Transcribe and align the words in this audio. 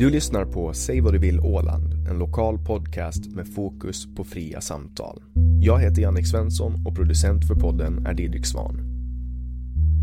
Du 0.00 0.10
lyssnar 0.10 0.44
på 0.44 0.72
Säg 0.72 1.00
vad 1.00 1.12
du 1.12 1.18
vill 1.18 1.40
Åland, 1.40 2.08
en 2.08 2.18
lokal 2.18 2.58
podcast 2.58 3.26
med 3.26 3.48
fokus 3.48 4.14
på 4.16 4.24
fria 4.24 4.60
samtal. 4.60 5.22
Jag 5.60 5.78
heter 5.78 6.02
Jannik 6.02 6.26
Svensson 6.26 6.86
och 6.86 6.96
producent 6.96 7.46
för 7.48 7.54
podden 7.54 8.06
är 8.06 8.14
Didrik 8.14 8.46
Svan. 8.46 8.80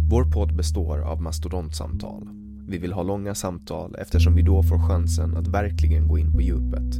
Vår 0.09 0.31
podd 0.31 0.55
består 0.55 0.99
av 0.99 1.21
mastodontsamtal. 1.21 2.29
Vi 2.67 2.77
vill 2.77 2.93
ha 2.93 3.03
långa 3.03 3.35
samtal 3.35 3.95
eftersom 3.99 4.35
vi 4.35 4.41
då 4.41 4.63
får 4.63 4.87
chansen 4.87 5.37
att 5.37 5.47
verkligen 5.47 6.07
gå 6.07 6.17
in 6.17 6.31
på 6.31 6.41
djupet. 6.41 6.95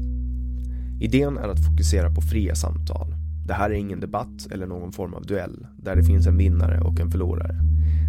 Idén 1.01 1.37
är 1.37 1.47
att 1.47 1.65
fokusera 1.65 2.15
på 2.15 2.21
fria 2.21 2.55
samtal. 2.55 3.15
Det 3.47 3.53
här 3.53 3.69
är 3.69 3.75
ingen 3.75 3.99
debatt 3.99 4.47
eller 4.51 4.67
någon 4.67 4.91
form 4.91 5.13
av 5.13 5.25
duell 5.25 5.67
där 5.75 5.95
det 5.95 6.03
finns 6.03 6.27
en 6.27 6.37
vinnare 6.37 6.81
och 6.81 6.99
en 6.99 7.11
förlorare. 7.11 7.55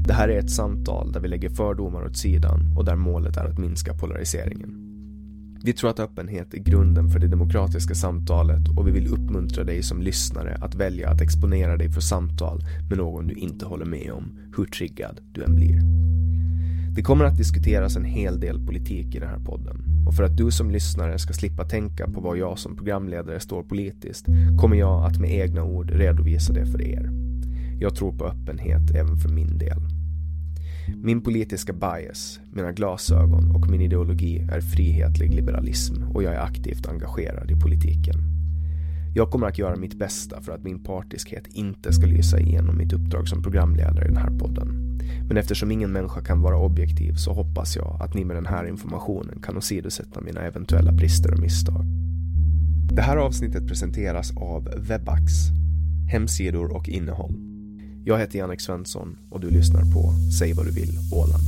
Det 0.06 0.12
här 0.12 0.28
är 0.28 0.38
ett 0.38 0.50
samtal 0.50 1.12
där 1.12 1.20
vi 1.20 1.28
lägger 1.28 1.50
fördomar 1.50 2.04
åt 2.04 2.16
sidan 2.16 2.72
och 2.76 2.84
där 2.84 2.96
målet 2.96 3.36
är 3.36 3.44
att 3.44 3.58
minska 3.58 3.94
polariseringen. 3.94 4.84
Vi 5.64 5.72
tror 5.72 5.90
att 5.90 6.00
öppenhet 6.00 6.54
är 6.54 6.58
grunden 6.58 7.08
för 7.08 7.18
det 7.18 7.28
demokratiska 7.28 7.94
samtalet 7.94 8.68
och 8.76 8.88
vi 8.88 8.90
vill 8.90 9.12
uppmuntra 9.12 9.64
dig 9.64 9.82
som 9.82 10.02
lyssnare 10.02 10.58
att 10.60 10.74
välja 10.74 11.10
att 11.10 11.20
exponera 11.20 11.76
dig 11.76 11.88
för 11.88 12.00
samtal 12.00 12.60
med 12.88 12.98
någon 12.98 13.26
du 13.26 13.34
inte 13.34 13.66
håller 13.66 13.86
med 13.86 14.12
om, 14.12 14.38
hur 14.56 14.64
triggad 14.64 15.20
du 15.32 15.44
än 15.44 15.54
blir. 15.54 15.80
Det 16.94 17.02
kommer 17.02 17.24
att 17.24 17.36
diskuteras 17.36 17.96
en 17.96 18.04
hel 18.04 18.40
del 18.40 18.66
politik 18.66 19.14
i 19.14 19.18
den 19.18 19.28
här 19.28 19.38
podden 19.38 19.82
och 20.06 20.14
för 20.14 20.22
att 20.22 20.36
du 20.36 20.50
som 20.50 20.70
lyssnare 20.70 21.18
ska 21.18 21.32
slippa 21.32 21.64
tänka 21.64 22.08
på 22.08 22.20
var 22.20 22.36
jag 22.36 22.58
som 22.58 22.76
programledare 22.76 23.40
står 23.40 23.62
politiskt 23.62 24.26
kommer 24.60 24.76
jag 24.76 25.04
att 25.04 25.18
med 25.18 25.30
egna 25.30 25.64
ord 25.64 25.90
redovisa 25.90 26.52
det 26.52 26.66
för 26.66 26.82
er. 26.82 27.10
Jag 27.80 27.94
tror 27.94 28.12
på 28.12 28.26
öppenhet 28.26 28.90
även 28.94 29.16
för 29.16 29.28
min 29.28 29.58
del. 29.58 29.78
Min 30.96 31.20
politiska 31.20 31.72
bias, 31.72 32.40
mina 32.52 32.72
glasögon 32.72 33.50
och 33.56 33.70
min 33.70 33.80
ideologi 33.80 34.38
är 34.52 34.60
frihetlig 34.60 35.34
liberalism 35.34 36.02
och 36.02 36.22
jag 36.22 36.34
är 36.34 36.40
aktivt 36.40 36.86
engagerad 36.86 37.50
i 37.50 37.60
politiken. 37.60 38.14
Jag 39.14 39.30
kommer 39.30 39.46
att 39.46 39.58
göra 39.58 39.76
mitt 39.76 39.98
bästa 39.98 40.40
för 40.40 40.52
att 40.52 40.64
min 40.64 40.82
partiskhet 40.82 41.46
inte 41.46 41.92
ska 41.92 42.06
lysa 42.06 42.40
igenom 42.40 42.78
mitt 42.78 42.92
uppdrag 42.92 43.28
som 43.28 43.42
programledare 43.42 44.04
i 44.04 44.08
den 44.08 44.16
här 44.16 44.38
podden. 44.38 44.98
Men 45.28 45.36
eftersom 45.36 45.70
ingen 45.70 45.92
människa 45.92 46.20
kan 46.20 46.42
vara 46.42 46.58
objektiv 46.58 47.12
så 47.14 47.32
hoppas 47.32 47.76
jag 47.76 47.98
att 48.00 48.14
ni 48.14 48.24
med 48.24 48.36
den 48.36 48.46
här 48.46 48.68
informationen 48.68 49.40
kan 49.42 49.56
åsidosätta 49.56 50.20
mina 50.20 50.40
eventuella 50.40 50.92
brister 50.92 51.32
och 51.32 51.40
misstag. 51.40 51.84
Det 52.92 53.02
här 53.02 53.16
avsnittet 53.16 53.66
presenteras 53.66 54.36
av 54.36 54.68
Webax, 54.76 55.32
hemsidor 56.10 56.76
och 56.76 56.88
innehåll. 56.88 57.34
Jag 58.08 58.18
heter 58.18 58.38
Jannik 58.38 58.60
Svensson 58.60 59.18
och 59.30 59.40
du 59.40 59.50
lyssnar 59.50 59.80
på 59.80 60.12
Säg 60.38 60.52
vad 60.52 60.66
du 60.66 60.72
vill 60.72 60.98
Åland. 61.12 61.42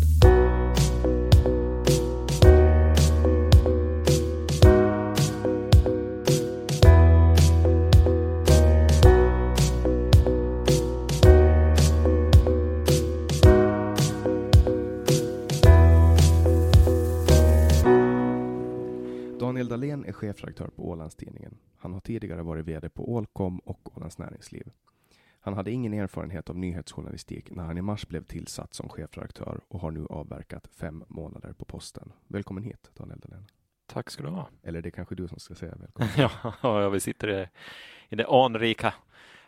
Daniel 19.41 19.69
Dahlén 19.69 20.05
är 20.05 20.13
chefredaktör 20.13 20.69
på 20.77 20.89
Ålandstidningen. 20.89 21.55
Han 21.79 21.93
har 21.93 22.01
tidigare 22.01 22.43
varit 22.43 22.67
VD 22.67 22.89
på 22.89 23.13
Ålcom 23.13 23.59
och 23.59 23.97
Ålands 23.97 24.19
Näringsliv. 24.19 24.71
Han 25.43 25.55
hade 25.55 25.71
ingen 25.71 25.95
erfarenhet 25.95 26.51
av 26.51 26.57
nyhetsjournalistik 26.57 27.51
när 27.51 27.65
han 27.65 27.79
i 27.79 27.83
mars 27.83 28.07
blev 28.09 28.25
tillsatt 28.25 28.75
som 28.75 28.89
chefredaktör 28.89 29.61
och 29.69 29.81
har 29.81 29.91
nu 29.91 30.07
avverkat 30.07 30.67
fem 30.67 31.05
månader 31.09 31.53
på 31.53 31.65
posten. 31.65 32.13
Välkommen 32.27 32.65
hit, 32.65 32.91
Daniel 32.95 33.19
Dahlén. 33.19 33.47
Tack 33.87 34.11
ska 34.11 34.23
du 34.23 34.29
ha. 34.29 34.49
Eller 34.63 34.83
det 34.83 34.89
är 34.89 34.91
kanske 34.91 35.15
du 35.15 35.29
som 35.29 35.39
ska 35.39 35.55
säga 35.55 35.75
välkommen. 35.75 36.31
ja, 36.63 36.89
vi 36.89 37.01
sitter 37.01 37.29
i, 37.29 37.49
i 38.09 38.17
det 38.17 38.27
anrika 38.27 38.95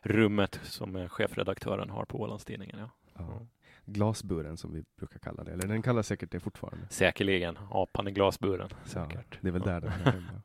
rummet 0.03 0.61
som 0.63 1.09
chefredaktören 1.09 1.91
har 1.91 2.05
på 2.05 2.21
Ålandstidningen. 2.21 2.79
Ja. 2.79 2.91
ja. 3.15 3.47
Glasburen 3.85 4.57
som 4.57 4.73
vi 4.73 4.85
brukar 4.97 5.19
kalla 5.19 5.45
det, 5.45 5.53
eller 5.53 5.69
den 5.69 5.83
kallas 5.83 6.07
säkert 6.07 6.31
det 6.31 6.41
fortfarande. 6.41 6.87
Säkerligen, 6.91 7.59
apan 7.71 8.09
i 8.09 8.11
glasburen. 8.11 8.71
Säkert. 8.85 9.29
Ja, 9.31 9.39
det 9.41 9.49
är 9.49 9.53
väl 9.53 9.63
där 9.63 9.81
den 9.81 9.93
är. 9.93 10.41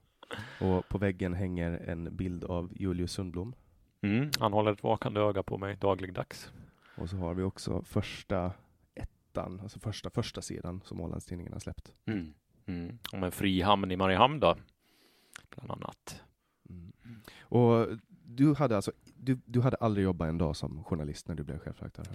Och 0.78 0.90
på 0.90 0.98
väggen 0.98 1.34
hänger 1.34 1.72
en 1.72 2.16
bild 2.16 2.44
av 2.44 2.72
Julius 2.76 3.12
Sundblom 3.12 3.54
Mm, 4.02 4.32
han 4.40 4.54
håller 4.54 4.72
ett 4.72 4.84
vakande 4.84 5.20
öga 5.20 5.44
på 5.44 5.58
mig 5.58 5.76
dagligdags. 5.76 6.52
Och 6.96 7.10
så 7.10 7.18
har 7.18 7.34
vi 7.34 7.44
också 7.44 7.82
första 7.82 8.52
ettan, 8.96 9.60
alltså 9.64 9.80
första 9.80 10.10
första 10.10 10.42
sidan 10.42 10.82
som 10.86 11.02
Ålandstidningen 11.02 11.54
har 11.54 11.60
släppt. 11.60 11.94
Mm. 12.06 12.34
Mm. 12.66 13.00
Om 13.12 13.24
en 13.24 13.32
fri 13.32 13.62
hamn 13.62 13.92
i 13.92 13.96
Mariehamn 13.96 14.40
då, 14.40 14.56
bland 15.50 15.72
annat. 15.72 16.22
Mm. 16.70 16.92
Och 17.40 17.88
du 18.38 18.54
hade 18.54 18.76
alltså 18.76 18.92
du, 19.16 19.40
du 19.46 19.62
hade 19.62 19.78
aldrig 19.78 20.04
jobbat 20.04 20.28
en 20.28 20.38
dag 20.38 20.56
som 20.56 20.84
journalist 20.84 21.28
när 21.28 21.36
du 21.36 21.44
blev 21.44 21.60
chefredaktör? 21.60 22.06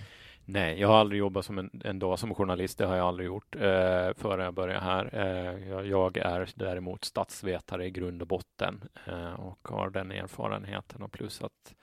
Nej, 0.44 0.80
jag 0.80 0.88
har 0.88 0.96
aldrig 0.96 1.18
jobbat 1.18 1.44
som 1.44 1.58
en, 1.58 1.70
en 1.84 1.98
dag 1.98 2.18
som 2.18 2.34
journalist. 2.34 2.78
Det 2.78 2.86
har 2.86 2.96
jag 2.96 3.06
aldrig 3.06 3.26
gjort 3.26 3.56
eh, 3.56 4.10
före 4.16 4.44
jag 4.44 4.54
började 4.54 4.80
här. 4.80 5.10
Eh, 5.12 5.68
jag, 5.68 5.86
jag, 5.86 6.16
är 6.16 6.50
däremot 6.54 7.04
statsvetare 7.04 7.86
i 7.86 7.90
grund 7.90 8.22
och 8.22 8.28
botten 8.28 8.82
eh, 9.06 9.32
och 9.32 9.68
har 9.68 9.90
den 9.90 10.12
erfarenheten 10.12 11.02
och 11.02 11.12
plus 11.12 11.42
att 11.42 11.74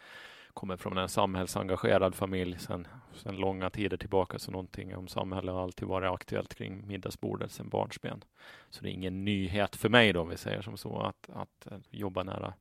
kommer 0.53 0.77
från 0.77 0.97
en 0.97 1.09
samhällsengagerad 1.09 2.15
familj 2.15 2.59
sedan, 2.59 2.87
sen 3.13 3.35
långa 3.35 3.69
tider 3.69 3.97
tillbaka, 3.97 4.39
så 4.39 4.51
någonting 4.51 4.95
om 4.95 5.07
samhället 5.07 5.53
har 5.53 5.63
alltid 5.63 5.87
varit 5.87 6.11
aktuellt 6.11 6.55
kring 6.55 6.87
middagsbordet 6.87 7.51
sedan 7.51 7.69
barnsben. 7.69 8.23
Så 8.69 8.83
det 8.83 8.89
är 8.89 8.91
ingen 8.91 9.25
nyhet 9.25 9.75
för 9.75 9.89
mig 9.89 10.13
då, 10.13 10.21
om 10.21 10.29
vi 10.29 10.37
säger 10.37 10.61
som 10.61 10.77
så, 10.77 10.99
att, 10.99 11.29
att 11.33 11.71
eh, 11.71 11.77
jobba 11.89 12.23
nära 12.23 12.53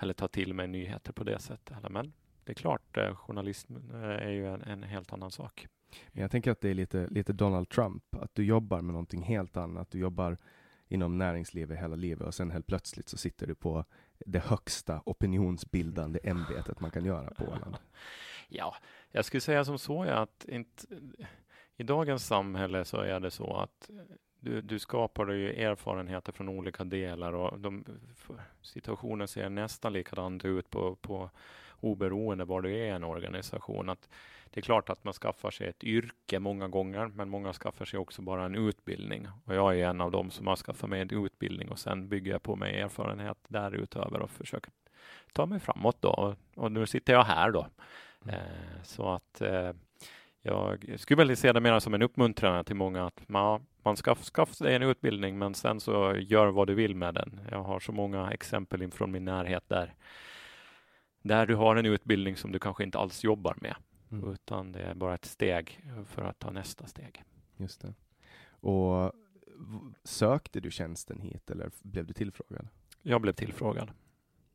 eller 0.00 0.14
ta 0.14 0.28
till 0.28 0.54
mig 0.54 0.66
nyheter 0.66 1.12
på 1.12 1.24
det 1.24 1.38
sättet. 1.38 1.76
Men 1.90 2.12
det 2.44 2.52
är 2.52 2.54
klart, 2.54 2.96
eh, 2.96 3.14
journalism 3.14 3.76
eh, 3.94 4.00
är 4.00 4.30
ju 4.30 4.46
en, 4.46 4.62
en 4.62 4.82
helt 4.82 5.12
annan 5.12 5.30
sak. 5.30 5.66
Jag 6.12 6.30
tänker 6.30 6.50
att 6.50 6.60
det 6.60 6.68
är 6.68 6.74
lite, 6.74 7.06
lite 7.06 7.32
Donald 7.32 7.68
Trump, 7.68 8.14
att 8.14 8.34
du 8.34 8.44
jobbar 8.44 8.80
med 8.80 8.92
någonting 8.92 9.22
helt 9.22 9.56
annat. 9.56 9.90
Du 9.90 9.98
jobbar 9.98 10.38
inom 10.88 11.18
näringslivet 11.18 11.78
hela 11.78 11.96
livet 11.96 12.26
och 12.26 12.34
sen 12.34 12.50
helt 12.50 12.66
plötsligt 12.66 13.08
så 13.08 13.16
sitter 13.16 13.46
du 13.46 13.54
på 13.54 13.84
det 14.26 14.38
högsta 14.38 15.02
opinionsbildande 15.06 16.20
ämbetet 16.24 16.80
man 16.80 16.90
kan 16.90 17.04
göra 17.04 17.30
på 17.30 17.44
Åland. 17.44 17.76
Ja, 18.52 18.76
jag 19.10 19.24
skulle 19.24 19.40
säga 19.40 19.64
som 19.64 19.78
så 19.78 20.02
att 20.02 20.44
inte, 20.48 20.86
i 21.76 21.82
dagens 21.82 22.26
samhälle 22.26 22.84
så 22.84 22.96
är 22.96 23.20
det 23.20 23.30
så 23.30 23.56
att 23.56 23.90
du, 24.40 24.60
du 24.60 24.78
skapar 24.78 25.30
ju 25.32 25.52
erfarenheter 25.52 26.32
från 26.32 26.48
olika 26.48 26.84
delar 26.84 27.32
och 27.32 27.60
de, 27.60 27.84
situationen 28.62 29.28
ser 29.28 29.48
nästan 29.48 29.92
likadant 29.92 30.44
ut 30.44 30.70
på, 30.70 30.96
på 30.96 31.30
oberoende 31.80 32.44
var 32.44 32.60
du 32.60 32.70
är 32.70 32.84
i 32.84 32.88
en 32.88 33.04
organisation. 33.04 33.88
Att 33.88 34.08
det 34.50 34.60
är 34.60 34.62
klart 34.62 34.90
att 34.90 35.04
man 35.04 35.14
skaffar 35.14 35.50
sig 35.50 35.68
ett 35.68 35.84
yrke 35.84 36.38
många 36.38 36.68
gånger, 36.68 37.06
men 37.06 37.28
många 37.28 37.52
skaffar 37.52 37.84
sig 37.84 37.98
också 37.98 38.22
bara 38.22 38.44
en 38.44 38.54
utbildning. 38.54 39.28
Och 39.44 39.54
jag 39.54 39.78
är 39.78 39.88
en 39.88 40.00
av 40.00 40.10
dem 40.10 40.30
som 40.30 40.46
har 40.46 40.56
skaffat 40.56 40.90
mig 40.90 41.00
en 41.00 41.24
utbildning 41.24 41.68
och 41.68 41.78
sen 41.78 42.08
bygger 42.08 42.32
jag 42.32 42.42
på 42.42 42.56
mig 42.56 42.80
erfarenhet 42.80 43.38
därutöver 43.48 44.20
och 44.20 44.30
försöker 44.30 44.72
ta 45.32 45.46
mig 45.46 45.60
framåt 45.60 45.96
då. 46.00 46.10
Och, 46.10 46.34
och 46.54 46.72
nu 46.72 46.86
sitter 46.86 47.12
jag 47.12 47.24
här 47.24 47.50
då. 47.50 47.66
Mm. 48.24 48.34
Eh, 48.34 48.82
så 48.82 49.08
att 49.08 49.40
eh, 49.40 49.72
jag 50.42 50.94
skulle 50.96 51.24
väl 51.24 51.36
se 51.36 51.52
det 51.52 51.60
mer 51.60 51.78
som 51.78 51.94
en 51.94 52.02
uppmuntran 52.02 52.64
till 52.64 52.76
många 52.76 53.06
att 53.06 53.28
man, 53.28 53.66
man 53.82 53.96
ska 53.96 54.14
skaffa 54.14 54.54
sig 54.54 54.74
en 54.74 54.82
utbildning, 54.82 55.38
men 55.38 55.54
sen 55.54 55.80
så 55.80 56.16
gör 56.16 56.46
vad 56.46 56.66
du 56.66 56.74
vill 56.74 56.94
med 56.94 57.14
den. 57.14 57.40
Jag 57.50 57.62
har 57.62 57.80
så 57.80 57.92
många 57.92 58.30
exempel 58.30 58.90
från 58.90 59.10
min 59.10 59.24
närhet 59.24 59.68
där, 59.68 59.94
där 61.22 61.46
du 61.46 61.54
har 61.54 61.76
en 61.76 61.86
utbildning 61.86 62.36
som 62.36 62.52
du 62.52 62.58
kanske 62.58 62.84
inte 62.84 62.98
alls 62.98 63.24
jobbar 63.24 63.56
med, 63.60 63.74
mm. 64.10 64.32
utan 64.32 64.72
det 64.72 64.80
är 64.80 64.94
bara 64.94 65.14
ett 65.14 65.24
steg 65.24 65.84
för 66.06 66.22
att 66.22 66.38
ta 66.38 66.50
nästa 66.50 66.86
steg. 66.86 67.24
Just 67.56 67.80
det. 67.80 67.94
Och 68.50 69.12
sökte 70.04 70.60
du 70.60 70.70
tjänsten 70.70 71.20
hit 71.20 71.50
eller 71.50 71.70
blev 71.82 72.06
du 72.06 72.12
tillfrågad? 72.12 72.68
Jag 73.02 73.20
blev 73.20 73.32
tillfrågad. 73.32 73.90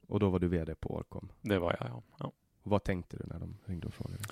Och 0.08 0.20
då 0.20 0.30
var 0.30 0.40
du 0.40 0.48
VD 0.48 0.76
på 0.76 0.96
Orcom? 0.96 1.32
Det 1.42 1.60
var 1.60 1.76
jag, 1.80 1.90
ja. 1.90 2.04
ja. 2.20 2.32
vad 2.64 2.84
tänkte 2.84 3.18
du 3.18 3.24
när 3.28 3.40
de 3.40 3.58
ringde 3.66 3.88
och 3.88 3.94
frågade? 3.94 4.24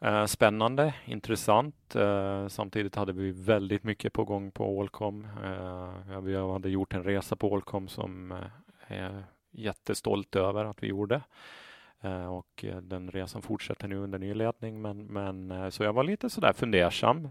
Eh, 0.00 0.26
spännande, 0.26 0.94
intressant. 1.04 1.96
Eh, 1.96 2.48
samtidigt 2.48 2.94
hade 2.94 3.12
vi 3.12 3.30
väldigt 3.30 3.84
mycket 3.84 4.12
på 4.12 4.24
gång 4.24 4.50
på 4.50 4.80
Allcom. 4.80 5.28
Eh, 5.44 6.20
vi 6.20 6.36
hade 6.36 6.68
gjort 6.68 6.94
en 6.94 7.04
resa 7.04 7.36
på 7.36 7.54
Allcom 7.54 7.88
som 7.88 8.34
jag 8.88 8.98
är 8.98 9.24
jättestolt 9.50 10.36
över 10.36 10.64
att 10.64 10.82
vi 10.82 10.86
gjorde. 10.86 11.20
Eh, 12.00 12.26
och 12.26 12.64
eh, 12.64 12.76
den 12.76 13.10
resan 13.10 13.42
fortsätter 13.42 13.88
nu 13.88 13.96
under 13.96 14.18
ny 14.18 14.34
ledning. 14.34 14.82
Men, 14.82 15.06
men, 15.06 15.72
så 15.72 15.82
jag 15.82 15.92
var 15.92 16.04
lite 16.04 16.30
sådär 16.30 16.52
fundersam. 16.52 17.28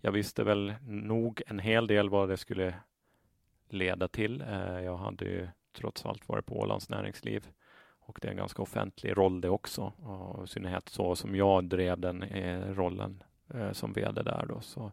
Jag 0.00 0.12
visste 0.12 0.44
väl 0.44 0.74
nog 0.86 1.42
en 1.46 1.58
hel 1.58 1.86
del 1.86 2.10
vad 2.10 2.28
det 2.28 2.36
skulle 2.36 2.74
leda 3.68 4.08
till. 4.08 4.44
Jag 4.84 4.96
hade 4.96 5.24
ju 5.24 5.48
trots 5.72 6.06
allt 6.06 6.28
varit 6.28 6.46
på 6.46 6.60
Ålands 6.60 6.88
näringsliv 6.88 7.48
och 8.06 8.18
det 8.22 8.28
är 8.28 8.30
en 8.30 8.36
ganska 8.36 8.62
offentlig 8.62 9.16
roll 9.16 9.40
det 9.40 9.48
också. 9.48 9.92
Och 10.02 10.44
I 10.44 10.46
synnerhet 10.46 10.88
så 10.88 11.16
som 11.16 11.36
jag 11.36 11.64
drev 11.64 11.98
den 11.98 12.22
eh, 12.22 12.74
rollen 12.74 13.22
eh, 13.54 13.72
som 13.72 13.92
VD 13.92 14.22
där 14.22 14.46
då. 14.48 14.60
Så 14.60 14.92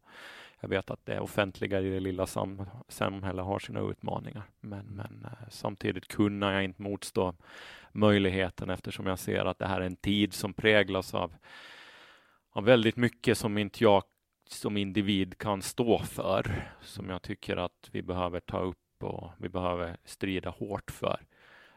jag 0.60 0.70
vet 0.70 0.92
att 0.92 1.06
det 1.06 1.20
offentliga 1.20 1.82
i 1.82 1.90
det 1.90 2.00
lilla 2.00 2.28
sam 2.28 2.66
samhället 2.88 3.46
har 3.46 3.60
sina 3.60 3.80
utmaningar. 3.80 4.44
Men, 4.60 4.86
men 4.86 5.26
eh, 5.26 5.48
samtidigt 5.50 6.08
kunde 6.08 6.54
jag 6.54 6.64
inte 6.64 6.82
motstå 6.82 7.34
möjligheten 7.92 8.70
eftersom 8.70 9.06
jag 9.06 9.20
ser 9.20 9.46
att 9.46 9.60
det 9.60 9.68
här 9.68 9.82
är 9.82 9.86
en 9.86 9.96
tid 9.96 10.34
som 10.34 10.54
präglas 10.54 11.14
av, 11.14 11.34
av 12.52 12.64
väldigt 12.64 12.98
mycket 12.98 13.38
som 13.38 13.58
inte 13.58 13.84
jag 13.84 14.04
som 14.50 14.78
individ 14.78 15.38
kan 15.38 15.62
stå 15.62 16.00
för. 16.00 16.72
Som 16.82 17.10
jag 17.10 17.22
tycker 17.22 17.58
att 17.58 17.90
vi 17.92 18.02
behöver 18.02 18.40
ta 18.40 18.60
upp 18.60 18.78
och 19.04 19.32
vi 19.38 19.50
behöver 19.50 19.98
strida 20.06 20.50
hårt 20.50 20.92
för. 20.92 21.20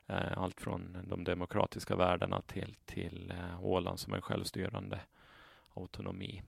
Eh, 0.07 0.39
allt 0.39 0.61
från 0.61 0.99
de 1.09 1.25
demokratiska 1.25 1.97
värdena 1.97 2.41
till, 2.41 2.77
till 2.85 3.31
eh, 3.31 3.65
Åland 3.65 4.01
som 4.01 4.15
en 4.15 4.23
självstyrande 4.23 5.01
autonomi. 5.75 6.43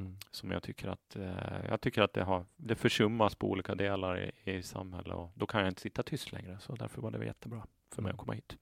Mm. 0.00 0.16
Som 0.30 0.50
jag 0.50 0.62
tycker 0.62 0.88
att, 0.88 1.16
eh, 1.16 1.66
jag 1.68 1.80
tycker 1.80 2.02
att 2.02 2.12
det, 2.12 2.22
har, 2.24 2.44
det 2.56 2.74
försummas 2.74 3.34
på 3.34 3.50
olika 3.50 3.74
delar 3.74 4.18
i, 4.18 4.52
i 4.52 4.62
samhället 4.62 5.14
och 5.14 5.30
då 5.34 5.46
kan 5.46 5.60
jag 5.60 5.70
inte 5.70 5.80
sitta 5.80 6.02
tyst 6.02 6.32
längre. 6.32 6.58
Så 6.60 6.74
därför 6.74 7.02
var 7.02 7.10
det 7.10 7.24
jättebra 7.24 7.66
för 7.90 8.02
mig 8.02 8.10
att 8.10 8.18
komma 8.18 8.32
hit. 8.32 8.56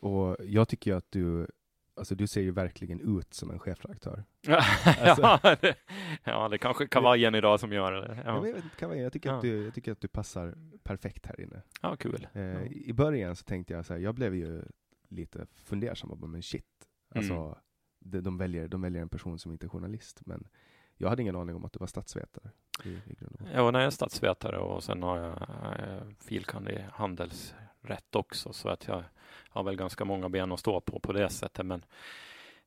Och 0.00 0.36
jag 0.44 0.68
tycker 0.68 0.94
att 0.94 1.10
du 1.10 1.46
Alltså 1.98 2.14
du 2.14 2.26
ser 2.26 2.40
ju 2.40 2.50
verkligen 2.50 3.18
ut 3.18 3.34
som 3.34 3.50
en 3.50 3.58
chefredaktör. 3.58 4.24
alltså. 5.00 5.22
ja, 5.42 5.56
det, 5.60 5.74
ja, 6.24 6.48
det 6.48 6.58
kanske 6.58 6.88
kavajen 6.88 7.34
idag 7.34 7.60
som 7.60 7.72
gör 7.72 7.92
det. 7.92 8.22
Ja. 8.24 8.46
Jag, 8.46 8.56
kavajen, 8.78 9.02
jag, 9.02 9.12
tycker 9.12 9.30
ja. 9.30 9.36
att 9.36 9.42
du, 9.42 9.64
jag 9.64 9.74
tycker 9.74 9.92
att 9.92 10.00
du 10.00 10.08
passar 10.08 10.54
perfekt 10.82 11.26
här 11.26 11.40
inne. 11.40 11.62
Ja, 11.82 11.96
kul. 11.96 12.26
Eh, 12.32 12.42
ja. 12.42 12.64
I 12.64 12.92
början 12.92 13.36
så 13.36 13.44
tänkte 13.44 13.74
jag 13.74 13.86
så 13.86 13.92
här, 13.92 14.00
jag 14.00 14.14
blev 14.14 14.34
ju 14.34 14.62
lite 15.08 15.46
fundersam, 15.54 16.30
men 16.30 16.42
shit, 16.42 16.88
alltså 17.14 17.34
mm. 17.34 17.54
de, 17.98 18.20
de, 18.20 18.38
väljer, 18.38 18.68
de 18.68 18.82
väljer 18.82 19.02
en 19.02 19.08
person 19.08 19.38
som 19.38 19.52
inte 19.52 19.66
är 19.66 19.68
journalist, 19.68 20.20
men 20.26 20.48
jag 20.96 21.08
hade 21.08 21.22
ingen 21.22 21.36
aning 21.36 21.56
om 21.56 21.64
att 21.64 21.72
du 21.72 21.78
var 21.78 21.86
statsvetare. 21.86 22.50
I, 22.84 22.88
i 22.88 23.16
ja, 23.54 23.72
jag 23.72 23.82
är 23.82 23.90
statsvetare 23.90 24.58
och 24.58 24.84
sen 24.84 25.02
har 25.02 25.18
jag 25.18 25.32
eh, 25.32 26.02
filkand 26.20 26.68
i 26.68 26.84
rätt 27.82 28.16
också, 28.16 28.52
så 28.52 28.68
att 28.68 28.86
jag 28.86 29.04
har 29.48 29.62
väl 29.62 29.76
ganska 29.76 30.04
många 30.04 30.28
ben 30.28 30.52
att 30.52 30.60
stå 30.60 30.80
på 30.80 31.00
på 31.00 31.12
det 31.12 31.28
sättet. 31.28 31.66
Men 31.66 31.84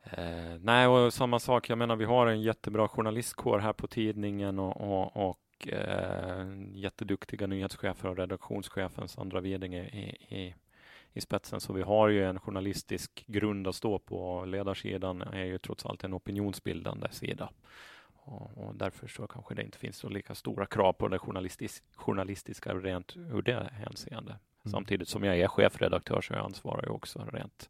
eh, 0.04 0.58
nej, 0.60 0.88
och 0.88 1.14
samma 1.14 1.40
sak. 1.40 1.70
Jag 1.70 1.78
menar, 1.78 1.96
vi 1.96 2.06
har 2.06 2.28
en 2.28 2.42
jättebra 2.42 2.88
journalistkår 2.88 3.60
här 3.60 3.74
på 3.74 3.88
tidningen 3.88 4.60
och, 4.60 4.82
och, 4.82 5.30
och 5.30 5.68
eh, 5.68 6.46
jätteduktiga 6.74 7.48
nyhetschefer 7.48 8.10
och 8.10 8.18
redaktionschefen 8.18 9.08
Sandra 9.08 9.42
Wedinge 9.42 9.84
i, 9.84 10.36
i, 10.36 10.56
i 11.14 11.22
spetsen. 11.22 11.60
Så 11.60 11.74
vi 11.74 11.82
har 11.82 12.08
ju 12.08 12.26
en 12.26 12.40
journalistisk 12.40 13.24
grund 13.28 13.68
att 13.68 13.76
stå 13.76 14.00
på. 14.00 14.46
Ledarsidan 14.46 15.22
är 15.22 15.46
ju 15.46 15.58
trots 15.58 15.86
allt 15.86 16.04
en 16.04 16.14
opinionsbildande 16.14 17.08
sida. 17.12 17.50
Och, 18.24 18.58
och, 18.58 18.76
därför 18.76 19.08
så 19.08 19.28
kanske 19.28 19.56
det 19.56 19.64
inte 19.64 19.78
finns 19.78 19.98
så 19.98 20.10
lika 20.10 20.36
stora 20.36 20.66
krav 20.66 20.94
på 20.94 21.08
det 21.08 21.20
journalistis 21.20 21.84
journalistiska 21.96 22.74
rent 22.74 23.16
ur 23.16 23.42
det 23.42 23.70
hänseende. 23.74 24.36
Mm. 24.66 24.72
Samtidigt 24.72 25.08
som 25.08 25.24
jag 25.24 25.40
är 25.40 25.48
chefredaktör 25.48 26.22
så 26.22 26.34
jag 26.34 26.46
ansvarar 26.46 26.84
jag 26.86 26.96
också 26.96 27.28
rent 27.34 27.70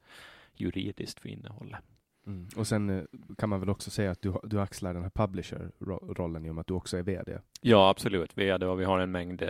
juridiskt 0.53 1.19
för 1.19 1.29
innehållet. 1.29 1.83
Mm. 2.27 2.47
Och 2.55 2.67
sen 2.67 2.89
eh, 2.89 3.03
kan 3.37 3.49
man 3.49 3.59
väl 3.59 3.69
också 3.69 3.91
säga 3.91 4.11
att 4.11 4.21
du, 4.21 4.33
du 4.43 4.61
axlar 4.61 4.93
den 4.93 5.03
här 5.03 5.09
publisher-rollen 5.09 6.45
i 6.45 6.49
och 6.49 6.55
med 6.55 6.61
att 6.61 6.67
du 6.67 6.73
också 6.73 6.97
är 6.97 7.03
VD? 7.03 7.39
Ja, 7.61 7.89
absolut. 7.89 8.37
VD 8.37 8.65
och 8.65 8.79
vi 8.79 8.85
har 8.85 8.99
en 8.99 9.11
mängd 9.11 9.41
eh, 9.41 9.49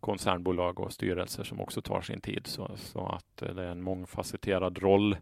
koncernbolag 0.00 0.80
och 0.80 0.92
styrelser 0.92 1.44
som 1.44 1.60
också 1.60 1.82
tar 1.82 2.00
sin 2.00 2.20
tid. 2.20 2.46
Så, 2.46 2.70
så 2.76 3.06
att 3.06 3.42
eh, 3.42 3.54
det 3.54 3.62
är 3.62 3.68
en 3.68 3.82
mångfacetterad 3.82 4.78
roll 4.78 5.16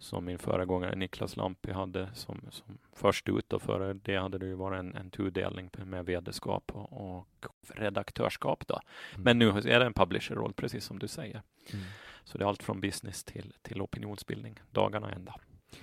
som 0.00 0.24
min 0.24 0.38
föregångare 0.38 0.96
Niklas 0.96 1.36
Lampi 1.36 1.72
hade 1.72 2.08
som, 2.14 2.40
som 2.50 2.78
först 2.92 3.28
ut. 3.28 3.52
Och 3.52 3.62
före 3.62 3.94
det 3.94 4.16
hade 4.16 4.38
det 4.38 4.46
ju 4.46 4.54
varit 4.54 4.78
en, 4.78 4.94
en 4.94 5.10
tudelning 5.10 5.70
med 5.84 6.06
vd-skap 6.06 6.72
och, 6.74 7.18
och 7.18 7.26
redaktörskap. 7.68 8.66
Då. 8.66 8.80
Mm. 9.14 9.22
Men 9.22 9.38
nu 9.38 9.48
är 9.48 9.80
det 9.80 9.86
en 9.86 9.94
publisher-roll, 9.94 10.52
precis 10.52 10.84
som 10.84 10.98
du 10.98 11.08
säger. 11.08 11.42
Mm. 11.72 11.84
Så 12.24 12.38
det 12.38 12.44
är 12.44 12.48
allt 12.48 12.62
från 12.62 12.80
business 12.80 13.24
till, 13.24 13.54
till 13.62 13.82
opinionsbildning, 13.82 14.60
dagarna 14.70 15.12
ända. 15.12 15.34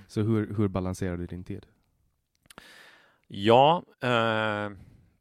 Så 0.07 0.21
hur, 0.21 0.55
hur 0.57 0.67
balanserar 0.67 1.17
du 1.17 1.25
din 1.25 1.43
tid? 1.43 1.65
Ja, 3.27 3.83
eh, 4.01 4.69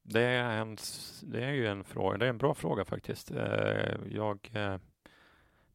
det, 0.02 0.22
är 0.22 0.60
en, 0.60 0.76
det 1.22 1.44
är 1.44 1.52
ju 1.52 1.66
en 1.66 1.84
fråga. 1.84 2.18
Det 2.18 2.24
är 2.24 2.30
en 2.30 2.38
bra 2.38 2.54
fråga 2.54 2.84
faktiskt. 2.84 3.30
Eh, 3.30 3.96
jag 4.10 4.50
eh, 4.52 4.76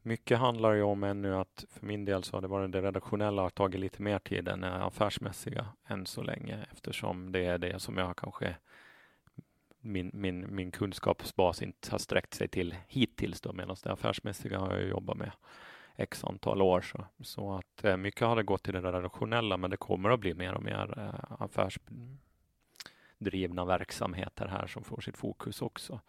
mycket 0.01 0.39
handlar 0.39 0.73
ju 0.73 0.81
om 0.81 1.03
ännu 1.03 1.35
att 1.35 1.65
för 1.69 1.85
min 1.85 2.05
del 2.05 2.23
så 2.23 2.37
har 2.37 2.41
det 2.41 2.47
varit 2.47 2.71
det 2.71 2.81
redaktionella 2.81 3.41
har 3.41 3.49
tagit 3.49 3.81
lite 3.81 4.01
mer 4.01 4.19
tid 4.19 4.47
än 4.47 4.61
det 4.61 4.83
affärsmässiga 4.83 5.65
än 5.87 6.05
så 6.05 6.23
länge 6.23 6.65
eftersom 6.71 7.31
det 7.31 7.45
är 7.45 7.57
det 7.57 7.79
som 7.79 7.97
jag 7.97 8.17
kanske 8.17 8.55
min, 9.81 10.11
min, 10.13 10.55
min 10.55 10.71
kunskapsbas 10.71 11.61
inte 11.61 11.91
har 11.91 11.97
sträckt 11.97 12.33
sig 12.33 12.47
till 12.47 12.75
hittills 12.87 13.41
då 13.41 13.53
medan 13.53 13.75
det 13.83 13.91
affärsmässiga 13.91 14.59
har 14.59 14.77
jag 14.77 14.89
jobbat 14.89 15.17
med 15.17 15.31
x 15.95 16.23
antal 16.23 16.61
år. 16.61 16.81
Så, 16.81 17.05
så 17.23 17.53
att 17.53 17.83
eh, 17.83 17.97
mycket 17.97 18.27
har 18.27 18.35
det 18.35 18.43
gått 18.43 18.63
till 18.63 18.73
det 18.73 18.81
redaktionella 18.81 19.57
men 19.57 19.69
det 19.69 19.77
kommer 19.77 20.09
att 20.09 20.19
bli 20.19 20.33
mer 20.33 20.53
och 20.53 20.63
mer 20.63 20.93
eh, 20.97 21.13
affärsdrivna 21.41 23.65
verksamheter 23.65 24.47
här 24.47 24.67
som 24.67 24.83
får 24.83 25.01
sitt 25.01 25.17
fokus 25.17 25.61
också. 25.61 25.93
Mm. 25.93 26.03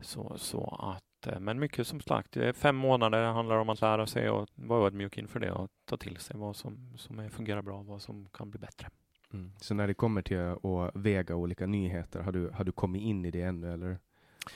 Så, 0.00 0.38
så 0.38 0.94
att 0.96 1.04
eh, 1.26 1.40
men 1.40 1.58
mycket 1.58 1.86
som 1.86 2.00
sagt, 2.00 2.36
fem 2.54 2.76
månader 2.76 3.24
handlar 3.24 3.56
om 3.56 3.68
att 3.68 3.80
lära 3.80 4.06
sig 4.06 4.30
och 4.30 4.48
vara 4.54 4.86
ödmjuk 4.86 5.18
inför 5.18 5.40
det 5.40 5.52
och 5.52 5.70
ta 5.84 5.96
till 5.96 6.16
sig 6.16 6.36
vad 6.36 6.56
som, 6.56 6.98
som 6.98 7.30
fungerar 7.30 7.62
bra 7.62 7.78
och 7.78 7.86
vad 7.86 8.02
som 8.02 8.28
kan 8.32 8.50
bli 8.50 8.60
bättre. 8.60 8.88
Mm. 9.32 9.52
Så 9.56 9.74
när 9.74 9.86
det 9.86 9.94
kommer 9.94 10.22
till 10.22 10.38
att 10.38 10.96
väga 10.96 11.34
olika 11.34 11.66
nyheter, 11.66 12.20
har 12.20 12.32
du, 12.32 12.50
har 12.50 12.64
du 12.64 12.72
kommit 12.72 13.02
in 13.02 13.24
i 13.24 13.30
det 13.30 13.42
ännu 13.42 13.72
eller? 13.72 13.98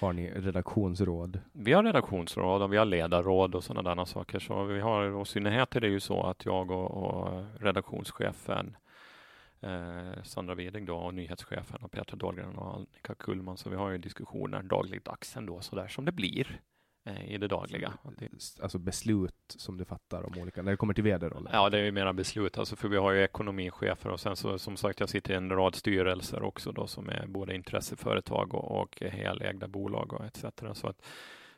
Har 0.00 0.12
ni 0.12 0.30
redaktionsråd? 0.30 1.40
Vi 1.52 1.72
har 1.72 1.82
redaktionsråd 1.82 2.62
och 2.62 2.72
vi 2.72 2.76
har 2.76 2.84
ledarråd 2.84 3.54
och 3.54 3.64
sådana 3.64 3.94
där 3.94 4.04
saker. 4.04 4.38
Så 4.38 4.64
vi 4.64 4.80
har, 4.80 5.02
och 5.02 5.22
i 5.22 5.30
synnerhet 5.30 5.76
är 5.76 5.80
det 5.80 5.88
ju 5.88 6.00
så 6.00 6.22
att 6.22 6.44
jag 6.44 6.70
och, 6.70 6.90
och 6.90 7.44
redaktionschefen 7.60 8.76
eh, 9.60 10.22
Sandra 10.22 10.54
Weding 10.54 10.86
då 10.86 10.96
och 10.96 11.14
nyhetschefen 11.14 11.82
och 11.82 11.92
Petra 11.92 12.16
Dahlgren 12.16 12.56
och 12.56 12.74
Annika 12.74 13.14
Kullman. 13.14 13.56
Så 13.56 13.70
vi 13.70 13.76
har 13.76 13.90
ju 13.90 13.98
diskussioner 13.98 14.62
dagligdags 14.62 15.36
ändå 15.36 15.60
så 15.60 15.76
där 15.76 15.88
som 15.88 16.04
det 16.04 16.12
blir 16.12 16.60
eh, 17.04 17.34
i 17.34 17.38
det 17.38 17.48
dagliga. 17.48 17.92
Alltså 18.62 18.78
beslut 18.78 19.34
som 19.48 19.76
du 19.76 19.84
fattar 19.84 20.22
om 20.22 20.42
olika, 20.42 20.62
när 20.62 20.70
det 20.70 20.76
kommer 20.76 20.94
till 20.94 21.04
vd-rollen? 21.04 21.52
Ja, 21.52 21.70
det 21.70 21.78
är 21.78 21.84
ju 21.84 21.92
mera 21.92 22.12
beslut, 22.12 22.58
alltså 22.58 22.76
för 22.76 22.88
vi 22.88 22.96
har 22.96 23.12
ju 23.12 23.22
ekonomichefer 23.22 24.10
och 24.10 24.20
sen 24.20 24.36
så 24.36 24.58
som 24.58 24.76
sagt, 24.76 25.00
jag 25.00 25.08
sitter 25.08 25.34
i 25.34 25.36
en 25.36 25.50
rad 25.50 25.74
styrelser 25.74 26.42
också 26.42 26.72
då 26.72 26.86
som 26.86 27.08
är 27.08 27.26
både 27.26 27.54
intresseföretag 27.54 28.54
och, 28.54 28.80
och 28.80 29.00
helägda 29.00 29.68
bolag 29.68 30.12
och 30.12 30.24
etc. 30.24 30.44
Så 30.72 30.88
att, 30.88 31.02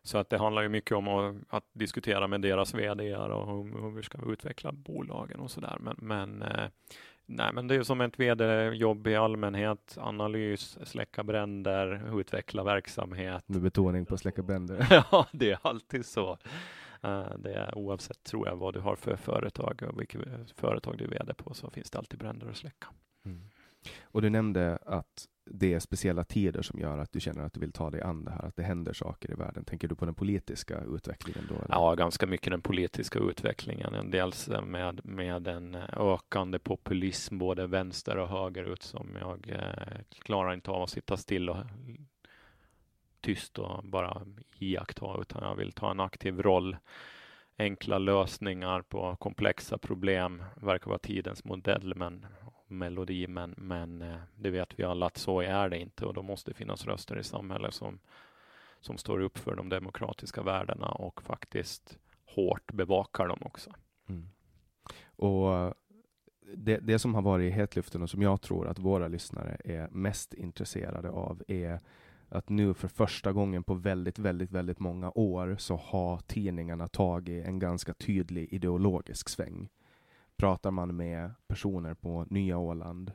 så 0.02 0.18
att 0.18 0.30
det 0.30 0.38
handlar 0.38 0.62
ju 0.62 0.68
mycket 0.68 0.96
om 0.96 1.08
att, 1.08 1.36
att 1.48 1.64
diskutera 1.72 2.26
med 2.26 2.40
deras 2.40 2.74
vd 2.74 3.16
och 3.16 3.46
hur, 3.46 3.82
hur 3.82 3.90
vi 3.90 4.02
ska 4.02 4.32
utveckla 4.32 4.72
bolagen 4.72 5.40
och 5.40 5.50
så 5.50 5.60
där. 5.60 5.76
Men, 5.80 5.96
men 5.98 6.42
eh, 6.42 6.68
Nej, 7.30 7.52
men 7.52 7.68
det 7.68 7.74
är 7.74 7.82
som 7.82 8.00
ett 8.00 8.20
vd-jobb 8.20 9.06
i 9.06 9.16
allmänhet. 9.16 9.98
Analys, 10.00 10.78
släcka 10.82 11.24
bränder, 11.24 12.18
utveckla 12.20 12.64
verksamhet. 12.64 13.48
Med 13.48 13.62
betoning 13.62 14.06
på 14.06 14.16
släcka 14.16 14.42
bränder. 14.42 14.86
ja, 15.12 15.26
det 15.32 15.50
är 15.50 15.58
alltid 15.62 16.06
så. 16.06 16.32
Uh, 17.04 17.36
det 17.38 17.54
är 17.54 17.78
oavsett, 17.78 18.22
tror 18.22 18.48
jag, 18.48 18.56
vad 18.56 18.74
du 18.74 18.80
har 18.80 18.96
för 18.96 19.16
företag 19.16 19.82
och 19.82 20.00
vilket 20.00 20.50
företag 20.50 20.98
du 20.98 21.04
är 21.04 21.08
vd 21.08 21.34
på, 21.34 21.54
så 21.54 21.70
finns 21.70 21.90
det 21.90 21.98
alltid 21.98 22.18
bränder 22.18 22.48
att 22.48 22.56
släcka. 22.56 22.86
Mm. 23.24 23.42
Och 24.02 24.22
du 24.22 24.30
nämnde 24.30 24.78
att 24.86 25.26
det 25.50 25.74
är 25.74 25.80
speciella 25.80 26.24
tider 26.24 26.62
som 26.62 26.80
gör 26.80 26.98
att 26.98 27.12
du 27.12 27.20
känner 27.20 27.44
att 27.44 27.52
du 27.52 27.60
vill 27.60 27.72
ta 27.72 27.90
dig 27.90 28.02
an 28.02 28.24
det 28.24 28.30
här, 28.30 28.44
att 28.44 28.56
det 28.56 28.62
händer 28.62 28.92
saker 28.92 29.30
i 29.30 29.34
världen. 29.34 29.64
Tänker 29.64 29.88
du 29.88 29.94
på 29.94 30.04
den 30.04 30.14
politiska 30.14 30.80
utvecklingen 30.80 31.46
då? 31.48 31.54
Eller? 31.54 31.66
Ja, 31.68 31.94
ganska 31.94 32.26
mycket 32.26 32.50
den 32.50 32.62
politiska 32.62 33.18
utvecklingen. 33.18 34.10
Dels 34.10 34.48
med, 34.62 35.00
med 35.04 35.48
en 35.48 35.74
ökande 35.92 36.58
populism, 36.58 37.38
både 37.38 37.66
vänster 37.66 38.16
och 38.16 38.28
högerut, 38.28 38.82
som 38.82 39.16
jag 39.20 39.50
eh, 39.50 39.98
klarar 40.18 40.54
inte 40.54 40.70
av 40.70 40.82
att 40.82 40.90
sitta 40.90 41.16
still 41.16 41.50
och 41.50 41.56
tyst 43.20 43.58
och 43.58 43.84
bara 43.84 44.22
iaktta, 44.58 45.20
utan 45.20 45.42
jag 45.42 45.56
vill 45.56 45.72
ta 45.72 45.90
en 45.90 46.00
aktiv 46.00 46.42
roll. 46.42 46.76
Enkla 47.58 47.98
lösningar 47.98 48.82
på 48.82 49.16
komplexa 49.16 49.78
problem 49.78 50.42
verkar 50.56 50.86
vara 50.88 50.98
tidens 50.98 51.44
modell, 51.44 51.94
men 51.96 52.26
melodi, 52.68 53.26
men, 53.26 53.54
men 53.56 54.02
eh, 54.02 54.18
det 54.36 54.50
vet 54.50 54.78
vi 54.78 54.84
alla 54.84 55.06
att 55.06 55.16
så 55.16 55.40
är 55.40 55.68
det 55.68 55.78
inte 55.78 56.06
och 56.06 56.14
då 56.14 56.22
måste 56.22 56.50
det 56.50 56.54
finnas 56.54 56.86
röster 56.86 57.18
i 57.18 57.24
samhället 57.24 57.74
som, 57.74 57.98
som 58.80 58.98
står 58.98 59.20
upp 59.20 59.38
för 59.38 59.56
de 59.56 59.68
demokratiska 59.68 60.42
värdena 60.42 60.88
och 60.88 61.22
faktiskt 61.22 61.98
hårt 62.24 62.72
bevakar 62.72 63.28
dem 63.28 63.38
också. 63.42 63.70
Mm. 64.08 64.28
Och 65.16 65.54
eh, 65.54 65.72
det, 66.56 66.78
det 66.78 66.98
som 66.98 67.14
har 67.14 67.22
varit 67.22 67.48
i 67.48 67.50
hetluften 67.50 68.02
och 68.02 68.10
som 68.10 68.22
jag 68.22 68.40
tror 68.40 68.68
att 68.68 68.78
våra 68.78 69.08
lyssnare 69.08 69.56
är 69.64 69.88
mest 69.88 70.34
intresserade 70.34 71.10
av 71.10 71.42
är 71.48 71.80
att 72.28 72.48
nu 72.48 72.74
för 72.74 72.88
första 72.88 73.32
gången 73.32 73.64
på 73.64 73.74
väldigt, 73.74 74.18
väldigt, 74.18 74.50
väldigt 74.50 74.78
många 74.78 75.10
år 75.14 75.56
så 75.58 75.76
har 75.76 76.18
tidningarna 76.18 76.88
tagit 76.88 77.46
en 77.46 77.58
ganska 77.58 77.94
tydlig 77.94 78.52
ideologisk 78.52 79.28
sväng 79.28 79.68
pratar 80.38 80.70
man 80.70 80.96
med 80.96 81.30
personer 81.46 81.94
på 81.94 82.26
Nya 82.30 82.58
Åland, 82.58 83.12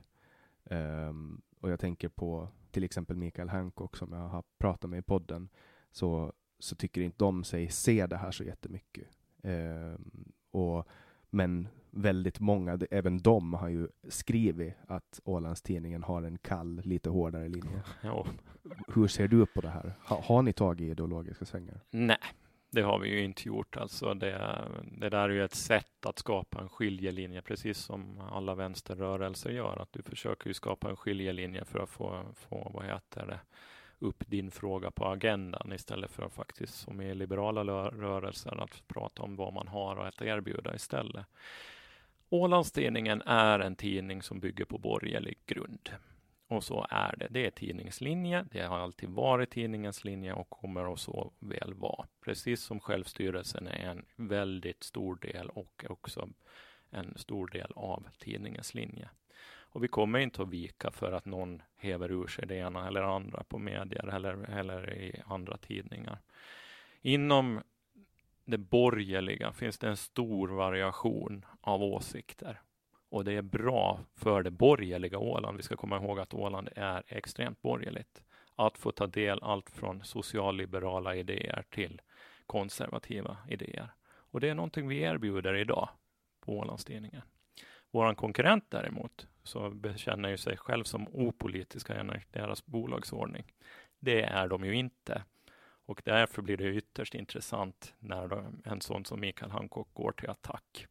um, 0.63 1.41
och 1.59 1.69
jag 1.69 1.79
tänker 1.79 2.09
på 2.09 2.47
till 2.71 2.83
exempel 2.83 3.15
Mikael 3.15 3.49
Hancock 3.49 3.97
som 3.97 4.13
jag 4.13 4.27
har 4.27 4.43
pratat 4.57 4.89
med 4.89 4.99
i 4.99 5.01
podden, 5.01 5.49
så, 5.91 6.33
så 6.59 6.75
tycker 6.75 7.01
inte 7.01 7.17
de 7.17 7.43
sig 7.43 7.69
se 7.69 8.07
det 8.07 8.17
här 8.17 8.31
så 8.31 8.43
jättemycket. 8.43 9.07
Um, 9.41 10.31
och, 10.51 10.87
men 11.29 11.67
väldigt 11.91 12.39
många, 12.39 12.79
även 12.91 13.17
de 13.17 13.53
har 13.53 13.67
ju 13.69 13.87
skrivit 14.07 14.73
att 14.87 15.19
Ålandstidningen 15.23 16.03
har 16.03 16.23
en 16.23 16.37
kall, 16.37 16.81
lite 16.83 17.09
hårdare 17.09 17.47
linje. 17.49 17.83
Ja. 18.01 18.27
Hur 18.87 19.07
ser 19.07 19.27
du 19.27 19.45
på 19.45 19.61
det 19.61 19.69
här? 19.69 19.93
Ha, 20.07 20.21
har 20.21 20.41
ni 20.41 20.53
tagit 20.53 20.91
ideologiska 20.91 21.45
svängar? 21.45 21.79
Nej, 21.91 22.17
det 22.73 22.81
har 22.81 22.99
vi 22.99 23.09
ju 23.09 23.23
inte 23.23 23.47
gjort. 23.47 23.77
Alltså 23.77 24.13
det, 24.13 24.61
det 24.83 25.09
där 25.09 25.29
är 25.29 25.33
ju 25.33 25.43
ett 25.43 25.55
sätt 25.55 26.05
att 26.05 26.19
skapa 26.19 26.61
en 26.61 26.69
skiljelinje, 26.69 27.41
precis 27.41 27.77
som 27.77 28.21
alla 28.31 28.55
vänsterrörelser 28.55 29.49
gör. 29.49 29.81
Att 29.81 29.93
du 29.93 30.01
försöker 30.01 30.47
ju 30.47 30.53
skapa 30.53 30.89
en 30.89 30.95
skiljelinje 30.95 31.65
för 31.65 31.79
att 31.79 31.89
få, 31.89 32.23
få 32.35 32.71
vad 32.73 32.85
heter 32.85 33.25
det, 33.27 33.39
upp 33.99 34.23
din 34.27 34.51
fråga 34.51 34.91
på 34.91 35.05
agendan 35.05 35.73
istället 35.73 36.11
för 36.11 36.23
att 36.23 36.33
faktiskt, 36.33 36.73
som 36.73 37.01
i 37.01 37.15
liberala 37.15 37.63
rörelser, 37.89 38.63
att 38.63 38.87
prata 38.87 39.21
om 39.21 39.35
vad 39.35 39.53
man 39.53 39.67
har 39.67 39.97
att 39.97 40.21
erbjuda 40.21 40.75
istället. 40.75 41.25
Ålandstidningen 42.29 43.21
är 43.25 43.59
en 43.59 43.75
tidning 43.75 44.21
som 44.21 44.39
bygger 44.39 44.65
på 44.65 44.77
borgerlig 44.77 45.37
grund. 45.45 45.89
Och 46.53 46.63
så 46.63 46.87
är 46.89 47.15
det. 47.17 47.27
Det 47.29 47.45
är 47.45 47.51
tidningslinje. 47.51 48.45
Det 48.51 48.61
har 48.61 48.79
alltid 48.79 49.09
varit 49.09 49.49
tidningens 49.49 50.03
linje 50.03 50.33
och 50.33 50.49
kommer 50.49 50.93
att 50.93 50.99
så 50.99 51.33
väl 51.39 51.73
vara. 51.73 52.07
Precis 52.21 52.61
som 52.61 52.79
självstyrelsen 52.79 53.67
är 53.67 53.89
en 53.89 54.05
väldigt 54.15 54.83
stor 54.83 55.15
del 55.15 55.49
och 55.49 55.85
också 55.89 56.29
en 56.89 57.17
stor 57.17 57.47
del 57.47 57.71
av 57.75 58.07
tidningens 58.19 58.73
linje. 58.73 59.09
Och 59.45 59.83
vi 59.83 59.87
kommer 59.87 60.19
inte 60.19 60.41
att 60.41 60.49
vika 60.49 60.91
för 60.91 61.11
att 61.11 61.25
någon 61.25 61.61
häver 61.75 62.11
ur 62.11 62.27
sig 62.27 62.47
det 62.47 62.55
ena 62.55 62.87
eller 62.87 63.01
andra 63.01 63.43
på 63.43 63.57
medier 63.57 64.07
eller, 64.15 64.49
eller 64.49 64.93
i 64.93 65.21
andra 65.25 65.57
tidningar. 65.57 66.21
Inom 67.01 67.61
det 68.45 68.57
borgerliga 68.57 69.51
finns 69.51 69.77
det 69.77 69.87
en 69.87 69.97
stor 69.97 70.47
variation 70.47 71.45
av 71.61 71.83
åsikter 71.83 72.61
och 73.13 73.23
det 73.23 73.33
är 73.33 73.41
bra 73.41 73.99
för 74.15 74.43
det 74.43 74.51
borgerliga 74.51 75.17
Åland. 75.17 75.57
Vi 75.57 75.63
ska 75.63 75.75
komma 75.75 75.97
ihåg 75.97 76.19
att 76.19 76.33
Åland 76.33 76.69
är 76.75 77.03
extremt 77.07 77.61
borgerligt. 77.61 78.23
Att 78.55 78.77
få 78.77 78.91
ta 78.91 79.07
del 79.07 79.39
allt 79.43 79.69
från 79.69 80.03
socialliberala 80.03 81.15
idéer 81.15 81.63
till 81.69 82.01
konservativa 82.45 83.37
idéer. 83.49 83.93
Och 84.05 84.39
det 84.39 84.49
är 84.49 84.55
någonting 84.55 84.87
vi 84.87 85.01
erbjuder 85.01 85.55
idag 85.55 85.89
på 86.39 86.57
Ålandstidningen. 86.57 87.21
Vår 87.91 88.13
konkurrent 88.13 88.65
däremot, 88.69 89.27
så 89.43 89.69
bekänner 89.69 90.29
ju 90.29 90.37
sig 90.37 90.57
själv 90.57 90.83
som 90.83 91.07
opolitiska 91.07 91.95
enligt 91.95 92.33
deras 92.33 92.65
bolagsordning. 92.65 93.43
Det 93.99 94.21
är 94.23 94.47
de 94.47 94.65
ju 94.65 94.75
inte. 94.75 95.23
Och 95.85 96.01
därför 96.05 96.41
blir 96.41 96.57
det 96.57 96.75
ytterst 96.75 97.15
intressant 97.15 97.93
när 97.99 98.27
de, 98.27 98.61
en 98.65 98.81
sån 98.81 99.05
som 99.05 99.19
Mikael 99.19 99.51
Hancock 99.51 99.93
går 99.93 100.11
till 100.11 100.29
attack 100.29 100.87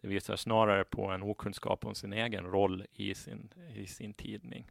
det 0.00 0.08
visar 0.08 0.36
snarare 0.36 0.84
på 0.84 1.06
en 1.10 1.22
okunskap 1.22 1.84
om 1.84 1.94
sin 1.94 2.12
egen 2.12 2.44
roll 2.44 2.86
i 2.92 3.14
sin, 3.14 3.52
i 3.74 3.86
sin 3.86 4.14
tidning. 4.14 4.70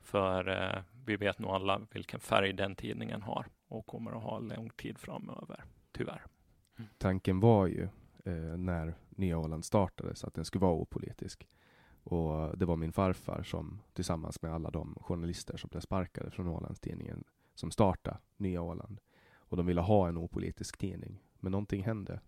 För 0.00 0.48
eh, 0.48 0.82
vi 1.04 1.16
vet 1.16 1.38
nog 1.38 1.50
alla 1.50 1.86
vilken 1.90 2.20
färg 2.20 2.52
den 2.52 2.76
tidningen 2.76 3.22
har 3.22 3.46
och 3.68 3.86
kommer 3.86 4.12
att 4.12 4.22
ha 4.22 4.38
lång 4.38 4.70
tid 4.70 4.98
framöver, 4.98 5.64
tyvärr. 5.92 6.26
Mm. 6.78 6.90
Tanken 6.98 7.40
var 7.40 7.66
ju 7.66 7.88
eh, 8.24 8.56
när 8.56 8.94
Nya 9.08 9.38
Åland 9.38 9.64
startades 9.64 10.24
att 10.24 10.34
den 10.34 10.44
skulle 10.44 10.62
vara 10.62 10.74
opolitisk. 10.74 11.48
Och 12.02 12.58
det 12.58 12.64
var 12.64 12.76
min 12.76 12.92
farfar 12.92 13.42
som 13.42 13.82
tillsammans 13.92 14.42
med 14.42 14.52
alla 14.52 14.70
de 14.70 14.98
journalister 15.00 15.56
som 15.56 15.68
blev 15.70 15.80
sparkade 15.80 16.30
från 16.30 16.48
Ålandstidningen 16.48 17.24
som 17.54 17.70
startade 17.70 18.18
Nya 18.36 18.62
Åland. 18.62 19.00
Och 19.34 19.56
de 19.56 19.66
ville 19.66 19.80
ha 19.80 20.08
en 20.08 20.18
opolitisk 20.18 20.78
tidning. 20.78 21.22
Men 21.40 21.52
någonting 21.52 21.84
hände 21.84 22.20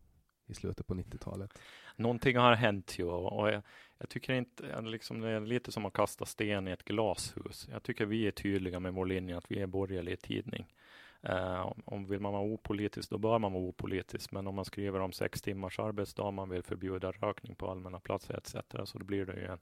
i 0.46 0.54
slutet 0.54 0.86
på 0.86 0.94
90-talet. 0.94 1.58
Någonting 2.00 2.36
har 2.36 2.54
hänt 2.54 2.98
ju 2.98 3.04
och 3.04 3.50
jag, 3.50 3.62
jag 3.98 4.08
tycker 4.08 4.34
inte, 4.34 4.80
liksom 4.80 5.20
det 5.20 5.28
är 5.28 5.40
lite 5.40 5.72
som 5.72 5.86
att 5.86 5.92
kasta 5.92 6.24
sten 6.24 6.68
i 6.68 6.70
ett 6.70 6.84
glashus. 6.84 7.68
Jag 7.72 7.82
tycker 7.82 8.06
vi 8.06 8.26
är 8.26 8.30
tydliga 8.30 8.80
med 8.80 8.94
vår 8.94 9.06
linje 9.06 9.36
att 9.36 9.50
vi 9.50 9.60
är 9.60 9.66
borgerlig 9.66 10.20
tidning. 10.20 10.66
Uh, 11.28 11.72
om 11.84 12.06
vill 12.06 12.20
man 12.20 12.32
vara 12.32 12.42
opolitisk, 12.42 13.10
då 13.10 13.18
bör 13.18 13.38
man 13.38 13.52
vara 13.52 13.62
opolitisk. 13.62 14.32
Men 14.32 14.46
om 14.46 14.54
man 14.54 14.64
skriver 14.64 15.00
om 15.00 15.12
sex 15.12 15.42
timmars 15.42 15.78
arbetsdag, 15.78 16.30
man 16.30 16.48
vill 16.48 16.62
förbjuda 16.62 17.12
rökning 17.12 17.54
på 17.54 17.70
allmänna 17.70 18.00
platser 18.00 18.34
etc. 18.34 18.54
Så 18.84 18.98
då 18.98 19.04
blir 19.04 19.26
det 19.26 19.34
ju 19.34 19.46
en 19.46 19.58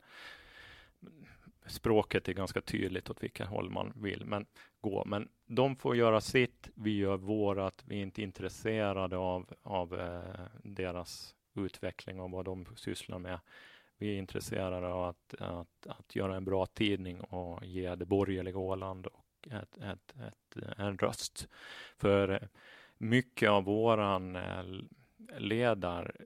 språket 1.66 2.28
är 2.28 2.33
ganska 2.33 2.61
tydligt 2.61 3.11
åt 3.11 3.23
vilket 3.23 3.49
håll 3.49 3.71
man 3.71 3.92
vill 3.97 4.25
men 4.25 4.47
gå. 4.80 5.04
Men 5.07 5.28
de 5.47 5.76
får 5.76 5.97
göra 5.97 6.21
sitt, 6.21 6.68
vi 6.75 6.97
gör 6.97 7.16
vårat. 7.16 7.85
Vi 7.87 7.99
är 7.99 8.02
inte 8.02 8.23
intresserade 8.23 9.16
av, 9.16 9.54
av 9.62 10.00
eh, 10.00 10.47
deras 10.62 11.35
utveckling 11.64 12.20
och 12.20 12.30
vad 12.30 12.44
de 12.44 12.66
sysslar 12.76 13.18
med. 13.18 13.38
Vi 13.98 14.14
är 14.14 14.18
intresserade 14.18 14.88
av 14.88 15.04
att, 15.04 15.34
att, 15.38 15.86
att 15.86 16.16
göra 16.16 16.36
en 16.36 16.44
bra 16.44 16.66
tidning 16.66 17.20
och 17.20 17.64
ge 17.64 17.94
det 17.94 18.06
borgerliga 18.06 18.58
Åland 18.58 19.06
och 19.06 19.48
ett, 19.50 19.78
ett, 19.78 20.14
ett, 20.26 20.56
en 20.78 20.98
röst. 20.98 21.48
För 21.96 22.48
mycket 22.98 23.50
av 23.50 23.64
våran 23.64 24.36
eh, 24.36 24.64
ledarsida 25.38 26.18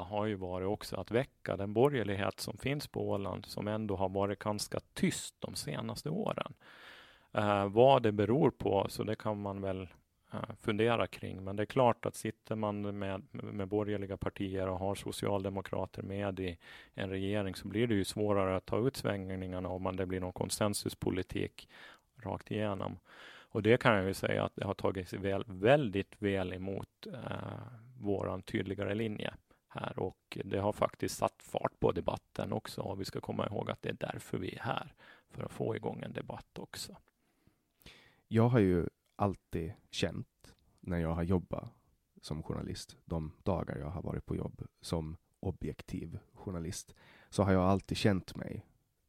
har 0.00 0.26
ju 0.26 0.34
varit 0.34 0.68
också 0.68 0.96
att 0.96 1.10
väcka 1.10 1.56
den 1.56 1.72
borgerlighet 1.72 2.40
som 2.40 2.56
finns 2.56 2.86
på 2.86 3.10
Åland 3.10 3.46
som 3.46 3.68
ändå 3.68 3.96
har 3.96 4.08
varit 4.08 4.38
ganska 4.38 4.80
tyst 4.94 5.34
de 5.38 5.54
senaste 5.54 6.10
åren. 6.10 6.54
Eh, 7.32 7.68
vad 7.68 8.02
det 8.02 8.12
beror 8.12 8.50
på, 8.50 8.86
så 8.88 9.04
det 9.04 9.16
kan 9.16 9.42
man 9.42 9.60
väl 9.60 9.88
Eh, 10.32 10.54
fundera 10.60 11.06
kring. 11.06 11.44
Men 11.44 11.56
det 11.56 11.62
är 11.62 11.66
klart 11.66 12.06
att 12.06 12.14
sitter 12.14 12.56
man 12.56 12.98
med, 12.98 13.22
med 13.32 13.68
borgerliga 13.68 14.16
partier 14.16 14.68
och 14.68 14.78
har 14.78 14.94
socialdemokrater 14.94 16.02
med 16.02 16.40
i 16.40 16.58
en 16.94 17.10
regering 17.10 17.54
så 17.54 17.68
blir 17.68 17.86
det 17.86 17.94
ju 17.94 18.04
svårare 18.04 18.56
att 18.56 18.66
ta 18.66 18.86
ut 18.86 18.96
svängningarna 18.96 19.68
om 19.68 19.96
det 19.96 20.06
blir 20.06 20.20
någon 20.20 20.32
konsensuspolitik 20.32 21.68
rakt 22.22 22.50
igenom. 22.50 22.98
Och 23.52 23.62
det 23.62 23.80
kan 23.80 23.96
jag 23.96 24.06
ju 24.06 24.14
säga 24.14 24.44
att 24.44 24.56
det 24.56 24.64
har 24.64 24.74
tagits 24.74 25.12
väl, 25.12 25.44
väldigt 25.46 26.14
väl 26.18 26.52
emot 26.52 27.06
eh, 27.06 27.60
våran 28.00 28.42
tydligare 28.42 28.94
linje 28.94 29.34
här 29.68 29.98
och 29.98 30.38
det 30.44 30.58
har 30.58 30.72
faktiskt 30.72 31.16
satt 31.16 31.42
fart 31.42 31.80
på 31.80 31.92
debatten 31.92 32.52
också. 32.52 32.80
Och 32.80 33.00
vi 33.00 33.04
ska 33.04 33.20
komma 33.20 33.46
ihåg 33.46 33.70
att 33.70 33.82
det 33.82 33.88
är 33.88 34.12
därför 34.12 34.38
vi 34.38 34.54
är 34.54 34.60
här, 34.60 34.94
för 35.30 35.42
att 35.42 35.52
få 35.52 35.76
igång 35.76 36.02
en 36.02 36.12
debatt 36.12 36.58
också. 36.58 36.96
Jag 38.28 38.48
har 38.48 38.58
ju 38.58 38.86
alltid 39.20 39.72
känt 39.90 40.54
när 40.80 40.98
jag 40.98 41.14
har 41.14 41.22
jobbat 41.22 41.68
som 42.20 42.42
journalist, 42.42 42.96
de 43.04 43.32
dagar 43.42 43.76
jag 43.76 43.90
har 43.90 44.02
varit 44.02 44.26
på 44.26 44.36
jobb 44.36 44.62
som 44.80 45.16
objektiv 45.40 46.18
journalist, 46.32 46.94
så 47.30 47.42
har 47.42 47.52
jag 47.52 47.62
alltid 47.62 47.96
känt 47.96 48.36
mig 48.36 48.66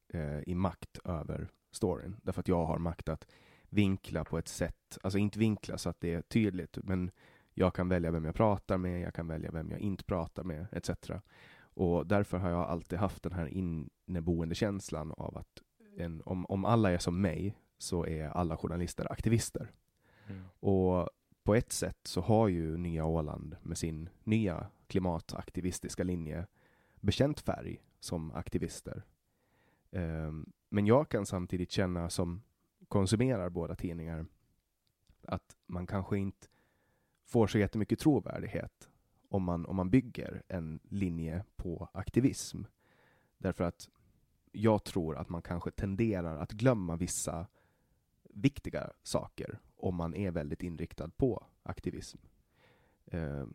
eh, 0.07 0.39
i 0.39 0.55
makt 0.55 0.99
över 1.05 1.49
storyn. 1.71 2.15
Därför 2.23 2.39
att 2.39 2.47
jag 2.47 2.65
har 2.65 2.77
makt 2.77 3.09
att 3.09 3.27
vinkla 3.69 4.25
på 4.25 4.37
ett 4.37 4.47
sätt, 4.47 4.97
alltså 5.03 5.19
inte 5.19 5.39
vinkla 5.39 5.77
så 5.77 5.89
att 5.89 6.01
det 6.01 6.13
är 6.13 6.21
tydligt, 6.21 6.77
men 6.83 7.11
jag 7.53 7.75
kan 7.75 7.89
välja 7.89 8.11
vem 8.11 8.25
jag 8.25 8.35
pratar 8.35 8.77
med, 8.77 9.01
jag 9.01 9.13
kan 9.13 9.27
välja 9.27 9.51
vem 9.51 9.71
jag 9.71 9.79
inte 9.79 10.03
pratar 10.03 10.43
med, 10.43 10.67
etc. 10.71 10.89
Och 11.59 12.07
därför 12.07 12.37
har 12.37 12.49
jag 12.49 12.69
alltid 12.69 12.99
haft 12.99 13.23
den 13.23 13.33
här 13.33 13.47
inneboende 13.47 14.55
känslan 14.55 15.11
av 15.11 15.37
att 15.37 15.61
en, 15.97 16.21
om, 16.25 16.45
om 16.45 16.65
alla 16.65 16.91
är 16.91 16.97
som 16.97 17.21
mig 17.21 17.57
så 17.77 18.05
är 18.05 18.27
alla 18.27 18.57
journalister 18.57 19.11
aktivister. 19.11 19.71
Mm. 20.27 20.41
Och 20.59 21.09
på 21.43 21.55
ett 21.55 21.71
sätt 21.71 21.99
så 22.03 22.21
har 22.21 22.47
ju 22.47 22.77
Nya 22.77 23.05
Åland 23.05 23.55
med 23.61 23.77
sin 23.77 24.09
nya 24.23 24.67
klimataktivistiska 24.87 26.03
linje 26.03 26.47
bekänt 26.95 27.39
färg 27.39 27.81
som 27.99 28.31
aktivister. 28.31 29.03
Um, 29.91 30.53
men 30.69 30.85
jag 30.85 31.09
kan 31.09 31.25
samtidigt 31.25 31.71
känna 31.71 32.09
som 32.09 32.41
konsumerar 32.87 33.49
båda 33.49 33.75
tidningar 33.75 34.25
att 35.27 35.55
man 35.65 35.87
kanske 35.87 36.17
inte 36.17 36.47
får 37.25 37.47
så 37.47 37.57
jättemycket 37.57 37.99
trovärdighet 37.99 38.89
om 39.29 39.43
man, 39.43 39.65
om 39.65 39.75
man 39.75 39.89
bygger 39.89 40.43
en 40.47 40.79
linje 40.83 41.43
på 41.55 41.89
aktivism. 41.93 42.63
Därför 43.37 43.63
att 43.63 43.89
jag 44.51 44.83
tror 44.83 45.17
att 45.17 45.29
man 45.29 45.41
kanske 45.41 45.71
tenderar 45.71 46.37
att 46.37 46.51
glömma 46.51 46.95
vissa 46.95 47.47
viktiga 48.23 48.91
saker 49.03 49.59
om 49.81 49.95
man 49.95 50.15
är 50.15 50.31
väldigt 50.31 50.63
inriktad 50.63 51.09
på 51.17 51.43
aktivism. 51.63 52.17
Eh, 53.05 53.45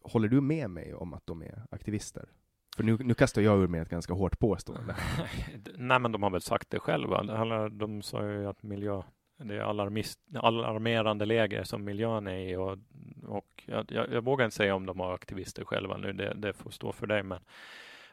håller 0.00 0.28
du 0.28 0.40
med 0.40 0.70
mig 0.70 0.94
om 0.94 1.14
att 1.14 1.26
de 1.26 1.42
är 1.42 1.62
aktivister? 1.70 2.28
För 2.76 2.84
nu, 2.84 2.96
nu 3.00 3.14
kastar 3.14 3.42
jag 3.42 3.62
ur 3.62 3.68
mig 3.68 3.80
ett 3.80 3.88
ganska 3.88 4.14
hårt 4.14 4.38
påstående. 4.38 4.96
Nej, 5.76 5.98
men 5.98 6.12
de 6.12 6.22
har 6.22 6.30
väl 6.30 6.40
sagt 6.40 6.70
det 6.70 6.78
själva. 6.78 7.68
De 7.68 8.02
sa 8.02 8.24
ju 8.24 8.46
att 8.46 8.62
miljö, 8.62 9.02
det 9.36 9.54
är 9.54 9.60
alarmist, 9.60 10.20
alarmerande 10.34 11.26
läge 11.26 11.64
som 11.64 11.84
miljön 11.84 12.26
är 12.26 12.38
i 12.38 12.56
och, 12.56 12.78
och 13.26 13.64
jag, 13.66 13.92
jag, 13.92 14.12
jag, 14.12 14.24
vågar 14.24 14.44
inte 14.44 14.56
säga 14.56 14.74
om 14.74 14.86
de 14.86 15.00
har 15.00 15.14
aktivister 15.14 15.64
själva 15.64 15.96
nu, 15.96 16.12
det, 16.12 16.34
det 16.34 16.52
får 16.52 16.70
stå 16.70 16.92
för 16.92 17.06
dig, 17.06 17.22
men, 17.22 17.40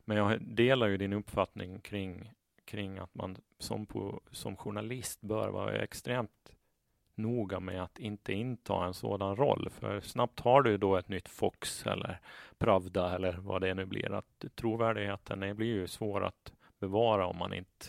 men 0.05 0.17
jag 0.17 0.41
delar 0.41 0.87
ju 0.87 0.97
din 0.97 1.13
uppfattning 1.13 1.79
kring 1.79 2.29
kring 2.65 2.97
att 2.97 3.15
man 3.15 3.37
som, 3.59 3.85
på, 3.85 4.21
som 4.31 4.55
journalist 4.55 5.21
bör 5.21 5.49
vara 5.49 5.81
extremt 5.81 6.54
noga 7.17 7.59
med 7.59 7.83
att 7.83 7.99
inte 7.99 8.33
inta 8.33 8.85
en 8.85 8.93
sådan 8.93 9.35
roll. 9.35 9.69
För 9.69 10.01
snabbt 10.01 10.39
har 10.39 10.61
du 10.61 10.77
då 10.77 10.95
ett 10.95 11.09
nytt 11.09 11.29
Fox 11.29 11.85
eller 11.85 12.19
Pravda 12.57 13.15
eller 13.15 13.33
vad 13.33 13.61
det 13.61 13.73
nu 13.73 13.85
blir. 13.85 14.13
Att 14.13 14.45
trovärdigheten 14.55 15.55
blir 15.55 15.67
ju 15.67 15.87
svår 15.87 16.23
att 16.23 16.53
bevara 16.79 17.27
om 17.27 17.37
man 17.37 17.53
inte 17.53 17.85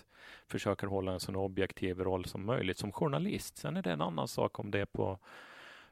försöker 0.48 0.86
hålla 0.86 1.12
en 1.12 1.20
så 1.20 1.34
objektiv 1.34 2.00
roll 2.00 2.24
som 2.24 2.46
möjligt 2.46 2.78
som 2.78 2.92
journalist. 2.92 3.56
Sen 3.56 3.76
är 3.76 3.82
det 3.82 3.92
en 3.92 4.02
annan 4.02 4.28
sak 4.28 4.58
om 4.58 4.70
det 4.70 4.80
är 4.80 4.86
på, 4.86 5.18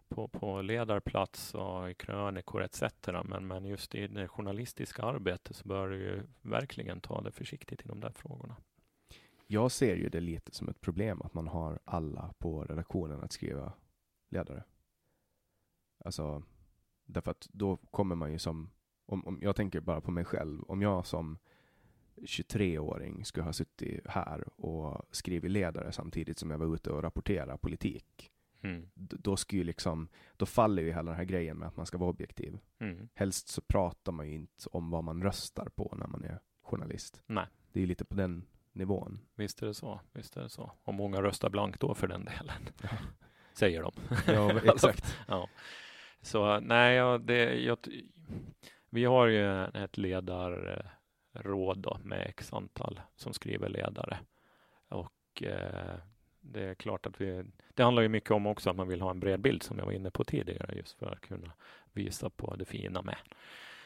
på, 0.09 0.29
på 0.29 0.63
ledarplats 0.63 1.55
och 1.55 1.91
i 1.91 1.95
krönikor 1.95 2.63
etc. 2.63 2.83
Men, 3.25 3.47
men 3.47 3.65
just 3.65 3.95
i 3.95 4.07
det 4.07 4.29
journalistiska 4.29 5.03
arbetet 5.03 5.57
så 5.57 5.69
bör 5.69 5.89
du 5.89 5.97
ju 5.97 6.23
verkligen 6.43 7.01
ta 7.01 7.21
det 7.21 7.31
försiktigt 7.31 7.81
i 7.81 7.89
de 7.89 8.01
där 8.01 8.13
frågorna 8.13 8.57
jag 9.47 9.73
ser 9.73 9.97
ju 9.97 10.09
det 10.09 10.21
lite 10.21 10.55
som 10.55 10.69
ett 10.69 10.81
problem 10.81 11.23
att 11.23 11.35
man 11.35 11.49
har 11.49 11.79
alla 11.85 12.35
på 12.39 12.65
redaktionen 12.65 13.21
att 13.21 13.33
skriva 13.33 13.73
ledare. 14.29 14.65
Alltså, 16.05 16.43
därför 17.05 17.31
att 17.31 17.49
då 17.53 17.77
kommer 17.77 18.15
man 18.15 18.33
ju 18.33 18.39
som, 18.39 18.71
om, 19.07 19.27
om 19.27 19.39
jag 19.43 19.57
tänker 19.57 19.81
bara 19.81 20.01
på 20.01 20.11
mig 20.11 20.25
själv, 20.25 20.63
om 20.63 20.83
jag 20.83 21.07
som 21.07 21.39
23-åring 22.17 23.25
skulle 23.25 23.45
ha 23.45 23.53
suttit 23.53 24.07
här 24.07 24.61
och 24.61 25.03
skrivit 25.11 25.51
ledare 25.51 25.93
samtidigt 25.93 26.39
som 26.39 26.51
jag 26.51 26.59
var 26.59 26.75
ute 26.75 26.91
och 26.91 27.03
rapporterade 27.03 27.59
politik. 27.59 28.31
Mm. 28.63 28.91
Då, 28.95 29.37
skulle 29.37 29.65
liksom, 29.65 30.09
då 30.37 30.47
faller 30.47 30.83
ju 30.83 30.89
hela 30.89 31.11
den 31.11 31.15
här 31.15 31.25
grejen 31.25 31.57
med 31.59 31.69
att 31.69 31.77
man 31.77 31.87
ska 31.87 31.99
vara 31.99 32.11
objektiv. 32.11 32.59
Mm. 32.79 33.09
Helst 33.15 33.49
så 33.49 33.61
pratar 33.61 34.13
man 34.13 34.29
ju 34.29 34.35
inte 34.35 34.69
om 34.71 34.91
vad 34.91 35.05
man 35.05 35.23
röstar 35.23 35.69
på 35.75 35.95
när 35.99 36.07
man 36.07 36.25
är 36.25 36.41
journalist. 36.63 37.23
Nej. 37.27 37.47
Det 37.73 37.83
är 37.83 37.87
lite 37.87 38.05
på 38.05 38.15
den 38.15 38.45
nivån. 38.75 39.21
Visst 39.35 39.63
är 39.63 39.67
det 39.67 39.75
så. 39.75 40.01
Visst 40.13 40.37
är 40.37 40.43
det 40.43 40.49
så. 40.49 40.73
Och 40.85 40.95
många 40.95 41.23
röstar 41.23 41.51
blankt 41.51 41.81
då 41.81 41.95
för 41.95 42.07
den 42.07 42.25
delen. 42.25 42.69
Ja. 42.83 42.89
Säger 43.53 43.83
de. 43.83 43.93
Ja, 44.27 44.61
exakt. 44.75 45.19
ja. 45.29 45.49
Så 46.23 46.61
nej, 46.61 46.97
ja, 46.97 47.19
det, 47.19 47.61
jag, 47.61 47.79
vi 48.91 49.05
har 49.05 49.27
ju 49.27 49.65
ett 49.65 49.97
ledarråd 49.99 51.79
då, 51.79 51.99
med 52.05 52.27
x 52.27 52.53
antal 52.53 53.01
som 53.17 53.33
skriver 53.33 53.69
ledare. 53.69 54.19
Och 54.89 55.43
eh, 55.43 55.95
det 56.41 56.65
är 56.65 56.75
klart 56.75 57.07
att 57.07 57.21
vi, 57.21 57.45
det 57.75 57.83
handlar 57.83 58.03
ju 58.03 58.09
mycket 58.09 58.31
om 58.31 58.47
också 58.47 58.71
att 58.71 58.77
man 58.77 58.89
vill 58.89 59.01
ha 59.01 59.11
en 59.11 59.21
bred 59.21 59.41
bild 59.41 59.63
som 59.63 59.79
jag 59.79 59.85
var 59.85 59.93
inne 59.93 60.11
på 60.11 60.25
tidigare 60.25 60.75
just 60.77 60.99
för 60.99 61.13
att 61.13 61.21
kunna 61.21 61.53
visa 61.93 62.31
på 62.31 62.57
det 62.57 62.65
fina 62.65 63.03
med, 63.03 63.17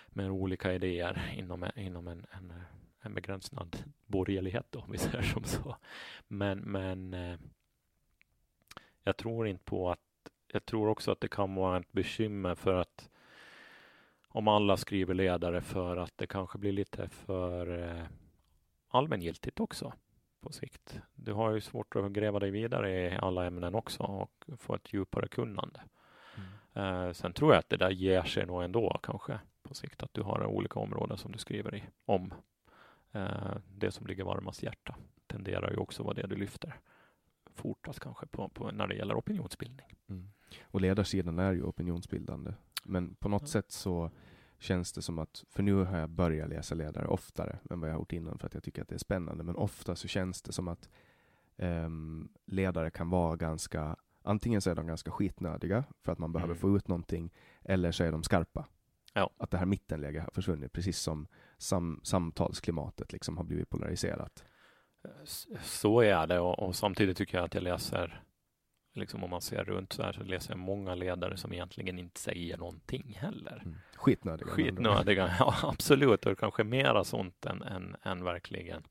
med 0.08 0.30
olika 0.30 0.74
idéer 0.74 1.34
inom, 1.36 1.66
inom 1.76 2.08
en, 2.08 2.26
en 2.30 2.52
en 3.00 3.14
begränsad 3.14 3.76
borgerlighet 4.06 4.66
då, 4.70 4.80
om 4.80 4.92
vi 4.92 4.98
säger 4.98 5.22
som 5.22 5.44
så. 5.44 5.76
Men, 6.28 6.58
men 6.58 7.14
eh, 7.14 7.38
jag 9.04 9.16
tror 9.16 9.48
inte 9.48 9.64
på 9.64 9.90
att 9.90 10.00
jag 10.52 10.66
tror 10.66 10.88
också 10.88 11.12
att 11.12 11.20
det 11.20 11.28
kan 11.28 11.54
vara 11.54 11.78
ett 11.78 11.92
bekymmer 11.92 12.54
för 12.54 12.74
att 12.74 13.10
om 14.28 14.48
alla 14.48 14.76
skriver 14.76 15.14
ledare 15.14 15.60
för 15.60 15.96
att 15.96 16.12
det 16.16 16.26
kanske 16.26 16.58
blir 16.58 16.72
lite 16.72 17.08
för 17.08 17.88
eh, 17.88 18.04
allmängiltigt 18.88 19.60
också 19.60 19.92
på 20.40 20.52
sikt. 20.52 21.00
Du 21.14 21.32
har 21.32 21.52
ju 21.52 21.60
svårt 21.60 21.96
att 21.96 22.12
gräva 22.12 22.38
dig 22.38 22.50
vidare 22.50 22.90
i 22.90 23.16
alla 23.16 23.46
ämnen 23.46 23.74
också 23.74 24.02
och 24.02 24.44
få 24.58 24.74
ett 24.74 24.92
djupare 24.92 25.28
kunnande. 25.28 25.80
Mm. 26.36 27.06
Eh, 27.06 27.12
sen 27.12 27.32
tror 27.32 27.52
jag 27.52 27.58
att 27.58 27.70
det 27.70 27.76
där 27.76 27.90
ger 27.90 28.22
sig 28.22 28.46
nog 28.46 28.62
ändå 28.62 28.98
kanske 29.02 29.40
på 29.62 29.74
sikt 29.74 30.02
att 30.02 30.14
du 30.14 30.22
har 30.22 30.46
olika 30.46 30.80
områden 30.80 31.18
som 31.18 31.32
du 31.32 31.38
skriver 31.38 31.74
i 31.74 31.82
om 32.04 32.32
Eh, 32.32 32.57
det 33.68 33.90
som 33.90 34.06
ligger 34.06 34.24
varmast 34.24 34.62
hjärta 34.62 34.96
tenderar 35.26 35.70
ju 35.70 35.76
också 35.76 36.02
vara 36.02 36.14
det 36.14 36.26
du 36.26 36.36
lyfter 36.36 36.80
fortast 37.58 38.00
kanske 38.00 38.26
på, 38.26 38.48
på 38.48 38.70
när 38.70 38.86
det 38.86 38.94
gäller 38.94 39.18
opinionsbildning. 39.18 39.86
Mm. 40.08 40.30
Och 40.62 40.80
ledarsidan 40.80 41.38
är 41.38 41.52
ju 41.52 41.62
opinionsbildande. 41.62 42.54
Men 42.84 43.14
på 43.14 43.28
något 43.28 43.42
ja. 43.42 43.48
sätt 43.48 43.70
så 43.72 44.10
känns 44.58 44.92
det 44.92 45.02
som 45.02 45.18
att, 45.18 45.44
för 45.50 45.62
nu 45.62 45.74
har 45.74 45.98
jag 45.98 46.10
börjat 46.10 46.48
läsa 46.48 46.74
ledare 46.74 47.06
oftare 47.06 47.58
än 47.70 47.80
vad 47.80 47.90
jag 47.90 47.94
har 47.94 48.00
gjort 48.00 48.12
innan 48.12 48.38
för 48.38 48.46
att 48.46 48.54
jag 48.54 48.62
tycker 48.62 48.82
att 48.82 48.88
det 48.88 48.94
är 48.94 48.98
spännande, 48.98 49.44
men 49.44 49.56
ofta 49.56 49.96
så 49.96 50.08
känns 50.08 50.42
det 50.42 50.52
som 50.52 50.68
att 50.68 50.88
um, 51.56 52.28
ledare 52.46 52.90
kan 52.90 53.10
vara 53.10 53.36
ganska, 53.36 53.96
antingen 54.22 54.60
så 54.60 54.70
är 54.70 54.74
de 54.74 54.86
ganska 54.86 55.10
skitnödiga 55.10 55.84
för 56.02 56.12
att 56.12 56.18
man 56.18 56.32
behöver 56.32 56.54
mm. 56.54 56.60
få 56.60 56.76
ut 56.76 56.88
någonting, 56.88 57.32
eller 57.62 57.92
så 57.92 58.04
är 58.04 58.12
de 58.12 58.22
skarpa. 58.22 58.66
Ja. 59.18 59.30
Att 59.36 59.50
det 59.50 59.58
här 59.58 59.66
mittenläget 59.66 60.22
har 60.22 60.30
försvunnit, 60.30 60.72
precis 60.72 60.98
som 60.98 61.26
sam 61.58 62.00
samtalsklimatet 62.02 63.12
liksom 63.12 63.36
har 63.36 63.44
blivit 63.44 63.70
polariserat. 63.70 64.44
Så 65.62 66.00
är 66.00 66.26
det 66.26 66.40
och, 66.40 66.58
och, 66.58 66.76
samtidigt 66.76 67.16
tycker 67.16 67.38
jag 67.38 67.44
att 67.44 67.54
jag 67.54 67.62
läser, 67.62 68.22
liksom 68.94 69.24
om 69.24 69.30
man 69.30 69.40
ser 69.40 69.64
runt 69.64 69.92
så 69.92 70.02
här, 70.02 70.12
så 70.12 70.22
läser 70.22 70.50
jag 70.50 70.58
många 70.58 70.94
ledare 70.94 71.36
som 71.36 71.52
egentligen 71.52 71.98
inte 71.98 72.20
säger 72.20 72.58
någonting 72.58 73.16
heller. 73.20 73.62
Mm. 73.64 73.78
Skitnödiga. 73.94 74.48
Skitnödiga, 74.48 75.36
ja 75.38 75.54
absolut. 75.62 76.26
Och 76.26 76.38
kanske 76.38 76.64
mera 76.64 77.04
sånt 77.04 77.46
än, 77.46 77.62
än, 77.62 77.96
än 78.02 78.24
verkligen 78.24 78.82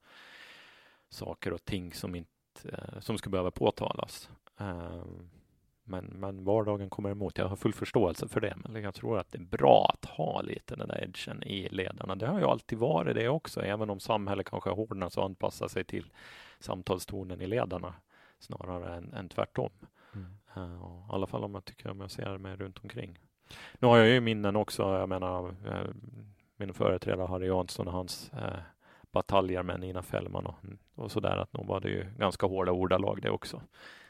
saker 1.09 1.53
och 1.53 1.65
ting 1.65 1.93
som 1.93 2.15
inte, 2.15 3.01
som 3.01 3.17
skulle 3.17 3.31
behöva 3.31 3.51
påtalas. 3.51 4.29
Um, 4.57 5.29
men, 5.87 6.05
men 6.05 6.43
vardagen 6.43 6.89
kommer 6.89 7.09
emot. 7.09 7.37
Jag 7.37 7.47
har 7.47 7.55
full 7.55 7.73
förståelse 7.73 8.27
för 8.27 8.41
det, 8.41 8.57
men 8.69 8.83
jag 8.83 8.93
tror 8.95 9.19
att 9.19 9.31
det 9.31 9.37
är 9.37 9.43
bra 9.43 9.91
att 9.93 10.09
ha 10.09 10.41
lite 10.41 10.75
den 10.75 10.87
där 10.87 11.03
edgen 11.03 11.43
i 11.43 11.69
ledarna. 11.69 12.15
Det 12.15 12.27
har 12.27 12.39
ju 12.39 12.45
alltid 12.45 12.79
varit 12.79 13.15
det 13.15 13.29
också, 13.29 13.61
även 13.61 13.89
om 13.89 13.99
samhället 13.99 14.49
kanske 14.49 14.69
hårdnar 14.69 15.09
så 15.09 15.21
anpassar 15.21 15.67
sig 15.67 15.83
till 15.83 16.11
samtalstonen 16.59 17.41
i 17.41 17.47
ledarna 17.47 17.93
snarare 18.39 18.95
än, 18.95 19.13
än 19.13 19.29
tvärtom. 19.29 19.71
Mm. 20.13 20.27
Uh, 20.57 21.07
I 21.09 21.13
alla 21.13 21.27
fall 21.27 21.43
om 21.43 21.53
jag 21.53 21.65
tycker 21.65 21.89
om 21.89 22.01
jag 22.01 22.11
ser 22.11 22.37
mig 22.37 22.55
runt 22.55 22.79
omkring. 22.83 23.19
Nu 23.79 23.87
har 23.87 23.97
jag 23.97 24.07
ju 24.07 24.21
minnen 24.21 24.55
också, 24.55 24.83
jag 24.83 25.09
menar 25.09 25.47
uh, 25.47 25.89
min 26.57 26.73
företrädare 26.73 27.27
Harry 27.27 27.47
Jansson 27.47 27.87
och 27.87 27.93
hans 27.93 28.31
uh, 28.33 28.59
bataljer 29.11 29.63
med 29.63 29.79
Nina 29.79 30.01
Fällman 30.01 30.45
och, 30.45 30.55
och 30.95 31.11
sådär, 31.11 31.37
att 31.37 31.53
nog 31.53 31.67
var 31.67 31.79
det 31.79 31.89
ju 31.89 32.05
ganska 32.17 32.47
hårda 32.47 32.71
ordalag 32.71 33.21
det 33.21 33.29
också. 33.29 33.61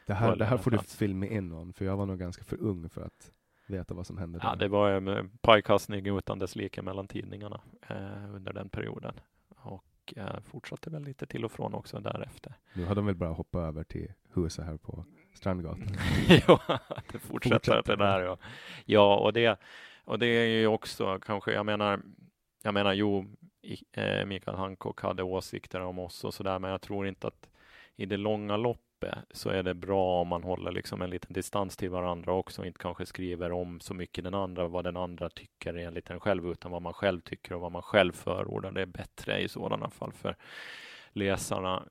Det 0.08 0.14
här, 0.14 0.36
det 0.36 0.46
här 0.46 0.58
får 0.58 0.72
du 0.72 0.78
filma 0.78 1.26
in 1.26 1.50
någon, 1.50 1.74
för 1.74 1.86
jag 1.86 1.98
var 1.98 2.06
nog 2.06 2.20
ganska 2.20 2.44
för 2.44 2.62
ung 2.62 2.90
för 2.90 3.02
att 3.02 3.32
veta 3.68 3.94
vad 3.94 4.08
som 4.08 4.18
hände. 4.18 4.40
Ja, 4.44 4.50
där. 4.50 4.56
det 4.56 4.68
var 4.68 4.92
en 4.92 5.38
pajkastning 5.42 6.18
utan 6.18 6.40
dess 6.40 6.56
like 6.56 6.82
mellan 6.82 7.08
tidningarna 7.08 7.62
eh, 7.88 8.36
under 8.36 8.54
den 8.54 8.70
perioden. 8.70 9.14
Och 9.56 10.14
eh, 10.16 10.40
fortsatte 10.44 10.90
väl 10.90 11.04
lite 11.04 11.26
till 11.26 11.46
och 11.46 11.52
från 11.52 11.74
också 11.74 12.00
därefter. 12.00 12.54
Nu 12.74 12.86
har 12.86 12.96
de 12.96 13.06
väl 13.06 13.16
bara 13.16 13.30
hoppat 13.30 13.62
över 13.62 13.84
till 13.84 14.14
huset 14.34 14.66
här 14.66 14.78
på 14.78 15.06
Strandgatan? 15.34 15.98
ja, 16.48 16.80
det 17.12 17.20
fortsätter 17.20 17.82
det 17.86 17.96
där. 17.96 18.22
Ja, 18.22 18.38
ja 18.86 19.18
och, 19.18 19.34
det, 19.34 19.60
och 20.06 20.20
det 20.20 20.28
är 20.28 20.48
ju 20.48 20.68
också 20.68 21.20
kanske, 21.20 21.52
jag 21.52 21.66
menar, 21.66 22.02
jag 22.64 22.74
menar, 22.74 22.94
jo, 22.94 23.26
eh, 23.92 24.26
Mikael 24.26 24.58
Hancock 24.58 25.02
hade 25.02 25.24
åsikter 25.24 25.82
om 25.82 26.00
oss 26.00 26.24
och 26.24 26.34
sådär, 26.34 26.60
men 26.60 26.72
jag 26.72 26.82
tror 26.82 27.08
inte 27.08 27.28
att 27.28 27.50
i 27.96 28.06
det 28.06 28.18
långa 28.18 28.58
loppet 28.58 28.87
så 29.32 29.50
är 29.50 29.64
det 29.64 29.74
bra 29.74 30.22
om 30.22 30.28
man 30.28 30.44
håller 30.44 30.72
liksom 30.72 31.02
en 31.02 31.10
liten 31.10 31.34
distans 31.34 31.78
till 31.78 31.90
varandra 31.90 32.34
också 32.34 32.62
och 32.62 32.68
inte 32.68 32.80
kanske 32.80 33.06
skriver 33.06 33.52
om 33.52 33.80
så 33.80 33.94
mycket 33.94 34.24
den 34.24 34.34
andra, 34.34 34.68
vad 34.68 34.84
den 34.84 34.98
andra 34.98 35.30
tycker 35.30 35.74
enligt 35.74 36.10
en 36.10 36.20
själv, 36.20 36.52
utan 36.52 36.72
vad 36.72 36.82
man 36.82 36.94
själv 36.94 37.22
tycker 37.22 37.54
och 37.54 37.62
vad 37.62 37.72
man 37.72 37.82
själv 37.82 38.12
förordar. 38.12 38.72
Det 38.72 38.82
är 38.82 38.86
bättre 38.86 39.40
i 39.42 39.48
sådana 39.48 39.90
fall 39.90 40.14
för 40.14 40.36
läsarna. 41.12 41.84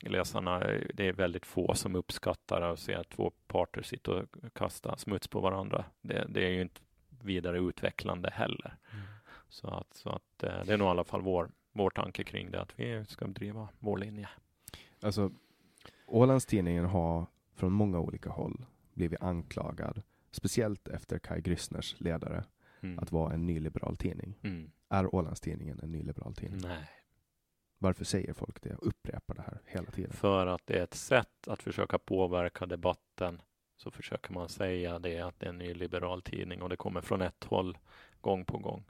Läsarna, 0.00 0.58
det 0.94 1.08
är 1.08 1.12
väldigt 1.12 1.46
få 1.46 1.74
som 1.74 1.94
uppskattar 1.94 2.60
att 2.60 2.78
se 2.78 2.94
att 2.94 3.08
två 3.08 3.32
parter 3.46 3.82
sitter 3.82 4.12
och 4.12 4.54
kastar 4.54 4.96
smuts 4.96 5.28
på 5.28 5.40
varandra. 5.40 5.84
Det, 6.00 6.26
det 6.28 6.44
är 6.44 6.50
ju 6.50 6.60
inte 6.60 6.80
vidare 7.22 7.58
utvecklande 7.58 8.30
heller. 8.30 8.76
Mm. 8.92 9.04
Så 9.48 9.68
att, 9.68 9.94
så 9.94 10.10
att 10.10 10.42
eh, 10.42 10.64
det 10.64 10.72
är 10.72 10.76
nog 10.76 10.86
i 10.86 10.90
alla 10.90 11.04
fall 11.04 11.22
vår, 11.22 11.50
vår 11.72 11.90
tanke 11.90 12.24
kring 12.24 12.50
det, 12.50 12.60
att 12.60 12.72
vi 12.80 13.04
ska 13.04 13.26
driva 13.26 13.68
vår 13.78 13.98
linje. 13.98 14.28
Alltså, 15.00 15.30
Ålandstidningen 16.06 16.84
har 16.84 17.26
från 17.54 17.72
många 17.72 18.00
olika 18.00 18.30
håll 18.30 18.64
blivit 18.94 19.22
anklagad, 19.22 20.02
speciellt 20.30 20.88
efter 20.88 21.18
Kai 21.18 21.40
Grissners 21.40 22.00
ledare, 22.00 22.44
mm. 22.80 22.98
att 22.98 23.12
vara 23.12 23.34
en 23.34 23.46
nyliberal 23.46 23.96
tidning. 23.96 24.38
Mm. 24.42 24.70
Är 24.88 25.14
Ålandstidningen 25.14 25.80
en 25.82 25.92
nyliberal 25.92 26.34
tidning? 26.34 26.60
Nej. 26.62 26.88
Varför 27.78 28.04
säger 28.04 28.32
folk 28.32 28.62
det 28.62 28.74
och 28.74 28.86
upprepar 28.86 29.34
det 29.34 29.42
här 29.42 29.60
hela 29.64 29.90
tiden? 29.90 30.12
För 30.12 30.46
att 30.46 30.66
det 30.66 30.78
är 30.78 30.82
ett 30.82 30.94
sätt 30.94 31.48
att 31.48 31.62
försöka 31.62 31.98
påverka 31.98 32.66
debatten. 32.66 33.42
Så 33.76 33.90
försöker 33.90 34.32
man 34.32 34.48
säga 34.48 34.98
det 34.98 35.20
att 35.20 35.40
det 35.40 35.46
är 35.46 35.50
en 35.50 35.58
nyliberal 35.58 36.22
tidning 36.22 36.62
och 36.62 36.68
det 36.68 36.76
kommer 36.76 37.00
från 37.00 37.22
ett 37.22 37.44
håll 37.44 37.78
gång 38.20 38.44
på 38.44 38.58
gång. 38.58 38.84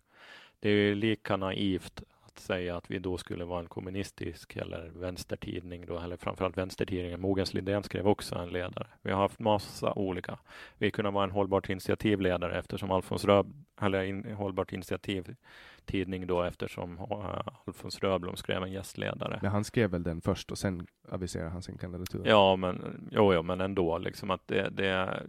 Det 0.61 0.71
är 0.71 0.95
lika 0.95 1.37
naivt 1.37 2.03
att 2.37 2.43
säga 2.43 2.77
att 2.77 2.91
vi 2.91 2.99
då 2.99 3.19
skulle 3.19 3.45
vara 3.45 3.61
en 3.61 3.69
kommunistisk 3.69 4.57
eller 4.57 4.91
vänstertidning 4.95 5.87
då, 5.87 5.99
eller 5.99 6.17
framförallt 6.17 6.59
vänstertidningen. 6.59 7.21
Mogens 7.21 7.55
Lindén 7.55 7.83
skrev 7.83 8.09
också 8.09 8.35
en 8.35 8.49
ledare. 8.49 8.87
Vi 9.03 9.11
har 9.11 9.19
haft 9.19 9.39
massa 9.39 9.93
olika. 9.93 10.39
Vi 10.79 10.91
kunde 10.91 11.11
vara 11.11 11.25
en 11.25 11.31
hållbart 11.31 11.69
initiativledare 11.69 12.59
eftersom 12.59 12.91
Alfons 12.91 13.25
Röb, 13.25 13.47
eller 13.81 14.03
in, 14.03 14.35
hållbart 14.35 14.73
initiativ 14.73 15.35
tidning 15.85 16.27
då 16.27 16.43
eftersom 16.43 16.99
uh, 16.99 17.41
Alfons 17.67 17.99
Röblom 17.99 18.37
skrev 18.37 18.63
en 18.63 18.73
gästledare. 18.73 19.39
Men 19.43 19.51
han 19.51 19.65
skrev 19.65 19.91
väl 19.91 20.03
den 20.03 20.21
först 20.21 20.51
och 20.51 20.59
sen 20.59 20.87
aviserade 21.09 21.51
han 21.51 21.63
sin 21.63 21.79
kandidatur? 21.79 22.23
Ja, 22.27 22.57
men, 22.57 23.09
jo, 23.13 23.35
jo, 23.35 23.43
men 23.43 23.61
ändå 23.61 23.99
liksom 23.99 24.31
att 24.31 24.49
det, 24.49 24.69
det 24.71 25.23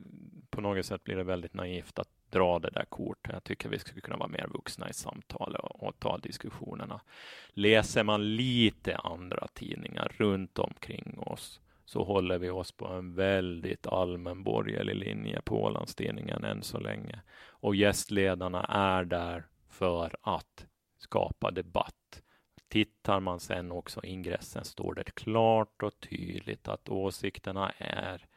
på 0.49 0.61
något 0.61 0.85
sätt 0.85 1.03
blir 1.03 1.15
det 1.15 1.23
väldigt 1.23 1.53
naivt 1.53 1.99
att 1.99 2.09
dra 2.29 2.59
det 2.59 2.69
där 2.69 2.85
kortet. 2.85 3.33
Jag 3.33 3.43
tycker 3.43 3.69
vi 3.69 3.79
skulle 3.79 4.01
kunna 4.01 4.17
vara 4.17 4.29
mer 4.29 4.47
vuxna 4.53 4.89
i 4.89 4.93
samtalet 4.93 5.61
och, 5.61 5.83
och 5.83 5.99
ta 5.99 6.17
diskussionerna. 6.17 7.01
Läser 7.49 8.03
man 8.03 8.35
lite 8.35 8.97
andra 8.97 9.47
tidningar 9.53 10.11
runt 10.17 10.59
omkring 10.59 11.19
oss 11.19 11.61
så 11.85 12.03
håller 12.03 12.37
vi 12.37 12.49
oss 12.49 12.71
på 12.71 12.87
en 12.87 13.15
väldigt 13.15 13.87
allmän 13.87 14.43
borgerlig 14.43 14.95
linje 14.95 15.41
på 15.41 15.63
Ålandstidningen 15.63 16.43
än 16.43 16.63
så 16.63 16.79
länge. 16.79 17.21
Och 17.49 17.75
gästledarna 17.75 18.63
är 18.63 19.05
där 19.05 19.47
för 19.69 20.15
att 20.21 20.65
skapa 20.97 21.51
debatt. 21.51 22.21
Tittar 22.69 23.19
man 23.19 23.39
sen 23.39 23.71
också 23.71 24.03
i 24.03 24.07
ingressen 24.07 24.65
står 24.65 24.93
det 24.93 25.03
klart 25.03 25.83
och 25.83 25.99
tydligt 25.99 26.67
att 26.67 26.89
åsikterna 26.89 27.71
är 27.77 28.27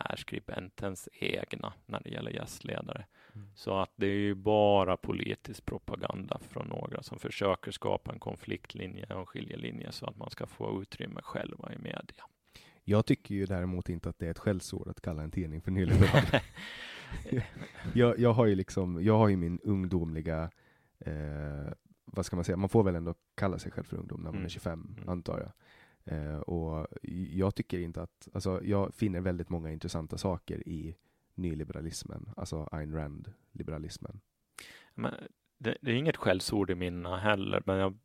är 0.00 0.16
skribentens 0.16 1.08
egna 1.12 1.72
när 1.86 2.00
det 2.00 2.10
gäller 2.10 2.30
gästledare. 2.30 3.06
Mm. 3.34 3.48
Så 3.54 3.78
att 3.78 3.92
det 3.96 4.06
är 4.06 4.18
ju 4.20 4.34
bara 4.34 4.96
politisk 4.96 5.64
propaganda 5.64 6.38
från 6.48 6.66
några 6.66 7.02
som 7.02 7.18
försöker 7.18 7.70
skapa 7.70 8.12
en 8.12 8.18
konfliktlinje 8.18 9.06
och 9.06 9.20
en 9.20 9.26
skiljelinje 9.26 9.92
så 9.92 10.06
att 10.06 10.16
man 10.16 10.30
ska 10.30 10.46
få 10.46 10.82
utrymme 10.82 11.20
själva 11.22 11.72
i 11.72 11.78
media. 11.78 12.24
Jag 12.84 13.06
tycker 13.06 13.34
ju 13.34 13.46
däremot 13.46 13.88
inte 13.88 14.08
att 14.08 14.18
det 14.18 14.26
är 14.26 14.30
ett 14.30 14.38
skällsord 14.38 14.88
att 14.88 15.00
kalla 15.00 15.22
en 15.22 15.30
tidning 15.30 15.62
för 15.62 15.70
nyliberal. 15.70 16.22
jag, 17.94 18.18
jag 18.18 18.32
har 18.32 18.46
ju 18.46 18.54
liksom, 18.54 19.04
jag 19.04 19.18
har 19.18 19.28
ju 19.28 19.36
min 19.36 19.58
ungdomliga, 19.58 20.50
eh, 20.98 21.72
vad 22.04 22.26
ska 22.26 22.36
man 22.36 22.44
säga, 22.44 22.56
man 22.56 22.68
får 22.68 22.82
väl 22.82 22.94
ändå 22.94 23.14
kalla 23.34 23.58
sig 23.58 23.72
själv 23.72 23.84
för 23.84 23.96
ungdom 23.96 24.20
när 24.20 24.30
man 24.30 24.34
mm. 24.34 24.44
är 24.44 24.48
25, 24.48 24.96
mm. 24.96 25.08
antar 25.08 25.40
jag. 25.40 25.52
Eh, 26.04 26.36
och 26.36 26.86
jag 27.30 27.54
tycker 27.54 27.78
inte 27.78 28.02
att, 28.02 28.28
alltså 28.32 28.60
jag 28.64 28.94
finner 28.94 29.20
väldigt 29.20 29.48
många 29.48 29.70
intressanta 29.70 30.18
saker 30.18 30.68
i 30.68 30.96
nyliberalismen, 31.34 32.30
alltså 32.36 32.68
Ayn 32.72 32.94
Rand-liberalismen. 32.94 34.20
Men 34.94 35.14
det, 35.58 35.76
det, 35.80 35.90
är 35.90 35.94
inget 35.94 36.16
skällsord 36.16 36.70
i 36.70 36.74
mina 36.74 37.16
heller, 37.16 37.62
men 37.66 37.76
jag, 37.76 37.98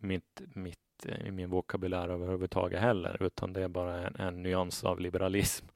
mitt, 0.00 0.42
mitt, 0.54 1.06
eh, 1.06 1.26
i 1.26 1.30
min 1.30 1.50
vokabulär 1.50 2.08
överhuvudtaget 2.08 2.80
heller, 2.80 3.22
utan 3.22 3.52
det 3.52 3.62
är 3.62 3.68
bara 3.68 4.06
en, 4.06 4.16
en 4.16 4.42
nyans 4.42 4.84
av 4.84 5.00
liberalism. 5.00 5.66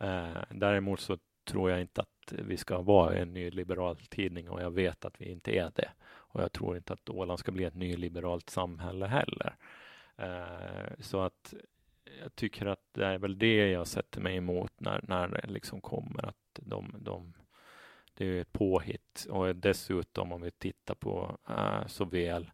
Eh, 0.00 0.42
däremot 0.50 1.00
så 1.00 1.18
tror 1.44 1.70
jag 1.70 1.80
inte 1.80 2.00
att 2.00 2.32
vi 2.32 2.56
ska 2.56 2.80
vara 2.80 3.14
en 3.14 3.32
nyliberal 3.32 3.96
tidning 3.96 4.48
och 4.48 4.62
jag 4.62 4.70
vet 4.70 5.04
att 5.04 5.20
vi 5.20 5.24
inte 5.24 5.50
är 5.50 5.70
det. 5.74 5.90
Och 6.04 6.42
jag 6.42 6.52
tror 6.52 6.76
inte 6.76 6.92
att 6.92 7.10
Åland 7.10 7.38
ska 7.38 7.52
bli 7.52 7.64
ett 7.64 7.74
nyliberalt 7.74 8.50
samhälle 8.50 9.06
heller. 9.06 9.56
Eh, 10.22 10.92
så 10.98 11.20
att 11.20 11.54
jag 12.22 12.34
tycker 12.34 12.66
att 12.66 12.84
det 12.92 13.06
är 13.06 13.18
väl 13.18 13.38
det 13.38 13.70
jag 13.70 13.86
sätter 13.86 14.20
mig 14.20 14.36
emot 14.36 14.72
när, 14.80 15.00
när 15.08 15.28
det 15.28 15.46
liksom 15.46 15.80
kommer 15.80 16.26
att 16.26 16.36
de, 16.54 16.94
de 16.98 17.32
det 18.14 18.26
är 18.26 18.40
ett 18.40 18.52
påhitt 18.52 19.26
och 19.30 19.56
dessutom 19.56 20.32
om 20.32 20.42
vi 20.42 20.50
tittar 20.50 20.94
på 20.94 21.38
uh, 21.50 21.86
såväl 21.86 22.50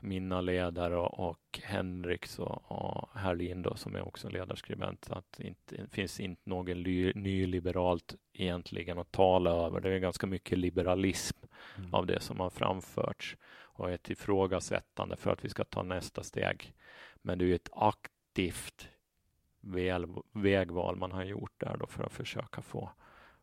mina 0.00 0.40
ledare 0.40 0.96
och, 0.96 1.60
Henriks 1.62 2.38
och, 2.38 2.72
och 2.72 3.08
Herlin 3.14 3.62
då, 3.62 3.76
som 3.76 3.94
är 3.94 4.06
också 4.08 4.28
ledarskribent, 4.28 5.04
så 5.04 5.14
att 5.14 5.40
inte, 5.40 5.76
det 5.76 5.90
finns 5.90 6.20
inte 6.20 6.50
något 6.50 6.76
nyliberalt 7.14 8.14
egentligen 8.32 8.98
att 8.98 9.12
tala 9.12 9.50
över. 9.50 9.80
Det 9.80 9.94
är 9.94 9.98
ganska 9.98 10.26
mycket 10.26 10.58
liberalism 10.58 11.38
mm. 11.78 11.94
av 11.94 12.06
det 12.06 12.20
som 12.20 12.40
har 12.40 12.50
framförts 12.50 13.36
och 13.62 13.90
ett 13.90 14.10
ifrågasättande 14.10 15.16
för 15.16 15.30
att 15.30 15.44
vi 15.44 15.48
ska 15.48 15.64
ta 15.64 15.82
nästa 15.82 16.22
steg. 16.22 16.74
Men 17.22 17.38
det 17.38 17.44
är 17.44 17.54
ett 17.54 17.68
aktivt 17.72 18.88
väl, 19.60 20.06
vägval 20.32 20.96
man 20.96 21.12
har 21.12 21.24
gjort 21.24 21.60
där 21.60 21.76
då 21.76 21.86
för 21.86 22.04
att 22.04 22.12
försöka 22.12 22.62
få, 22.62 22.90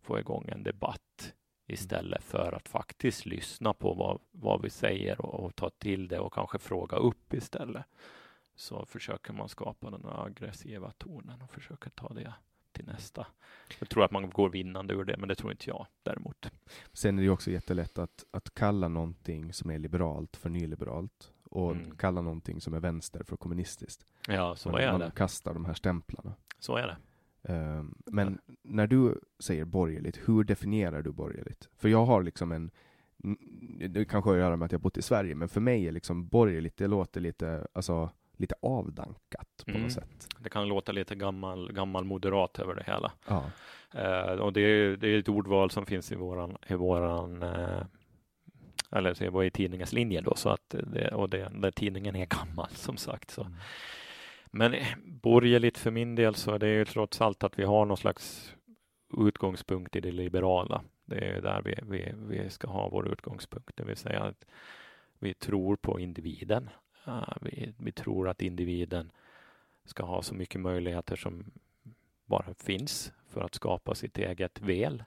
få 0.01 0.19
igång 0.19 0.45
en 0.47 0.63
debatt 0.63 1.33
istället 1.67 2.23
för 2.23 2.51
att 2.51 2.69
faktiskt 2.69 3.25
lyssna 3.25 3.73
på 3.73 3.93
vad, 3.93 4.19
vad 4.31 4.61
vi 4.61 4.69
säger 4.69 5.21
och, 5.21 5.45
och, 5.45 5.55
ta 5.55 5.69
till 5.69 6.07
det 6.07 6.19
och 6.19 6.33
kanske 6.33 6.59
fråga 6.59 6.97
upp 6.97 7.33
istället. 7.33 7.85
Så 8.55 8.85
försöker 8.85 9.33
man 9.33 9.49
skapa 9.49 9.89
den 9.89 10.05
aggressiva 10.05 10.91
tonen 10.91 11.41
och 11.41 11.51
försöker 11.51 11.89
ta 11.89 12.13
det 12.13 12.33
till 12.71 12.85
nästa. 12.85 13.27
Jag 13.79 13.89
tror 13.89 14.03
att 14.03 14.11
man 14.11 14.29
går 14.29 14.49
vinnande 14.49 14.93
ur 14.93 15.03
det, 15.03 15.17
men 15.17 15.29
det 15.29 15.35
tror 15.35 15.51
inte 15.51 15.69
jag 15.69 15.87
däremot. 16.03 16.51
Sen 16.93 17.19
är 17.19 17.23
det 17.23 17.29
också 17.29 17.51
jättelätt 17.51 17.97
att, 17.97 18.25
att 18.31 18.53
kalla 18.53 18.87
någonting 18.87 19.53
som 19.53 19.71
är 19.71 19.79
liberalt 19.79 20.37
för 20.37 20.49
nyliberalt 20.49 21.33
och 21.51 21.71
mm. 21.71 21.95
kalla 21.95 22.21
någonting 22.21 22.61
som 22.61 22.73
är 22.73 22.79
vänster 22.79 23.23
för 23.23 23.37
kommunistiskt. 23.37 24.05
Ja, 24.27 24.55
så 24.55 24.69
man, 24.69 24.81
är 24.81 24.91
man 24.91 24.99
det. 24.99 25.05
Man 25.05 25.11
kastar 25.11 25.53
de 25.53 25.65
här 25.65 25.73
stämplarna. 25.73 26.33
Så 26.59 26.75
är 26.75 26.87
det. 26.87 26.97
Um, 27.53 27.95
men 28.05 28.39
ja. 28.45 28.53
när 28.61 28.87
du 28.87 29.19
säger 29.39 29.65
borgerligt, 29.65 30.19
hur 30.25 30.43
definierar 30.43 31.01
du 31.01 31.11
borgerligt? 31.11 31.69
För 31.75 31.89
jag 31.89 32.05
har 32.05 32.23
liksom 32.23 32.51
en, 32.51 32.71
det 33.89 34.05
kanske 34.05 34.29
har 34.29 34.35
att 34.35 34.41
göra 34.41 34.55
med 34.55 34.65
att 34.65 34.71
jag 34.71 34.81
bott 34.81 34.97
i 34.97 35.01
Sverige, 35.01 35.35
men 35.35 35.49
för 35.49 35.61
mig 35.61 35.87
är 35.87 35.91
liksom 35.91 36.27
borgerligt, 36.27 36.77
det 36.77 36.87
låter 36.87 37.21
lite, 37.21 37.67
alltså, 37.73 38.09
lite 38.37 38.55
avdankat 38.61 39.63
på 39.65 39.71
mm. 39.71 39.83
något 39.83 39.91
sätt. 39.91 40.27
Det 40.39 40.49
kan 40.49 40.67
låta 40.67 40.91
lite 40.91 41.15
gammal, 41.15 41.71
gammal 41.71 42.05
moderat 42.05 42.59
över 42.59 42.75
det 42.75 42.83
hela. 42.87 43.11
Ja. 43.27 43.43
Uh, 43.95 44.41
och 44.41 44.53
det 44.53 44.61
är, 44.61 44.97
det 44.97 45.07
är 45.07 45.19
ett 45.19 45.29
ordval 45.29 45.71
som 45.71 45.85
finns 45.85 46.11
i 46.11 46.15
våran, 46.15 46.57
i 46.67 46.73
våran 46.73 47.43
uh, 47.43 47.83
eller 48.91 49.13
så 49.13 49.29
var 49.29 49.43
i 49.43 49.51
tidningens 49.51 49.93
linje 49.93 50.21
då, 50.21 50.35
så 50.35 50.49
att 50.49 50.75
det, 50.83 51.11
och 51.11 51.29
det, 51.29 51.51
där 51.53 51.71
tidningen 51.71 52.15
är 52.15 52.25
gammal 52.25 52.69
som 52.69 52.97
sagt. 52.97 53.31
Så. 53.31 53.41
Mm. 53.41 53.53
Men 54.51 54.75
borgerligt 55.05 55.77
för 55.77 55.91
min 55.91 56.15
del 56.15 56.35
så 56.35 56.51
är 56.51 56.59
det 56.59 56.69
ju 56.69 56.85
trots 56.85 57.21
allt 57.21 57.43
att 57.43 57.59
vi 57.59 57.63
har 57.63 57.85
någon 57.85 57.97
slags 57.97 58.55
utgångspunkt 59.17 59.95
i 59.95 59.99
det 59.99 60.11
liberala. 60.11 60.83
Det 61.05 61.17
är 61.17 61.41
där 61.41 61.61
vi, 61.61 61.75
vi, 61.83 62.13
vi 62.27 62.49
ska 62.49 62.67
ha 62.67 62.89
vår 62.89 63.07
utgångspunkt, 63.07 63.77
det 63.77 63.83
vill 63.83 63.97
säga 63.97 64.23
att 64.23 64.45
vi 65.19 65.33
tror 65.33 65.75
på 65.75 65.99
individen. 65.99 66.69
Vi, 67.41 67.73
vi 67.77 67.91
tror 67.91 68.29
att 68.29 68.41
individen 68.41 69.11
ska 69.85 70.05
ha 70.05 70.21
så 70.21 70.35
mycket 70.35 70.61
möjligheter 70.61 71.15
som 71.15 71.51
bara 72.25 72.53
finns 72.53 73.13
för 73.29 73.41
att 73.41 73.55
skapa 73.55 73.95
sitt 73.95 74.17
eget 74.17 74.61
väl. 74.61 75.03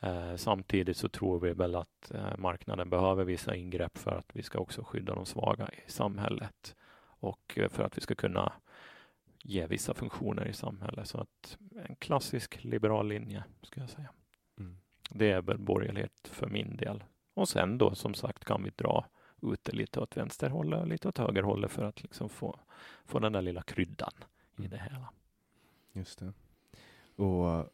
Eh, 0.00 0.36
samtidigt 0.36 0.96
så 0.96 1.08
tror 1.08 1.40
vi 1.40 1.52
väl 1.52 1.74
att 1.74 2.10
eh, 2.14 2.36
marknaden 2.38 2.90
behöver 2.90 3.24
vissa 3.24 3.56
ingrepp 3.56 3.98
för 3.98 4.10
att 4.10 4.30
vi 4.32 4.42
ska 4.42 4.58
också 4.58 4.84
skydda 4.84 5.14
de 5.14 5.26
svaga 5.26 5.68
i 5.68 5.90
samhället 5.90 6.76
och 7.20 7.58
eh, 7.58 7.68
för 7.68 7.82
att 7.82 7.96
vi 7.96 8.00
ska 8.00 8.14
kunna 8.14 8.52
ge 9.42 9.66
vissa 9.66 9.94
funktioner 9.94 10.48
i 10.48 10.52
samhället. 10.52 11.08
Så 11.08 11.20
att 11.20 11.58
en 11.88 11.96
klassisk 11.96 12.64
liberal 12.64 13.08
linje, 13.08 13.44
ska 13.62 13.80
jag 13.80 13.90
säga. 13.90 14.10
Mm. 14.58 14.78
Det 15.10 15.30
är 15.30 15.42
väl 15.42 15.58
borgerlighet 15.58 16.28
för 16.32 16.46
min 16.46 16.76
del. 16.76 17.04
Och 17.34 17.48
sen 17.48 17.78
då 17.78 17.94
som 17.94 18.14
sagt 18.14 18.44
kan 18.44 18.62
vi 18.62 18.70
dra 18.76 19.06
ut 19.42 19.64
det 19.64 19.72
lite 19.72 20.00
åt 20.00 20.16
vänsterhållet 20.16 20.80
och 20.80 20.86
lite 20.86 21.08
åt 21.08 21.18
högerhållet 21.18 21.70
för 21.70 21.82
att 21.82 22.02
liksom 22.02 22.28
få, 22.28 22.60
få 23.04 23.18
den 23.18 23.32
där 23.32 23.42
lilla 23.42 23.62
kryddan 23.62 24.12
mm. 24.58 24.66
i 24.66 24.76
det 24.76 24.82
hela. 24.82 25.12
Just 25.92 26.18
det. 26.18 26.32
Och 27.22 27.72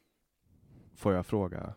får 0.94 1.14
jag 1.14 1.26
fråga 1.26 1.74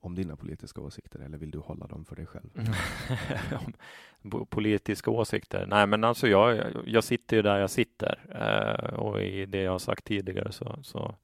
om 0.00 0.14
dina 0.14 0.36
politiska 0.36 0.80
åsikter 0.80 1.18
eller 1.18 1.38
vill 1.38 1.50
du 1.50 1.58
hålla 1.58 1.86
dem 1.86 2.04
för 2.04 2.16
dig 2.16 2.26
själv? 2.26 2.50
Mm. 2.54 4.46
politiska 4.50 5.10
åsikter? 5.10 5.66
Nej, 5.66 5.86
men 5.86 6.04
alltså 6.04 6.28
jag, 6.28 6.64
jag 6.86 7.04
sitter 7.04 7.36
ju 7.36 7.42
där 7.42 7.58
jag 7.58 7.70
sitter 7.70 8.18
eh, 8.28 8.94
och 8.94 9.22
i 9.22 9.46
det 9.46 9.62
jag 9.62 9.72
har 9.72 9.78
sagt 9.78 10.04
tidigare 10.04 10.52
så, 10.52 10.78
så 10.82 11.14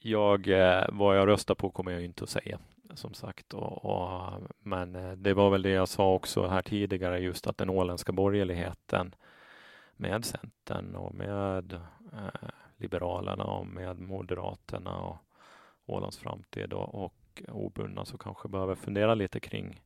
jag, 0.00 0.48
eh, 0.48 0.84
vad 0.92 1.18
jag 1.18 1.28
röstar 1.28 1.54
på 1.54 1.70
kommer 1.70 1.92
jag 1.92 2.04
inte 2.04 2.24
att 2.24 2.30
säga 2.30 2.58
som 2.94 3.14
sagt. 3.14 3.54
Och, 3.54 3.84
och, 3.84 4.40
men 4.58 4.96
eh, 4.96 5.12
det 5.12 5.34
var 5.34 5.50
väl 5.50 5.62
det 5.62 5.70
jag 5.70 5.88
sa 5.88 6.14
också 6.14 6.46
här 6.46 6.62
tidigare, 6.62 7.18
just 7.18 7.46
att 7.46 7.58
den 7.58 7.70
åländska 7.70 8.12
borgerligheten 8.12 9.14
med 9.96 10.24
Centern 10.24 10.94
och 10.94 11.14
med 11.14 11.72
eh, 12.12 12.48
Liberalerna 12.76 13.44
och 13.44 13.66
med 13.66 13.98
Moderaterna 13.98 15.00
och 15.00 15.16
Ålands 15.86 16.18
framtid 16.18 16.72
och, 16.72 17.04
och 17.04 17.14
obundna 17.48 18.04
så 18.04 18.18
kanske 18.18 18.48
behöver 18.48 18.74
fundera 18.74 19.14
lite 19.14 19.40
kring 19.40 19.80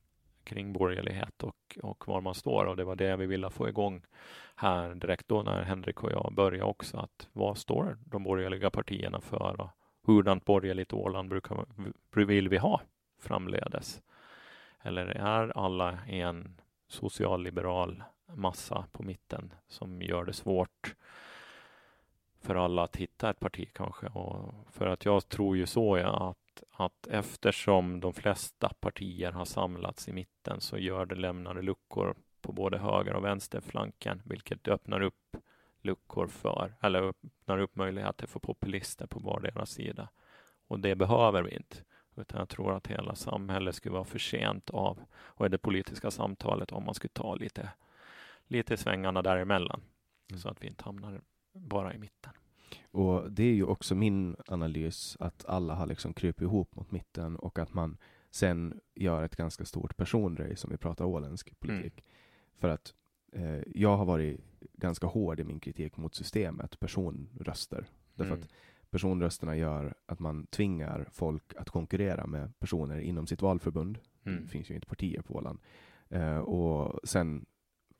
kring 0.44 0.72
borgerlighet 0.72 1.42
och, 1.42 1.78
och 1.82 2.08
var 2.08 2.20
man 2.20 2.34
står 2.34 2.64
och 2.64 2.76
det 2.76 2.84
var 2.84 2.96
det 2.96 3.16
vi 3.16 3.26
ville 3.26 3.50
få 3.50 3.68
igång 3.68 4.02
här 4.54 4.94
direkt 4.94 5.28
då 5.28 5.42
när 5.42 5.62
Henrik 5.62 6.02
och 6.02 6.12
jag 6.12 6.32
började 6.34 6.64
också 6.64 6.98
att 6.98 7.28
vad 7.32 7.58
står 7.58 7.98
de 8.04 8.24
borgerliga 8.24 8.70
partierna 8.70 9.20
för 9.20 9.60
och 9.60 9.70
hurdant 10.06 10.44
borgerligt 10.44 10.92
Åland 10.92 11.28
brukar, 11.28 11.66
vill 12.24 12.48
vi 12.48 12.56
ha 12.56 12.80
framledes? 13.18 14.02
Eller 14.82 15.06
är 15.06 15.58
alla 15.58 15.98
en 16.06 16.60
socialliberal 16.88 18.02
massa 18.34 18.86
på 18.92 19.02
mitten 19.02 19.54
som 19.68 20.02
gör 20.02 20.24
det 20.24 20.32
svårt 20.32 20.94
för 22.40 22.54
alla 22.54 22.82
att 22.82 22.96
hitta 22.96 23.30
ett 23.30 23.40
parti 23.40 23.68
kanske? 23.72 24.06
Och 24.06 24.54
för 24.70 24.86
att 24.86 25.04
jag 25.04 25.28
tror 25.28 25.56
ju 25.56 25.66
så 25.66 25.98
ja, 25.98 26.34
att, 26.70 26.90
att 27.06 27.06
eftersom 27.06 28.00
de 28.00 28.12
flesta 28.12 28.68
partier 28.80 29.32
har 29.32 29.44
samlats 29.44 30.08
i 30.08 30.12
mitten 30.12 30.60
så 30.60 30.78
gör 30.78 31.06
det 31.06 31.14
lämnade 31.14 31.62
luckor 31.62 32.16
på 32.40 32.52
både 32.52 32.78
höger 32.78 33.14
och 33.14 33.24
vänsterflanken, 33.24 34.22
vilket 34.24 34.68
öppnar 34.68 35.00
upp 35.00 35.36
luckor 35.82 36.26
för, 36.26 36.74
eller 36.80 37.02
öppnar 37.02 37.58
upp 37.58 37.76
möjligheter 37.76 38.26
för 38.26 38.40
populister 38.40 39.06
på 39.06 39.18
vardera 39.18 39.66
sida. 39.66 40.08
Och 40.66 40.80
det 40.80 40.94
behöver 40.94 41.42
vi 41.42 41.56
inte. 41.56 41.76
Utan 42.16 42.38
jag 42.38 42.48
tror 42.48 42.76
att 42.76 42.86
hela 42.86 43.14
samhället 43.14 43.74
skulle 43.74 43.92
vara 43.92 44.04
förtjänt 44.04 44.70
av, 44.70 45.02
och 45.12 45.50
det 45.50 45.58
politiska 45.58 46.10
samtalet, 46.10 46.72
om 46.72 46.84
man 46.84 46.94
skulle 46.94 47.12
ta 47.12 47.34
lite, 47.34 47.72
lite 48.46 48.76
svängarna 48.76 49.22
däremellan. 49.22 49.82
Mm. 50.30 50.40
Så 50.40 50.48
att 50.48 50.62
vi 50.62 50.66
inte 50.66 50.84
hamnar 50.84 51.20
bara 51.52 51.94
i 51.94 51.98
mitten. 51.98 52.32
Och 52.90 53.32
det 53.32 53.42
är 53.42 53.54
ju 53.54 53.64
också 53.64 53.94
min 53.94 54.36
analys, 54.46 55.16
att 55.20 55.44
alla 55.44 55.74
har 55.74 55.86
liksom 55.86 56.12
krupit 56.12 56.42
ihop 56.42 56.76
mot 56.76 56.90
mitten 56.90 57.36
och 57.36 57.58
att 57.58 57.74
man 57.74 57.96
sen 58.30 58.80
gör 58.94 59.22
ett 59.22 59.36
ganska 59.36 59.64
stort 59.64 59.96
personrace, 59.96 60.66
om 60.66 60.70
vi 60.70 60.76
pratar 60.76 61.04
åländsk 61.04 61.60
politik. 61.60 61.92
Mm. 61.92 62.04
För 62.58 62.68
att 62.68 62.94
eh, 63.32 63.60
jag 63.66 63.96
har 63.96 64.04
varit 64.04 64.40
ganska 64.72 65.06
hård 65.06 65.40
i 65.40 65.44
min 65.44 65.60
kritik 65.60 65.96
mot 65.96 66.14
systemet, 66.14 66.80
personröster. 66.80 67.86
Därför 68.14 68.32
mm. 68.32 68.42
att 68.42 68.48
personrösterna 68.90 69.56
gör 69.56 69.94
att 70.06 70.18
man 70.18 70.46
tvingar 70.46 71.08
folk 71.12 71.54
att 71.56 71.70
konkurrera 71.70 72.26
med 72.26 72.58
personer 72.58 72.98
inom 72.98 73.26
sitt 73.26 73.42
valförbund. 73.42 73.98
Mm. 74.24 74.42
Det 74.42 74.48
finns 74.48 74.70
ju 74.70 74.74
inte 74.74 74.86
partier 74.86 75.22
på 75.22 75.34
Åland. 75.34 75.58
Eh, 76.08 76.38
och 76.38 77.00
sen 77.08 77.46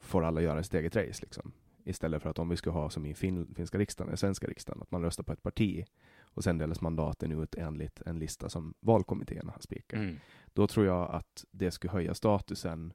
får 0.00 0.24
alla 0.24 0.40
göra 0.40 0.62
sitt 0.62 0.74
eget 0.74 0.96
race. 0.96 1.22
Liksom. 1.22 1.52
Istället 1.84 2.22
för 2.22 2.30
att 2.30 2.38
om 2.38 2.48
vi 2.48 2.56
ska 2.56 2.70
ha 2.70 2.90
som 2.90 3.06
i 3.06 3.14
fin 3.14 3.54
finska 3.54 3.78
riksdagen, 3.78 4.16
svenska 4.16 4.46
riksdagen, 4.46 4.82
att 4.82 4.90
man 4.90 5.02
röstar 5.02 5.24
på 5.24 5.32
ett 5.32 5.42
parti 5.42 5.84
och 6.20 6.44
sen 6.44 6.58
delas 6.58 6.80
mandaten 6.80 7.42
ut 7.42 7.54
enligt 7.54 8.02
en 8.02 8.18
lista 8.18 8.48
som 8.48 8.74
valkommittéerna 8.80 9.52
har 9.52 9.60
spikat. 9.60 9.98
Mm. 9.98 10.16
Då 10.52 10.66
tror 10.66 10.86
jag 10.86 11.10
att 11.10 11.44
det 11.50 11.70
skulle 11.70 11.92
höja 11.92 12.14
statusen 12.14 12.92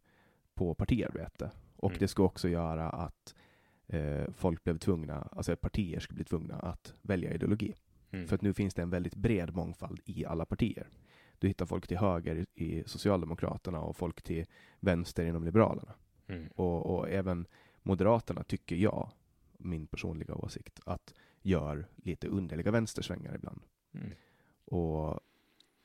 på 0.54 0.74
partiarbete 0.74 1.52
och 1.76 1.91
mm. 1.91 2.00
det 2.00 2.08
skulle 2.08 2.26
också 2.26 2.50
göra 2.50 2.89
att 2.89 3.36
eh, 3.88 4.24
folk 4.36 4.63
blev 4.63 4.78
tvungna, 4.78 5.28
alltså 5.32 5.56
partier 5.56 6.00
skulle 6.00 6.15
bli 6.15 6.26
tvungna 6.26 6.56
att 6.56 6.93
välja 7.02 7.34
ideologi. 7.34 7.76
Mm. 8.12 8.28
För 8.28 8.36
att 8.36 8.41
nu 8.41 8.54
finns 8.54 8.74
det 8.74 8.82
en 8.82 8.89
väldigt 8.89 9.15
bred 9.15 9.56
mångfald 9.56 10.00
i 10.06 10.26
alla 10.26 10.45
partier. 10.45 10.88
Du 11.39 11.48
hittar 11.48 11.65
folk 11.65 11.88
till 11.88 11.98
höger 11.98 12.45
i 12.54 12.84
Socialdemokraterna 12.86 13.80
och 13.80 13.98
folk 13.98 14.21
till 14.21 14.45
vänster 14.80 15.26
inom 15.26 15.43
Liberalerna. 15.43 15.93
Mm. 16.28 16.48
Och, 16.56 16.95
och, 16.95 17.10
även 17.10 17.45
Moderaterna 17.88 18.43
tycker 18.43 18.76
jag, 18.76 19.10
min 19.58 19.88
personliga 19.88 20.36
åsikt, 20.36 20.80
att 20.86 21.13
gör 21.41 21.88
lite 21.95 22.28
underliga 22.28 22.71
vänstersvängar 22.71 23.36
ibland. 23.36 23.62
Mm. 23.93 24.12
Och 24.65 25.19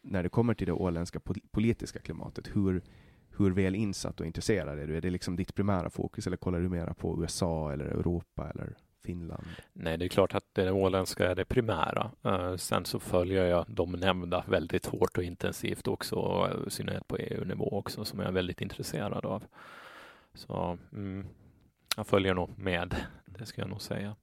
när 0.03 0.23
det 0.23 0.29
kommer 0.29 0.55
till 0.55 0.67
det 0.67 0.73
åländska 0.73 1.21
politiska 1.51 1.99
klimatet, 1.99 2.57
hur, 2.57 2.83
hur 3.37 3.51
väl 3.51 3.75
insatt 3.75 4.21
och 4.21 4.27
intresserad 4.27 4.79
är 4.79 4.87
du? 4.87 4.97
Är 4.97 5.01
det 5.01 5.11
liksom 5.11 5.37
ditt 5.37 5.55
primära 5.55 5.91
fokus 5.91 6.27
eller 6.27 6.37
kollar 6.37 6.61
du 6.61 6.69
mera 6.69 6.95
på 6.95 7.23
USA 7.23 7.73
eller 7.73 7.85
Europa 7.85 8.51
eller 8.51 8.77
Finland? 9.03 9.47
Nej, 9.73 9.99
det 9.99 10.05
är 10.05 10.09
klart 10.09 10.35
att 10.35 10.45
det 10.53 10.71
åländska 10.71 11.31
är 11.31 11.35
det 11.35 11.45
primära. 11.45 12.11
Uh, 12.27 12.57
sen 12.57 12.85
så 12.85 13.01
följer 13.01 13.45
jag 13.45 13.65
de 13.69 13.93
nämnda 13.93 14.45
väldigt 14.49 14.87
hårt 14.87 15.19
och 15.19 15.25
intensivt 15.25 15.89
också, 15.89 16.49
i 16.67 16.71
synnerhet 16.71 17.09
på 17.09 17.17
EU-nivå 17.17 17.69
också, 17.73 18.05
som 18.05 18.19
jag 18.19 18.29
är 18.29 18.33
väldigt 18.33 18.61
intresserad 18.61 19.27
av. 19.27 19.45
Så 20.35 20.79
mm, 20.93 21.27
jag 22.01 22.07
följer 22.07 22.35
nog 22.35 22.59
med, 22.59 22.97
det 23.27 23.47
ska 23.47 23.61
jag 23.61 23.71
nog 23.71 23.83
säga. 23.83 24.17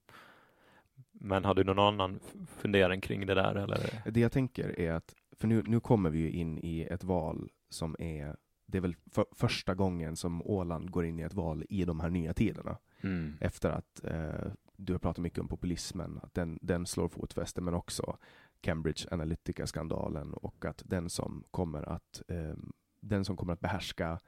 Men 1.12 1.46
har 1.46 1.54
du 1.54 1.64
någon 1.64 1.80
annan 1.80 2.20
fundering 2.48 3.02
kring 3.02 3.26
det 3.26 3.34
där? 3.34 3.56
Eller? 3.56 4.02
Det 4.12 4.20
jag 4.20 4.32
tänker 4.32 4.80
är 4.80 4.94
att, 4.94 5.16
för 5.32 5.48
nu, 5.48 5.64
nu 5.68 5.80
kommer 5.80 6.10
vi 6.10 6.20
ju 6.20 6.32
in 6.32 6.58
i 6.58 6.88
ett 6.92 7.04
val 7.04 7.50
som 7.70 7.96
är, 8.00 8.36
det 8.66 8.78
är 8.78 8.82
väl 8.82 8.96
för, 9.12 9.26
första 9.32 9.76
gången 9.76 10.16
som 10.16 10.42
Åland 10.42 10.92
går 10.92 11.06
in 11.06 11.20
i 11.20 11.24
ett 11.24 11.34
val 11.34 11.66
i 11.70 11.86
de 11.86 12.00
här 12.00 12.10
nya 12.10 12.34
tiderna. 12.34 12.78
Mm. 13.02 13.38
Efter 13.42 13.70
att 13.70 14.04
eh, 14.04 14.52
du 14.76 14.94
har 14.94 15.00
pratat 15.00 15.24
mycket 15.24 15.40
om 15.40 15.48
populismen, 15.48 16.20
att 16.24 16.34
den, 16.34 16.60
den 16.62 16.86
slår 16.86 17.10
fotfäste, 17.10 17.62
men 17.62 17.74
också 17.74 18.18
Cambridge 18.62 19.08
Analytica-skandalen 19.12 20.34
och 20.34 20.66
att 20.66 20.84
den 20.86 21.10
som 21.10 21.44
kommer 21.52 21.90
att, 21.90 22.22
eh, 22.28 22.56
den 23.02 23.26
som 23.26 23.38
kommer 23.38 23.54
att 23.54 23.62
behärska 23.62 24.20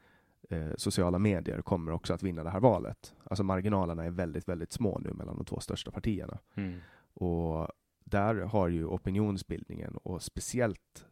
eh, 0.50 0.72
sociala 0.78 1.20
medier 1.20 1.62
kommer 1.62 1.92
också 1.92 2.14
att 2.14 2.24
vinna 2.24 2.44
det 2.44 2.50
här 2.50 2.60
valet. 2.60 3.16
Alltså 3.24 3.44
marginalerna 3.44 4.06
är 4.06 4.12
väldigt, 4.12 4.48
väldigt 4.48 4.72
små 4.72 5.00
nu 5.00 5.14
mellan 5.14 5.36
de 5.36 5.46
två 5.46 5.60
största 5.60 5.92
partierna. 5.92 6.40
Mm. 6.56 6.80
Och 7.14 7.68
där 8.04 8.36
har 8.36 8.68
ju 8.68 8.86
opinionsbildningen 8.86 9.98
och 9.98 10.24
speciellt 10.24 11.06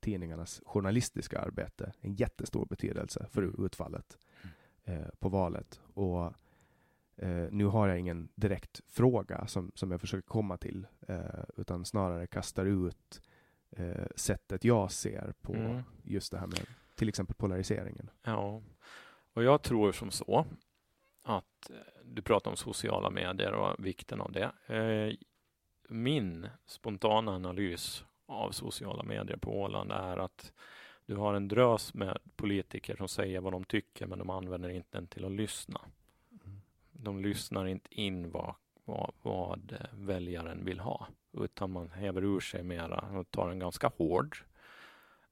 tidningarnas 0.00 0.62
journalistiska 0.66 1.40
arbete 1.40 1.92
en 2.00 2.14
jättestor 2.14 2.66
betydelse 2.66 3.26
för 3.30 3.66
utfallet 3.66 4.18
mm. 4.42 5.02
eh, 5.02 5.08
på 5.18 5.28
valet. 5.28 5.80
Och 5.94 6.24
eh, 7.16 7.48
nu 7.50 7.64
har 7.64 7.88
jag 7.88 7.98
ingen 7.98 8.28
direkt 8.34 8.80
fråga 8.88 9.46
som, 9.46 9.72
som 9.74 9.90
jag 9.90 10.00
försöker 10.00 10.28
komma 10.28 10.56
till, 10.56 10.86
eh, 11.08 11.44
utan 11.56 11.84
snarare 11.84 12.26
kastar 12.26 12.66
ut 12.66 13.22
eh, 13.70 14.06
sättet 14.16 14.64
jag 14.64 14.92
ser 14.92 15.34
på 15.40 15.54
mm. 15.54 15.82
just 16.02 16.32
det 16.32 16.38
här 16.38 16.46
med 16.46 16.60
till 17.02 17.08
exempel 17.08 17.36
polariseringen. 17.36 18.10
Ja, 18.22 18.62
och 19.32 19.42
jag 19.44 19.62
tror 19.62 19.92
som 19.92 20.10
så 20.10 20.46
att 21.22 21.70
du 22.04 22.22
pratar 22.22 22.50
om 22.50 22.56
sociala 22.56 23.10
medier 23.10 23.52
och 23.52 23.86
vikten 23.86 24.20
av 24.20 24.32
det. 24.32 24.74
Eh, 24.74 25.14
min 25.88 26.48
spontana 26.66 27.34
analys 27.34 28.04
av 28.26 28.50
sociala 28.50 29.02
medier 29.02 29.36
på 29.36 29.60
Åland 29.60 29.92
är 29.92 30.16
att 30.16 30.52
du 31.06 31.16
har 31.16 31.34
en 31.34 31.48
drös 31.48 31.94
med 31.94 32.18
politiker 32.36 32.96
som 32.96 33.08
säger 33.08 33.40
vad 33.40 33.52
de 33.52 33.64
tycker, 33.64 34.06
men 34.06 34.18
de 34.18 34.30
använder 34.30 34.68
inte 34.68 34.98
den 34.98 35.06
till 35.06 35.24
att 35.24 35.32
lyssna. 35.32 35.80
Mm. 36.44 36.60
De 36.92 37.22
lyssnar 37.22 37.66
inte 37.66 38.00
in 38.00 38.30
vad, 38.30 38.54
vad, 38.84 39.12
vad 39.22 39.76
väljaren 39.92 40.64
vill 40.64 40.80
ha, 40.80 41.06
utan 41.32 41.70
man 41.70 41.90
häver 41.90 42.24
ur 42.24 42.40
sig 42.40 42.62
mera 42.62 43.18
och 43.18 43.30
tar 43.30 43.50
en 43.50 43.58
ganska 43.58 43.92
hård 43.96 44.36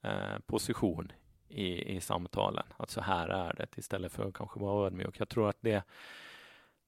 eh, 0.02 0.38
position 0.46 1.12
i, 1.50 1.96
i 1.96 2.00
samtalen. 2.00 2.66
Att 2.76 2.90
så 2.90 3.00
här 3.00 3.28
är 3.28 3.54
det, 3.56 3.78
istället 3.78 4.12
för 4.12 4.28
att 4.28 4.34
kanske 4.34 4.60
vara 4.60 4.86
ödmjuk. 4.86 5.20
Jag 5.20 5.28
tror 5.28 5.48
att 5.48 5.58
det 5.60 5.84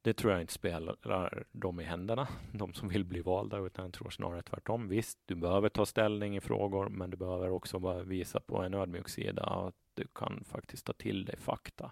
det 0.05 0.15
tror 0.15 0.33
jag 0.33 0.41
inte 0.41 0.53
spelar 0.53 1.45
dem 1.53 1.81
i 1.81 1.85
händerna, 1.85 2.29
de 2.53 2.73
som 2.75 2.89
vill 2.89 3.05
bli 3.05 3.21
valda, 3.21 3.59
utan 3.59 3.85
jag 3.85 3.95
tror 3.95 4.11
snarare 4.11 4.43
tvärtom. 4.43 4.89
Visst, 4.89 5.19
du 5.27 5.35
behöver 5.35 5.69
ta 5.69 5.87
ställning 5.87 6.37
i 6.37 6.41
frågor, 6.41 6.89
men 6.89 7.11
du 7.11 7.17
behöver 7.17 7.51
också 7.51 7.79
bara 7.79 8.03
visa 8.03 8.41
på 8.41 8.63
en 8.63 8.75
ödmjuk 8.75 9.09
sida 9.09 9.43
att 9.43 9.75
du 9.95 10.07
kan 10.15 10.45
faktiskt 10.45 10.87
ta 10.87 10.93
till 10.93 11.25
dig 11.25 11.37
fakta. 11.37 11.91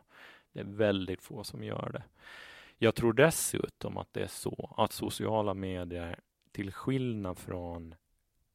Det 0.53 0.61
är 0.61 0.65
väldigt 0.65 1.23
få 1.23 1.45
som 1.45 1.65
gör 1.65 1.91
det. 1.93 2.03
Jag 2.79 2.95
tror 2.95 3.13
dessutom 3.13 3.97
att 3.97 4.13
det 4.13 4.23
är 4.23 4.27
så 4.27 4.75
att 4.77 4.93
sociala 4.93 5.55
medier, 5.55 6.19
till 6.53 6.73
skillnad 6.73 7.39
från 7.39 7.95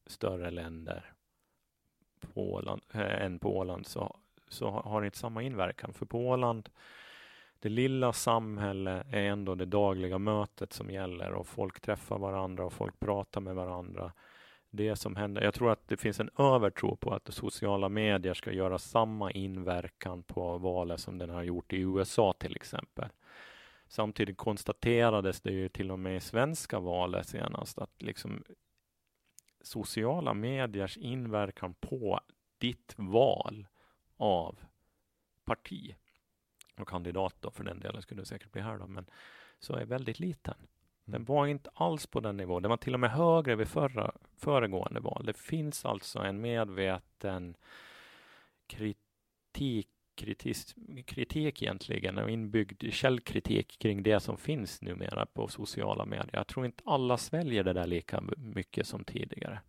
större 0.06 0.52
länder 0.52 1.15
på 2.20 2.54
Åland, 2.54 2.82
äh, 2.94 3.26
än 3.26 3.40
på 3.40 3.58
Åland, 3.58 3.88
så, 3.88 4.18
så 4.50 4.70
har 4.70 5.02
det 5.02 5.06
inte 5.08 5.18
samma 5.18 5.44
inverkan. 5.44 5.94
För 5.94 6.06
på 6.06 6.28
Åland 6.28 6.70
det 7.60 7.70
lilla 7.70 8.14
samhället 8.14 9.08
är 9.12 9.24
ändå 9.24 9.56
det 9.56 9.66
dagliga 9.66 10.18
mötet 10.18 10.74
som 10.74 10.90
gäller 10.90 11.34
och 11.34 11.48
folk 11.48 11.80
träffar 11.80 12.18
varandra 12.18 12.66
och 12.66 12.74
folk 12.74 13.00
pratar 13.00 13.42
med 13.42 13.56
varandra. 13.56 14.12
Det 14.70 14.96
som 14.96 15.16
händer. 15.16 15.42
Jag 15.42 15.54
tror 15.54 15.72
att 15.72 15.88
det 15.88 15.98
finns 15.98 16.20
en 16.20 16.30
övertro 16.38 16.96
på 16.96 17.14
att 17.14 17.34
sociala 17.34 17.90
medier 17.90 18.34
ska 18.34 18.52
göra 18.52 18.78
samma 18.78 19.32
inverkan 19.32 20.24
på 20.24 20.58
valet 20.58 21.00
som 21.00 21.18
den 21.18 21.30
har 21.30 21.44
gjort 21.44 21.74
i 21.74 21.78
USA 21.78 22.34
till 22.40 22.56
exempel. 22.56 23.10
Samtidigt 23.88 24.38
konstaterades 24.38 25.42
det 25.42 25.52
ju 25.52 25.70
till 25.70 25.92
och 25.92 26.00
med 26.00 26.18
i 26.18 26.20
svenska 26.20 26.80
valet 26.80 27.28
senast 27.28 27.80
att 27.80 28.02
liksom 28.02 28.44
sociala 29.66 30.34
mediers 30.34 30.98
inverkan 30.98 31.74
på 31.74 32.20
ditt 32.58 32.94
val 32.98 33.68
av 34.18 34.60
parti 35.46 35.96
och 36.78 36.88
kandidat 36.88 37.36
då 37.40 37.52
för 37.52 37.64
den 37.64 37.80
delen 37.80 38.02
skulle 38.02 38.26
säkert 38.26 38.52
bli 38.52 38.62
här 38.62 38.78
då, 38.78 38.88
men 38.88 39.06
så 39.60 39.76
är 39.76 39.86
väldigt 39.86 40.20
liten. 40.20 40.56
Den 41.06 41.16
mm. 41.16 41.26
var 41.26 41.48
inte 41.48 41.70
alls 41.74 42.08
på 42.08 42.20
den 42.20 42.38
nivån. 42.38 42.62
Den 42.62 42.70
var 42.70 42.78
till 42.78 42.94
och 42.94 43.00
med 43.00 43.12
högre 43.12 43.56
vid 43.56 43.68
förra, 43.68 44.12
föregående 44.38 45.00
val. 45.00 45.26
Det 45.26 45.38
finns 45.38 45.86
alltså 45.86 46.20
en 46.20 46.42
medveten 46.42 47.56
kritik, 48.68 49.90
kritis, 50.16 50.76
kritik 51.06 51.62
egentligen, 51.62 52.18
och 52.18 52.30
inbyggd 52.30 52.94
källkritik 52.94 53.80
kring 53.80 54.04
det 54.04 54.20
som 54.20 54.38
finns 54.38 54.82
numera 54.82 55.26
på 55.26 55.48
sociala 55.48 56.06
medier. 56.06 56.30
Jag 56.34 56.48
tror 56.48 56.66
inte 56.66 56.84
alla 56.86 57.18
sväljer 57.18 57.64
det 57.64 57.74
där 57.74 57.88
lika 57.88 58.24
mycket 58.38 58.88
som 58.88 59.04
tidigare. 59.04 59.62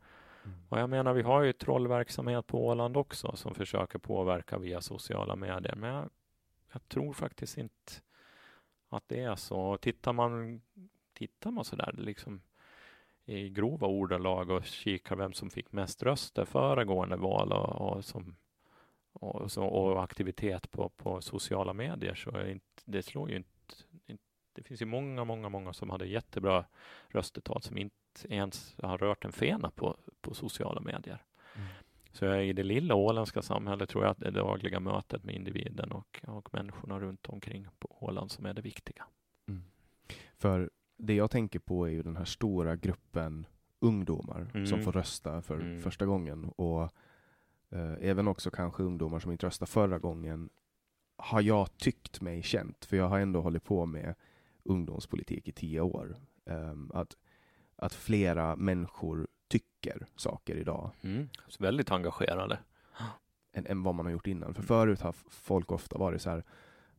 Mm. 0.44 0.56
Och 0.68 0.78
jag 0.78 0.90
menar, 0.90 1.14
vi 1.14 1.22
har 1.22 1.42
ju 1.42 1.52
trollverksamhet 1.52 2.46
på 2.46 2.66
Åland 2.66 2.96
också 2.96 3.36
som 3.36 3.54
försöker 3.54 3.98
påverka 3.98 4.58
via 4.58 4.80
sociala 4.80 5.36
medier, 5.36 5.74
men 5.74 5.90
jag 5.90 6.08
jag 6.76 6.88
tror 6.88 7.12
faktiskt 7.12 7.58
inte 7.58 7.92
att 8.88 9.08
det 9.08 9.20
är 9.20 9.36
så. 9.36 9.76
Tittar 9.76 10.12
man, 10.12 10.62
tittar 11.12 11.50
man 11.50 11.64
så 11.64 11.76
där 11.76 11.94
liksom 11.98 12.42
i 13.24 13.48
grova 13.48 13.86
ordalag 13.86 14.50
och 14.50 14.64
kikar 14.64 15.16
vem 15.16 15.32
som 15.32 15.50
fick 15.50 15.72
mest 15.72 16.02
röster 16.02 16.44
föregående 16.44 17.16
val 17.16 17.52
och, 17.52 17.96
och 17.96 18.04
som 18.04 18.36
och, 19.20 19.52
så, 19.52 19.64
och, 19.64 20.02
aktivitet 20.02 20.70
på, 20.70 20.88
på 20.88 21.20
sociala 21.20 21.72
medier 21.72 22.14
så 22.14 22.46
inte, 22.46 22.66
det 22.84 23.02
slår 23.02 23.30
ju 23.30 23.36
inte, 23.36 23.74
inte, 24.06 24.22
Det 24.52 24.62
finns 24.62 24.82
ju 24.82 24.86
många, 24.86 25.24
många, 25.24 25.48
många 25.48 25.72
som 25.72 25.90
hade 25.90 26.06
jättebra 26.06 26.64
röstetal 27.08 27.62
som 27.62 27.78
inte 27.78 27.94
ens 28.28 28.76
har 28.82 28.98
rört 28.98 29.24
en 29.24 29.32
fena 29.32 29.70
på, 29.70 29.96
på 30.20 30.34
sociala 30.34 30.80
medier. 30.80 31.24
Mm. 31.54 31.68
Så 32.12 32.34
i 32.34 32.52
det 32.52 32.62
lilla 32.62 32.94
åländska 32.94 33.42
samhället 33.42 33.88
tror 33.88 34.04
jag 34.04 34.10
att 34.10 34.18
det 34.18 34.30
dagliga 34.30 34.80
mötet 34.80 35.24
med 35.24 35.34
individen 35.34 35.92
och, 35.92 36.20
och 36.26 36.54
människorna 36.54 37.00
runt 37.00 37.26
omkring 37.26 37.68
på 37.78 37.96
Åland 38.00 38.30
som 38.30 38.46
är 38.46 38.54
det 38.54 38.62
viktiga. 38.62 39.04
Mm. 39.48 39.62
För 40.38 40.70
det 40.96 41.14
jag 41.14 41.30
tänker 41.30 41.58
på 41.58 41.86
är 41.86 41.90
ju 41.90 42.02
den 42.02 42.16
här 42.16 42.24
stora 42.24 42.76
gruppen 42.76 43.46
ungdomar 43.80 44.50
mm. 44.54 44.66
som 44.66 44.82
får 44.82 44.92
rösta 44.92 45.42
för 45.42 45.54
mm. 45.54 45.82
första 45.82 46.06
gången 46.06 46.44
och 46.44 46.92
även 48.00 48.28
också 48.28 48.50
kanske 48.50 48.82
ungdomar 48.82 49.20
som 49.20 49.32
inte 49.32 49.46
röstade 49.46 49.70
förra 49.70 49.98
gången 49.98 50.50
har 51.16 51.40
jag 51.40 51.78
tyckt 51.78 52.20
mig 52.20 52.42
känt, 52.42 52.84
för 52.84 52.96
jag 52.96 53.08
har 53.08 53.18
ändå 53.18 53.40
hållit 53.40 53.64
på 53.64 53.86
med 53.86 54.14
ungdomspolitik 54.62 55.48
i 55.48 55.52
tio 55.52 55.80
år. 55.80 56.16
Um, 56.44 56.90
att, 56.94 57.16
att 57.76 57.94
flera 57.94 58.56
människor 58.56 59.28
tycker 59.48 60.06
saker 60.16 60.56
idag. 60.56 60.90
Mm. 61.02 61.28
väldigt 61.58 61.90
engagerade. 61.90 62.58
Än, 63.52 63.66
än 63.66 63.82
vad 63.82 63.94
man 63.94 64.06
har 64.06 64.12
gjort 64.12 64.26
innan. 64.26 64.54
För 64.54 64.62
förut 64.62 65.00
har 65.00 65.12
folk 65.28 65.72
ofta 65.72 65.98
varit 65.98 66.22
så 66.22 66.30
här, 66.30 66.44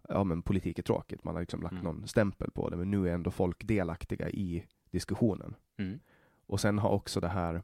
ja 0.09 0.23
men 0.23 0.41
politik 0.41 0.79
är 0.79 0.83
tråkigt, 0.83 1.23
man 1.23 1.35
har 1.35 1.41
liksom 1.41 1.61
lagt 1.61 1.71
mm. 1.71 1.83
någon 1.83 2.07
stämpel 2.07 2.51
på 2.51 2.69
det, 2.69 2.77
men 2.77 2.91
nu 2.91 3.09
är 3.09 3.13
ändå 3.13 3.31
folk 3.31 3.67
delaktiga 3.67 4.29
i 4.29 4.65
diskussionen. 4.91 5.55
Mm. 5.77 5.99
Och 6.45 6.59
sen 6.59 6.79
har 6.79 6.89
också 6.89 7.19
det 7.19 7.27
här, 7.27 7.61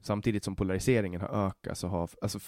samtidigt 0.00 0.44
som 0.44 0.56
polariseringen 0.56 1.20
har 1.20 1.46
ökat, 1.46 1.78
så 1.78 1.88
har, 1.88 2.10
alltså 2.20 2.38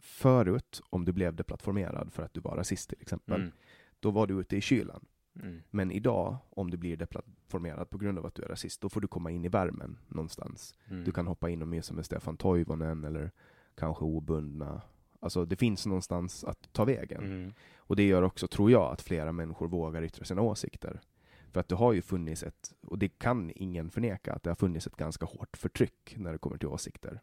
förut, 0.00 0.80
om 0.90 1.04
du 1.04 1.12
blev 1.12 1.34
deplattformerad 1.34 2.12
för 2.12 2.22
att 2.22 2.34
du 2.34 2.40
var 2.40 2.56
rasist 2.56 2.88
till 2.88 3.00
exempel, 3.00 3.40
mm. 3.40 3.52
då 4.00 4.10
var 4.10 4.26
du 4.26 4.40
ute 4.40 4.56
i 4.56 4.60
kylan. 4.60 5.04
Mm. 5.42 5.62
Men 5.70 5.90
idag, 5.90 6.36
om 6.50 6.70
du 6.70 6.76
blir 6.76 6.96
deplattformerad 6.96 7.90
på 7.90 7.98
grund 7.98 8.18
av 8.18 8.26
att 8.26 8.34
du 8.34 8.42
är 8.42 8.48
rasist, 8.48 8.80
då 8.80 8.88
får 8.88 9.00
du 9.00 9.08
komma 9.08 9.30
in 9.30 9.44
i 9.44 9.48
värmen 9.48 9.98
någonstans. 10.08 10.74
Mm. 10.90 11.04
Du 11.04 11.12
kan 11.12 11.26
hoppa 11.26 11.50
in 11.50 11.62
och 11.62 11.68
mysa 11.68 11.94
med 11.94 12.04
Stefan 12.04 12.36
Toivonen 12.36 13.04
eller 13.04 13.30
kanske 13.74 14.04
obundna. 14.04 14.82
Alltså 15.20 15.44
det 15.44 15.56
finns 15.56 15.86
någonstans 15.86 16.44
att 16.44 16.72
ta 16.72 16.84
vägen. 16.84 17.24
Mm. 17.24 17.52
Och 17.76 17.96
det 17.96 18.06
gör 18.06 18.22
också, 18.22 18.48
tror 18.48 18.70
jag, 18.70 18.92
att 18.92 19.02
flera 19.02 19.32
människor 19.32 19.68
vågar 19.68 20.02
yttra 20.02 20.24
sina 20.24 20.42
åsikter. 20.42 21.00
För 21.52 21.60
att 21.60 21.68
det 21.68 21.74
har 21.74 21.92
ju 21.92 22.02
funnits 22.02 22.42
ett, 22.42 22.72
och 22.80 22.98
det 22.98 23.08
kan 23.08 23.52
ingen 23.54 23.90
förneka, 23.90 24.32
att 24.32 24.42
det 24.42 24.50
har 24.50 24.54
funnits 24.54 24.86
ett 24.86 24.96
ganska 24.96 25.26
hårt 25.26 25.56
förtryck 25.56 26.14
när 26.16 26.32
det 26.32 26.38
kommer 26.38 26.58
till 26.58 26.68
åsikter. 26.68 27.20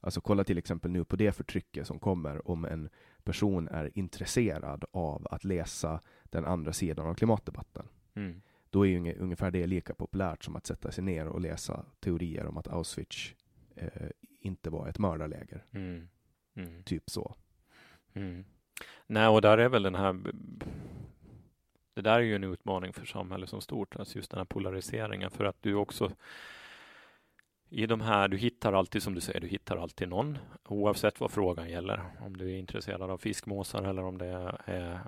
Alltså 0.00 0.20
kolla 0.20 0.44
till 0.44 0.58
exempel 0.58 0.90
nu 0.90 1.04
på 1.04 1.16
det 1.16 1.32
förtrycket 1.32 1.86
som 1.86 1.98
kommer 1.98 2.50
om 2.50 2.64
en 2.64 2.88
person 3.24 3.68
är 3.68 3.98
intresserad 3.98 4.84
av 4.90 5.26
att 5.30 5.44
läsa 5.44 6.00
den 6.24 6.44
andra 6.44 6.72
sidan 6.72 7.06
av 7.06 7.14
klimatdebatten. 7.14 7.88
Mm. 8.14 8.42
Då 8.70 8.86
är 8.86 8.90
ju 8.90 9.14
ungefär 9.18 9.50
det 9.50 9.66
lika 9.66 9.94
populärt 9.94 10.44
som 10.44 10.56
att 10.56 10.66
sätta 10.66 10.92
sig 10.92 11.04
ner 11.04 11.26
och 11.26 11.40
läsa 11.40 11.84
teorier 12.00 12.46
om 12.46 12.56
att 12.56 12.68
Auschwitz 12.68 13.34
eh, 13.76 14.10
inte 14.40 14.70
var 14.70 14.88
ett 14.88 14.98
mördarläger. 14.98 15.64
Mm. 15.70 16.08
Mm. 16.56 16.82
Typ 16.82 17.10
så. 17.10 17.34
Mm. 18.14 18.44
Nej, 19.06 19.28
och 19.28 19.42
där 19.42 19.58
är 19.58 19.68
väl 19.68 19.82
den 19.82 19.94
här 19.94 20.20
det 21.96 22.02
där 22.02 22.18
är 22.18 22.20
ju 22.20 22.34
en 22.34 22.44
utmaning 22.44 22.92
för 22.92 23.06
samhället 23.06 23.48
som 23.48 23.60
stort, 23.60 23.96
alltså 23.96 24.16
just 24.16 24.30
den 24.30 24.38
här 24.38 24.44
polariseringen, 24.44 25.30
för 25.30 25.44
att 25.44 25.62
du 25.62 25.74
också 25.74 26.10
i 27.68 27.86
de 27.86 28.00
här, 28.00 28.28
du 28.28 28.36
hittar 28.36 28.72
alltid 28.72 29.02
som 29.02 29.14
du 29.14 29.20
säger, 29.20 29.40
du 29.40 29.46
hittar 29.46 29.76
alltid 29.76 30.08
någon 30.08 30.38
oavsett 30.64 31.20
vad 31.20 31.30
frågan 31.30 31.68
gäller. 31.68 32.02
Om 32.20 32.36
du 32.36 32.50
är 32.50 32.58
intresserad 32.58 33.10
av 33.10 33.18
fiskmåsar 33.18 33.82
eller 33.82 34.04
om 34.04 34.18
det 34.18 34.54
är 34.64 35.00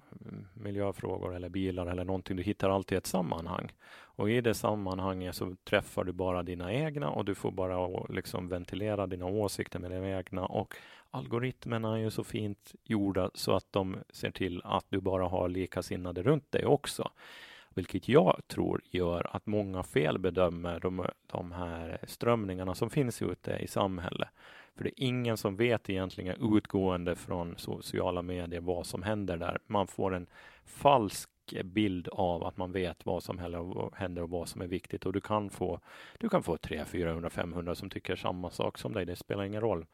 miljöfrågor 0.55 1.35
eller 1.35 1.49
bilar 1.49 1.87
eller 1.87 2.05
någonting. 2.05 2.37
Du 2.37 2.43
hittar 2.43 2.71
alltid 2.71 2.99
ett 2.99 3.07
sammanhang 3.07 3.73
och 3.91 4.31
i 4.31 4.41
det 4.41 4.55
sammanhanget 4.55 5.35
så 5.35 5.57
träffar 5.65 6.05
du 6.05 6.13
bara 6.13 6.43
dina 6.43 6.73
egna 6.73 7.11
och 7.11 7.25
du 7.25 7.35
får 7.35 7.51
bara 7.51 8.05
liksom 8.09 8.49
ventilera 8.49 9.07
dina 9.07 9.27
åsikter 9.27 9.79
med 9.79 9.91
dina 9.91 10.19
egna 10.19 10.47
och 10.47 10.75
algoritmerna 11.11 11.95
är 11.99 12.03
ju 12.03 12.11
så 12.11 12.25
fint 12.25 12.75
gjorda 12.85 13.31
så 13.35 13.53
att 13.53 13.73
de 13.73 13.97
ser 14.11 14.31
till 14.31 14.63
att 14.65 14.87
du 14.89 15.01
bara 15.01 15.29
har 15.29 15.49
likasinnade 15.49 16.23
runt 16.23 16.53
dig 16.53 16.67
också 16.67 17.11
vilket 17.79 18.09
jag 18.09 18.41
tror 18.47 18.81
gör 18.91 19.37
att 19.37 19.47
många 19.47 19.83
felbedömer 19.83 20.81
de, 20.81 21.07
de 21.27 21.53
här 21.53 21.99
strömningarna 22.07 22.75
som 22.75 22.91
finns 22.91 23.23
ute 23.23 23.53
i 23.53 23.67
samhället. 23.67 24.29
För 24.77 24.85
det 24.85 24.91
är 24.91 25.05
ingen 25.05 25.37
som 25.37 25.57
vet 25.57 25.91
egentligen 25.91 26.57
utgående 26.57 27.17
från 27.17 27.55
sociala 27.59 28.23
medier 28.23 28.61
vad 28.61 28.87
som 28.87 29.03
händer 29.03 29.37
där. 29.37 29.59
Man 29.67 29.87
får 29.87 30.15
en 30.15 30.27
falsk 30.65 31.31
Eh, 31.53 31.63
bild 31.63 32.09
av 32.09 32.45
att 32.45 32.57
man 32.57 32.73
vet 32.73 33.07
vad 33.07 33.23
som 33.23 33.39
händer 33.95 34.23
och 34.23 34.31
vad 34.31 34.49
som 34.49 34.61
är 34.61 34.67
viktigt 34.67 35.07
och 35.07 35.13
du 35.13 35.21
kan 35.21 35.51
få 35.51 35.81
du 36.19 36.29
kan 36.29 36.43
få 36.43 36.57
300, 36.57 36.87
400, 36.87 37.31
500 37.31 37.75
som 37.75 37.91
tycker 37.91 38.17
samma 38.17 38.51
sak 38.51 38.79
som 38.79 38.93
dig. 38.93 39.05
Det 39.05 39.17
spelar 39.17 39.45
ingen 39.45 39.61
roll. 39.61 39.87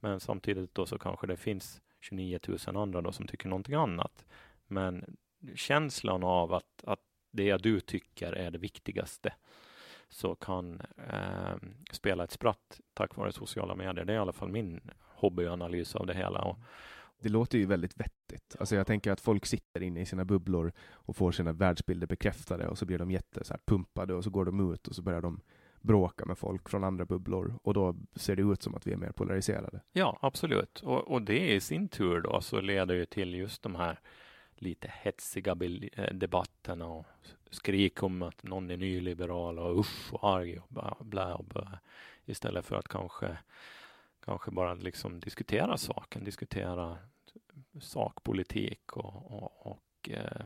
Men 0.00 0.20
samtidigt 0.20 0.74
då 0.74 0.86
så 0.86 0.98
kanske 0.98 1.26
det 1.26 1.36
finns 1.36 1.82
29 2.00 2.38
000 2.66 2.76
andra 2.76 3.00
då 3.00 3.12
som 3.12 3.26
tycker 3.26 3.48
någonting 3.48 3.74
annat. 3.74 4.24
Men 4.66 5.16
känslan 5.54 6.24
av 6.24 6.52
att, 6.52 6.84
att 6.84 7.00
det 7.30 7.56
du 7.56 7.80
tycker 7.80 8.32
är 8.32 8.50
det 8.50 8.58
viktigaste 8.58 9.34
så 10.08 10.34
kan 10.34 10.80
eh, 11.12 11.56
spela 11.92 12.24
ett 12.24 12.30
spratt 12.30 12.80
tack 12.94 13.16
vare 13.16 13.32
sociala 13.32 13.74
medier. 13.74 14.04
Det 14.04 14.12
är 14.12 14.16
i 14.16 14.18
alla 14.18 14.32
fall 14.32 14.48
min 14.48 14.80
hobbyanalys 15.00 15.94
av 15.94 16.06
det 16.06 16.14
hela. 16.14 16.42
Och, 16.42 16.58
det 17.22 17.28
låter 17.28 17.58
ju 17.58 17.66
väldigt 17.66 18.00
vettigt. 18.00 18.56
Alltså 18.58 18.76
jag 18.76 18.86
tänker 18.86 19.12
att 19.12 19.20
folk 19.20 19.46
sitter 19.46 19.82
inne 19.82 20.00
i 20.00 20.06
sina 20.06 20.24
bubblor 20.24 20.72
och 20.90 21.16
får 21.16 21.32
sina 21.32 21.52
världsbilder 21.52 22.06
bekräftade 22.06 22.68
och 22.68 22.78
så 22.78 22.86
blir 22.86 22.98
de 22.98 23.10
jätte 23.10 23.44
så 23.44 23.52
här 23.52 23.60
pumpade 23.66 24.14
och 24.14 24.24
så 24.24 24.30
går 24.30 24.44
de 24.44 24.72
ut 24.72 24.88
och 24.88 24.94
så 24.94 25.02
börjar 25.02 25.22
de 25.22 25.40
bråka 25.80 26.24
med 26.24 26.38
folk 26.38 26.68
från 26.68 26.84
andra 26.84 27.04
bubblor 27.04 27.58
och 27.62 27.74
då 27.74 27.96
ser 28.14 28.36
det 28.36 28.42
ut 28.42 28.62
som 28.62 28.74
att 28.74 28.86
vi 28.86 28.92
är 28.92 28.96
mer 28.96 29.12
polariserade. 29.12 29.80
Ja, 29.92 30.18
absolut. 30.22 30.80
Och, 30.80 31.10
och 31.10 31.22
det 31.22 31.52
i 31.54 31.60
sin 31.60 31.88
tur 31.88 32.20
då 32.20 32.40
så 32.40 32.60
leder 32.60 32.94
ju 32.94 33.04
till 33.04 33.34
just 33.34 33.62
de 33.62 33.74
här 33.74 33.98
lite 34.54 34.92
hetsiga 34.94 35.56
eh, 35.92 36.14
debatterna 36.14 36.86
och 36.86 37.06
skrik 37.50 38.02
om 38.02 38.22
att 38.22 38.42
någon 38.42 38.70
är 38.70 38.76
nyliberal 38.76 39.58
och 39.58 39.78
usch 39.78 40.14
och 40.14 40.28
arg 40.28 40.58
och 40.58 40.68
bla, 40.68 40.96
bla 41.00 41.42
bla. 41.42 41.78
Istället 42.24 42.64
för 42.64 42.76
att 42.76 42.88
kanske, 42.88 43.38
kanske 44.24 44.50
bara 44.50 44.74
liksom 44.74 45.20
diskutera 45.20 45.76
saken, 45.76 46.24
diskutera 46.24 46.98
sakpolitik 47.80 48.96
och, 48.96 49.32
och, 49.32 49.66
och, 49.66 50.10
eh, 50.10 50.44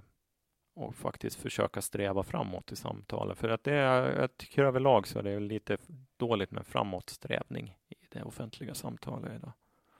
och, 0.74 0.94
faktiskt 0.94 1.36
försöka 1.36 1.82
sträva 1.82 2.22
framåt 2.22 2.72
i 2.72 2.76
samtalen. 2.76 3.36
För 3.36 3.48
att 3.48 3.64
det 3.64 3.74
är, 3.74 4.20
jag 4.20 4.36
tycker 4.36 4.64
överlag 4.64 5.06
så 5.06 5.18
är 5.18 5.22
det 5.22 5.40
lite 5.40 5.76
dåligt 6.16 6.50
med 6.50 6.66
framåtsträvning 6.66 7.76
i 7.88 7.94
det 8.10 8.22
offentliga 8.22 8.74
samtalet 8.74 9.32
idag. 9.36 9.52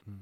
Mm. 0.07 0.21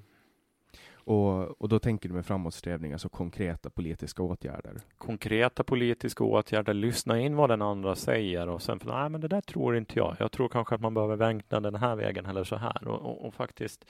Och, 1.06 1.62
och 1.62 1.70
då 1.70 1.80
tänker 1.80 2.10
du 2.10 2.16
med 2.16 2.26
framåtsträvning, 2.26 2.94
alltså 2.94 3.10
konkreta 3.10 3.70
politiska 3.70 4.24
åtgärder? 4.24 4.82
Konkreta 4.98 5.64
politiska 5.64 6.24
åtgärder, 6.24 6.74
lyssna 6.74 7.20
in 7.20 7.36
vad 7.36 7.50
den 7.50 7.62
andra 7.62 7.96
säger 7.96 8.48
och 8.48 8.62
sen, 8.62 8.80
nej 8.84 9.10
men 9.10 9.22
det 9.22 9.28
där 9.28 9.42
tror 9.42 9.78
inte 9.78 10.00
jag. 10.00 10.16
Jag 10.20 10.32
tror 10.32 10.50
kanske 10.50 10.76
att 10.76 10.82
man 10.82 10.94
behöver 10.94 11.16
vänta 11.16 11.60
den 11.60 11.76
här 11.76 11.96
vägen 11.96 12.26
eller 12.26 12.44
så 12.44 12.56
här 12.56 12.88
och, 12.88 13.02
och, 13.02 13.28
och 13.28 13.34
faktiskt 13.34 13.86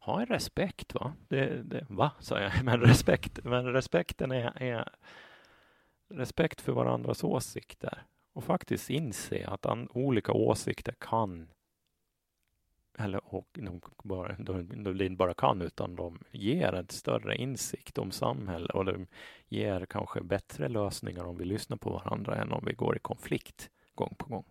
ha 0.00 0.20
en 0.20 0.26
respekt. 0.26 0.94
Va? 0.94 1.12
Det, 1.28 1.62
det, 1.62 1.86
va, 1.88 2.12
sa 2.20 2.40
jag, 2.40 2.52
men 2.64 2.80
respekt. 2.80 3.44
Men 3.44 3.72
respekten 3.72 4.32
är, 4.32 4.62
är 4.62 4.88
respekt 6.08 6.60
för 6.60 6.72
varandras 6.72 7.24
åsikter 7.24 8.02
och 8.32 8.44
faktiskt 8.44 8.90
inse 8.90 9.46
att 9.46 9.66
an, 9.66 9.88
olika 9.92 10.32
åsikter 10.32 10.94
kan 10.98 11.48
eller 12.98 13.34
och 13.34 13.48
de, 13.52 13.80
bara, 14.04 14.36
de, 14.38 14.82
de 14.84 15.04
inte 15.04 15.16
bara 15.16 15.34
kan 15.34 15.62
utan 15.62 15.96
de 15.96 16.18
ger 16.30 16.72
en 16.72 16.88
större 16.88 17.36
insikt 17.36 17.98
om 17.98 18.10
samhället 18.10 18.70
och 18.70 18.84
de 18.84 19.06
ger 19.48 19.86
kanske 19.86 20.20
bättre 20.20 20.68
lösningar 20.68 21.24
om 21.24 21.36
vi 21.36 21.44
lyssnar 21.44 21.76
på 21.76 21.90
varandra 21.90 22.36
än 22.36 22.52
om 22.52 22.64
vi 22.66 22.72
går 22.72 22.96
i 22.96 22.98
konflikt 22.98 23.70
gång 23.94 24.14
på 24.18 24.26
gång. 24.26 24.44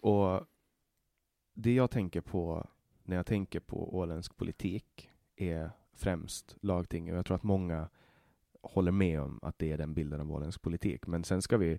Och 0.00 0.46
det 1.54 1.74
jag 1.74 1.90
tänker 1.90 2.20
på 2.20 2.66
när 3.08 3.16
jag 3.16 3.26
tänker 3.26 3.60
på 3.60 3.96
åländsk 3.96 4.36
politik 4.36 5.10
är 5.36 5.70
främst 5.94 6.56
lagtinget. 6.60 7.14
Jag 7.14 7.26
tror 7.26 7.34
att 7.34 7.42
många 7.42 7.88
håller 8.62 8.92
med 8.92 9.20
om 9.20 9.38
att 9.42 9.58
det 9.58 9.72
är 9.72 9.78
den 9.78 9.94
bilden 9.94 10.20
av 10.20 10.32
åländsk 10.32 10.62
politik. 10.62 11.06
Men 11.06 11.24
sen 11.24 11.42
ska 11.42 11.56
vi 11.56 11.78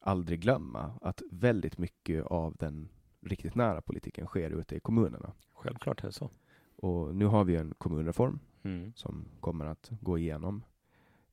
aldrig 0.00 0.40
glömma 0.40 0.98
att 1.00 1.22
väldigt 1.30 1.78
mycket 1.78 2.24
av 2.24 2.56
den 2.56 2.88
riktigt 3.20 3.54
nära 3.54 3.82
politiken 3.82 4.26
sker 4.26 4.50
ute 4.50 4.76
i 4.76 4.80
kommunerna. 4.80 5.32
Självklart 5.52 6.02
är 6.02 6.06
det 6.06 6.12
så. 6.12 6.30
Och 6.76 7.16
nu 7.16 7.24
har 7.26 7.44
vi 7.44 7.56
en 7.56 7.74
kommunreform 7.78 8.38
mm. 8.62 8.92
som 8.94 9.24
kommer 9.40 9.66
att 9.66 9.90
gå 10.00 10.18
igenom 10.18 10.62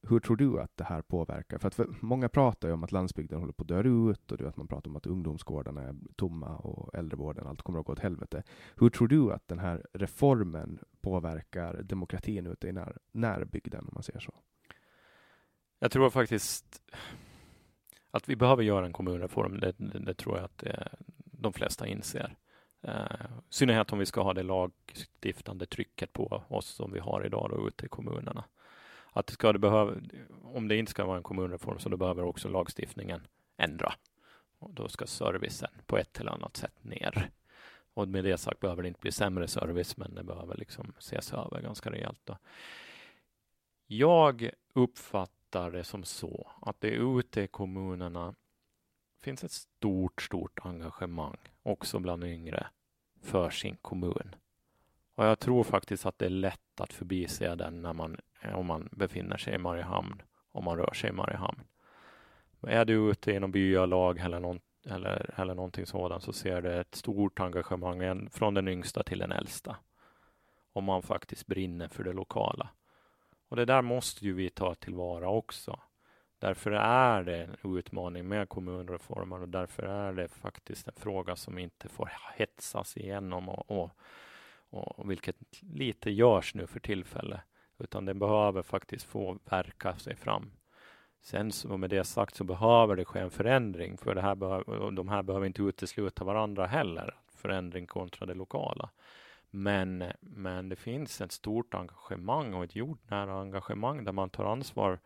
hur 0.10 0.20
tror 0.20 0.36
du 0.36 0.62
att 0.62 0.78
det 0.78 0.84
här 0.84 1.02
påverkar? 1.02 1.58
För 1.58 1.68
att 1.68 1.76
för 1.76 1.88
många 2.00 2.30
pratar 2.30 2.68
ju 2.68 2.74
om 2.74 2.84
att 2.84 2.92
landsbygden 2.92 3.40
håller 3.40 3.54
på 3.54 3.62
att 3.62 3.68
dö 3.68 3.84
ut 3.84 4.32
och 4.32 4.42
att 4.42 4.58
man 4.58 4.68
pratar 4.68 4.90
om 4.90 4.96
att 4.96 5.06
ungdomsgårdarna 5.06 5.82
är 5.82 5.96
tomma 6.16 6.58
och 6.58 6.96
äldrevården, 6.96 7.48
allt 7.48 7.62
kommer 7.62 7.80
att 7.80 7.86
gå 7.86 7.94
åt 7.94 8.00
helvete. 8.00 8.44
Hur 8.76 8.90
tror 8.90 9.08
du 9.08 9.34
att 9.34 9.48
den 9.48 9.60
här 9.60 9.86
reformen 9.94 10.80
påverkar 11.02 11.84
demokratin 11.84 12.48
ute 12.48 12.68
i 12.68 12.72
när, 12.72 12.98
närbygden, 13.12 13.80
om 13.80 13.92
man 13.94 14.04
säger 14.04 14.20
så? 14.20 14.34
Jag 15.80 15.92
tror 15.92 16.10
faktiskt 16.10 16.82
att 18.12 18.30
vi 18.30 18.36
behöver 18.36 18.64
göra 18.64 18.86
en 18.86 18.94
kommunreform. 18.94 19.60
Det, 19.60 19.74
det, 19.78 20.00
det 20.00 20.14
tror 20.14 20.38
jag 20.38 20.46
att 20.46 20.64
eh, 20.64 20.88
de 21.26 21.54
flesta 21.54 21.88
inser. 21.88 22.36
Uh, 22.88 23.26
I 23.50 23.54
synnerhet 23.54 23.94
om 23.94 24.00
vi 24.00 24.06
ska 24.06 24.24
ha 24.24 24.34
det 24.34 24.44
lagstiftande 24.44 25.66
trycket 25.66 26.14
på 26.14 26.44
oss 26.48 26.68
som 26.68 26.92
vi 26.92 27.00
har 27.00 27.26
idag 27.26 27.50
då, 27.50 27.68
ute 27.68 27.86
i 27.86 27.90
kommunerna 27.90 28.44
att 29.14 29.30
ska 29.30 29.54
det 29.54 29.60
behöva, 29.60 29.96
om 30.44 30.68
det 30.68 30.78
inte 30.78 30.92
ska 30.92 31.06
vara 31.06 31.18
en 31.18 31.24
kommunreform 31.24 31.80
så 31.80 31.90
då 31.90 31.98
behöver 31.98 32.24
också 32.24 32.50
lagstiftningen 32.50 33.22
ändra. 33.58 33.94
Och 34.60 34.74
då 34.74 34.88
ska 34.88 35.08
servicen 35.08 35.72
på 35.86 35.98
ett 35.98 36.20
eller 36.20 36.32
annat 36.32 36.58
sätt 36.58 36.84
ner. 36.84 37.30
Och 37.94 38.08
med 38.08 38.24
det 38.24 38.38
sagt 38.38 38.60
behöver 38.60 38.82
det 38.82 38.88
inte 38.88 39.00
bli 39.00 39.12
sämre 39.12 39.48
service, 39.48 39.98
men 39.98 40.16
det 40.16 40.24
behöver 40.24 40.58
liksom 40.58 40.94
ses 40.98 41.34
över 41.34 41.62
ganska 41.62 41.92
rejält. 41.92 42.22
Då. 42.24 42.38
Jag 43.88 44.50
uppfattar 44.74 45.72
det 45.72 45.84
som 45.84 46.04
så 46.04 46.52
att 46.62 46.82
det 46.82 46.90
ute 46.90 47.42
i 47.42 47.48
kommunerna 47.48 48.36
finns 49.22 49.44
ett 49.44 49.52
stort, 49.52 50.22
stort 50.22 50.60
engagemang 50.64 51.38
också 51.64 52.00
bland 52.00 52.24
yngre 52.24 52.68
för 53.22 53.50
sin 53.50 53.78
kommun. 53.78 54.36
Och 55.16 55.26
jag 55.26 55.40
tror 55.40 55.64
faktiskt 55.64 56.06
att 56.06 56.20
det 56.20 56.26
är 56.26 56.30
lätt 56.30 56.82
att 56.82 56.94
förbise 56.94 57.56
den 57.56 57.82
när 57.82 57.94
man, 57.94 58.18
om 58.54 58.66
man 58.66 58.90
befinner 58.92 59.38
sig 59.38 59.56
i 59.56 59.58
Mariehamn, 59.58 60.22
om 60.52 60.64
man 60.64 60.78
rör 60.78 60.94
sig 60.94 61.10
i 61.10 61.14
Mariehamn. 61.14 61.64
Är 62.68 62.86
du 62.86 63.12
ute 63.12 63.32
i 63.32 63.40
någon 63.40 63.52
byalag 63.52 64.20
eller, 64.20 64.40
någon, 64.40 64.60
eller, 64.86 65.34
eller 65.40 65.56
någonting 65.56 65.86
sådant 65.86 66.24
så 66.24 66.34
ser 66.34 66.62
du 66.62 66.80
ett 66.80 66.96
stort 66.96 67.40
engagemang 67.40 68.30
från 68.30 68.54
den 68.54 68.68
yngsta 68.68 69.04
till 69.04 69.20
den 69.20 69.32
äldsta. 69.32 69.76
Om 70.74 70.84
man 70.84 71.02
faktiskt 71.02 71.48
brinner 71.48 71.88
för 71.88 72.04
det 72.04 72.14
lokala. 72.14 72.70
Och 73.50 73.56
det 73.56 73.66
där 73.66 73.82
måste 73.82 74.26
ju 74.26 74.34
vi 74.34 74.50
ta 74.50 74.76
tillvara 74.76 75.30
också. 75.30 75.80
Därför 76.40 76.72
är 76.72 77.24
det 77.24 77.44
en 77.44 77.78
utmaning 77.78 78.28
med 78.28 78.50
kommunreformer 78.50 79.42
och 79.42 79.50
därför 79.50 79.84
är 79.84 80.14
det 80.14 80.28
faktiskt 80.28 80.88
en 80.88 80.94
fråga 80.98 81.36
som 81.36 81.58
inte 81.58 81.90
får 81.90 82.12
hetsas 82.36 82.98
igenom 82.98 83.50
och, 83.50 83.72
och 83.82 83.92
och 84.74 85.12
vilket 85.12 85.36
lite 85.62 86.12
görs 86.12 86.56
nu 86.56 86.68
för 86.68 86.80
tillfället, 86.80 87.42
utan 87.80 88.06
det 88.06 88.14
behöver 88.14 88.62
faktiskt 88.62 89.06
få 89.06 89.40
verka 89.46 89.98
sig 89.98 90.16
fram. 90.16 90.52
Sen 91.22 91.52
så 91.52 91.78
med 91.78 91.90
det 91.90 92.04
sagt 92.04 92.36
så 92.36 92.44
behöver 92.44 92.96
det 92.96 93.06
ske 93.06 93.20
en 93.20 93.32
förändring, 93.32 93.98
för 93.98 94.16
det 94.16 94.22
här 94.22 94.36
behöver, 94.36 94.92
de 94.92 95.08
här 95.08 95.24
behöver 95.24 95.48
inte 95.48 95.62
utesluta 95.62 96.24
varandra 96.24 96.66
heller, 96.66 97.16
förändring 97.36 97.88
kontra 97.88 98.26
det 98.26 98.34
lokala. 98.34 98.90
Men, 99.50 100.04
men 100.20 100.70
det 100.70 100.76
finns 100.76 101.22
ett 101.22 101.32
stort 101.32 101.74
engagemang 101.74 102.54
och 102.54 102.64
ett 102.64 102.76
jordnära 102.76 103.42
engagemang 103.42 104.04
där 104.04 104.12
man 104.12 104.30
tar 104.30 104.46
ansvar 104.46 105.00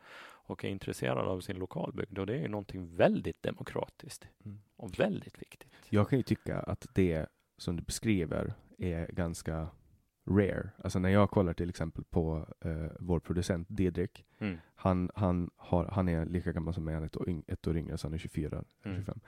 och 0.47 0.65
är 0.65 0.70
intresserad 0.70 1.28
av 1.28 1.41
sin 1.41 1.57
lokalbygd 1.57 2.20
och 2.20 2.26
det 2.26 2.34
är 2.34 2.41
ju 2.41 2.47
någonting 2.47 2.95
väldigt 2.95 3.43
demokratiskt 3.43 4.28
mm. 4.45 4.61
och 4.76 4.99
väldigt 4.99 5.41
viktigt. 5.41 5.72
Jag 5.89 6.09
kan 6.09 6.20
ju 6.20 6.24
tycka 6.24 6.59
att 6.59 6.88
det 6.93 7.28
som 7.58 7.76
du 7.76 7.84
beskriver 7.84 8.53
är 8.78 9.08
ganska 9.08 9.68
rare. 10.30 10.70
Alltså 10.84 10.99
när 10.99 11.10
jag 11.10 11.30
kollar 11.30 11.53
till 11.53 11.70
exempel 11.70 12.03
på 12.03 12.47
uh, 12.66 12.88
vår 12.99 13.20
producent 13.20 13.68
Didrik, 13.70 14.26
mm. 14.39 14.58
han, 14.76 15.12
han, 15.16 15.49
har, 15.55 15.86
han 15.86 16.10
är 16.10 16.26
lika 16.26 16.51
gammal 16.51 16.74
som 16.74 16.84
mig, 16.84 16.93
han 16.93 17.03
är 17.03 17.08
ett, 17.08 17.18
år, 17.18 17.41
ett 17.47 17.68
år 17.68 17.78
yngre, 17.78 17.97
så 17.97 18.08
han 18.08 18.14
är 18.14 18.18
24, 18.18 18.64
mm. 18.86 18.97
25. 18.97 19.20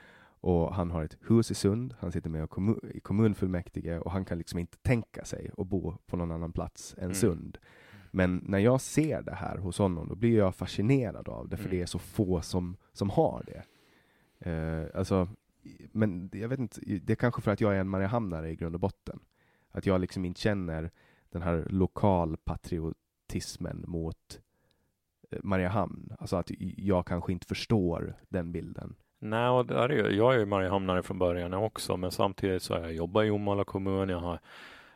Och 0.41 0.75
han 0.75 0.91
har 0.91 1.03
ett 1.03 1.17
hus 1.27 1.51
i 1.51 1.55
Sund, 1.55 1.95
han 1.99 2.11
sitter 2.11 2.29
med 2.29 2.49
kommun, 2.49 2.91
i 2.93 2.99
kommunfullmäktige 2.99 3.99
och 3.99 4.11
han 4.11 4.25
kan 4.25 4.37
liksom 4.37 4.59
inte 4.59 4.77
tänka 4.77 5.25
sig 5.25 5.51
att 5.57 5.67
bo 5.67 5.97
på 6.07 6.17
någon 6.17 6.31
annan 6.31 6.53
plats 6.53 6.95
än 6.97 7.03
mm. 7.03 7.15
Sund. 7.15 7.57
Men 8.11 8.43
när 8.47 8.59
jag 8.59 8.81
ser 8.81 9.21
det 9.21 9.35
här 9.35 9.57
hos 9.57 9.77
honom, 9.77 10.07
då 10.07 10.15
blir 10.15 10.37
jag 10.37 10.55
fascinerad 10.55 11.29
av 11.29 11.49
det, 11.49 11.57
för 11.57 11.65
mm. 11.65 11.77
det 11.77 11.81
är 11.81 11.85
så 11.85 11.99
få 11.99 12.41
som, 12.41 12.77
som 12.93 13.09
har 13.09 13.43
det. 13.47 13.63
Uh, 14.49 14.87
alltså, 14.93 15.27
men 15.91 16.29
jag 16.33 16.49
vet 16.49 16.59
inte, 16.59 16.81
det 16.81 17.13
är 17.13 17.15
kanske 17.15 17.41
för 17.41 17.51
att 17.51 17.61
jag 17.61 17.75
är 17.75 17.79
en 17.79 17.89
Mariehamnare 17.89 18.49
i 18.49 18.55
grund 18.55 18.75
och 18.75 18.81
botten. 18.81 19.19
Att 19.71 19.85
jag 19.85 20.01
liksom 20.01 20.25
inte 20.25 20.41
känner 20.41 20.91
den 21.29 21.41
här 21.41 21.67
lokalpatriotismen 21.69 23.83
mot 23.87 24.39
eh, 25.31 25.39
Mariehamn. 25.43 26.15
Alltså 26.19 26.35
att 26.35 26.51
jag 26.77 27.05
kanske 27.05 27.31
inte 27.31 27.47
förstår 27.47 28.15
den 28.29 28.51
bilden. 28.51 28.95
Nej, 29.19 29.49
och 29.49 29.65
där 29.65 29.91
är, 29.91 30.09
jag 30.09 30.35
är 30.35 30.39
ju 30.39 30.45
Mariehamnare 30.45 31.03
från 31.03 31.19
början 31.19 31.53
också, 31.53 31.97
men 31.97 32.11
samtidigt 32.11 32.63
så 32.63 32.73
har 32.73 32.81
jag 32.81 32.93
jobbat 32.93 33.25
i 33.25 33.29
Omala 33.29 33.63
kommun. 33.63 34.09
Jag 34.09 34.19
har 34.19 34.39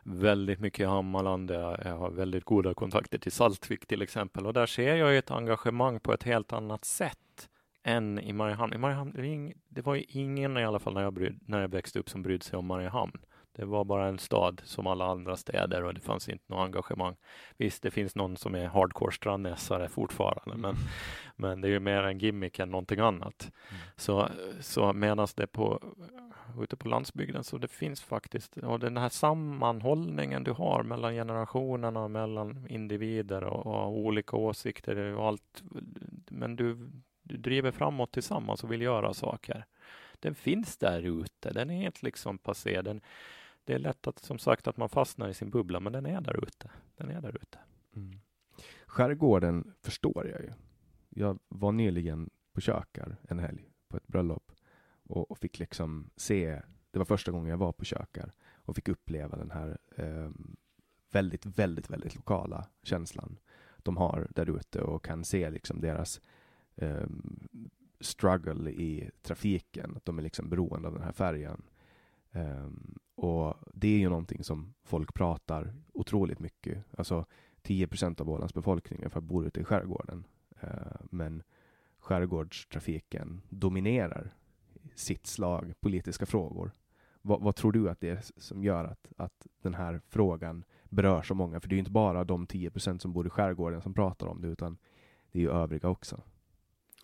väldigt 0.02 0.60
mycket 0.60 0.80
i 0.80 0.84
Hammarland. 0.84 1.50
Jag 1.50 1.96
har 1.96 2.10
väldigt 2.10 2.44
goda 2.44 2.74
kontakter 2.74 3.18
till 3.18 3.32
Saltvik 3.32 3.86
till 3.86 4.02
exempel 4.02 4.46
och 4.46 4.52
där 4.52 4.66
ser 4.66 4.96
jag 4.96 5.16
ett 5.16 5.30
engagemang 5.30 6.00
på 6.00 6.12
ett 6.12 6.22
helt 6.22 6.52
annat 6.52 6.84
sätt 6.84 7.48
än 7.84 8.18
i 8.18 8.32
Mariehamn. 8.32 8.74
I 8.74 8.78
Mariehamn 8.78 9.52
det 9.68 9.82
var 9.82 9.94
ju 9.94 10.04
ingen 10.08 10.56
i 10.56 10.64
alla 10.64 10.78
fall 10.78 10.94
när 10.94 11.02
jag, 11.02 11.12
bryd, 11.12 11.40
när 11.46 11.60
jag 11.60 11.68
växte 11.68 11.98
upp 11.98 12.10
som 12.10 12.22
brydde 12.22 12.44
sig 12.44 12.58
om 12.58 12.66
Mariehamn. 12.66 13.18
Det 13.56 13.64
var 13.64 13.84
bara 13.84 14.08
en 14.08 14.18
stad 14.18 14.62
som 14.64 14.86
alla 14.86 15.06
andra 15.06 15.36
städer 15.36 15.84
och 15.84 15.94
det 15.94 16.00
fanns 16.00 16.28
inte 16.28 16.44
något 16.46 16.64
engagemang. 16.64 17.16
Visst, 17.56 17.82
det 17.82 17.90
finns 17.90 18.14
någon 18.14 18.36
som 18.36 18.54
är 18.54 18.66
hardcore 18.66 19.12
strandnäsare 19.12 19.88
fortfarande, 19.88 20.54
mm. 20.54 20.60
men, 20.60 20.76
men 21.36 21.60
det 21.60 21.68
är 21.68 21.70
ju 21.70 21.80
mer 21.80 22.02
en 22.02 22.18
gimmick 22.18 22.58
än 22.58 22.70
någonting 22.70 23.00
annat. 23.00 23.50
Mm. 23.68 23.82
Så, 23.96 24.28
så 24.60 24.92
medan 24.92 25.28
det 25.36 25.46
på 25.46 25.82
ute 26.62 26.76
på 26.76 26.88
landsbygden 26.88 27.44
så 27.44 27.58
det 27.58 27.68
finns 27.68 28.02
faktiskt 28.02 28.56
och 28.56 28.80
den 28.80 28.96
här 28.96 29.08
sammanhållningen 29.08 30.44
du 30.44 30.52
har 30.52 30.82
mellan 30.82 31.12
generationerna, 31.12 32.08
mellan 32.08 32.66
individer 32.68 33.44
och, 33.44 33.66
och 33.66 33.98
olika 33.98 34.36
åsikter 34.36 34.96
och 34.96 35.26
allt. 35.26 35.62
Men 36.28 36.56
du, 36.56 36.90
du 37.24 37.36
driver 37.36 37.70
framåt 37.70 38.12
tillsammans 38.12 38.64
och 38.64 38.72
vill 38.72 38.82
göra 38.82 39.14
saker. 39.14 39.64
Den 40.20 40.34
finns 40.34 40.76
där 40.76 41.02
ute. 41.02 41.52
Den 41.52 41.70
är 41.70 41.86
inte 41.86 41.98
liksom 42.02 42.38
passé. 42.38 42.82
Den, 42.82 43.00
det 43.64 43.74
är 43.74 43.78
lätt 43.78 44.06
att, 44.06 44.18
som 44.18 44.38
sagt, 44.38 44.66
att 44.66 44.76
man 44.76 44.88
fastnar 44.88 45.28
i 45.28 45.34
sin 45.34 45.50
bubbla, 45.50 45.80
men 45.80 45.92
den 45.92 46.06
är 46.06 46.20
där 46.20 46.44
ute. 46.44 46.70
Den 46.96 47.10
är 47.10 47.20
där 47.20 47.36
ute. 47.36 47.58
Mm. 47.96 48.20
Skärgården 48.86 49.74
förstår 49.82 50.26
jag 50.26 50.40
ju. 50.40 50.52
Jag 51.08 51.38
var 51.48 51.72
nyligen 51.72 52.30
på 52.52 52.60
Kökar 52.60 53.16
en 53.28 53.38
helg 53.38 53.68
på 53.88 53.96
ett 53.96 54.06
bröllop 54.06 54.52
och, 55.02 55.30
och, 55.30 55.38
fick 55.38 55.58
liksom 55.58 56.10
se. 56.16 56.60
Det 56.90 56.98
var 56.98 57.04
första 57.04 57.32
gången 57.32 57.50
jag 57.50 57.56
var 57.56 57.72
på 57.72 57.84
Kökar 57.84 58.32
och 58.54 58.74
fick 58.74 58.88
uppleva 58.88 59.36
den 59.36 59.50
här 59.50 59.78
eh, 59.96 60.30
väldigt, 61.12 61.46
väldigt, 61.46 61.90
väldigt 61.90 62.14
lokala 62.14 62.68
känslan 62.82 63.38
de 63.84 63.96
har 63.96 64.28
där 64.30 64.56
ute 64.56 64.80
och 64.80 65.04
kan 65.04 65.24
se 65.24 65.50
liksom 65.50 65.80
deras 65.80 66.20
eh, 66.76 67.06
struggle 68.00 68.70
i 68.70 69.10
trafiken, 69.22 69.96
att 69.96 70.04
de 70.04 70.18
är 70.18 70.22
liksom 70.22 70.48
beroende 70.48 70.88
av 70.88 70.94
den 70.94 71.02
här 71.02 71.12
färjan. 71.12 71.62
Um, 72.32 72.98
och 73.14 73.54
det 73.74 73.88
är 73.88 73.98
ju 73.98 74.08
någonting 74.08 74.44
som 74.44 74.74
folk 74.84 75.14
pratar 75.14 75.74
otroligt 75.92 76.38
mycket. 76.38 76.84
Alltså 76.98 77.26
10 77.62 77.86
procent 77.86 78.20
av 78.20 78.30
Ålands 78.30 78.54
befolkning 78.54 78.98
ungefär 78.98 79.20
bor 79.20 79.46
ute 79.46 79.60
i 79.60 79.64
skärgården. 79.64 80.26
Uh, 80.62 80.96
men 81.10 81.42
skärgårdstrafiken 81.98 83.42
dominerar 83.48 84.34
sitt 84.94 85.26
slag 85.26 85.74
politiska 85.80 86.26
frågor. 86.26 86.72
Vad, 87.22 87.40
vad, 87.40 87.56
tror 87.56 87.72
du 87.72 87.90
att 87.90 88.00
det 88.00 88.08
är 88.08 88.20
som 88.36 88.64
gör 88.64 88.84
att, 88.84 89.12
att 89.16 89.46
den 89.62 89.74
här 89.74 90.00
frågan 90.08 90.64
berör 90.84 91.22
så 91.22 91.34
många? 91.34 91.60
För 91.60 91.68
det 91.68 91.72
är 91.72 91.76
ju 91.76 91.80
inte 91.80 91.90
bara 91.90 92.24
de 92.24 92.46
10 92.46 92.70
procent 92.70 93.02
som 93.02 93.12
bor 93.12 93.26
i 93.26 93.30
skärgården 93.30 93.82
som 93.82 93.94
pratar 93.94 94.26
om 94.26 94.40
det, 94.40 94.48
utan 94.48 94.76
det 95.32 95.38
är 95.38 95.42
ju 95.42 95.50
övriga 95.50 95.88
också. 95.88 96.22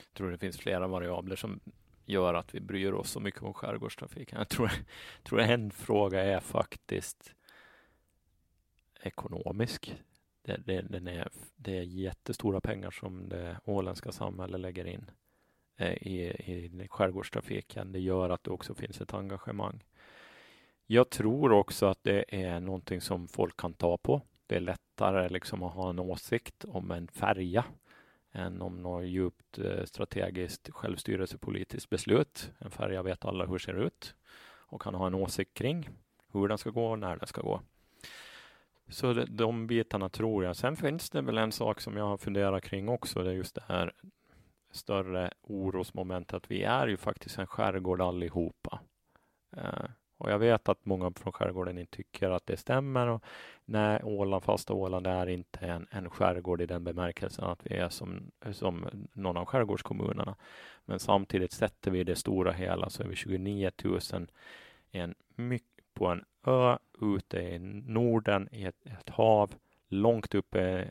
Jag 0.09 0.15
tror 0.15 0.31
det 0.31 0.39
finns 0.39 0.59
flera 0.59 0.87
variabler 0.87 1.37
som 1.37 1.61
gör 2.05 2.35
att 2.35 2.55
vi 2.55 2.61
bryr 2.61 2.93
oss 2.93 3.11
så 3.11 3.21
mycket 3.21 3.43
om 3.43 3.55
skärgårdstrafiken. 3.55 4.39
Jag 4.39 4.49
tror, 4.49 4.73
tror 5.23 5.41
en 5.41 5.71
fråga 5.71 6.23
är 6.23 6.41
faktiskt 6.41 7.35
ekonomisk. 9.03 9.97
Det, 10.43 10.57
det, 10.57 10.81
den 10.81 11.09
är, 11.09 11.29
det 11.57 11.79
är 11.79 11.83
jättestora 11.83 12.61
pengar 12.61 12.91
som 12.91 13.29
det 13.29 13.61
åländska 13.65 14.13
samhället 14.13 14.61
lägger 14.61 14.85
in 14.85 15.11
eh, 15.77 15.93
i, 15.93 16.21
i 16.25 16.89
skärgårdstrafiken. 16.91 17.93
Det 17.93 18.01
gör 18.01 18.31
att 18.31 18.45
det 18.45 18.51
också 18.51 18.75
finns 18.75 19.01
ett 19.01 19.15
engagemang. 19.15 19.85
Jag 20.87 21.11
tror 21.11 21.53
också 21.53 21.87
att 21.87 22.05
det 22.05 22.25
är 22.29 22.61
någonting 22.61 23.01
som 23.01 23.29
folk 23.29 23.57
kan 23.57 23.75
ta 23.75 23.99
på. 23.99 24.23
Det 24.47 24.57
är 24.57 24.61
lättare 24.61 25.29
liksom 25.29 25.63
att 25.63 25.75
ha 25.75 25.91
en 25.91 25.99
åsikt 25.99 26.65
om 26.65 26.91
en 26.91 27.09
färja 27.09 27.65
än 28.33 28.63
om 28.63 28.83
något 28.83 29.05
djupt 29.05 29.59
eh, 29.59 29.85
strategiskt 29.85 30.71
självstyrelsepolitiskt 30.71 31.91
beslut. 31.91 32.53
En 32.59 32.71
färja 32.71 33.03
vet 33.03 33.25
alla 33.25 33.47
hur 33.47 33.59
ser 33.59 33.75
ut 33.75 34.15
och 34.59 34.83
kan 34.83 34.95
ha 34.95 35.07
en 35.07 35.15
åsikt 35.15 35.55
kring 35.55 35.89
hur 36.33 36.49
den 36.49 36.59
ska 36.59 36.71
gå 36.71 36.87
och 36.87 36.99
när 36.99 37.17
den 37.17 37.27
ska 37.27 37.41
gå. 37.43 37.61
Så 38.89 39.13
de 39.13 39.67
bitarna 39.67 40.09
tror 40.09 40.45
jag. 40.45 40.57
Sen 40.57 40.77
finns 40.77 41.11
det 41.11 41.21
väl 41.21 41.39
en 41.39 41.53
sak 41.53 41.81
som 41.81 41.97
jag 41.97 42.05
har 42.05 42.17
funderat 42.19 42.65
kring 42.65 42.89
också. 42.89 43.23
Det 43.23 43.31
är 43.31 43.35
just 43.35 43.55
det 43.55 43.65
här 43.67 43.93
större 44.71 45.31
orosmomentet. 45.43 46.51
Vi 46.51 46.63
är 46.63 46.87
ju 46.87 46.97
faktiskt 46.97 47.39
en 47.39 47.47
skärgård 47.47 48.01
allihopa. 48.01 48.81
Eh, 49.57 49.85
och 50.21 50.31
jag 50.31 50.39
vet 50.39 50.69
att 50.69 50.85
många 50.85 51.13
från 51.17 51.33
skärgården 51.33 51.79
inte 51.79 51.97
tycker 51.97 52.31
att 52.31 52.47
det 52.47 52.57
stämmer. 52.57 53.07
Och 53.07 53.25
nej, 53.65 54.01
Åland, 54.03 54.43
fasta 54.43 54.73
Åland 54.73 55.07
är 55.07 55.27
inte 55.27 55.59
en, 55.67 55.87
en 55.91 56.11
skärgård 56.11 56.61
i 56.61 56.67
den 56.67 56.85
bemärkelsen 56.85 57.45
att 57.45 57.61
vi 57.63 57.77
är 57.77 57.89
som, 57.89 58.31
som 58.53 58.87
någon 59.13 59.37
av 59.37 59.45
skärgårdskommunerna. 59.45 60.37
Men 60.85 60.99
samtidigt 60.99 61.53
sätter 61.53 61.91
vi 61.91 62.05
det 62.05 62.17
stora 62.17 62.53
hela 62.53 62.91
så 62.91 63.03
är 63.03 63.07
vi 63.07 63.17
29 63.17 63.71
000 63.85 64.01
en, 64.91 65.15
på 65.95 66.07
en 66.07 66.25
ö 66.47 66.77
ute 67.01 67.39
i 67.39 67.59
Norden 67.59 68.49
i 68.53 68.65
ett, 68.65 68.87
ett 68.87 69.09
hav 69.09 69.55
långt 69.89 70.35
uppe 70.35 70.91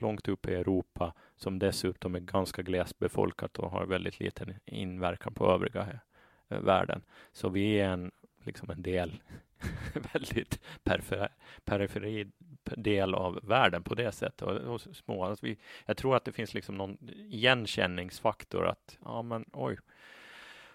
långt 0.00 0.28
uppe 0.28 0.50
i 0.50 0.54
Europa 0.54 1.14
som 1.36 1.58
dessutom 1.58 2.14
är 2.14 2.20
ganska 2.20 2.62
glesbefolkat 2.62 3.58
och 3.58 3.70
har 3.70 3.86
väldigt 3.86 4.20
liten 4.20 4.54
inverkan 4.64 5.34
på 5.34 5.52
övriga 5.52 6.00
eh, 6.48 6.60
världen. 6.60 7.02
Så 7.32 7.48
vi 7.48 7.80
är 7.80 7.88
en 7.88 8.10
liksom 8.48 8.70
en 8.70 8.82
del, 8.82 9.22
väldigt 10.12 10.60
perifer, 10.84 11.28
periferi 11.64 12.26
del 12.76 13.14
av 13.14 13.40
världen 13.42 13.82
på 13.82 13.94
det 13.94 14.12
sättet. 14.12 14.42
Och, 14.42 14.56
och 14.56 14.80
små, 14.80 15.24
alltså 15.24 15.46
vi, 15.46 15.58
jag 15.86 15.96
tror 15.96 16.16
att 16.16 16.24
det 16.24 16.32
finns 16.32 16.54
liksom 16.54 16.74
någon 16.74 16.98
igenkänningsfaktor 17.10 18.66
att, 18.66 18.98
ja 19.04 19.22
men 19.22 19.44
oj, 19.52 19.78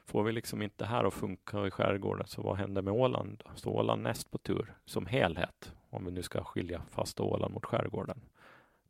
får 0.06 0.24
vi 0.24 0.32
liksom 0.32 0.62
inte 0.62 0.86
här 0.86 1.04
att 1.04 1.14
funka 1.14 1.68
i 1.68 1.72
skärgården, 1.72 2.28
så 2.28 2.42
vad 2.42 2.58
händer 2.58 2.82
med 2.82 2.94
Åland? 2.94 3.44
Står 3.56 3.72
Åland 3.72 4.04
näst 4.04 4.32
på 4.32 4.38
tur 4.38 4.74
som 4.86 5.06
helhet? 5.06 5.74
Om 5.90 6.06
vi 6.06 6.12
nu 6.12 6.22
ska 6.22 6.44
skilja 6.44 6.82
fast 6.90 7.20
Åland 7.20 7.54
mot 7.54 7.66
skärgården. 7.66 8.22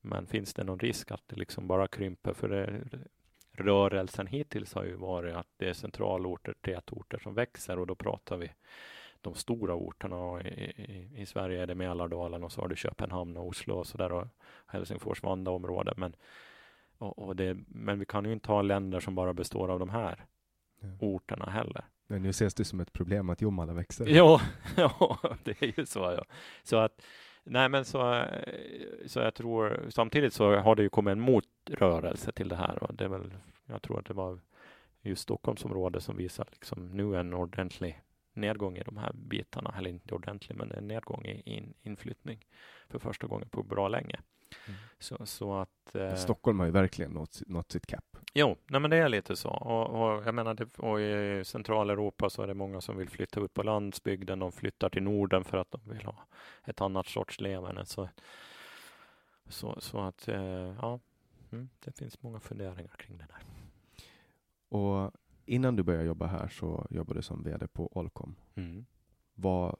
Men 0.01 0.27
finns 0.27 0.53
det 0.53 0.63
någon 0.63 0.79
risk 0.79 1.11
att 1.11 1.27
det 1.27 1.35
liksom 1.35 1.67
bara 1.67 1.87
krymper? 1.87 2.33
För 2.33 2.49
det, 2.49 2.83
rörelsen 3.57 4.27
hittills 4.27 4.73
har 4.73 4.83
ju 4.83 4.95
varit 4.95 5.35
att 5.35 5.47
det 5.57 5.69
är 5.69 5.73
centralorter, 5.73 6.53
tätorter 6.61 7.19
som 7.19 7.33
växer 7.33 7.79
och 7.79 7.87
då 7.87 7.95
pratar 7.95 8.37
vi 8.37 8.51
de 9.21 9.35
stora 9.35 9.75
orterna. 9.75 10.41
I, 10.41 10.47
i, 10.47 11.21
i 11.21 11.25
Sverige 11.25 11.61
är 11.61 11.67
det 11.67 11.75
Mälardalen 11.75 12.43
och 12.43 12.51
så 12.51 12.61
har 12.61 12.67
du 12.67 12.75
Köpenhamn 12.75 13.37
och 13.37 13.47
Oslo 13.47 13.75
och 13.75 13.87
så 13.87 13.97
där 13.97 14.11
och 14.11 14.27
Helsingfors, 14.67 15.23
Vanda 15.23 15.51
område. 15.51 15.93
Men, 15.97 16.15
och, 16.97 17.19
och 17.19 17.35
det, 17.35 17.57
men 17.67 17.99
vi 17.99 18.05
kan 18.05 18.25
ju 18.25 18.33
inte 18.33 18.51
ha 18.51 18.61
länder 18.61 18.99
som 18.99 19.15
bara 19.15 19.33
består 19.33 19.69
av 19.69 19.79
de 19.79 19.89
här 19.89 20.25
ja. 20.79 20.87
orterna 20.99 21.45
heller. 21.45 21.85
Men 22.07 22.21
nu 22.21 22.29
ses 22.29 22.53
det 22.53 22.65
som 22.65 22.79
ett 22.79 22.93
problem 22.93 23.29
att 23.29 23.41
Jomala 23.41 23.73
växer. 23.73 24.07
Ja, 24.07 24.41
ja, 24.75 25.19
det 25.43 25.61
är 25.61 25.79
ju 25.79 25.85
så. 25.85 25.99
Ja. 25.99 26.25
Så 26.63 26.77
att 26.77 27.01
Nej, 27.43 27.69
men 27.69 27.85
så, 27.85 28.25
så 29.05 29.19
jag 29.19 29.33
tror 29.33 29.85
samtidigt 29.89 30.33
så 30.33 30.55
har 30.55 30.75
det 30.75 30.83
ju 30.83 30.89
kommit 30.89 31.11
en 31.11 31.19
motrörelse 31.19 32.31
till 32.31 32.49
det 32.49 32.55
här 32.55 32.83
och 32.83 32.95
det 32.95 33.03
är 33.03 33.09
väl, 33.09 33.33
jag 33.65 33.81
tror 33.81 33.99
att 33.99 34.05
det 34.05 34.13
var 34.13 34.39
just 35.01 35.21
Stockholmsområdet 35.21 36.03
som 36.03 36.17
visar 36.17 36.47
liksom 36.51 36.91
nu 36.91 37.15
en 37.15 37.33
ordentlig 37.33 38.01
nedgång 38.33 38.77
i 38.77 38.83
de 38.83 38.97
här 38.97 39.11
bitarna, 39.13 39.75
eller 39.77 39.89
inte 39.89 40.15
ordentlig, 40.15 40.57
men 40.57 40.71
en 40.71 40.87
nedgång 40.87 41.25
i 41.25 41.41
in, 41.45 41.73
inflyttning 41.81 42.45
för 42.89 42.99
första 42.99 43.27
gången 43.27 43.49
på 43.49 43.63
bra 43.63 43.87
länge. 43.87 44.19
Mm. 44.67 44.79
Så, 44.99 45.25
så 45.25 45.53
att, 45.53 45.95
eh, 45.95 46.15
Stockholm 46.15 46.59
har 46.59 46.65
ju 46.65 46.71
verkligen 46.71 47.11
nått, 47.11 47.41
nått 47.47 47.71
sitt 47.71 47.85
cap. 47.85 48.17
Jo, 48.33 48.57
nej 48.67 48.79
men 48.79 48.91
det 48.91 48.97
är 48.97 49.09
lite 49.09 49.35
så. 49.35 49.49
Och, 49.49 49.89
och 49.89 50.27
jag 50.27 50.35
menar, 50.35 50.53
det, 50.53 50.79
och 50.79 51.01
i 51.01 51.43
Centraleuropa 51.45 52.29
så 52.29 52.41
är 52.41 52.47
det 52.47 52.53
många 52.53 52.81
som 52.81 52.97
vill 52.97 53.09
flytta 53.09 53.39
ut 53.39 53.53
på 53.53 53.63
landsbygden. 53.63 54.39
De 54.39 54.51
flyttar 54.51 54.89
till 54.89 55.03
Norden 55.03 55.43
för 55.43 55.57
att 55.57 55.71
de 55.71 55.81
vill 55.83 56.05
ha 56.05 56.27
ett 56.65 56.81
annat 56.81 57.07
sorts 57.07 57.41
leverne. 57.41 57.85
Så, 57.85 58.09
så, 59.47 59.81
så 59.81 59.99
att, 59.99 60.27
eh, 60.27 60.75
ja, 60.81 60.99
mm, 61.51 61.69
det 61.79 61.97
finns 61.97 62.21
många 62.21 62.39
funderingar 62.39 62.95
kring 62.97 63.17
det 63.17 63.25
där. 63.29 63.43
Och 64.69 65.11
innan 65.45 65.75
du 65.75 65.83
började 65.83 66.05
jobba 66.05 66.25
här 66.25 66.47
så 66.47 66.87
jobbade 66.89 67.19
du 67.19 67.23
som 67.23 67.43
VD 67.43 67.67
på 67.67 67.97
Olcom. 67.97 68.35
Mm. 68.55 68.85
Vad, 69.33 69.75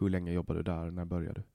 hur 0.00 0.08
länge 0.08 0.32
jobbade 0.32 0.58
du 0.58 0.62
där? 0.62 0.90
När 0.90 1.04
började 1.04 1.40
du? 1.40 1.53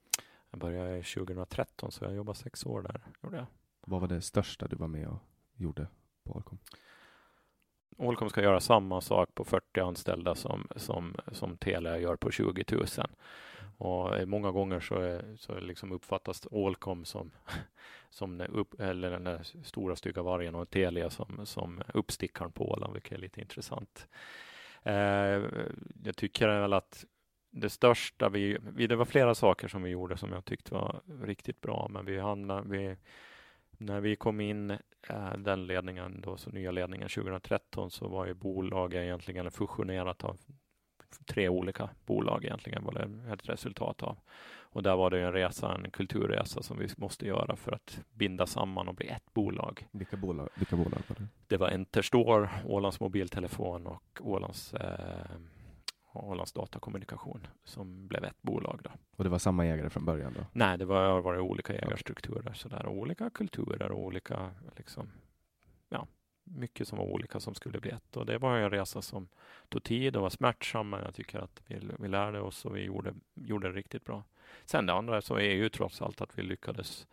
Jag 0.51 0.59
började 0.59 1.03
2013 1.03 1.91
så 1.91 2.05
jag 2.05 2.15
jobbade 2.15 2.37
sex 2.37 2.65
år 2.65 2.81
där. 2.81 3.01
Gjorde 3.23 3.37
jag. 3.37 3.45
Vad 3.81 4.01
var 4.01 4.07
det 4.07 4.21
största 4.21 4.67
du 4.67 4.75
var 4.75 4.87
med 4.87 5.07
och 5.07 5.19
gjorde 5.55 5.87
på 6.23 6.33
Allcom? 6.33 6.59
Allcom 7.99 8.29
ska 8.29 8.41
göra 8.41 8.59
samma 8.59 9.01
sak 9.01 9.35
på 9.35 9.45
40 9.45 9.79
anställda 9.79 10.35
som, 10.35 10.67
som, 10.75 11.15
som 11.31 11.57
Telia 11.57 11.97
gör 11.97 12.15
på 12.15 12.31
20 12.31 12.63
000. 12.71 12.85
Och 13.77 14.27
många 14.27 14.51
gånger 14.51 14.79
så, 14.79 14.95
är, 14.95 15.35
så 15.37 15.59
liksom 15.59 15.91
uppfattas 15.91 16.47
Allcom 16.51 17.05
som, 17.05 17.31
som 18.09 18.37
den, 18.37 18.51
upp, 18.51 18.79
eller 18.79 19.11
den 19.11 19.23
där 19.23 19.43
stora 19.63 19.95
stygga 19.95 20.21
vargen 20.21 20.55
och 20.55 20.69
Telia 20.69 21.09
som, 21.09 21.45
som 21.45 21.81
uppstickaren 21.93 22.51
på 22.51 22.71
Åland, 22.71 22.93
vilket 22.93 23.11
är 23.11 23.17
lite 23.17 23.41
intressant. 23.41 24.07
Eh, 24.83 25.43
jag 26.03 26.15
tycker 26.15 26.47
väl 26.47 26.73
att 26.73 27.05
det 27.51 27.69
största 27.69 28.29
vi, 28.29 28.57
vi, 28.61 28.87
det 28.87 28.95
var 28.95 29.05
flera 29.05 29.35
saker 29.35 29.67
som 29.67 29.83
vi 29.83 29.89
gjorde 29.89 30.17
som 30.17 30.31
jag 30.31 30.45
tyckte 30.45 30.73
var 30.73 31.01
riktigt 31.21 31.61
bra, 31.61 31.87
men 31.89 32.05
vi 32.05 32.19
hamnade, 32.19 32.69
vi, 32.69 32.95
när 33.71 33.99
vi 34.01 34.15
kom 34.15 34.41
in 34.41 34.71
äh, 35.09 35.33
den 35.37 35.67
ledningen, 35.67 36.21
då, 36.21 36.37
så 36.37 36.49
nya 36.49 36.71
ledningen 36.71 37.09
2013, 37.09 37.91
så 37.91 38.07
var 38.07 38.25
ju 38.25 38.33
bolaget 38.33 39.01
egentligen 39.01 39.51
fusionerat 39.51 40.23
av 40.23 40.37
tre 41.25 41.49
olika 41.49 41.89
bolag 42.05 42.45
egentligen 42.45 42.83
var 42.83 42.93
det 42.93 43.33
ett 43.33 43.49
resultat 43.49 44.03
av. 44.03 44.17
Och 44.71 44.83
där 44.83 44.95
var 44.95 45.09
det 45.09 45.21
en 45.21 45.33
resa, 45.33 45.75
en 45.75 45.91
kulturresa 45.91 46.63
som 46.63 46.77
vi 46.77 46.87
måste 46.97 47.27
göra 47.27 47.55
för 47.55 47.71
att 47.71 47.99
binda 48.13 48.45
samman 48.45 48.87
och 48.87 48.95
bli 48.95 49.07
ett 49.07 49.33
bolag. 49.33 49.87
Vilka 49.91 50.17
bolag, 50.17 50.49
vilka 50.55 50.75
bolag 50.75 51.01
var 51.07 51.15
det? 51.15 51.27
Det 51.47 51.57
var 51.57 51.69
Enterstore, 51.69 52.49
Ålands 52.65 52.99
mobiltelefon 52.99 53.87
och 53.87 54.03
Ålands, 54.19 54.73
eh, 54.73 55.35
Ålands 56.13 56.51
datakommunikation 56.51 57.47
som 57.63 58.07
blev 58.07 58.23
ett 58.23 58.41
bolag. 58.41 58.79
Då. 58.83 58.89
Och 59.15 59.23
det 59.23 59.29
var 59.29 59.39
samma 59.39 59.65
ägare 59.65 59.89
från 59.89 60.05
början? 60.05 60.33
då? 60.33 60.45
Nej, 60.53 60.77
det 60.77 60.85
var, 60.85 61.21
var 61.21 61.33
det 61.33 61.39
olika 61.39 61.73
ägarstrukturer, 61.73 62.53
så 62.53 62.69
där, 62.69 62.87
olika 62.87 63.29
kulturer 63.29 63.91
och 63.91 63.99
olika 63.99 64.51
liksom, 64.77 65.11
ja, 65.89 66.07
mycket 66.43 66.87
som 66.87 66.97
var 66.97 67.05
olika 67.05 67.39
som 67.39 67.55
skulle 67.55 67.79
bli 67.79 67.91
ett. 67.91 68.17
Och 68.17 68.25
det 68.25 68.37
var 68.37 68.57
en 68.57 68.69
resa 68.69 69.01
som 69.01 69.27
tog 69.69 69.83
tid 69.83 70.15
och 70.15 70.21
var 70.21 70.29
smärtsam, 70.29 70.89
men 70.89 71.03
jag 71.03 71.13
tycker 71.13 71.39
att 71.39 71.61
vi, 71.67 71.79
vi 71.99 72.07
lärde 72.07 72.41
oss 72.41 72.65
och 72.65 72.75
vi 72.75 72.81
gjorde, 72.81 73.13
gjorde 73.33 73.67
det 73.67 73.77
riktigt 73.77 74.05
bra. 74.05 74.23
Sen 74.65 74.85
det 74.85 74.93
andra 74.93 75.21
så 75.21 75.35
är 75.35 75.51
ju 75.51 75.69
trots 75.69 76.01
allt 76.01 76.21
att 76.21 76.39
vi 76.39 76.43
lyckades 76.43 77.07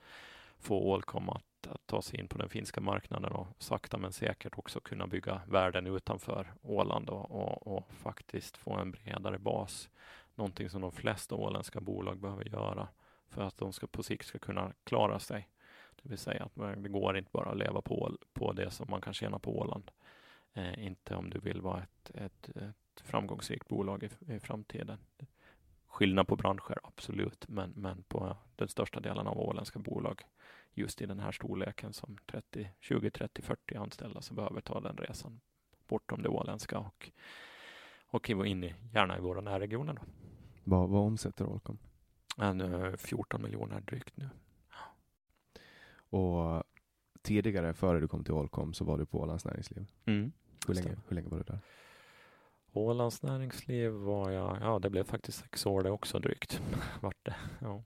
få 0.59 0.79
Ålcom 0.79 1.29
att, 1.29 1.45
att 1.71 1.87
ta 1.87 2.03
sig 2.03 2.21
in 2.21 2.29
på 2.29 2.39
den 2.39 2.49
finska 2.49 2.81
marknaden 2.81 3.33
och 3.33 3.47
sakta 3.59 3.99
men 3.99 4.13
säkert 4.13 4.59
också 4.59 4.81
kunna 4.81 5.07
bygga 5.07 5.41
världen 5.47 5.87
utanför 5.87 6.53
Åland 6.63 7.09
och, 7.09 7.31
och, 7.31 7.77
och 7.77 7.93
faktiskt 7.95 8.57
få 8.57 8.73
en 8.73 8.91
bredare 8.91 9.39
bas. 9.39 9.91
Någonting 10.35 10.71
som 10.71 10.81
de 10.81 10.93
flesta 10.93 11.35
åländska 11.35 11.81
bolag 11.81 12.19
behöver 12.19 12.49
göra 12.49 12.89
för 13.29 13.43
att 13.43 13.59
de 13.59 13.73
ska 13.73 13.87
på 13.87 14.03
sikt 14.03 14.27
ska 14.27 14.39
kunna 14.39 14.73
klara 14.85 15.19
sig. 15.19 15.49
Det 16.03 16.09
vill 16.09 16.19
säga 16.19 16.45
att 16.45 16.83
det 16.83 16.89
går 16.89 17.19
inte 17.19 17.31
bara 17.33 17.51
att 17.51 17.59
leva 17.59 17.83
på, 17.83 18.17
på 18.33 18.53
det 18.53 18.71
som 18.71 18.87
man 18.91 19.01
kan 19.01 19.15
tjäna 19.15 19.39
på 19.39 19.59
Åland. 19.59 19.91
Eh, 20.53 20.87
inte 20.87 21.17
om 21.17 21.31
du 21.31 21.39
vill 21.39 21.61
vara 21.61 21.83
ett, 21.83 22.11
ett, 22.15 22.49
ett 22.49 23.01
framgångsrikt 23.05 23.69
bolag 23.69 24.03
i, 24.03 24.35
i 24.35 24.41
framtiden. 24.41 24.99
Skillnad 25.87 26.29
på 26.29 26.37
branscher, 26.37 26.79
absolut, 26.83 27.49
men, 27.49 27.71
men 27.77 28.03
på 28.03 28.37
den 28.57 28.69
största 28.69 29.01
delen 29.01 29.27
av 29.27 29.39
åländska 29.39 29.79
bolag 29.79 30.23
just 30.77 31.03
i 31.03 31.07
den 31.07 31.21
här 31.21 31.33
storleken 31.33 31.93
som 31.93 32.17
30, 32.27 32.71
20, 32.81 33.11
30, 33.11 33.43
40 33.43 33.75
anställda 33.75 34.23
som 34.23 34.37
behöver 34.37 34.61
ta 34.61 34.81
den 34.81 34.97
resan 34.97 35.41
bortom 35.89 36.23
det 36.23 36.29
åländska 36.29 36.79
och, 36.79 37.11
och 38.07 38.31
in 38.31 38.65
i, 38.65 38.75
gärna 38.93 39.19
i 39.19 39.21
våra 39.21 39.41
närregioner. 39.41 39.93
Då. 39.95 40.03
Vad, 40.65 40.89
vad 40.89 41.03
omsätter 41.03 41.47
Ålcom? 41.47 41.79
14 42.97 43.43
miljoner 43.43 43.81
drygt 43.81 44.17
nu. 44.17 44.29
Och 46.11 46.65
tidigare, 47.23 47.75
före 47.75 48.01
du 48.01 48.09
kom 48.09 48.25
till 48.25 48.35
Ålcom, 48.35 48.75
så 48.75 48.85
var 48.85 48.99
du 48.99 49.07
på 49.07 49.21
Ålands 49.21 49.45
Näringsliv. 49.45 49.87
Mm. 50.05 50.33
Hur, 50.67 50.75
länge, 50.75 50.97
hur 51.09 51.15
länge 51.15 51.29
var 51.29 51.39
du 51.39 51.45
där? 51.45 51.61
Ålands 52.73 53.23
Näringsliv 53.23 53.91
var 53.91 54.31
jag, 54.31 54.59
ja 54.61 54.79
det 54.79 54.91
blev 54.91 55.05
faktiskt 55.05 55.39
sex 55.39 55.67
år 55.67 55.83
det 55.83 55.91
också 55.91 56.19
drygt. 56.19 56.63
Vart 57.01 57.25
det. 57.25 57.37
Ja. 57.61 57.83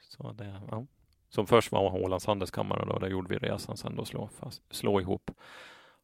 Så 0.00 0.32
det, 0.32 0.60
ja. 0.70 0.86
Som 1.34 1.46
först 1.46 1.72
var 1.72 1.96
Ålands 1.96 2.26
Handelskammare 2.26 2.84
då, 2.84 2.98
där 2.98 3.08
gjorde 3.08 3.28
vi 3.28 3.38
resan 3.38 3.76
sen 3.76 3.96
då 3.96 4.04
slå, 4.04 4.28
fast, 4.28 4.74
slå 4.74 5.00
ihop 5.00 5.30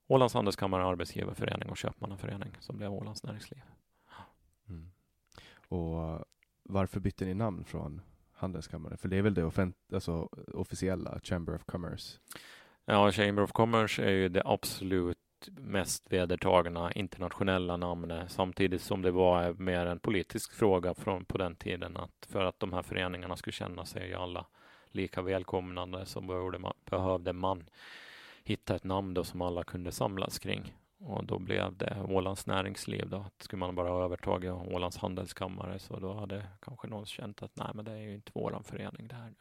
Ålands 0.07 0.35
Handelskammare, 0.35 0.85
Arbetsgivarförening 0.85 1.69
och 1.69 1.77
Köpmannaförening 1.77 2.57
som 2.61 2.77
blev 2.77 2.93
Ålands 2.93 3.23
Näringsliv. 3.23 3.63
Mm. 4.69 4.91
Och 5.69 6.25
varför 6.63 7.01
bytte 7.01 7.25
ni 7.25 7.35
namn 7.35 7.65
från 7.65 8.01
handelskammare? 8.33 8.97
För 8.97 9.09
det 9.09 9.17
är 9.17 9.23
väl 9.23 9.35
det 9.35 9.45
offent 9.45 9.77
alltså, 9.93 10.29
officiella, 10.55 11.21
Chamber 11.23 11.55
of 11.55 11.65
Commerce? 11.65 12.19
Ja, 12.85 13.13
Chamber 13.13 13.43
of 13.43 13.53
Commerce 13.53 14.05
är 14.05 14.11
ju 14.11 14.29
det 14.29 14.43
absolut 14.45 15.19
mest 15.51 16.13
vedertagna 16.13 16.93
internationella 16.93 17.77
namnet 17.77 18.31
samtidigt 18.31 18.83
som 18.83 19.03
det 19.03 19.11
var 19.11 19.53
mer 19.53 19.87
en 19.87 19.99
politisk 19.99 20.53
fråga 20.53 20.95
från 20.95 21.25
på 21.25 21.39
den 21.39 21.57
tiden 21.57 21.97
att 21.97 22.27
för 22.29 22.45
att 22.45 22.61
de 22.61 22.73
här 22.73 22.83
föreningarna 22.83 23.37
skulle 23.37 23.53
känna 23.53 23.85
sig 23.85 24.15
alla 24.15 24.47
lika 24.91 25.23
välkomnande 25.23 26.07
så 26.07 26.21
behövde 26.21 26.59
man, 26.59 26.75
behövde 26.85 27.33
man 27.33 27.65
hitta 28.45 28.77
ett 28.77 28.85
namn 28.85 29.15
då 29.15 29.25
som 29.25 29.43
alla 29.43 29.65
kunde 29.65 29.93
samlas 29.93 30.39
kring. 30.39 30.75
Och 30.99 31.25
då 31.25 31.39
blev 31.39 31.77
det 31.77 32.07
Ålands 32.09 32.47
näringsliv 32.47 33.09
då. 33.09 33.25
Skulle 33.39 33.61
man 33.61 33.75
bara 33.75 34.05
övertaga 34.05 34.55
Ålands 34.55 34.97
handelskammare 34.97 35.79
så 35.79 35.99
då 35.99 36.13
hade 36.13 36.47
kanske 36.61 36.89
någon 36.89 37.07
känt 37.07 37.43
att 37.43 37.57
nej 37.57 37.71
men 37.75 37.85
det 37.85 37.93
är 37.93 37.97
ju 37.97 38.15
inte 38.15 38.33
våran 38.35 38.65
förening 38.65 39.09
det 39.09 39.15
här. 39.15 39.33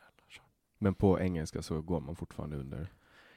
Men 0.78 0.94
på 0.94 1.20
engelska 1.20 1.62
så 1.62 1.82
går 1.82 2.00
man 2.00 2.16
fortfarande 2.16 2.58
under 2.58 2.88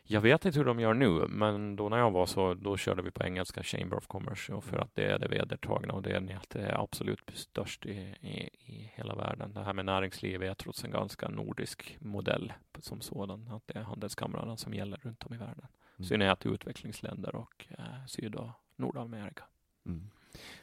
jag 0.05 0.21
vet 0.21 0.45
inte 0.45 0.59
hur 0.59 0.65
de 0.65 0.81
gör 0.81 0.95
nu, 0.95 1.27
men 1.29 1.77
då 1.77 1.89
när 1.89 1.99
jag 1.99 2.11
var 2.11 2.27
så, 2.27 2.55
då 2.55 2.77
körde 2.77 3.03
vi 3.03 3.11
på 3.11 3.23
engelska 3.23 3.63
Chamber 3.63 3.97
of 3.97 4.07
Commerce 4.07 4.53
och 4.53 4.65
för 4.65 4.79
att 4.79 4.95
det 4.95 5.05
är 5.05 5.19
det 5.19 5.29
vedertagna 5.29 5.95
och 5.95 6.03
det 6.03 6.11
är, 6.11 6.41
det 6.49 6.61
är 6.61 6.83
absolut 6.83 7.31
störst 7.35 7.87
i, 7.87 7.91
i, 8.21 8.51
i 8.73 8.93
hela 8.95 9.15
världen. 9.15 9.55
Det 9.55 9.63
här 9.63 9.73
med 9.73 9.85
näringsliv 9.85 10.43
är 10.43 10.55
trots 10.55 10.85
en 10.85 10.91
ganska 10.91 11.29
nordisk 11.29 11.97
modell 12.01 12.53
som 12.79 13.01
sådan, 13.01 13.49
att 13.49 13.67
det 13.67 13.79
är 13.79 13.83
handelskamrarna 13.83 14.57
som 14.57 14.75
gäller 14.75 14.97
runt 14.97 15.25
om 15.25 15.35
i 15.35 15.39
världen. 15.39 15.67
Mm. 15.97 16.09
synnerhet 16.09 16.47
i 16.47 16.49
utvecklingsländer 16.49 17.35
och 17.35 17.67
eh, 17.69 18.07
Syd 18.07 18.35
och 18.35 18.51
Nordamerika. 18.77 19.45
Mm. 19.87 20.11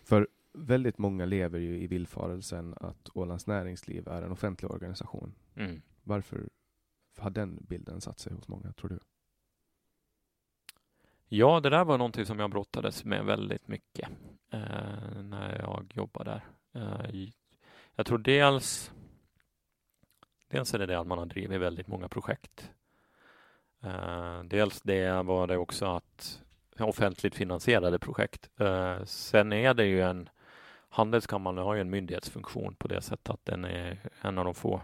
För 0.04 0.28
väldigt 0.54 0.98
många 0.98 1.26
lever 1.26 1.60
ju 1.60 1.82
i 1.82 1.88
villfarelsen 1.88 2.74
att 2.78 3.10
Ålands 3.14 3.48
näringsliv 3.48 4.08
är 4.08 4.22
en 4.22 4.32
offentlig 4.32 4.72
organisation. 4.72 5.36
Mm. 5.56 5.82
Varför 6.04 6.50
har 7.18 7.30
den 7.30 7.66
bilden 7.70 8.02
satt 8.02 8.20
sig 8.20 8.34
hos 8.34 8.48
många, 8.48 8.74
tror 8.74 8.90
du? 8.90 9.00
Ja, 11.32 11.60
det 11.60 11.70
där 11.70 11.86
var 11.86 11.98
någonting 11.98 12.26
som 12.26 12.40
jag 12.40 12.50
brottades 12.50 13.06
med 13.06 13.26
väldigt 13.26 13.68
mycket 13.68 14.10
eh, 14.52 15.22
när 15.24 15.60
jag 15.60 15.92
jobbade 15.96 16.42
där. 16.72 16.82
Eh, 16.82 17.30
jag 17.96 18.06
tror 18.06 18.18
dels 18.18 18.92
Dels 20.50 20.74
är 20.74 20.80
det 20.80 20.86
det 20.86 21.00
att 21.00 21.08
man 21.08 21.18
har 21.18 21.26
drivit 21.26 21.62
väldigt 21.62 21.88
många 21.88 22.10
projekt. 22.10 22.72
Eh, 23.84 24.44
dels 24.44 24.82
det 24.82 25.24
var 25.24 25.48
det 25.48 25.58
också 25.58 25.86
att 25.86 26.42
offentligt 26.80 27.36
finansierade 27.36 28.00
projekt. 28.00 28.50
Eh, 28.60 29.04
sen 29.04 29.54
är 29.54 29.74
det 29.74 29.86
ju 29.86 30.02
en 30.02 30.30
Handelskammaren 30.90 31.58
har 31.58 31.76
ju 31.76 31.82
en 31.82 31.90
myndighetsfunktion 31.90 32.76
på 32.76 32.88
det 32.88 33.02
sättet 33.02 33.30
att 33.30 33.46
den 33.46 33.66
är 33.66 33.98
en 34.22 34.38
av 34.38 34.46
de 34.46 34.56
få 34.56 34.82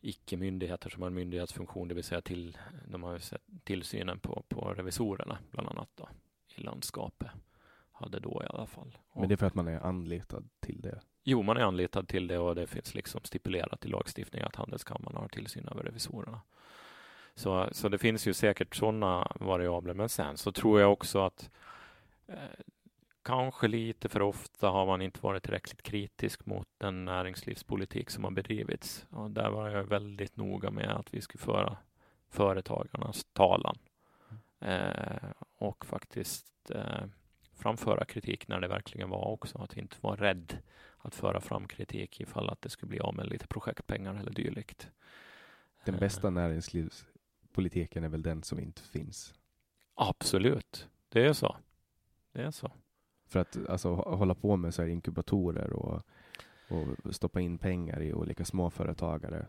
icke-myndigheter 0.00 0.90
som 0.90 1.02
har 1.02 1.06
en 1.06 1.14
myndighetsfunktion, 1.14 1.88
det 1.88 1.94
vill 1.94 2.04
säga 2.04 2.20
till, 2.20 2.58
de 2.88 3.02
har 3.02 3.18
sett 3.18 3.42
tillsynen 3.64 4.18
på, 4.18 4.42
på 4.48 4.74
revisorerna 4.74 5.38
bland 5.50 5.68
annat 5.68 5.88
då, 5.94 6.08
i 6.56 6.62
landskapet. 6.62 7.28
Hade 7.92 8.20
då 8.20 8.42
i 8.44 8.46
alla 8.46 8.66
fall. 8.66 8.98
Men 9.14 9.28
det 9.28 9.34
är 9.34 9.36
för 9.36 9.46
att 9.46 9.54
man 9.54 9.68
är 9.68 9.80
anlitad 9.80 10.48
till 10.60 10.80
det? 10.80 11.00
Jo, 11.24 11.42
man 11.42 11.56
är 11.56 11.60
anlitad 11.60 12.08
till 12.08 12.26
det 12.26 12.38
och 12.38 12.54
det 12.54 12.66
finns 12.66 12.94
liksom 12.94 13.20
stipulerat 13.24 13.84
i 13.84 13.88
lagstiftningen 13.88 14.48
att 14.48 14.56
Handelskammaren 14.56 15.16
har 15.16 15.28
tillsyn 15.28 15.68
över 15.68 15.82
revisorerna. 15.82 16.40
Så, 17.34 17.68
så 17.72 17.88
det 17.88 17.98
finns 17.98 18.26
ju 18.26 18.34
säkert 18.34 18.76
sådana 18.76 19.32
variabler, 19.40 19.94
men 19.94 20.08
sen 20.08 20.36
så 20.36 20.52
tror 20.52 20.80
jag 20.80 20.92
också 20.92 21.18
att 21.18 21.50
eh, 22.26 22.34
kanske 23.28 23.68
lite 23.68 24.08
för 24.08 24.22
ofta 24.22 24.68
har 24.68 24.86
man 24.86 25.02
inte 25.02 25.20
varit 25.20 25.42
tillräckligt 25.42 25.82
kritisk 25.82 26.46
mot 26.46 26.68
den 26.78 27.04
näringslivspolitik 27.04 28.10
som 28.10 28.24
har 28.24 28.30
bedrivits. 28.30 29.06
Och 29.10 29.30
där 29.30 29.50
var 29.50 29.68
jag 29.68 29.84
väldigt 29.84 30.36
noga 30.36 30.70
med 30.70 30.90
att 30.90 31.14
vi 31.14 31.20
skulle 31.20 31.44
föra 31.44 31.76
företagarnas 32.28 33.26
talan 33.32 33.78
eh, 34.60 35.30
och 35.58 35.86
faktiskt 35.86 36.70
eh, 36.70 37.04
framföra 37.54 38.04
kritik 38.04 38.48
när 38.48 38.60
det 38.60 38.68
verkligen 38.68 39.10
var 39.10 39.24
också. 39.24 39.58
Att 39.58 39.76
inte 39.76 39.96
vara 40.00 40.16
rädd 40.16 40.58
att 40.98 41.14
föra 41.14 41.40
fram 41.40 41.68
kritik 41.68 42.20
ifall 42.20 42.50
att 42.50 42.62
det 42.62 42.70
skulle 42.70 42.90
bli 42.90 43.00
av 43.00 43.14
med 43.14 43.26
lite 43.26 43.46
projektpengar 43.46 44.14
eller 44.14 44.32
dylikt. 44.32 44.90
Den 45.84 45.94
eh. 45.94 46.00
bästa 46.00 46.30
näringslivspolitiken 46.30 48.04
är 48.04 48.08
väl 48.08 48.22
den 48.22 48.42
som 48.42 48.60
inte 48.60 48.82
finns? 48.82 49.34
Absolut, 49.94 50.88
det 51.08 51.26
är 51.26 51.32
så. 51.32 51.56
Det 52.32 52.42
är 52.42 52.50
så. 52.50 52.72
För 53.28 53.40
att 53.40 53.68
alltså, 53.68 53.94
hålla 53.94 54.34
på 54.34 54.56
med 54.56 54.74
så 54.74 54.82
här 54.82 54.88
inkubatorer 54.88 55.72
och, 55.72 56.02
och 56.68 57.14
stoppa 57.14 57.40
in 57.40 57.58
pengar 57.58 58.02
i 58.02 58.12
olika 58.12 58.44
småföretagare. 58.44 59.46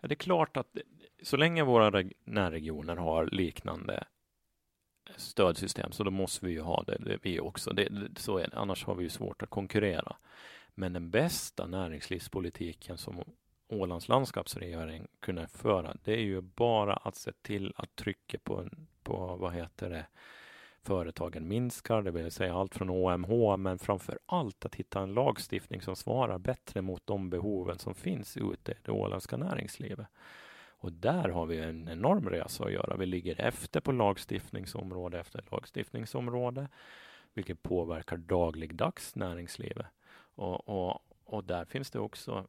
Ja, 0.00 0.08
det 0.08 0.14
är 0.14 0.16
klart 0.16 0.56
att 0.56 0.76
så 1.22 1.36
länge 1.36 1.64
våra 1.64 2.04
närregioner 2.24 2.96
har 2.96 3.26
liknande 3.26 4.04
stödsystem 5.16 5.92
så 5.92 6.04
då 6.04 6.10
måste 6.10 6.46
vi 6.46 6.52
ju 6.52 6.60
ha 6.60 6.82
det, 6.82 6.96
det 6.98 7.18
vi 7.22 7.40
också. 7.40 7.72
Det, 7.72 7.88
så 8.16 8.38
är 8.38 8.48
det. 8.48 8.56
Annars 8.56 8.84
har 8.84 8.94
vi 8.94 9.02
ju 9.02 9.08
svårt 9.10 9.42
att 9.42 9.50
konkurrera. 9.50 10.16
Men 10.74 10.92
den 10.92 11.10
bästa 11.10 11.66
näringslivspolitiken 11.66 12.98
som 12.98 13.24
Ålands 13.68 14.08
landskapsregering 14.08 15.06
kunde 15.20 15.48
föra, 15.48 15.96
det 16.04 16.12
är 16.12 16.22
ju 16.22 16.40
bara 16.40 16.94
att 16.94 17.16
se 17.16 17.32
till 17.42 17.72
att 17.76 17.96
trycka 17.96 18.38
på, 18.38 18.68
på 19.02 19.36
vad 19.36 19.52
heter 19.52 19.90
det, 19.90 20.06
företagen 20.88 21.48
minskar, 21.48 22.02
det 22.02 22.10
vill 22.10 22.30
säga 22.30 22.54
allt 22.54 22.74
från 22.74 22.90
OMH, 22.90 23.56
men 23.56 23.78
framför 23.78 24.18
allt 24.26 24.64
att 24.64 24.74
hitta 24.74 25.00
en 25.00 25.14
lagstiftning 25.14 25.82
som 25.82 25.96
svarar 25.96 26.38
bättre 26.38 26.82
mot 26.82 27.06
de 27.06 27.30
behoven 27.30 27.78
som 27.78 27.94
finns 27.94 28.36
ute 28.36 28.72
i 28.72 28.74
det 28.82 28.92
åländska 28.92 29.36
näringslivet. 29.36 30.06
Och 30.80 30.92
där 30.92 31.28
har 31.28 31.46
vi 31.46 31.58
en 31.58 31.88
enorm 31.88 32.28
resa 32.28 32.64
att 32.64 32.72
göra. 32.72 32.96
Vi 32.96 33.06
ligger 33.06 33.40
efter 33.40 33.80
på 33.80 33.92
lagstiftningsområde 33.92 35.20
efter 35.20 35.44
lagstiftningsområde. 35.50 36.68
vilket 37.34 37.62
påverkar 37.62 38.16
dagligdags 38.16 39.16
näringslivet. 39.16 39.86
Och, 40.34 40.68
och, 40.68 41.00
och 41.24 41.44
där 41.44 41.64
finns 41.64 41.90
det 41.90 41.98
också 41.98 42.46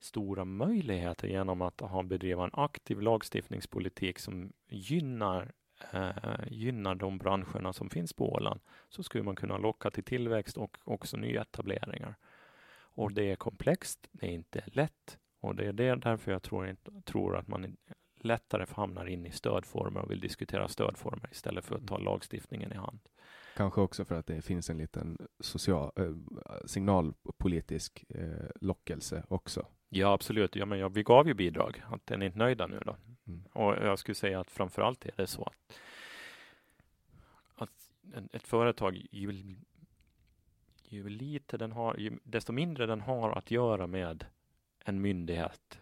stora 0.00 0.44
möjligheter 0.44 1.28
genom 1.28 1.62
att 1.62 1.80
ha 1.80 2.02
bedriva 2.02 2.44
en 2.44 2.50
aktiv 2.52 3.00
lagstiftningspolitik 3.00 4.18
som 4.18 4.52
gynnar 4.68 5.52
eh, 5.92 6.12
gynnar 6.50 6.94
de 6.94 7.18
branscherna 7.18 7.72
som 7.72 7.90
finns 7.90 8.12
på 8.12 8.32
Åland 8.32 8.60
så 8.88 9.02
skulle 9.02 9.24
man 9.24 9.36
kunna 9.36 9.58
locka 9.58 9.90
till 9.90 10.04
tillväxt 10.04 10.56
och 10.56 10.78
också 10.84 11.16
nyetableringar. 11.16 12.14
Och 12.80 13.12
det 13.12 13.30
är 13.32 13.36
komplext, 13.36 14.08
det 14.12 14.26
är 14.26 14.30
inte 14.30 14.62
lätt 14.66 15.18
och 15.40 15.54
det 15.54 15.64
är 15.64 15.72
det 15.72 15.94
därför 15.94 16.32
jag 16.32 16.42
tror, 16.42 16.76
tror 17.04 17.36
att 17.36 17.48
man 17.48 17.76
lättare 18.20 18.66
hamnar 18.72 19.06
in 19.06 19.26
i 19.26 19.30
stödformer 19.30 20.00
och 20.00 20.10
vill 20.10 20.20
diskutera 20.20 20.68
stödformer 20.68 21.28
istället 21.32 21.64
för 21.64 21.76
att 21.76 21.86
ta 21.86 21.98
lagstiftningen 21.98 22.72
i 22.72 22.76
hand. 22.76 23.00
Kanske 23.56 23.80
också 23.80 24.04
för 24.04 24.14
att 24.14 24.26
det 24.26 24.42
finns 24.42 24.70
en 24.70 24.78
liten 24.78 25.18
social, 25.40 25.90
äh, 25.96 26.12
signalpolitisk 26.66 28.04
äh, 28.08 28.28
lockelse 28.60 29.24
också. 29.28 29.66
Ja, 29.88 30.12
absolut. 30.12 30.56
Ja, 30.56 30.66
men 30.66 30.78
ja, 30.78 30.88
vi 30.88 31.02
gav 31.02 31.28
ju 31.28 31.34
bidrag. 31.34 31.82
Att 31.86 32.10
är 32.10 32.16
ni 32.16 32.26
inte 32.26 32.38
nöjda 32.38 32.66
nu 32.66 32.80
då? 32.86 32.96
Mm. 33.28 33.42
Och 33.52 33.74
jag 33.74 33.98
skulle 33.98 34.14
säga 34.14 34.40
att 34.40 34.50
framför 34.50 34.82
allt 34.82 35.06
är 35.06 35.12
det 35.16 35.26
så 35.26 35.42
att, 35.42 35.80
att 37.54 37.90
ett 38.32 38.46
företag 38.46 39.06
ju, 39.10 39.56
ju 40.88 41.08
lite 41.08 41.56
den 41.56 41.72
har, 41.72 41.96
ju, 41.96 42.18
desto 42.22 42.52
mindre 42.52 42.86
den 42.86 43.00
har 43.00 43.30
att 43.30 43.50
göra 43.50 43.86
med 43.86 44.24
en 44.84 45.00
myndighet, 45.00 45.80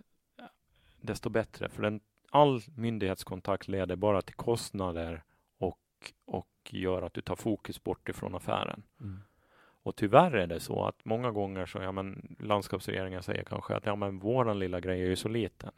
desto 1.01 1.29
bättre. 1.29 1.69
För 1.69 1.83
den, 1.83 2.01
all 2.31 2.63
myndighetskontakt 2.75 3.69
leder 3.69 3.97
bara 3.97 4.23
till 4.23 4.35
kostnader 4.35 5.23
och, 5.59 6.13
och 6.25 6.49
gör 6.71 7.03
att 7.03 7.15
du 7.15 7.21
tar 7.21 7.37
fokus 7.37 7.85
bort 7.85 8.09
ifrån 8.09 8.35
affären. 8.35 8.83
Mm. 9.01 9.23
Och 9.83 9.97
tyvärr 9.97 10.33
är 10.33 10.47
det 10.47 10.61
så 10.61 10.85
att 10.85 11.05
många 11.05 11.31
gånger 11.31 11.67
så, 11.67 11.79
ja 11.79 11.93
men 11.93 12.37
landskapsregeringen 12.41 13.23
säger 13.23 13.45
kanske 13.45 13.77
att 13.77 13.87
ja 13.87 13.97
men 13.97 14.19
våran 14.19 14.59
lilla 14.59 14.81
grej 14.81 15.03
är 15.03 15.07
ju 15.07 15.17
så 15.17 15.29
liten. 15.29 15.73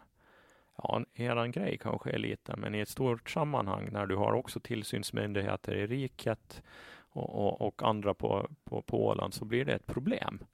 Ja, 0.82 1.04
eran 1.14 1.50
grej 1.50 1.78
kanske 1.78 2.10
är 2.10 2.18
liten, 2.18 2.60
men 2.60 2.74
i 2.74 2.80
ett 2.80 2.88
stort 2.88 3.30
sammanhang 3.30 3.88
när 3.92 4.06
du 4.06 4.16
har 4.16 4.32
också 4.32 4.60
tillsynsmyndigheter 4.60 5.74
i 5.74 5.86
riket 5.86 6.62
och, 7.10 7.46
och, 7.46 7.60
och 7.66 7.82
andra 7.82 8.14
på, 8.14 8.48
på, 8.64 8.82
på 8.82 9.06
Åland 9.06 9.34
så 9.34 9.44
blir 9.44 9.64
det 9.64 9.74
ett 9.74 9.86
problem. 9.86 10.44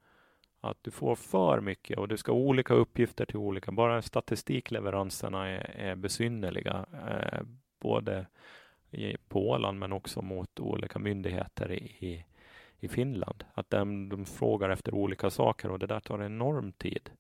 Att 0.61 0.79
du 0.83 0.91
får 0.91 1.17
för 1.17 1.61
mycket 1.61 1.99
och 1.99 2.09
du 2.09 2.17
ska 2.17 2.33
ha 2.33 2.39
olika 2.39 2.75
uppgifter 2.75 3.27
till 3.27 3.37
olika. 3.37 3.73
Bara 3.73 4.03
statistikleveranserna 4.03 5.49
är, 5.49 5.71
är 5.77 5.95
besynnerliga, 5.95 6.87
eh, 7.09 7.43
både 7.81 8.27
i, 8.91 9.17
på 9.29 9.51
Åland 9.51 9.79
men 9.79 9.93
också 9.93 10.23
mot 10.23 10.61
olika 10.61 10.99
myndigheter 10.99 11.73
i, 11.73 12.25
i 12.79 12.89
Finland. 12.89 13.45
Att 13.55 13.71
de, 13.71 14.09
de 14.09 14.25
frågar 14.25 14.71
efter 14.71 14.95
olika 14.95 15.31
saker 15.31 15.71
och 15.71 15.79
det 15.79 15.87
där 15.87 16.01
tar 16.01 16.23
enorm 16.23 16.73
tid 16.73 17.11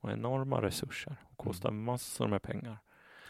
och 0.00 0.10
enorma 0.10 0.62
resurser 0.62 1.16
och 1.22 1.36
kostar 1.36 1.68
mm. 1.68 1.84
massor 1.84 2.28
med 2.28 2.42
pengar. 2.42 2.78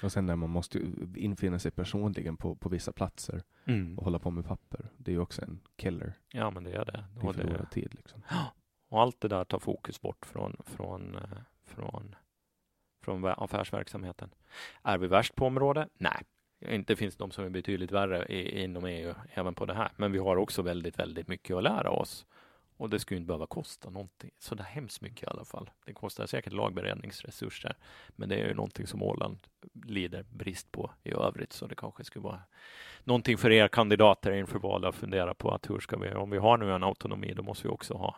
Och 0.03 0.13
sen 0.13 0.27
när 0.27 0.37
man 0.37 0.51
måste 0.51 0.81
infinna 1.17 1.59
sig 1.59 1.71
personligen 1.71 2.37
på, 2.37 2.55
på 2.55 2.69
vissa 2.69 2.93
platser 2.93 3.43
mm. 3.65 3.99
och 3.99 4.05
hålla 4.05 4.19
på 4.19 4.31
med 4.31 4.45
papper. 4.45 4.91
Det 4.97 5.11
är 5.11 5.15
ju 5.15 5.21
också 5.21 5.43
en 5.43 5.61
killer. 5.77 6.13
Ja, 6.29 6.51
men 6.51 6.65
det 6.65 6.73
är 6.73 6.85
det. 6.85 7.05
Det 7.15 7.29
är 7.29 7.33
förlorad 7.33 7.71
tid 7.71 7.95
liksom. 7.95 8.23
Och 8.89 9.01
allt 9.01 9.21
det 9.21 9.29
där 9.29 9.45
tar 9.45 9.59
fokus 9.59 10.01
bort 10.01 10.27
från, 10.27 10.57
från, 10.65 11.15
eh, 11.15 11.39
från, 11.65 12.15
från 13.03 13.25
affärsverksamheten. 13.25 14.31
Är 14.83 14.99
vi 14.99 15.07
värst 15.07 15.35
på 15.35 15.47
området? 15.47 15.89
Nej, 15.95 16.23
inte 16.61 16.97
finns 16.97 17.17
de 17.17 17.31
som 17.31 17.45
är 17.45 17.51
betydligt 17.51 17.91
värre 17.93 18.27
i, 18.27 18.63
inom 18.65 18.85
EU 18.85 19.15
även 19.35 19.55
på 19.55 19.67
det 19.67 19.75
här. 19.75 19.93
Men 19.97 20.13
vi 20.13 20.19
har 20.19 20.37
också 20.37 20.63
väldigt, 20.63 20.99
väldigt 20.99 21.29
mycket 21.29 21.57
att 21.57 21.63
lära 21.63 21.91
oss. 21.91 22.27
Och 22.81 22.91
det 22.91 22.99
skulle 22.99 23.19
inte 23.19 23.27
behöva 23.27 23.47
kosta 23.47 23.91
någonting 23.91 24.31
så 24.39 24.55
där 24.55 24.65
hemskt 24.65 25.01
mycket 25.01 25.23
i 25.23 25.27
alla 25.27 25.45
fall. 25.45 25.71
Det 25.85 25.93
kostar 25.93 26.27
säkert 26.27 26.53
lagberedningsresurser, 26.53 27.77
men 28.09 28.29
det 28.29 28.37
är 28.37 28.49
ju 28.49 28.55
någonting 28.55 28.87
som 28.87 29.03
Åland 29.03 29.39
lider 29.87 30.25
brist 30.31 30.73
på 30.73 30.91
i 31.03 31.13
övrigt, 31.13 31.53
så 31.53 31.67
det 31.67 31.75
kanske 31.75 32.05
skulle 32.05 32.23
vara 32.23 32.43
någonting 33.05 33.39
för 33.39 33.51
er 33.51 33.69
kandidater 33.69 34.33
inför 34.33 34.59
valet 34.59 34.89
att 34.89 34.95
fundera 34.95 35.35
på 35.35 35.51
att 35.51 35.71
hur 35.71 35.81
ska 35.81 35.97
vi, 35.97 36.15
om 36.15 36.31
vi 36.31 36.39
har 36.39 36.59
nu 36.59 36.73
en 36.73 36.85
autonomi, 36.85 37.33
då 37.37 37.43
måste 37.43 37.69
vi 37.69 37.75
också 37.75 37.95
ha 37.95 38.17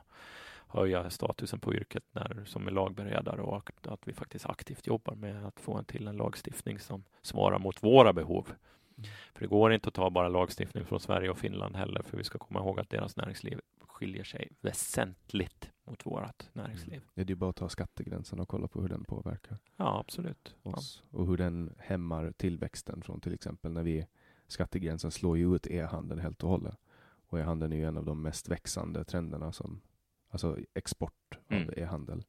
höja 0.69 1.11
statusen 1.11 1.61
på 1.61 1.75
yrket 1.75 2.05
när, 2.13 2.45
som 2.47 2.67
är 2.67 2.71
lagberedare 2.71 3.43
och 3.43 3.71
att 3.83 4.09
vi 4.09 4.13
faktiskt 4.13 4.47
aktivt 4.47 4.87
jobbar 4.87 5.15
med 5.15 5.47
att 5.47 5.61
få 5.61 5.75
en 5.75 5.85
till 5.85 6.09
en 6.09 6.17
lagstiftning 6.17 6.79
som 6.79 7.05
svarar 7.23 7.59
mot 7.59 7.83
våra 7.83 8.13
behov. 8.13 8.53
Mm. 8.99 9.11
För 9.35 9.41
det 9.41 9.47
går 9.47 9.73
inte 9.73 9.89
att 9.89 9.95
ta 9.95 10.11
bara 10.11 10.29
lagstiftning 10.29 10.85
från 10.85 11.01
Sverige 11.01 11.31
och 11.31 11.39
Finland 11.39 11.77
heller, 11.77 12.03
för 12.03 12.17
vi 12.17 12.25
ska 12.25 12.39
komma 12.39 12.61
ihåg 12.61 12.81
att 12.81 12.91
deras 12.91 13.17
näringsliv 13.17 13.61
skiljer 13.93 14.25
sig 14.25 14.53
väsentligt 14.61 15.71
mot 15.85 16.07
vårt 16.07 16.55
näringsliv. 16.55 16.95
Mm. 16.95 17.09
Ja, 17.15 17.25
det 17.25 17.33
är 17.33 17.35
bara 17.35 17.51
att 17.51 17.57
ta 17.57 17.69
skattegränsen 17.69 18.41
och 18.41 18.49
kolla 18.49 18.69
på 18.69 18.81
hur 18.83 18.89
den 18.89 19.05
påverkar 19.05 19.59
ja, 19.77 20.01
absolut. 20.01 20.57
oss 20.63 21.03
ja. 21.11 21.19
och 21.19 21.27
hur 21.27 21.37
den 21.37 21.75
hämmar 21.79 22.33
tillväxten 22.33 23.03
från 23.03 23.21
till 23.21 23.35
exempel 23.35 23.73
när 23.73 23.83
vi 23.83 24.07
skattegränsen 24.47 25.11
slår 25.11 25.39
ju 25.39 25.57
ut 25.57 25.67
e-handeln 25.67 26.21
helt 26.21 26.43
och 26.43 26.51
hållet. 26.51 26.79
Och 27.27 27.39
e-handeln 27.39 27.73
är 27.73 27.77
ju 27.77 27.85
en 27.85 27.97
av 27.97 28.05
de 28.05 28.23
mest 28.23 28.49
växande 28.49 29.05
trenderna 29.05 29.53
som 29.53 29.81
alltså 30.29 30.59
export 30.75 31.39
av 31.51 31.57
mm. 31.57 31.75
e-handel. 31.77 32.25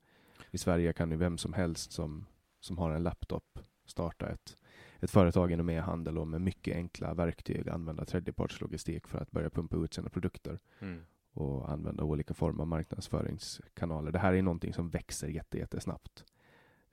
I 0.52 0.58
Sverige 0.58 0.94
kan 0.94 1.12
ju 1.12 1.18
vem 1.18 1.38
som 1.38 1.54
helst 1.54 1.92
som, 1.92 2.26
som 2.60 2.78
har 2.78 2.92
en 2.92 3.04
laptop 3.04 3.60
starta 3.86 4.30
ett, 4.30 4.58
ett 5.00 5.12
företag 5.12 5.52
inom 5.52 5.70
e-handel 5.70 6.18
och 6.18 6.28
med 6.28 6.42
mycket 6.42 6.76
enkla 6.76 7.14
verktyg 7.14 7.70
använda 7.70 8.06
tredjepartslogistik 8.06 9.08
för 9.08 9.18
att 9.18 9.32
börja 9.32 9.50
pumpa 9.50 9.78
ut 9.78 9.94
sina 9.94 10.10
produkter 10.10 10.60
mm. 10.80 11.06
Och 11.34 11.72
använda 11.72 12.04
olika 12.04 12.34
former 12.34 12.62
av 12.62 12.68
marknadsföringskanaler. 12.68 14.12
Det 14.12 14.20
här 14.20 14.34
är 14.34 14.42
någonting 14.42 14.74
som 14.74 14.90
växer 14.90 15.28
jättesnabbt. 15.28 16.26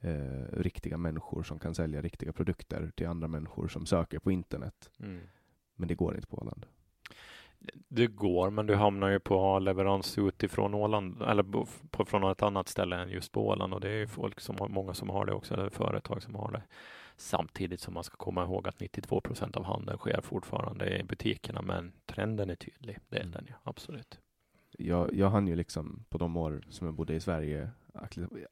Eh, 0.00 0.44
riktiga 0.52 0.96
människor 0.96 1.42
som 1.42 1.58
kan 1.58 1.74
sälja 1.74 2.00
riktiga 2.00 2.32
produkter 2.32 2.92
till 2.96 3.06
andra 3.06 3.28
människor 3.28 3.68
som 3.68 3.86
söker 3.86 4.18
på 4.18 4.30
internet. 4.30 4.90
Mm. 5.00 5.20
Men 5.74 5.88
det 5.88 5.94
går 5.94 6.16
inte 6.16 6.28
på 6.28 6.38
Åland. 6.38 6.66
Det 7.88 8.06
går, 8.06 8.50
men 8.50 8.66
du 8.66 8.74
hamnar 8.74 9.10
ju 9.10 9.20
på 9.20 9.58
leverans 9.58 10.18
utifrån 10.18 10.74
Åland 10.74 11.22
eller 11.22 11.42
på, 11.90 12.04
från 12.04 12.30
ett 12.30 12.42
annat 12.42 12.68
ställe 12.68 12.96
än 12.96 13.08
just 13.08 13.32
på 13.32 13.48
Åland 13.48 13.74
och 13.74 13.80
det 13.80 13.88
är 13.88 13.98
ju 13.98 14.06
folk 14.06 14.40
som 14.40 14.56
har, 14.58 14.68
många 14.68 14.94
som 14.94 15.10
har 15.10 15.26
det 15.26 15.32
också, 15.32 15.54
eller 15.54 15.68
företag 15.68 16.22
som 16.22 16.34
har 16.34 16.52
det. 16.52 16.62
Samtidigt 17.16 17.80
som 17.80 17.94
man 17.94 18.04
ska 18.04 18.16
komma 18.16 18.44
ihåg 18.44 18.68
att 18.68 18.80
92 18.80 19.20
procent 19.20 19.56
av 19.56 19.64
handeln 19.64 19.98
sker 19.98 20.20
fortfarande 20.20 20.98
i 20.98 21.04
butikerna, 21.04 21.62
men 21.62 21.92
trenden 22.06 22.50
är 22.50 22.54
tydlig. 22.54 22.98
Det 23.08 23.16
är 23.16 23.20
mm. 23.20 23.32
den 23.32 23.44
ju, 23.46 23.54
absolut. 23.62 24.20
Jag, 24.78 25.14
jag 25.14 25.30
hann 25.30 25.48
ju 25.48 25.56
liksom 25.56 26.04
på 26.08 26.18
de 26.18 26.36
år 26.36 26.62
som 26.68 26.86
jag 26.86 26.94
bodde 26.94 27.14
i 27.14 27.20
Sverige 27.20 27.70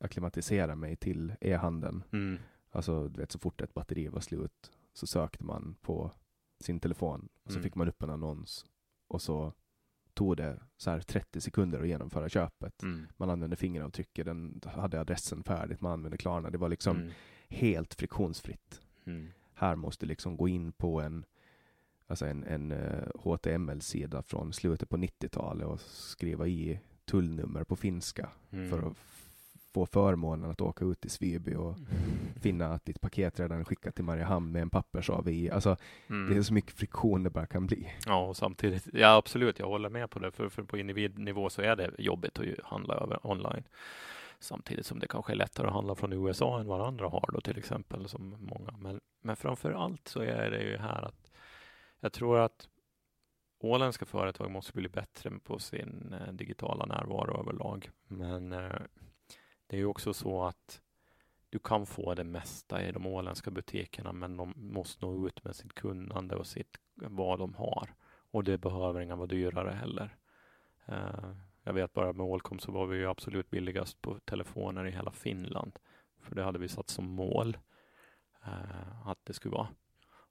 akklimatisera 0.00 0.74
mig 0.74 0.96
till 0.96 1.32
e-handeln. 1.40 2.02
Mm. 2.12 2.38
Alltså, 2.70 3.08
du 3.08 3.20
vet, 3.20 3.32
så 3.32 3.38
fort 3.38 3.60
ett 3.60 3.74
batteri 3.74 4.08
var 4.08 4.20
slut 4.20 4.70
så 4.92 5.06
sökte 5.06 5.44
man 5.44 5.76
på 5.80 6.12
sin 6.60 6.80
telefon 6.80 7.28
och 7.42 7.50
så 7.50 7.58
mm. 7.58 7.62
fick 7.62 7.74
man 7.74 7.88
upp 7.88 8.02
en 8.02 8.10
annons 8.10 8.66
och 9.08 9.22
så 9.22 9.52
tog 10.14 10.36
det 10.36 10.60
så 10.76 10.90
här 10.90 11.00
30 11.00 11.40
sekunder 11.40 11.80
att 11.80 11.88
genomföra 11.88 12.28
köpet. 12.28 12.82
Mm. 12.82 13.06
Man 13.16 13.30
använde 13.30 13.56
fingeravtrycket, 13.56 14.26
den 14.26 14.60
hade 14.64 15.00
adressen 15.00 15.42
färdigt, 15.42 15.80
man 15.80 15.92
använde 15.92 16.16
Klarna. 16.16 16.50
Det 16.50 16.58
var 16.58 16.68
liksom 16.68 16.96
mm. 16.96 17.10
helt 17.48 17.94
friktionsfritt. 17.94 18.80
Mm. 19.04 19.28
Här 19.54 19.76
måste 19.76 20.06
liksom 20.06 20.36
gå 20.36 20.48
in 20.48 20.72
på 20.72 21.00
en, 21.00 21.24
alltså 22.08 22.26
en, 22.26 22.44
en 22.44 22.72
uh, 22.72 22.78
eh, 22.78 23.08
HTML-sida 23.14 24.22
från 24.22 24.52
slutet 24.52 24.88
på 24.88 24.96
90-talet 24.96 25.66
och 25.66 25.80
skriva 25.80 26.46
i 26.46 26.80
tullnummer 27.04 27.64
på 27.64 27.76
finska 27.76 28.28
mm. 28.50 28.70
för 28.70 28.88
att 28.88 28.96
få 29.74 29.86
förmånen 29.86 30.50
att 30.50 30.60
åka 30.60 30.84
ut 30.84 31.00
till 31.00 31.10
Sviby 31.10 31.54
och 31.54 31.78
mm. 31.78 31.86
finna 32.42 32.66
att 32.66 32.84
ditt 32.84 33.00
paket 33.00 33.40
redan 33.40 33.60
är 33.60 33.64
skickat 33.64 33.94
till 33.94 34.04
Mariehamn 34.04 34.52
med 34.52 34.62
en 34.62 34.70
pappersav 34.70 35.28
i. 35.28 35.50
Alltså, 35.50 35.76
mm. 36.10 36.30
Det 36.30 36.38
är 36.38 36.42
så 36.42 36.54
mycket 36.54 36.72
friktion 36.72 37.22
det 37.22 37.30
bara 37.30 37.46
kan 37.46 37.66
bli. 37.66 37.92
Ja, 38.06 38.26
och 38.26 38.36
samtidigt, 38.36 38.88
ja 38.92 39.16
absolut, 39.16 39.58
jag 39.58 39.66
håller 39.66 39.88
med 39.88 40.10
på 40.10 40.18
det, 40.18 40.30
för, 40.30 40.48
för 40.48 40.62
på 40.62 40.78
individnivå 40.78 41.50
så 41.50 41.62
är 41.62 41.76
det 41.76 41.90
jobbigt 41.98 42.38
att 42.38 42.64
handla 42.64 42.94
över 42.94 43.26
online. 43.26 43.64
Samtidigt 44.40 44.86
som 44.86 44.98
det 44.98 45.06
kanske 45.06 45.32
är 45.32 45.36
lättare 45.36 45.66
att 45.66 45.72
handla 45.72 45.94
från 45.94 46.12
USA 46.12 46.60
än 46.60 46.66
vad 46.66 46.80
andra 46.80 47.08
har 47.08 47.30
då 47.32 47.40
till 47.40 47.58
exempel, 47.58 48.08
som 48.08 48.36
många. 48.38 48.74
Men, 48.78 49.00
men 49.22 49.36
framför 49.36 49.72
allt 49.72 50.08
så 50.08 50.20
är 50.20 50.50
det 50.50 50.62
ju 50.62 50.76
här 50.76 51.02
att 51.02 51.27
jag 52.00 52.12
tror 52.12 52.38
att 52.38 52.68
åländska 53.58 54.04
företag 54.04 54.50
måste 54.50 54.72
bli 54.72 54.88
bättre 54.88 55.30
på 55.30 55.58
sin 55.58 56.14
eh, 56.20 56.32
digitala 56.32 56.86
närvaro 56.86 57.40
överlag. 57.40 57.90
Men 58.06 58.52
eh, 58.52 58.80
det 59.66 59.76
är 59.76 59.80
ju 59.80 59.86
också 59.86 60.14
så 60.14 60.44
att 60.44 60.80
du 61.50 61.58
kan 61.58 61.86
få 61.86 62.14
det 62.14 62.24
mesta 62.24 62.82
i 62.82 62.92
de 62.92 63.06
åländska 63.06 63.50
butikerna, 63.50 64.12
men 64.12 64.36
de 64.36 64.54
måste 64.56 65.06
nå 65.06 65.26
ut 65.26 65.44
med 65.44 65.56
sitt 65.56 65.74
kunnande 65.74 66.36
och 66.36 66.46
sitt, 66.46 66.78
vad 66.94 67.38
de 67.38 67.54
har. 67.54 67.94
Och 68.30 68.44
det 68.44 68.58
behöver 68.58 69.00
inga 69.00 69.16
vara 69.16 69.26
dyrare 69.26 69.70
heller. 69.70 70.16
Eh, 70.86 71.32
jag 71.62 71.72
vet 71.72 71.92
bara 71.92 72.12
med 72.12 72.26
Ålcom 72.26 72.58
så 72.58 72.72
var 72.72 72.86
vi 72.86 72.96
ju 72.96 73.06
absolut 73.06 73.50
billigast 73.50 74.02
på 74.02 74.18
telefoner 74.18 74.86
i 74.86 74.90
hela 74.90 75.12
Finland. 75.12 75.78
För 76.20 76.34
det 76.34 76.42
hade 76.42 76.58
vi 76.58 76.68
satt 76.68 76.88
som 76.88 77.04
mål 77.04 77.56
att 79.04 79.18
det 79.24 79.32
skulle 79.32 79.54
vara. 79.54 79.68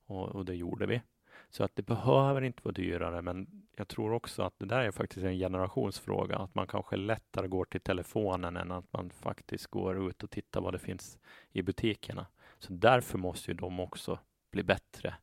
Och, 0.06 0.28
och, 0.28 0.46
det 0.46 0.56
gjorde 0.56 0.86
vi. 0.86 1.02
Så 1.50 1.64
att 1.64 1.76
det 1.76 1.82
behöver 1.82 2.42
inte 2.42 2.62
vara 2.64 2.74
dyrare, 2.74 3.22
men 3.22 3.68
jag 3.76 3.88
tror 3.88 4.14
också 4.14 4.44
att 4.44 4.60
det 4.60 4.66
där 4.66 4.80
är 4.80 4.92
faktiskt 4.92 5.26
en 5.26 5.38
generationsfråga, 5.38 6.38
att 6.38 6.56
man 6.56 6.68
kanske 6.68 6.96
lättare 6.96 7.48
går 7.48 7.66
till 7.66 7.82
telefonen 7.82 8.58
än 8.58 8.72
att 8.72 8.94
man 8.94 9.10
faktiskt 9.10 9.68
går 9.68 10.10
ut 10.10 10.24
och 10.24 10.30
tittar 10.30 10.62
vad 10.62 10.74
det 10.74 10.80
finns 10.80 11.18
i 11.52 11.62
butikerna. 11.62 12.26
Så 12.60 12.74
därför 12.74 13.18
måste 13.18 13.52
ju 13.52 13.58
de 13.58 13.80
också 13.80 14.20
bli 14.52 14.64
bättre, 14.64 15.16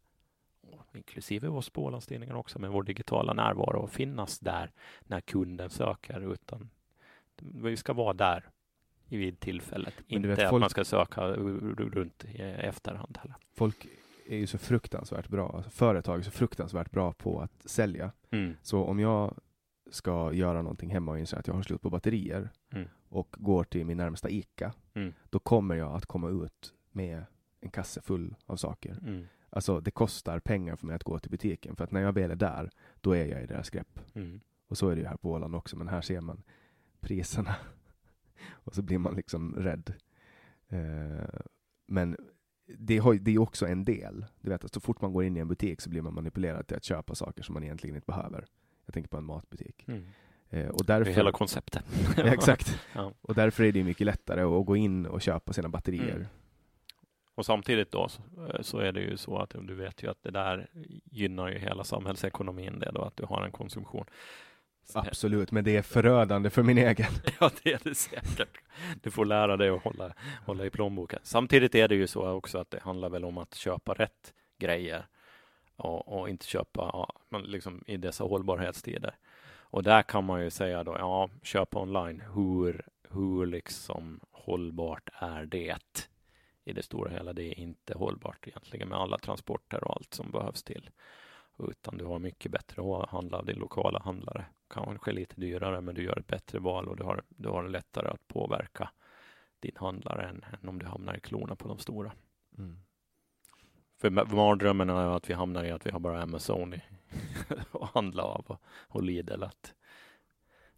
inklusive 0.94 1.48
oss 1.48 1.70
på 1.70 1.84
Ålandstidningen 1.84 2.36
också, 2.36 2.58
med 2.58 2.70
vår 2.70 2.82
digitala 2.82 3.32
närvaro 3.32 3.78
och 3.78 3.90
finnas 3.90 4.38
där 4.38 4.72
när 5.00 5.20
kunden 5.20 5.70
söker, 5.70 6.32
utan 6.32 6.70
vi 7.36 7.76
ska 7.76 7.92
vara 7.92 8.12
där 8.12 8.50
vid 9.08 9.40
tillfället. 9.40 9.94
Inte 10.06 10.28
vet, 10.28 10.38
att 10.38 10.60
man 10.60 10.70
ska 10.70 10.84
söka 10.84 11.26
runt 11.26 12.24
i 12.24 12.42
efterhand 12.42 13.18
heller. 13.22 13.36
Folk 13.54 13.86
är 14.26 14.36
ju 14.36 14.46
så 14.46 14.58
fruktansvärt 14.58 15.28
bra, 15.28 15.52
alltså 15.56 15.70
företag 15.70 16.18
är 16.18 16.22
så 16.22 16.30
fruktansvärt 16.30 16.90
bra 16.90 17.12
på 17.12 17.40
att 17.40 17.70
sälja. 17.70 18.12
Mm. 18.30 18.54
Så 18.62 18.84
om 18.84 19.00
jag 19.00 19.34
ska 19.90 20.32
göra 20.32 20.62
någonting 20.62 20.90
hemma 20.90 21.12
och 21.12 21.18
inser 21.18 21.36
att 21.36 21.46
jag 21.46 21.54
har 21.54 21.62
slut 21.62 21.82
på 21.82 21.90
batterier 21.90 22.50
mm. 22.72 22.88
och 23.08 23.36
går 23.38 23.64
till 23.64 23.86
min 23.86 23.96
närmsta 23.96 24.30
ICA, 24.30 24.74
mm. 24.94 25.12
då 25.30 25.38
kommer 25.38 25.74
jag 25.74 25.94
att 25.96 26.06
komma 26.06 26.30
ut 26.30 26.74
med 26.92 27.24
en 27.60 27.70
kasse 27.70 28.02
full 28.02 28.34
av 28.46 28.56
saker. 28.56 28.98
Mm. 29.02 29.26
Alltså 29.50 29.80
det 29.80 29.90
kostar 29.90 30.40
pengar 30.40 30.76
för 30.76 30.86
mig 30.86 30.96
att 30.96 31.04
gå 31.04 31.18
till 31.18 31.30
butiken, 31.30 31.76
för 31.76 31.84
att 31.84 31.90
när 31.90 32.00
jag 32.00 32.12
väl 32.12 32.30
är 32.30 32.36
där, 32.36 32.70
då 33.00 33.12
är 33.12 33.26
jag 33.26 33.42
i 33.42 33.46
deras 33.46 33.70
grepp. 33.70 34.00
Mm. 34.14 34.40
Och 34.68 34.78
så 34.78 34.88
är 34.88 34.94
det 34.94 35.00
ju 35.00 35.06
här 35.08 35.16
på 35.16 35.30
Åland 35.30 35.54
också, 35.54 35.76
men 35.76 35.88
här 35.88 36.00
ser 36.00 36.20
man 36.20 36.42
priserna 37.00 37.54
och 38.50 38.74
så 38.74 38.82
blir 38.82 38.98
man 38.98 39.14
liksom 39.14 39.54
rädd. 39.54 39.92
Eh, 40.68 41.40
men 41.86 42.16
det, 42.66 42.98
har, 42.98 43.14
det 43.14 43.34
är 43.34 43.38
också 43.38 43.66
en 43.66 43.84
del. 43.84 44.24
Du 44.40 44.50
vet, 44.50 44.64
att 44.64 44.74
så 44.74 44.80
fort 44.80 45.00
man 45.00 45.12
går 45.12 45.24
in 45.24 45.36
i 45.36 45.40
en 45.40 45.48
butik 45.48 45.80
så 45.80 45.90
blir 45.90 46.02
man 46.02 46.14
manipulerad 46.14 46.66
till 46.66 46.76
att 46.76 46.84
köpa 46.84 47.14
saker 47.14 47.42
som 47.42 47.52
man 47.52 47.64
egentligen 47.64 47.96
inte 47.96 48.06
behöver. 48.06 48.46
Jag 48.86 48.94
tänker 48.94 49.08
på 49.08 49.16
en 49.16 49.24
matbutik. 49.24 49.84
Mm. 49.88 50.06
Eh, 50.50 50.68
och 50.68 50.84
därför, 50.84 51.04
det 51.04 51.10
är 51.10 51.16
hela 51.16 51.32
konceptet. 51.32 51.84
ja, 52.16 52.24
exakt. 52.24 52.80
Ja. 52.94 53.12
Och 53.20 53.34
därför 53.34 53.64
är 53.64 53.72
det 53.72 53.84
mycket 53.84 54.06
lättare 54.06 54.42
att 54.42 54.66
gå 54.66 54.76
in 54.76 55.06
och 55.06 55.22
köpa 55.22 55.52
sina 55.52 55.68
batterier. 55.68 56.16
Mm. 56.16 56.26
Och 57.34 57.46
samtidigt 57.46 57.90
då 57.90 58.08
så 58.60 58.78
är 58.78 58.92
det 58.92 59.00
ju 59.00 59.16
så 59.16 59.38
att 59.38 59.54
du 59.62 59.74
vet 59.74 60.02
ju 60.02 60.10
att 60.10 60.22
det 60.22 60.30
där 60.30 60.70
gynnar 61.04 61.48
ju 61.48 61.58
hela 61.58 61.84
samhällsekonomin 61.84 62.78
det 62.78 62.90
då 62.94 63.02
att 63.02 63.16
du 63.16 63.24
har 63.24 63.42
en 63.42 63.52
konsumtion. 63.52 64.04
Absolut, 64.92 65.50
men 65.50 65.64
det 65.64 65.76
är 65.76 65.82
förödande 65.82 66.50
för 66.50 66.62
min 66.62 66.78
egen. 66.78 67.12
Ja, 67.40 67.50
det 67.62 67.72
är 67.72 67.80
det 67.84 67.94
säkert. 67.94 68.58
Du 69.02 69.10
får 69.10 69.24
lära 69.24 69.56
dig 69.56 69.68
att 69.68 69.82
hålla, 69.82 70.14
hålla 70.46 70.64
i 70.66 70.70
plånboken. 70.70 71.20
Samtidigt 71.22 71.74
är 71.74 71.88
det 71.88 71.94
ju 71.94 72.06
så 72.06 72.28
också 72.28 72.58
att 72.58 72.70
det 72.70 72.80
handlar 72.82 73.08
väl 73.08 73.24
om 73.24 73.38
att 73.38 73.54
köpa 73.54 73.94
rätt 73.94 74.34
grejer 74.58 75.06
och, 75.76 76.20
och 76.20 76.28
inte 76.28 76.46
köpa 76.46 76.90
ja, 76.92 77.38
liksom 77.44 77.84
i 77.86 77.96
dessa 77.96 78.24
hållbarhetstider. 78.24 79.14
Och 79.56 79.82
där 79.82 80.02
kan 80.02 80.24
man 80.24 80.44
ju 80.44 80.50
säga 80.50 80.84
då, 80.84 80.96
ja, 80.98 81.30
köpa 81.42 81.80
online. 81.80 82.22
Hur, 82.34 82.86
hur 83.10 83.46
liksom 83.46 84.20
hållbart 84.30 85.10
är 85.12 85.46
det? 85.46 86.06
I 86.64 86.72
det 86.72 86.82
stora 86.82 87.10
hela, 87.10 87.32
det 87.32 87.42
är 87.44 87.58
inte 87.58 87.98
hållbart 87.98 88.48
egentligen 88.48 88.88
med 88.88 88.98
alla 88.98 89.18
transporter 89.18 89.84
och 89.84 89.96
allt 89.96 90.14
som 90.14 90.30
behövs 90.30 90.62
till 90.62 90.90
utan 91.58 91.98
du 91.98 92.04
har 92.04 92.18
mycket 92.18 92.52
bättre 92.52 92.82
att 92.82 93.10
handla 93.10 93.38
av 93.38 93.44
din 93.44 93.58
lokala 93.58 93.98
handlare. 93.98 94.44
Kanske 94.74 95.12
lite 95.12 95.40
dyrare, 95.40 95.80
men 95.80 95.94
du 95.94 96.02
gör 96.02 96.18
ett 96.18 96.26
bättre 96.26 96.58
val 96.58 96.88
och 96.88 96.96
du 96.96 97.04
har, 97.04 97.22
du 97.28 97.48
har 97.48 97.68
lättare 97.68 98.08
att 98.08 98.28
påverka 98.28 98.90
din 99.60 99.76
handlare 99.76 100.28
än, 100.28 100.44
än 100.62 100.68
om 100.68 100.78
du 100.78 100.86
hamnar 100.86 101.16
i 101.16 101.20
klorna 101.20 101.56
på 101.56 101.68
de 101.68 101.78
stora. 101.78 102.12
Mm. 102.58 102.78
För 104.00 104.10
mardrömmen 104.10 104.90
är 104.90 105.16
att 105.16 105.30
vi 105.30 105.34
hamnar 105.34 105.64
i 105.64 105.70
att 105.70 105.86
vi 105.86 105.90
har 105.90 106.00
bara 106.00 106.22
Amazon 106.22 106.74
att 107.72 107.90
handla 107.94 108.22
av 108.22 108.44
och, 108.46 108.62
och 108.66 109.02
Lidl. 109.02 109.42
Att 109.42 109.74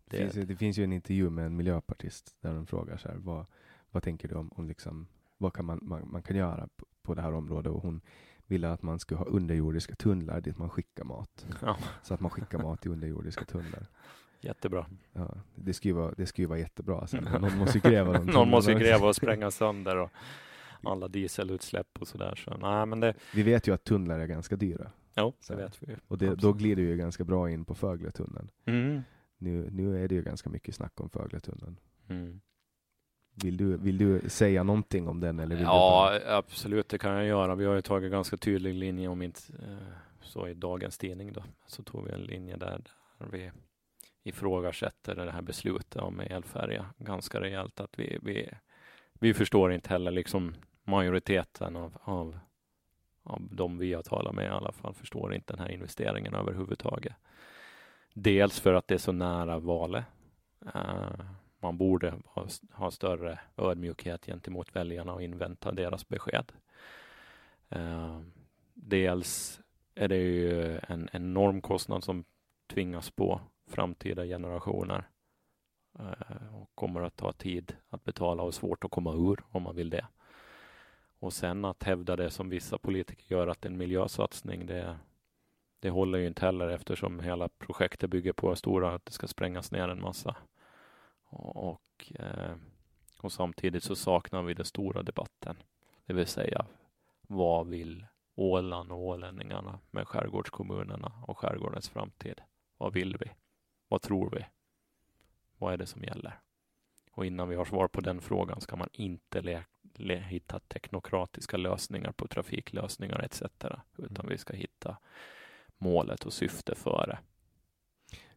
det, 0.04 0.16
det, 0.16 0.22
finns 0.22 0.36
ju, 0.36 0.44
det 0.44 0.56
finns 0.56 0.78
ju 0.78 0.84
en 0.84 0.92
intervju 0.92 1.30
med 1.30 1.46
en 1.46 1.56
miljöpartist 1.56 2.36
där 2.40 2.54
de 2.54 2.66
frågar 2.66 2.96
så 2.96 3.08
här, 3.08 3.16
vad, 3.16 3.46
vad 3.90 4.02
tänker 4.02 4.28
du 4.28 4.34
om, 4.34 4.52
om 4.52 4.68
liksom, 4.68 5.06
vad 5.36 5.52
kan 5.52 5.64
man, 5.64 5.78
man, 5.82 6.10
man 6.10 6.22
kan 6.22 6.36
göra 6.36 6.68
på, 6.76 6.86
på 7.02 7.14
det 7.14 7.22
här 7.22 7.34
området? 7.34 7.72
Och 7.72 7.82
hon 7.82 8.00
ville 8.46 8.70
att 8.70 8.82
man 8.82 8.98
skulle 8.98 9.18
ha 9.18 9.26
underjordiska 9.26 9.94
tunnlar 9.94 10.40
dit 10.40 10.58
man 10.58 10.70
skickar 10.70 11.04
mat. 11.04 11.46
Ja. 11.62 11.76
Så 12.02 12.14
att 12.14 12.20
man 12.20 12.30
skickar 12.30 12.58
mat 12.58 12.86
i 12.86 12.88
underjordiska 12.88 13.44
tunnlar. 13.44 13.86
Jättebra. 14.40 14.86
Ja, 15.12 15.34
det 15.54 15.74
skulle 15.74 15.94
vara, 15.94 16.14
det 16.16 16.26
skulle 16.26 16.48
vara 16.48 16.58
jättebra. 16.58 17.06
Sen. 17.06 17.24
Någon 17.40 17.58
måste 17.58 17.78
gräva 17.78 18.12
dem. 18.12 18.26
Någon 18.26 18.50
måste 18.50 18.74
gräva 18.74 19.08
och 19.08 19.16
spränga 19.16 19.50
sönder 19.50 19.96
och 19.96 20.10
alla 20.82 21.08
dieselutsläpp 21.08 21.98
och 22.00 22.08
sådär. 22.08 22.34
Så, 22.34 22.56
nej, 22.56 22.86
men 22.86 23.00
det... 23.00 23.14
Vi 23.34 23.42
vet 23.42 23.68
ju 23.68 23.74
att 23.74 23.84
tunnlar 23.84 24.18
är 24.18 24.26
ganska 24.26 24.56
dyra. 24.56 24.90
Jo, 25.16 25.32
det 25.48 25.56
vet 25.56 25.82
vi. 25.82 25.96
Och 26.08 26.18
det, 26.18 26.34
då 26.34 26.52
glider 26.52 26.82
vi 26.82 26.88
ju 26.88 26.96
ganska 26.96 27.24
bra 27.24 27.50
in 27.50 27.64
på 27.64 27.74
Fögletunneln. 27.74 28.50
Mm. 28.64 29.02
Nu, 29.38 29.68
nu 29.70 30.04
är 30.04 30.08
det 30.08 30.14
ju 30.14 30.22
ganska 30.22 30.50
mycket 30.50 30.74
snack 30.74 31.00
om 31.00 31.10
Fögletunneln. 31.10 31.80
Mm. 32.08 32.40
Vill 33.42 33.56
du, 33.56 33.76
vill 33.76 33.98
du 33.98 34.28
säga 34.28 34.62
någonting 34.62 35.08
om 35.08 35.20
den? 35.20 35.40
Eller 35.40 35.56
ja, 35.56 36.20
absolut, 36.26 36.88
det 36.88 36.98
kan 36.98 37.12
jag 37.12 37.26
göra. 37.26 37.54
Vi 37.54 37.64
har 37.64 37.74
ju 37.74 37.82
tagit 37.82 38.10
ganska 38.10 38.36
tydlig 38.36 38.74
linje, 38.74 39.08
om 39.08 39.22
inte 39.22 39.40
eh, 39.58 39.96
så 40.20 40.48
i 40.48 40.54
dagens 40.54 40.98
tidning 40.98 41.32
då, 41.32 41.42
så 41.66 41.82
tog 41.82 42.04
vi 42.04 42.12
en 42.12 42.22
linje 42.22 42.56
där, 42.56 42.82
där 43.18 43.26
vi 43.30 43.50
ifrågasätter 44.22 45.14
det 45.14 45.30
här 45.30 45.42
beslutet 45.42 46.02
om 46.02 46.20
elfärja 46.20 46.86
ganska 46.98 47.40
rejält. 47.40 47.80
Att 47.80 47.98
vi, 47.98 48.18
vi, 48.22 48.50
vi 49.12 49.34
förstår 49.34 49.72
inte 49.72 49.88
heller 49.88 50.10
liksom 50.10 50.54
majoriteten 50.84 51.76
av, 51.76 51.98
av, 52.02 52.38
av 53.22 53.48
de 53.50 53.78
vi 53.78 53.94
har 53.94 54.02
talat 54.02 54.34
med 54.34 54.44
i 54.44 54.48
alla 54.48 54.72
fall 54.72 54.94
förstår 54.94 55.34
inte 55.34 55.52
den 55.52 55.62
här 55.62 55.72
investeringen 55.72 56.34
överhuvudtaget. 56.34 57.14
Dels 58.14 58.60
för 58.60 58.74
att 58.74 58.88
det 58.88 58.94
är 58.94 58.98
så 58.98 59.12
nära 59.12 59.58
valet. 59.58 60.04
Uh, 60.74 61.20
man 61.66 61.76
borde 61.78 62.14
ha, 62.24 62.46
ha 62.72 62.90
större 62.90 63.38
ödmjukhet 63.56 64.26
gentemot 64.26 64.76
väljarna 64.76 65.12
och 65.12 65.22
invänta 65.22 65.72
deras 65.72 66.08
besked. 66.08 66.52
Eh, 67.68 68.20
dels 68.74 69.60
är 69.94 70.08
det 70.08 70.16
ju 70.16 70.78
en 70.88 71.08
enorm 71.12 71.60
kostnad 71.60 72.04
som 72.04 72.24
tvingas 72.66 73.10
på 73.10 73.40
framtida 73.66 74.24
generationer 74.24 75.08
uh, 76.00 76.54
och 76.54 76.70
kommer 76.74 77.02
att 77.02 77.16
ta 77.16 77.32
tid 77.32 77.76
att 77.88 78.04
betala 78.04 78.42
och 78.42 78.54
svårt 78.54 78.84
att 78.84 78.90
komma 78.90 79.14
ur 79.14 79.44
om 79.50 79.62
man 79.62 79.76
vill 79.76 79.90
det. 79.90 80.06
Och 81.18 81.32
sen 81.32 81.64
att 81.64 81.82
hävda 81.82 82.16
det 82.16 82.30
som 82.30 82.48
vissa 82.48 82.78
politiker 82.78 83.24
gör 83.28 83.48
att 83.48 83.64
en 83.64 83.76
miljösatsning, 83.76 84.66
det, 84.66 84.98
det 85.80 85.90
håller 85.90 86.18
ju 86.18 86.26
inte 86.26 86.46
heller 86.46 86.68
eftersom 86.68 87.20
hela 87.20 87.48
projektet 87.48 88.10
bygger 88.10 88.32
på 88.32 88.56
stora, 88.56 88.94
att 88.94 89.06
det 89.06 89.12
ska 89.12 89.26
sprängas 89.26 89.72
ner 89.72 89.88
en 89.88 90.00
massa 90.00 90.36
och, 91.38 92.12
eh, 92.14 92.54
och 93.20 93.32
samtidigt 93.32 93.82
så 93.84 93.96
saknar 93.96 94.42
vi 94.42 94.54
den 94.54 94.64
stora 94.64 95.02
debatten, 95.02 95.56
det 96.06 96.12
vill 96.12 96.26
säga 96.26 96.66
vad 97.22 97.66
vill 97.66 98.06
Åland 98.34 98.92
och 98.92 98.98
ålänningarna 98.98 99.78
med 99.90 100.08
skärgårdskommunerna 100.08 101.12
och 101.26 101.38
skärgårdens 101.38 101.88
framtid? 101.88 102.40
Vad 102.76 102.92
vill 102.92 103.16
vi? 103.16 103.30
Vad 103.88 104.02
tror 104.02 104.30
vi? 104.30 104.46
Vad 105.58 105.72
är 105.72 105.76
det 105.76 105.86
som 105.86 106.04
gäller? 106.04 106.40
Och 107.12 107.26
innan 107.26 107.48
vi 107.48 107.56
har 107.56 107.64
svar 107.64 107.88
på 107.88 108.00
den 108.00 108.20
frågan 108.20 108.60
ska 108.60 108.76
man 108.76 108.88
inte 108.92 109.64
hitta 110.04 110.58
teknokratiska 110.58 111.56
lösningar 111.56 112.12
på 112.12 112.28
trafiklösningar 112.28 113.20
etc. 113.20 113.42
Utan 113.96 114.16
mm. 114.16 114.28
vi 114.28 114.38
ska 114.38 114.54
hitta 114.54 114.96
målet 115.78 116.26
och 116.26 116.32
syfte 116.32 116.74
före 116.74 117.18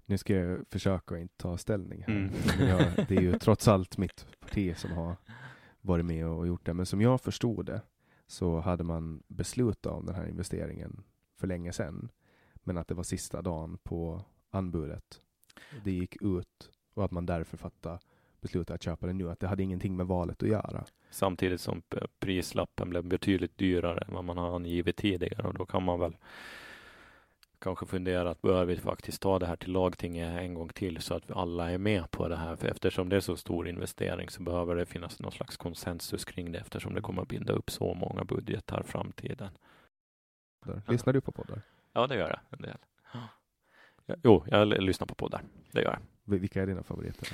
nu 0.09 0.17
ska 0.17 0.35
jag 0.35 0.67
försöka 0.69 1.17
inte 1.17 1.37
ta 1.37 1.57
ställning 1.57 2.03
här. 2.07 2.13
Mm. 2.13 2.31
Jag, 2.59 3.07
det 3.07 3.15
är 3.15 3.21
ju 3.21 3.33
trots 3.39 3.67
allt 3.67 3.97
mitt 3.97 4.25
parti 4.39 4.77
som 4.77 4.91
har 4.91 5.15
varit 5.81 6.05
med 6.05 6.27
och 6.27 6.47
gjort 6.47 6.65
det. 6.65 6.73
Men 6.73 6.85
som 6.85 7.01
jag 7.01 7.21
förstod 7.21 7.65
det 7.65 7.81
så 8.27 8.59
hade 8.59 8.83
man 8.83 9.23
beslutat 9.27 9.93
om 9.93 10.05
den 10.05 10.15
här 10.15 10.27
investeringen 10.27 11.03
för 11.37 11.47
länge 11.47 11.73
sedan. 11.73 12.09
Men 12.53 12.77
att 12.77 12.87
det 12.87 12.93
var 12.93 13.03
sista 13.03 13.41
dagen 13.41 13.77
på 13.83 14.25
anbudet. 14.49 15.21
Det 15.83 15.91
gick 15.91 16.21
ut 16.21 16.69
och 16.93 17.05
att 17.05 17.11
man 17.11 17.25
därför 17.25 17.57
fattade 17.57 17.99
beslutet 18.41 18.75
att 18.75 18.83
köpa 18.83 19.07
det 19.07 19.13
nu. 19.13 19.29
Att 19.29 19.39
det 19.39 19.47
hade 19.47 19.63
ingenting 19.63 19.97
med 19.97 20.07
valet 20.07 20.43
att 20.43 20.49
göra. 20.49 20.85
Samtidigt 21.09 21.61
som 21.61 21.81
prislappen 22.19 22.89
blev 22.89 23.05
betydligt 23.05 23.57
dyrare 23.57 24.03
än 24.07 24.13
vad 24.13 24.23
man 24.23 24.37
har 24.37 24.55
angivit 24.55 24.97
tidigare 24.97 25.47
och 25.47 25.53
då 25.53 25.65
kan 25.65 25.83
man 25.83 25.99
väl 25.99 26.17
kanske 27.59 27.85
fundera 27.85 28.29
att 28.29 28.41
bör 28.41 28.65
vi 28.65 28.77
faktiskt 28.77 29.21
ta 29.21 29.39
det 29.39 29.45
här 29.45 29.55
till 29.55 29.71
lagtinget 29.71 30.39
en 30.39 30.53
gång 30.53 30.69
till 30.69 31.01
så 31.01 31.13
att 31.13 31.29
vi 31.29 31.33
alla 31.33 31.71
är 31.71 31.77
med 31.77 32.11
på 32.11 32.27
det 32.27 32.35
här. 32.35 32.55
För 32.55 32.67
eftersom 32.67 33.09
det 33.09 33.15
är 33.15 33.19
så 33.19 33.37
stor 33.37 33.67
investering 33.67 34.29
så 34.29 34.43
behöver 34.43 34.75
det 34.75 34.85
finnas 34.85 35.19
någon 35.19 35.31
slags 35.31 35.57
konsensus 35.57 36.25
kring 36.25 36.51
det 36.51 36.59
eftersom 36.59 36.93
det 36.93 37.01
kommer 37.01 37.21
att 37.21 37.27
binda 37.27 37.53
upp 37.53 37.71
så 37.71 37.93
många 37.93 38.23
budgetar 38.23 38.83
framtiden. 38.83 39.49
Lyssnar 40.87 41.13
du 41.13 41.21
på 41.21 41.31
poddar? 41.31 41.61
Ja, 41.93 42.07
det 42.07 42.15
gör 42.15 42.29
jag 42.29 42.39
en 42.49 42.61
del. 42.61 42.77
Jo, 44.23 44.43
jag 44.47 44.67
lyssnar 44.67 45.07
på 45.07 45.15
poddar. 45.15 45.41
Det 45.71 45.81
gör 45.81 45.91
jag. 45.91 46.39
Vilka 46.39 46.61
är 46.61 46.67
dina 46.67 46.83
favoriter? 46.83 47.27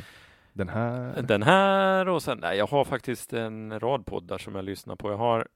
Den 0.54 0.70
här? 0.70 1.22
Den 1.22 1.44
här 1.44 2.08
och 2.10 2.24
sen, 2.24 2.38
nej, 2.42 2.58
jag 2.58 2.68
har 2.68 2.86
faktiskt 2.86 3.34
en 3.34 3.80
rad 3.80 4.06
poddar 4.06 4.38
som 4.38 4.56
jag 4.56 4.66
lyssnar 4.66 4.96
på. 4.96 5.12
Jag 5.12 5.18
har 5.18 5.48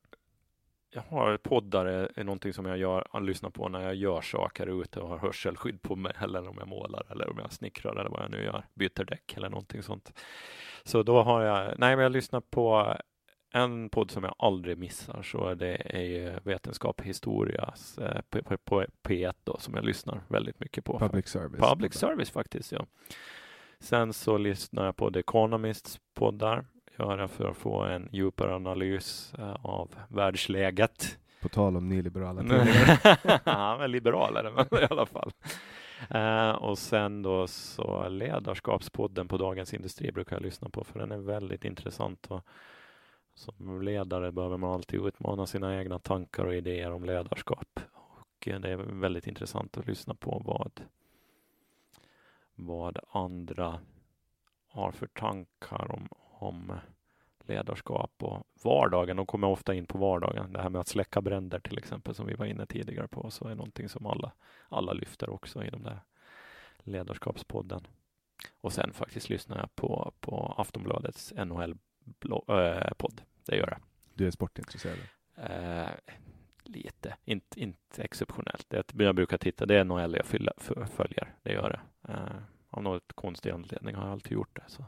jag 0.91 1.01
har 1.01 1.37
poddar 1.37 1.85
är, 1.85 2.23
någonting 2.23 2.53
som 2.53 2.65
jag 2.65 2.77
gör, 2.77 3.21
lyssnar 3.21 3.49
på 3.49 3.69
när 3.69 3.81
jag 3.81 3.95
gör 3.95 4.21
saker 4.21 4.81
ute 4.81 4.99
och 4.99 5.09
har 5.09 5.17
hörselskydd 5.17 5.81
på 5.81 5.95
mig 5.95 6.13
eller 6.19 6.47
om 6.47 6.55
jag 6.59 6.67
målar 6.67 7.05
eller 7.11 7.29
om 7.29 7.37
jag 7.37 7.53
snickrar 7.53 7.95
eller 7.95 8.09
vad 8.09 8.23
jag 8.23 8.31
nu 8.31 8.43
gör, 8.43 8.65
byter 8.73 9.03
däck 9.03 9.33
eller 9.37 9.49
någonting 9.49 9.83
sånt. 9.83 10.19
Så 10.83 11.03
då 11.03 11.21
har 11.21 11.43
jag, 11.43 11.79
nej 11.79 11.95
men 11.95 12.03
jag 12.03 12.11
lyssnar 12.11 12.41
på 12.41 12.95
en 13.53 13.89
podd 13.89 14.11
som 14.11 14.23
jag 14.23 14.35
aldrig 14.37 14.77
missar 14.77 15.21
så 15.21 15.53
det 15.53 15.75
är 15.75 16.39
Vetenskap 16.43 17.01
Historias 17.01 17.97
eh, 17.97 18.21
på, 18.29 18.43
på, 18.43 18.57
på 18.57 18.85
P1 19.03 19.33
då 19.43 19.57
som 19.59 19.73
jag 19.73 19.85
lyssnar 19.85 20.21
väldigt 20.27 20.59
mycket 20.59 20.85
på. 20.85 20.99
Public 20.99 21.27
service. 21.27 21.59
Public 21.59 21.93
service 21.93 22.31
faktiskt, 22.31 22.71
ja. 22.71 22.85
Sen 23.79 24.13
så 24.13 24.37
lyssnar 24.37 24.85
jag 24.85 24.95
på 24.95 25.11
The 25.11 25.19
Economists 25.19 25.99
poddar 26.13 26.65
göra 26.99 27.27
för 27.27 27.49
att 27.49 27.57
få 27.57 27.83
en 27.83 28.09
djupare 28.11 28.55
analys 28.55 29.33
eh, 29.39 29.65
av 29.65 29.95
världsläget. 30.07 31.17
På 31.41 31.49
tal 31.49 31.77
om 31.77 31.89
nyliberala 31.89 32.41
tidningar. 32.41 32.99
Han 33.45 33.81
är 33.81 33.87
liberalare 33.87 34.51
men 34.51 34.83
i 34.83 34.87
alla 34.89 35.05
fall. 35.05 35.31
Uh, 36.15 36.51
och 36.51 36.77
sen 36.77 37.21
då 37.21 37.47
så 37.47 38.09
ledarskapspodden 38.09 39.27
på 39.27 39.37
Dagens 39.37 39.73
Industri 39.73 40.11
brukar 40.11 40.35
jag 40.35 40.43
lyssna 40.43 40.69
på 40.69 40.83
för 40.83 40.99
den 40.99 41.11
är 41.11 41.17
väldigt 41.17 41.65
intressant. 41.65 42.27
Och 42.27 42.41
som 43.33 43.81
ledare 43.81 44.31
behöver 44.31 44.57
man 44.57 44.73
alltid 44.73 45.05
utmana 45.05 45.45
sina 45.45 45.79
egna 45.79 45.99
tankar 45.99 46.45
och 46.45 46.55
idéer 46.55 46.91
om 46.91 47.05
ledarskap. 47.05 47.79
Och 47.93 48.47
uh, 48.47 48.59
det 48.59 48.69
är 48.69 48.77
väldigt 48.77 49.27
intressant 49.27 49.77
att 49.77 49.87
lyssna 49.87 50.13
på 50.13 50.41
vad, 50.45 50.81
vad 52.55 52.99
andra 53.11 53.79
har 54.67 54.91
för 54.91 55.07
tankar 55.07 55.91
om 55.91 56.07
om 56.39 56.73
ledarskap 57.47 58.11
och 58.17 58.47
vardagen. 58.63 59.17
De 59.17 59.25
kommer 59.25 59.47
ofta 59.47 59.73
in 59.73 59.85
på 59.85 59.97
vardagen. 59.97 60.53
Det 60.53 60.61
här 60.61 60.69
med 60.69 60.81
att 60.81 60.87
släcka 60.87 61.21
bränder 61.21 61.59
till 61.59 61.77
exempel 61.77 62.15
som 62.15 62.25
vi 62.25 62.33
var 62.33 62.45
inne 62.45 62.65
tidigare 62.65 63.07
på 63.07 63.31
så 63.31 63.47
är 63.47 63.55
någonting 63.55 63.89
som 63.89 64.05
alla, 64.05 64.31
alla 64.69 64.93
lyfter 64.93 65.29
också 65.29 65.63
i 65.63 65.69
de 65.69 65.83
där 65.83 65.99
ledarskapspodden. 66.83 67.87
Och 68.61 68.73
sen 68.73 68.93
faktiskt 68.93 69.29
lyssnar 69.29 69.57
jag 69.57 69.75
på, 69.75 70.13
på 70.19 70.53
Aftonbladets 70.57 71.33
NHL-podd. 71.35 73.21
Det 73.45 73.55
gör 73.55 73.69
jag. 73.69 73.79
Du 74.13 74.27
är 74.27 74.31
sportintresserad? 74.31 74.97
Eh, 75.35 75.89
lite, 76.63 77.15
inte, 77.25 77.59
inte 77.59 78.03
exceptionellt. 78.03 78.65
Det, 78.69 78.93
jag 78.97 79.15
brukar 79.15 79.37
titta, 79.37 79.65
det 79.65 79.75
är 79.75 79.83
NHL 79.83 80.15
jag 80.15 80.89
följer. 80.89 81.35
Det 81.43 81.53
gör 81.53 81.69
det. 81.69 82.11
Eh, 82.13 82.41
av 82.69 82.83
något 82.83 83.13
konstig 83.13 83.51
anledning 83.51 83.95
har 83.95 84.03
jag 84.03 84.11
alltid 84.11 84.31
gjort 84.31 84.55
det. 84.55 84.63
Så. 84.67 84.85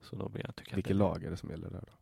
Så 0.00 0.16
då 0.16 0.28
blir 0.28 0.46
jag, 0.46 0.56
tycker 0.56 0.74
Vilket 0.74 0.90
det... 0.90 0.98
lag 0.98 1.24
är 1.24 1.30
det 1.30 1.36
som 1.36 1.50
gäller 1.50 1.70
där 1.70 1.84
då? 1.86 1.92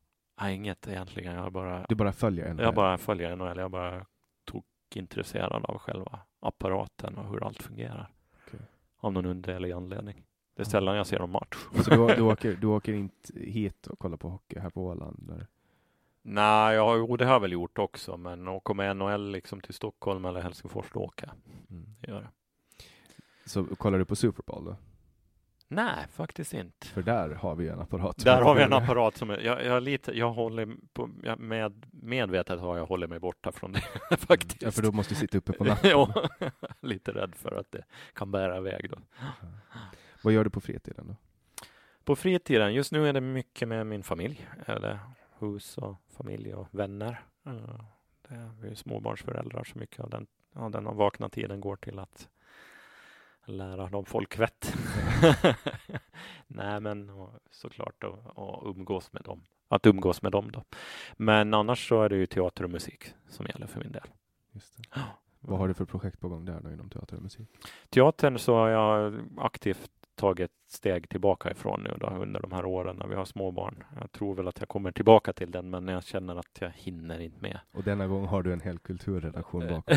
Nej, 0.41 0.55
inget 0.55 0.89
egentligen. 0.89 1.35
Jag 1.35 1.53
bara, 1.53 1.87
du 1.89 1.95
bara 1.95 2.13
följer 2.13 2.55
NHL? 2.55 2.65
Jag 2.65 2.75
bara 2.75 2.99
följer 2.99 3.37
NHL. 3.37 3.59
Jag 3.59 3.71
bara 3.71 4.07
tog 4.45 4.65
intresserad 4.95 5.65
av 5.65 5.79
själva 5.79 6.21
apparaten 6.41 7.19
och 7.19 7.31
hur 7.31 7.45
allt 7.45 7.63
fungerar. 7.63 8.11
Okay. 8.47 8.61
Av 8.97 9.13
någon 9.13 9.27
underlig 9.27 9.73
anledning. 9.73 10.25
Det 10.55 10.63
är 10.63 10.65
sällan 10.65 10.97
jag 10.97 11.07
ser 11.07 11.19
någon 11.19 11.31
match. 11.31 11.57
Så 11.85 11.91
du, 11.91 12.15
du, 12.15 12.23
åker, 12.33 12.57
du 12.57 12.67
åker 12.67 12.93
inte 12.93 13.39
hit 13.41 13.87
och 13.87 13.99
kollar 13.99 14.17
på 14.17 14.29
hockey 14.29 14.59
här 14.59 14.71
på 14.71 14.87
Åland? 14.87 15.31
Eller? 15.33 15.47
Nej, 16.23 16.75
jag, 16.75 16.99
jo, 16.99 17.17
det 17.17 17.25
har 17.25 17.33
jag 17.33 17.41
väl 17.41 17.53
gjort 17.53 17.79
också, 17.79 18.17
men 18.17 18.49
åker 18.49 18.75
med 18.75 18.97
NHL 18.97 19.31
liksom 19.31 19.61
till 19.61 19.75
Stockholm 19.75 20.25
eller 20.25 20.41
Helsingfors, 20.41 20.87
då 20.93 21.01
åker 21.01 21.27
jag. 21.27 21.35
Mm. 21.71 21.95
Det 22.01 22.11
gör 22.11 22.21
jag. 22.21 22.31
Så 23.45 23.65
kollar 23.65 23.99
du 23.99 24.05
på 24.05 24.17
Super 24.17 24.43
Bowl 24.47 24.65
då? 24.65 24.77
Nej, 25.69 26.07
faktiskt 26.13 26.55
inte. 26.55 26.87
För 26.87 27.03
där 27.03 27.31
har 27.31 27.55
vi 27.55 27.69
en 27.69 27.81
apparat. 27.81 28.25
Där 28.25 28.43
har 28.43 28.55
vi 28.55 28.63
en 28.63 28.73
apparat 28.73 29.17
som 29.17 29.31
är, 29.31 29.39
jag, 29.39 29.65
jag, 29.65 29.83
lite, 29.83 30.19
jag 30.19 30.33
håller 30.33 30.69
på, 30.93 31.11
jag 31.23 31.39
med, 31.39 31.87
medvetet 31.91 32.61
har 32.61 32.77
jag 32.77 32.87
hållit 32.87 33.11
mig 33.11 33.19
borta 33.19 33.53
från 33.53 33.73
det 33.73 33.81
faktiskt. 34.17 34.63
Ja, 34.63 34.71
för 34.71 34.83
då 34.83 34.93
måste 34.93 35.15
du 35.15 35.21
sitta 35.21 35.39
uppe 35.39 35.53
på 35.53 35.65
natten. 35.65 35.91
ja, 35.91 36.29
lite 36.81 37.13
rädd 37.13 37.35
för 37.35 37.61
att 37.61 37.73
det 37.73 37.85
kan 38.13 38.31
bära 38.31 38.59
iväg 38.59 38.91
då. 38.91 38.99
Vad 40.23 40.33
gör 40.33 40.45
du 40.45 40.51
på 40.51 40.61
fritiden 40.61 41.07
då? 41.09 41.17
På 42.05 42.17
fritiden, 42.17 42.75
just 42.75 42.93
nu 42.93 43.09
är 43.09 43.13
det 43.13 43.21
mycket 43.21 43.69
med 43.69 43.87
min 43.87 44.03
familj, 44.03 44.49
eller 44.67 44.99
hus 45.39 45.79
och 45.79 45.97
familj 46.17 46.55
och 46.55 46.69
vänner. 46.71 47.21
Det 48.29 48.35
är, 48.35 48.51
vi 48.61 48.69
är 48.69 48.75
småbarnsföräldrar 48.75 49.65
så 49.65 49.79
mycket 49.79 50.01
av 50.01 50.11
den, 50.11 50.27
av 50.55 50.71
den 50.71 50.85
vakna 50.85 51.29
tiden 51.29 51.61
går 51.61 51.77
till 51.77 51.99
att 51.99 52.29
lära 53.47 53.89
dem 53.89 54.05
folkvett. 54.05 54.75
Nej, 56.47 56.81
men 56.81 57.11
såklart 57.51 58.05
att 58.05 58.63
umgås 58.65 59.13
med 59.13 59.23
dem. 59.23 59.43
Att 59.69 59.87
umgås 59.87 60.23
med 60.23 60.33
dem 60.33 60.51
då. 60.53 60.65
Men 61.17 61.55
annars 61.55 61.89
så 61.89 62.03
är 62.03 62.09
det 62.09 62.17
ju 62.17 62.27
teater 62.27 62.65
och 62.65 62.71
musik 62.71 63.05
som 63.29 63.47
gäller 63.47 63.67
för 63.67 63.81
min 63.81 63.93
del. 63.93 64.07
Vad 65.41 65.59
har 65.59 65.69
du 65.69 65.75
för 65.75 65.85
projekt 65.85 66.21
på 66.21 66.29
gång 66.29 66.45
där 66.45 66.61
då 66.61 66.71
inom 66.71 66.91
teater 66.91 67.17
och 67.17 67.23
musik? 67.23 67.49
Teatern 67.91 68.39
så 68.39 68.55
har 68.55 68.69
jag 68.69 69.21
aktivt 69.37 69.91
tagit 70.17 70.51
steg 70.67 71.09
tillbaka 71.09 71.51
ifrån 71.51 71.83
nu 71.83 71.97
då, 72.01 72.07
under 72.07 72.41
de 72.41 72.53
här 72.53 72.65
åren 72.65 72.97
när 72.97 73.07
vi 73.07 73.15
har 73.15 73.25
småbarn. 73.25 73.85
Jag 74.01 74.13
tror 74.13 74.35
väl 74.35 74.49
att 74.49 74.59
jag 74.61 74.69
kommer 74.69 74.93
tillbaka 74.93 75.33
till 75.33 75.51
den, 75.51 75.71
men 75.71 75.89
jag 75.89 76.05
känner 76.05 76.37
att 76.37 76.59
jag 76.61 76.71
hinner 76.71 77.21
inte 77.21 77.43
med. 77.43 77.59
Och 77.73 77.83
denna 77.83 78.07
gång 78.07 78.27
har 78.27 78.43
du 78.43 78.53
en 78.53 78.61
hel 78.61 78.79
kulturredaktion 78.79 79.67
bakom 79.69 79.97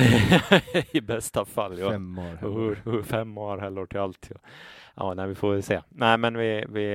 I 0.91 1.01
bästa 1.01 1.45
fall, 1.45 1.79
ja. 1.79 1.89
Fem 1.89 2.19
år. 2.19 2.81
Hur, 2.85 3.03
fem 3.03 3.37
år 3.37 3.57
heller 3.57 3.85
till 3.85 3.99
allt. 3.99 4.27
Ja, 4.31 4.39
ja 4.95 5.13
nej, 5.13 5.27
vi 5.27 5.35
får 5.35 5.51
väl 5.51 5.63
se. 5.63 5.81
Nej, 5.89 6.17
men 6.17 6.37
vi, 6.37 6.65
vi, 6.69 6.85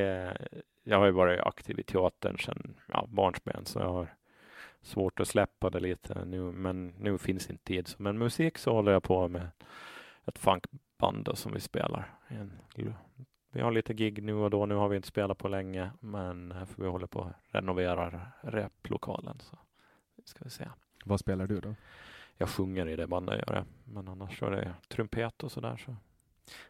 jag 0.84 0.98
har 0.98 1.06
ju 1.06 1.12
varit 1.12 1.40
aktiv 1.40 1.78
i 1.78 1.82
teatern 1.82 2.38
sedan 2.38 2.74
ja, 2.86 3.06
barnsben, 3.08 3.64
så 3.64 3.78
jag 3.78 3.92
har 3.92 4.14
svårt 4.82 5.20
att 5.20 5.28
släppa 5.28 5.70
det 5.70 5.80
lite 5.80 6.24
nu, 6.24 6.40
men 6.40 6.94
nu 6.98 7.18
finns 7.18 7.50
inte 7.50 7.64
tid. 7.64 7.88
Men 7.96 8.18
musik 8.18 8.58
så 8.58 8.72
håller 8.72 8.92
jag 8.92 9.02
på 9.02 9.28
med 9.28 9.48
ett 10.26 10.38
funkband 11.04 11.38
som 11.38 11.52
vi 11.52 11.60
spelar. 11.60 12.14
Vi 13.50 13.60
har 13.60 13.72
lite 13.72 13.94
gig 13.94 14.22
nu 14.22 14.34
och 14.34 14.50
då. 14.50 14.66
Nu 14.66 14.74
har 14.74 14.88
vi 14.88 14.96
inte 14.96 15.08
spelat 15.08 15.38
på 15.38 15.48
länge, 15.48 15.90
men 16.00 16.52
eh, 16.52 16.64
för 16.64 16.82
vi 16.82 16.88
håller 16.88 17.06
på 17.06 17.22
att 17.22 17.36
renovera 17.54 18.20
replokalen. 18.40 19.38
Så 19.40 19.58
ska 20.24 20.44
vi 20.44 20.50
se. 20.50 20.68
Vad 21.04 21.20
spelar 21.20 21.46
du 21.46 21.60
då? 21.60 21.74
Jag 22.38 22.48
sjunger 22.48 22.88
i 22.88 22.96
det 22.96 23.06
bandet, 23.06 23.42
gör 23.46 23.54
jag. 23.54 23.64
Men 23.84 24.08
annars 24.08 24.38
så 24.38 24.46
är 24.46 24.50
det 24.50 24.74
trumpet 24.88 25.42
och 25.42 25.52
sådär. 25.52 25.76
Så. 25.76 25.96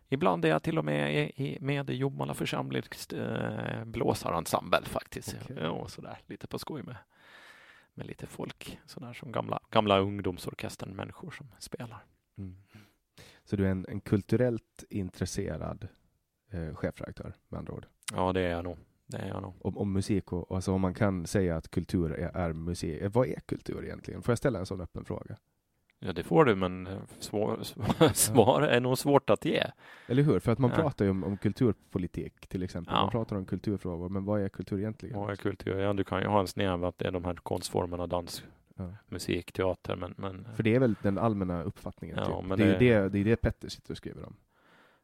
Ibland 0.09 0.45
är 0.45 0.49
jag 0.49 0.63
till 0.63 0.79
och 0.79 0.85
med 0.85 1.31
i, 1.37 1.59
med 1.61 1.91
i 1.91 1.95
Jomala 1.95 2.35
församlings 2.35 3.13
äh, 3.13 3.85
blåsarensemble 3.85 4.85
faktiskt. 4.85 5.37
Okay. 5.43 5.65
Ja, 5.65 5.89
sådär, 5.89 6.19
lite 6.27 6.47
på 6.47 6.59
skoj 6.59 6.83
med, 6.83 6.97
med 7.95 8.07
lite 8.07 8.27
folk, 8.27 8.79
sådär 8.87 9.13
som 9.13 9.33
gamla, 9.33 9.61
gamla 9.71 9.99
ungdomsorkestern, 9.99 10.97
människor 10.97 11.31
som 11.31 11.47
spelar. 11.59 12.05
Mm. 12.39 12.57
Så 13.45 13.57
du 13.57 13.67
är 13.67 13.71
en, 13.71 13.87
en 13.89 14.01
kulturellt 14.01 14.85
intresserad 14.91 15.89
eh, 16.51 16.75
chefredaktör 16.75 17.35
med 17.49 17.59
andra 17.59 17.73
ord? 17.73 17.87
Ja, 18.13 18.33
det 18.33 18.41
är 18.41 18.51
jag 18.51 18.65
nog. 18.65 18.79
Det 19.07 19.17
är 19.17 19.29
jag 19.29 19.43
nog. 19.43 19.55
Om, 19.61 19.79
om 19.79 19.93
musik 19.93 20.33
och 20.33 20.57
alltså 20.57 20.73
om 20.73 20.81
man 20.81 20.95
kan 20.95 21.27
säga 21.27 21.57
att 21.57 21.71
kultur 21.71 22.13
är, 22.13 22.37
är 22.37 22.53
musik. 22.53 23.01
Eh, 23.03 23.11
vad 23.11 23.29
är 23.29 23.41
kultur 23.41 23.85
egentligen? 23.85 24.23
Får 24.23 24.33
jag 24.33 24.39
ställa 24.39 24.59
en 24.59 24.67
sån 24.67 24.81
öppen 24.81 25.05
fråga? 25.05 25.37
Ja, 25.99 26.13
det 26.13 26.23
får 26.23 26.45
du, 26.45 26.55
men 26.55 26.87
eh, 26.87 26.99
svår, 27.19 27.61
svar 28.15 28.63
är 28.63 28.81
nog 28.81 28.99
svårt 28.99 29.31
att 29.31 29.45
ge. 29.45 29.65
Eller 30.07 30.23
hur? 30.23 30.39
För 30.41 30.53
att 30.53 30.59
man 30.59 30.71
ja. 30.71 30.77
pratar 30.77 31.05
ju 31.05 31.11
om, 31.11 31.25
om, 31.25 31.37
kulturpolitik 31.37 32.47
till 32.47 32.63
exempel. 32.63 32.95
Ja. 32.95 33.01
Man 33.01 33.11
pratar 33.11 33.37
om 33.37 33.45
kulturfrågor, 33.45 34.09
men 34.09 34.25
vad 34.25 34.41
är 34.41 34.49
kultur 34.49 34.79
egentligen? 34.79 35.19
Vad 35.19 35.31
är 35.31 35.37
kultur? 35.37 35.79
Ja, 35.79 35.93
du 35.93 36.05
kan 36.05 36.21
ju 36.21 36.27
ha 36.27 36.41
en 36.41 36.47
snäv 36.47 36.85
att 36.85 36.99
det 36.99 37.07
är 37.07 37.13
de 37.13 37.25
här 37.25 37.35
konstformerna, 37.35 38.07
dans, 38.07 38.45
ja. 38.77 38.95
musik, 39.09 39.53
teater, 39.53 39.97
men, 39.97 40.15
men... 40.17 40.47
För 40.55 40.63
det 40.63 40.75
är 40.75 40.79
väl 40.79 40.95
den 41.03 41.19
allmänna 41.19 41.63
uppfattningen? 41.63 42.17
Ja, 42.19 42.25
typ. 42.25 42.49
men 42.49 42.59
det, 42.59 42.65
är 42.65 42.79
det, 42.79 43.09
det 43.09 43.19
är 43.19 43.25
det 43.25 43.37
Petter 43.37 43.69
sitter 43.69 43.91
och 43.91 43.97
skriver 43.97 44.27
om. 44.27 44.37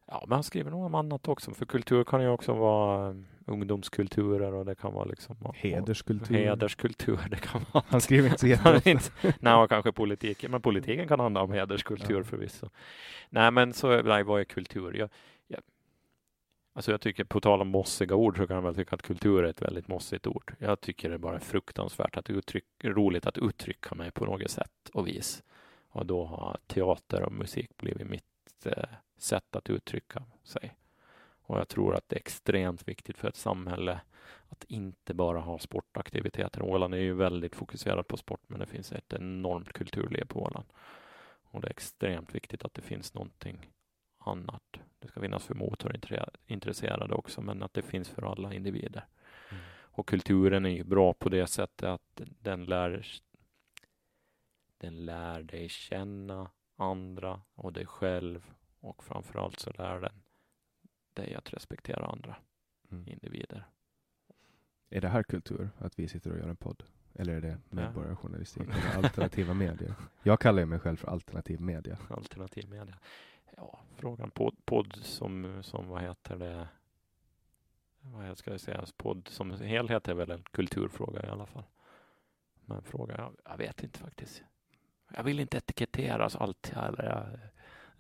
Ja, 0.06 0.24
men 0.26 0.34
han 0.34 0.42
skriver 0.42 0.70
nog 0.70 0.84
om 0.84 0.94
annat 0.94 1.28
också. 1.28 1.54
För 1.54 1.66
kultur 1.66 2.04
kan 2.04 2.22
ju 2.22 2.28
också 2.28 2.52
vara 2.52 3.08
um, 3.08 3.26
ungdomskulturer 3.46 4.54
och 4.54 4.66
det 4.66 4.74
kan 4.74 4.92
vara 4.92 5.04
liksom 5.04 5.36
hederskultur. 5.54 6.34
hederskultur 6.34 7.18
det 7.30 7.36
kan 7.36 7.64
vara. 7.72 7.84
Han 7.88 8.00
skriver 8.00 8.28
inte 8.28 8.40
så 8.40 8.46
jätteofta. 8.46 9.32
Nej, 9.40 9.68
kanske 9.68 9.92
politiken. 9.92 10.50
Men 10.50 10.60
politiken 10.60 11.08
kan 11.08 11.20
handla 11.20 11.42
om 11.42 11.52
hederskultur 11.52 12.16
ja. 12.16 12.24
förvisso. 12.24 12.68
Nej, 13.28 13.50
men 13.50 13.72
så 13.72 14.02
nej, 14.02 14.22
vad 14.22 14.40
är 14.40 14.44
kultur? 14.44 14.94
Jag, 14.94 15.08
jag, 15.46 15.60
alltså 16.72 16.90
jag 16.90 17.00
tycker, 17.00 17.24
på 17.24 17.40
tal 17.40 17.60
om 17.60 17.68
mossiga 17.68 18.14
ord, 18.14 18.36
så 18.36 18.46
kan 18.46 18.56
jag 18.56 18.62
väl 18.62 18.74
tycka 18.74 18.94
att 18.94 19.02
kultur 19.02 19.44
är 19.44 19.48
ett 19.48 19.62
väldigt 19.62 19.88
mossigt 19.88 20.26
ord. 20.26 20.54
Jag 20.58 20.80
tycker 20.80 21.08
det 21.08 21.14
är 21.14 21.18
bara 21.18 21.40
fruktansvärt 21.40 22.16
att 22.16 22.30
uttryck, 22.30 22.64
roligt 22.84 23.26
att 23.26 23.38
uttrycka 23.38 23.94
mig 23.94 24.10
på 24.10 24.24
något 24.24 24.50
sätt 24.50 24.90
och 24.92 25.06
vis. 25.06 25.42
Och 25.88 26.06
då 26.06 26.24
har 26.24 26.58
teater 26.66 27.22
och 27.22 27.32
musik 27.32 27.76
blivit 27.76 28.06
mitt 28.06 28.66
eh, 28.66 28.88
sätt 29.18 29.56
att 29.56 29.70
uttrycka 29.70 30.22
sig. 30.44 30.76
Och 31.42 31.58
jag 31.58 31.68
tror 31.68 31.94
att 31.94 32.08
det 32.08 32.16
är 32.16 32.20
extremt 32.20 32.88
viktigt 32.88 33.18
för 33.18 33.28
ett 33.28 33.36
samhälle 33.36 34.00
att 34.48 34.64
inte 34.64 35.14
bara 35.14 35.40
ha 35.40 35.58
sportaktiviteter. 35.58 36.62
Åland 36.62 36.94
är 36.94 36.98
ju 36.98 37.14
väldigt 37.14 37.56
fokuserad 37.56 38.08
på 38.08 38.16
sport, 38.16 38.40
men 38.46 38.60
det 38.60 38.66
finns 38.66 38.92
ett 38.92 39.12
enormt 39.12 39.72
kulturliv 39.72 40.24
på 40.24 40.42
Åland. 40.42 40.66
Och 41.42 41.60
det 41.60 41.66
är 41.66 41.70
extremt 41.70 42.34
viktigt 42.34 42.64
att 42.64 42.74
det 42.74 42.82
finns 42.82 43.14
någonting 43.14 43.70
annat. 44.20 44.80
Det 44.98 45.08
ska 45.08 45.20
finnas 45.20 45.44
för 45.46 45.54
motorintresserade 45.54 47.14
också, 47.14 47.40
men 47.40 47.62
att 47.62 47.74
det 47.74 47.82
finns 47.82 48.08
för 48.08 48.22
alla 48.32 48.54
individer. 48.54 49.04
Mm. 49.50 49.62
Och 49.72 50.08
kulturen 50.08 50.66
är 50.66 50.70
ju 50.70 50.84
bra 50.84 51.12
på 51.14 51.28
det 51.28 51.46
sättet 51.46 51.88
att 51.88 52.20
den 52.40 52.64
lär 52.64 53.06
den 54.78 55.04
lär 55.04 55.42
dig 55.42 55.68
känna 55.68 56.50
andra 56.76 57.40
och 57.54 57.72
dig 57.72 57.86
själv 57.86 58.50
och 58.80 59.04
framförallt 59.04 59.60
så 59.60 59.70
lär 59.72 60.00
den 60.00 60.22
dig 61.14 61.34
att 61.34 61.52
respektera 61.52 62.06
andra 62.06 62.36
Mm. 62.90 63.08
individer. 63.08 63.64
Är 64.90 65.00
det 65.00 65.08
här 65.08 65.22
kultur, 65.22 65.70
att 65.78 65.98
vi 65.98 66.08
sitter 66.08 66.32
och 66.32 66.38
gör 66.38 66.48
en 66.48 66.56
podd? 66.56 66.82
Eller 67.14 67.32
är 67.34 67.40
det 67.40 67.58
medborgarjournalistik 67.70 68.62
eller 68.62 69.04
alternativa 69.04 69.54
medier? 69.54 69.94
Jag 70.22 70.40
kallar 70.40 70.64
mig 70.64 70.78
själv 70.78 70.96
för 70.96 71.08
alternativ 71.08 71.60
media. 71.60 71.98
Alternativ 72.10 72.68
media. 72.68 72.98
Ja, 73.56 73.78
frågan 73.96 74.30
podd, 74.30 74.56
podd 74.64 74.96
som, 75.02 75.62
som 75.62 75.88
vad 75.88 76.02
heter 76.02 76.36
det? 76.36 76.68
Vad 78.00 78.38
ska 78.38 78.50
jag 78.50 78.60
säga? 78.60 78.84
Podd 78.96 79.28
som 79.28 79.50
helhet 79.50 80.08
är 80.08 80.14
väl 80.14 80.30
en 80.30 80.42
kulturfråga 80.50 81.26
i 81.26 81.28
alla 81.28 81.46
fall. 81.46 81.64
Men 82.64 82.82
fråga, 82.82 83.14
jag, 83.18 83.36
jag 83.44 83.56
vet 83.56 83.82
inte 83.82 83.98
faktiskt. 83.98 84.42
Jag 85.16 85.22
vill 85.22 85.40
inte 85.40 85.56
etiketteras 85.56 86.36
alltid 86.36 86.76
eller 86.76 87.04
jag, 87.04 87.38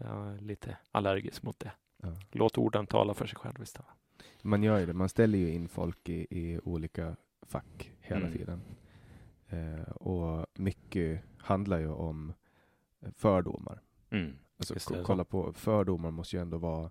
jag 0.08 0.28
är 0.34 0.38
lite 0.38 0.76
allergisk 0.90 1.42
mot 1.42 1.58
det. 1.58 1.72
Ja. 1.96 2.08
Låt 2.32 2.58
orden 2.58 2.86
tala 2.86 3.14
för 3.14 3.26
sig 3.26 3.38
själv 3.38 3.62
istället. 3.62 3.90
Man 4.42 4.62
gör 4.62 4.78
ju 4.78 4.86
det, 4.86 4.92
man 4.92 5.08
ställer 5.08 5.38
ju 5.38 5.50
in 5.52 5.68
folk 5.68 6.08
i, 6.08 6.26
i 6.30 6.60
olika 6.64 7.16
fack 7.42 7.92
hela 8.00 8.26
Mm. 8.26 8.32
tiden. 8.38 8.60
Eh, 9.48 9.90
och 9.90 10.46
mycket 10.54 11.22
handlar 11.38 11.78
ju 11.78 11.88
om 11.88 12.32
fördomar. 13.16 13.80
Mm. 14.10 14.36
Alltså, 14.60 15.04
kolla 15.04 15.24
på, 15.24 15.52
fördomar 15.52 16.10
måste 16.10 16.36
ju 16.36 16.42
ändå 16.42 16.58
vara 16.58 16.90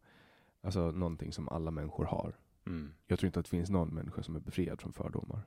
alltså, 0.61 0.91
någonting 0.91 1.31
som 1.31 1.49
alla 1.49 1.71
människor 1.71 2.05
har. 2.05 2.35
Mm. 2.65 2.93
Jag 3.07 3.19
tror 3.19 3.27
inte 3.27 3.39
att 3.39 3.45
det 3.45 3.49
finns 3.49 3.69
någon 3.69 3.89
människa 3.93 4.23
som 4.23 4.35
är 4.35 4.39
befriad 4.39 4.81
från 4.81 4.93
fördomar. 4.93 5.41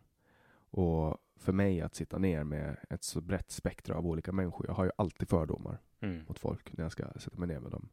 Och 0.70 1.18
för 1.36 1.52
mig 1.52 1.80
att 1.80 1.94
sitta 1.94 2.18
ner 2.18 2.44
med 2.44 2.76
ett 2.90 3.04
så 3.04 3.20
brett 3.20 3.50
spektra 3.50 3.94
av 3.96 4.06
olika 4.06 4.32
människor, 4.32 4.66
jag 4.66 4.74
har 4.74 4.84
ju 4.84 4.90
alltid 4.96 5.28
fördomar 5.28 5.78
Mm. 6.00 6.24
mot 6.28 6.38
folk 6.38 6.72
när 6.76 6.84
jag 6.84 6.92
ska 6.92 7.04
sätta 7.16 7.38
mig 7.38 7.48
ner 7.48 7.60
med 7.60 7.70
dem. 7.70 7.88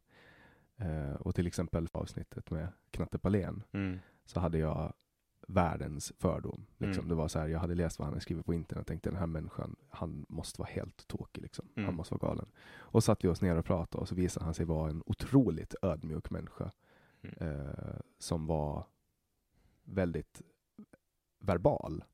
Eh, 0.76 1.14
och 1.14 1.34
till 1.34 1.46
exempel 1.46 1.88
avsnittet 1.92 2.50
med 2.50 2.68
Knatte 2.90 3.18
Palén 3.18 3.62
Mm. 3.72 3.98
så 4.24 4.40
hade 4.40 4.58
jag 4.58 4.92
världens 5.48 6.12
fördom. 6.18 6.66
Liksom. 6.78 7.00
Mm. 7.04 7.08
Det 7.08 7.14
var 7.14 7.28
så 7.28 7.38
här, 7.38 7.48
jag 7.48 7.58
hade 7.58 7.74
läst 7.74 7.98
vad 7.98 8.06
han 8.06 8.12
hade 8.12 8.20
skrivit 8.22 8.46
på 8.46 8.54
internet 8.54 8.80
och 8.80 8.86
tänkte 8.86 9.10
den 9.10 9.18
här 9.18 9.26
människan, 9.26 9.76
han 9.88 10.26
måste 10.28 10.60
vara 10.60 10.70
helt 10.70 11.06
tokig. 11.08 11.42
Liksom. 11.42 11.68
Mm. 11.76 11.86
Han 11.86 11.94
måste 11.94 12.14
vara 12.14 12.28
galen. 12.30 12.46
Och 12.78 13.04
satt 13.04 13.24
vi 13.24 13.28
oss 13.28 13.42
ner 13.42 13.56
och 13.56 13.64
pratade 13.64 14.02
och 14.02 14.08
så 14.08 14.14
visade 14.14 14.44
han 14.44 14.54
sig 14.54 14.66
vara 14.66 14.90
en 14.90 15.02
otroligt 15.06 15.74
ödmjuk 15.82 16.30
människa. 16.30 16.70
Mm. 17.22 17.34
Eh, 17.60 17.96
som 18.18 18.46
var 18.46 18.86
väldigt 19.84 20.42
verbal. 21.40 22.04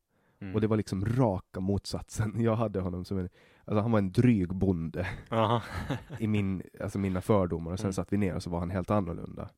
Mm. 0.40 0.54
Och 0.54 0.60
det 0.60 0.66
var 0.66 0.76
liksom 0.76 1.04
raka 1.04 1.60
motsatsen. 1.60 2.32
Jag 2.40 2.56
hade 2.56 2.80
honom 2.80 3.04
som 3.04 3.18
en, 3.18 3.28
alltså 3.64 3.80
han 3.82 3.90
var 3.92 3.98
en 3.98 4.12
dryg 4.12 4.54
bonde 4.54 5.06
i 6.18 6.26
min, 6.26 6.62
alltså 6.80 6.98
mina 6.98 7.20
fördomar 7.20 7.72
och 7.72 7.78
sen 7.78 7.86
Mm. 7.86 7.92
satt 7.92 8.12
vi 8.12 8.16
ner 8.16 8.34
och 8.34 8.42
så 8.42 8.50
var 8.50 8.58
han 8.58 8.70
helt 8.70 8.90
annorlunda. 8.90 9.48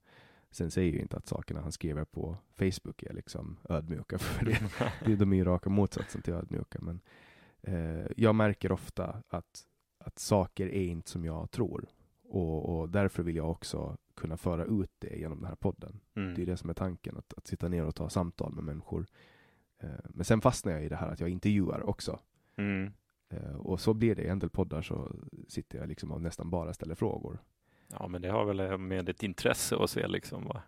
Sen 0.50 0.70
säger 0.70 0.92
ju 0.92 0.98
inte 0.98 1.16
att 1.16 1.26
sakerna 1.26 1.60
han 1.60 1.72
skriver 1.72 2.04
på 2.04 2.36
Facebook 2.56 3.02
är 3.02 3.14
liksom 3.14 3.56
ödmjuka, 3.68 4.18
för 4.18 4.44
det, 4.44 4.60
det, 5.04 5.16
de 5.16 5.32
är 5.32 5.36
ju 5.36 5.44
raka 5.44 5.70
motsatsen 5.70 6.22
till 6.22 6.34
ödmjuka. 6.34 6.78
Men 6.80 7.00
eh, 7.62 8.06
jag 8.16 8.34
märker 8.34 8.72
ofta 8.72 9.22
att, 9.28 9.66
att 9.98 10.18
saker 10.18 10.66
är 10.66 10.84
inte 10.84 11.10
som 11.10 11.24
jag 11.24 11.50
tror. 11.50 11.88
Och, 12.28 12.78
och 12.78 12.88
därför 12.88 13.22
vill 13.22 13.36
jag 13.36 13.50
också 13.50 13.96
kunna 14.14 14.36
föra 14.36 14.64
ut 14.64 14.90
det 14.98 15.16
genom 15.18 15.38
den 15.38 15.48
här 15.48 15.56
podden. 15.56 16.00
Mm. 16.16 16.34
Det 16.34 16.42
är 16.42 16.46
det 16.46 16.56
som 16.56 16.70
är 16.70 16.74
tanken, 16.74 17.16
att, 17.16 17.34
att 17.36 17.46
sitta 17.46 17.68
ner 17.68 17.84
och 17.84 17.94
ta 17.94 18.08
samtal 18.08 18.52
med 18.52 18.64
människor. 18.64 19.06
Eh, 19.78 19.90
men 20.08 20.24
sen 20.24 20.40
fastnar 20.40 20.72
jag 20.72 20.84
i 20.84 20.88
det 20.88 20.96
här 20.96 21.08
att 21.08 21.20
jag 21.20 21.28
intervjuar 21.28 21.88
också. 21.88 22.20
Mm. 22.56 22.92
Eh, 23.28 23.56
och 23.56 23.80
så 23.80 23.94
blir 23.94 24.14
det 24.14 24.22
i 24.22 24.28
en 24.28 24.38
del 24.38 24.50
poddar 24.50 24.82
så 24.82 25.12
sitter 25.48 25.78
jag 25.78 25.88
liksom 25.88 26.12
och 26.12 26.22
nästan 26.22 26.50
bara 26.50 26.74
ställer 26.74 26.94
frågor. 26.94 27.42
Ja, 27.88 28.08
men 28.08 28.22
det 28.22 28.28
har 28.28 28.44
väl 28.44 28.78
med 28.78 29.08
ett 29.08 29.22
intresse 29.22 29.76
att 29.76 29.90
se 29.90 30.08
liksom 30.08 30.44
vad 30.44 30.60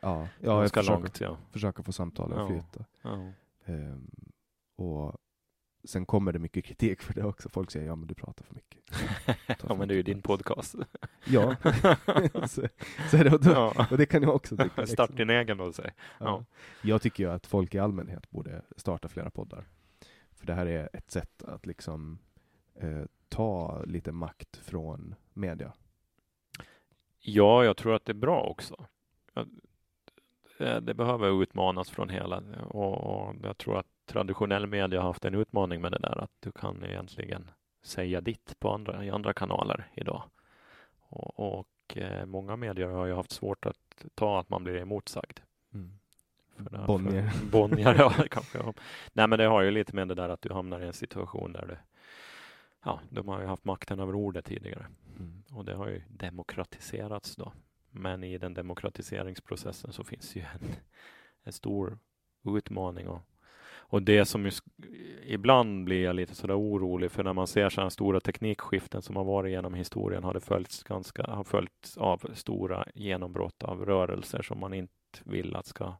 Ja, 0.00 0.28
ja 0.40 0.62
jag 0.62 0.70
försöker, 0.70 0.90
långt. 0.92 1.20
Ja. 1.20 1.36
försöker 1.50 1.82
få 1.82 1.92
samtalen 1.92 2.38
att 2.38 2.50
Ja. 2.50 2.62
flyta. 2.62 2.84
Ja. 3.02 3.32
Ehm, 3.64 4.10
och 4.76 5.16
sen 5.84 6.06
kommer 6.06 6.32
det 6.32 6.38
mycket 6.38 6.64
kritik 6.64 7.02
för 7.02 7.14
det 7.14 7.24
också. 7.24 7.48
Folk 7.48 7.70
säger 7.70 7.86
ja 7.86 7.94
men 7.96 8.06
du 8.08 8.14
pratar 8.14 8.44
för 8.44 8.54
mycket. 8.54 8.82
ja, 9.68 9.74
men 9.74 9.88
det 9.88 9.94
är 9.94 9.96
ju 9.96 10.02
din 10.02 10.22
podcast. 10.22 10.74
Ja, 11.24 11.56
så, 12.48 12.68
så 13.10 13.16
det, 13.16 13.32
och, 13.34 13.40
då, 13.44 13.50
ja. 13.50 13.86
och 13.90 13.98
det 13.98 14.06
kan 14.06 14.22
jag 14.22 14.34
också 14.34 14.56
tycka. 14.56 14.80
Liksom. 14.82 15.06
din 15.16 15.30
egen 15.30 15.58
då, 15.58 15.72
säg. 15.72 15.90
Ja. 16.18 16.24
Ja. 16.26 16.44
Jag 16.82 17.02
tycker 17.02 17.24
ju 17.24 17.30
att 17.30 17.46
folk 17.46 17.74
i 17.74 17.78
allmänhet 17.78 18.30
borde 18.30 18.62
starta 18.76 19.08
flera 19.08 19.30
poddar. 19.30 19.64
För 20.32 20.46
det 20.46 20.54
här 20.54 20.66
är 20.66 20.88
ett 20.92 21.10
sätt 21.10 21.42
att 21.42 21.66
liksom 21.66 22.18
eh, 22.74 23.02
ta 23.28 23.82
lite 23.84 24.12
makt 24.12 24.56
från 24.56 25.14
media. 25.32 25.72
Ja, 27.26 27.64
jag 27.64 27.76
tror 27.76 27.94
att 27.94 28.04
det 28.04 28.12
är 28.12 28.14
bra 28.14 28.40
också. 28.42 28.86
Det 30.58 30.80
det 30.80 30.94
behöver 30.94 31.42
utmanas 31.42 31.90
från 31.90 32.08
hela 32.08 32.42
och, 32.68 32.94
och 32.94 33.34
jag 33.42 33.58
tror 33.58 33.78
att 33.78 33.86
traditionell 34.06 34.66
media 34.66 35.00
har 35.00 35.06
haft 35.06 35.24
en 35.24 35.34
utmaning 35.34 35.80
med 35.80 35.92
det 35.92 35.98
där 35.98 36.18
att 36.22 36.30
du 36.40 36.52
kan 36.52 36.84
egentligen 36.84 37.50
säga 37.82 38.20
ditt 38.20 38.56
på 38.60 38.70
andra, 38.74 39.04
i 39.04 39.10
andra 39.10 39.32
kanaler 39.32 39.88
idag. 39.94 40.22
Och, 41.08 41.58
och 41.58 41.96
eh, 41.96 42.26
många 42.26 42.56
medier 42.56 42.86
har 42.88 43.06
ju 43.06 43.14
haft 43.14 43.30
svårt 43.30 43.66
att 43.66 44.04
ta 44.14 44.40
att 44.40 44.48
man 44.48 44.64
blir 44.64 44.76
emotsagd. 44.76 45.40
För 46.56 46.70
därför- 46.70 46.86
Bonnier. 46.86 47.30
Bonnier, 47.50 47.94
ja, 47.98 48.12
kanske. 48.30 48.58
Nej, 49.12 49.28
men 49.28 49.38
det 49.38 49.44
har 49.44 49.62
ju 49.62 49.70
lite 49.70 49.94
med 49.96 50.08
det 50.08 50.14
där 50.14 50.28
att 50.28 50.42
du 50.42 50.52
hamnar 50.52 50.80
i 50.80 50.86
en 50.86 50.92
situation 50.92 51.52
där 51.52 51.66
du, 51.66 51.76
ja, 52.84 53.00
de 53.10 53.28
har 53.28 53.40
ju 53.40 53.46
haft 53.46 53.64
makten 53.64 54.00
över 54.00 54.14
ordet 54.14 54.44
tidigare 54.44 54.86
Mm. 55.16 55.42
och 55.50 55.64
det 55.64 55.74
har 55.74 55.88
ju 55.88 56.02
demokratiserats 56.08 57.36
då. 57.36 57.52
Men 57.90 58.24
i 58.24 58.38
den 58.38 58.54
demokratiseringsprocessen 58.54 59.92
så 59.92 60.04
finns 60.04 60.36
ju 60.36 60.40
en, 60.40 60.68
en 61.42 61.52
stor 61.52 61.98
utmaning 62.44 63.08
och, 63.08 63.20
och 63.66 64.02
det 64.02 64.24
som 64.24 64.44
ju, 64.44 64.50
ibland 65.24 65.84
blir 65.84 66.04
jag 66.04 66.16
lite 66.16 66.34
sådär 66.34 66.58
orolig 66.58 67.10
för 67.10 67.24
när 67.24 67.32
man 67.32 67.46
ser 67.46 67.68
sådana 67.68 67.90
stora 67.90 68.20
teknikskiften 68.20 69.02
som 69.02 69.16
har 69.16 69.24
varit 69.24 69.50
genom 69.50 69.74
historien 69.74 70.24
har 70.24 70.34
det 70.34 70.40
följts 70.40 70.82
ganska, 70.82 71.22
har 71.22 71.44
följts 71.44 71.96
av 71.96 72.30
stora 72.34 72.86
genombrott 72.94 73.62
av 73.62 73.86
rörelser 73.86 74.42
som 74.42 74.60
man 74.60 74.74
inte 74.74 74.92
vill 75.24 75.56
att 75.56 75.66
ska 75.66 75.94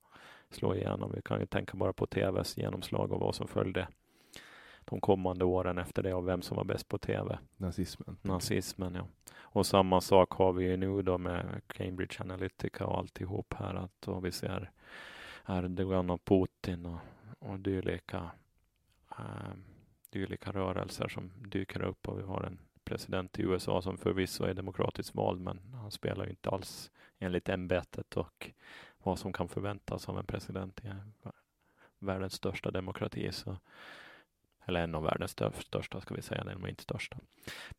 slå 0.51 0.74
igenom. 0.74 1.12
Vi 1.14 1.22
kan 1.22 1.41
ju 1.41 1.47
tänka 1.47 1.76
bara 1.76 1.93
på 1.93 2.07
TVs 2.07 2.57
genomslag 2.57 3.12
och 3.12 3.20
vad 3.20 3.35
som 3.35 3.49
följde 3.49 3.89
de 4.85 5.01
kommande 5.01 5.45
åren 5.45 5.78
efter 5.78 6.03
det 6.03 6.14
och 6.14 6.28
vem 6.28 6.43
som 6.43 6.57
var 6.57 6.64
bäst 6.64 6.89
på 6.89 6.99
TV. 6.99 7.39
Nazismen. 7.57 8.16
Nazismen, 8.22 8.95
ja. 8.95 9.07
Och 9.37 9.66
samma 9.66 10.01
sak 10.01 10.32
har 10.32 10.53
vi 10.53 10.64
ju 10.64 10.76
nu 10.76 11.03
då 11.03 11.18
med 11.18 11.61
Cambridge 11.66 12.20
Analytica 12.20 12.87
och 12.87 12.99
alltihop 12.99 13.55
här 13.55 13.74
att 13.74 14.09
och 14.09 14.24
vi 14.24 14.32
ser 14.32 14.70
Erdogan 15.49 16.11
och 16.11 16.24
Putin 16.24 16.86
och, 16.86 16.98
och 17.39 17.61
dylika, 17.61 18.31
eh, 19.11 19.55
dylika 20.11 20.52
rörelser 20.52 21.09
som 21.09 21.32
dyker 21.36 21.82
upp 21.82 22.09
och 22.09 22.19
vi 22.19 22.23
har 22.23 22.43
en 22.43 22.59
president 22.85 23.39
i 23.39 23.43
USA 23.43 23.82
som 23.82 23.98
förvisso 23.98 24.44
är 24.44 24.55
demokratiskt 24.55 25.15
vald 25.15 25.40
men 25.40 25.61
han 25.74 25.90
spelar 25.90 26.24
ju 26.24 26.31
inte 26.31 26.51
alls 26.51 26.90
enligt 27.19 27.48
ämbetet 27.48 28.16
och 28.16 28.51
vad 29.02 29.19
som 29.19 29.32
kan 29.32 29.48
förväntas 29.48 30.09
av 30.09 30.19
en 30.19 30.27
president 30.27 30.81
i 30.85 30.89
världens 31.98 32.32
största 32.32 32.70
demokrati. 32.70 33.32
Så 33.32 33.56
eller 34.66 34.81
en 34.81 34.95
av 34.95 35.03
världens 35.03 35.31
största, 35.61 36.01
ska 36.01 36.15
vi 36.15 36.23
säga, 36.23 36.45
den 36.45 36.61
var 36.61 36.69
inte 36.69 36.82
största. 36.82 37.16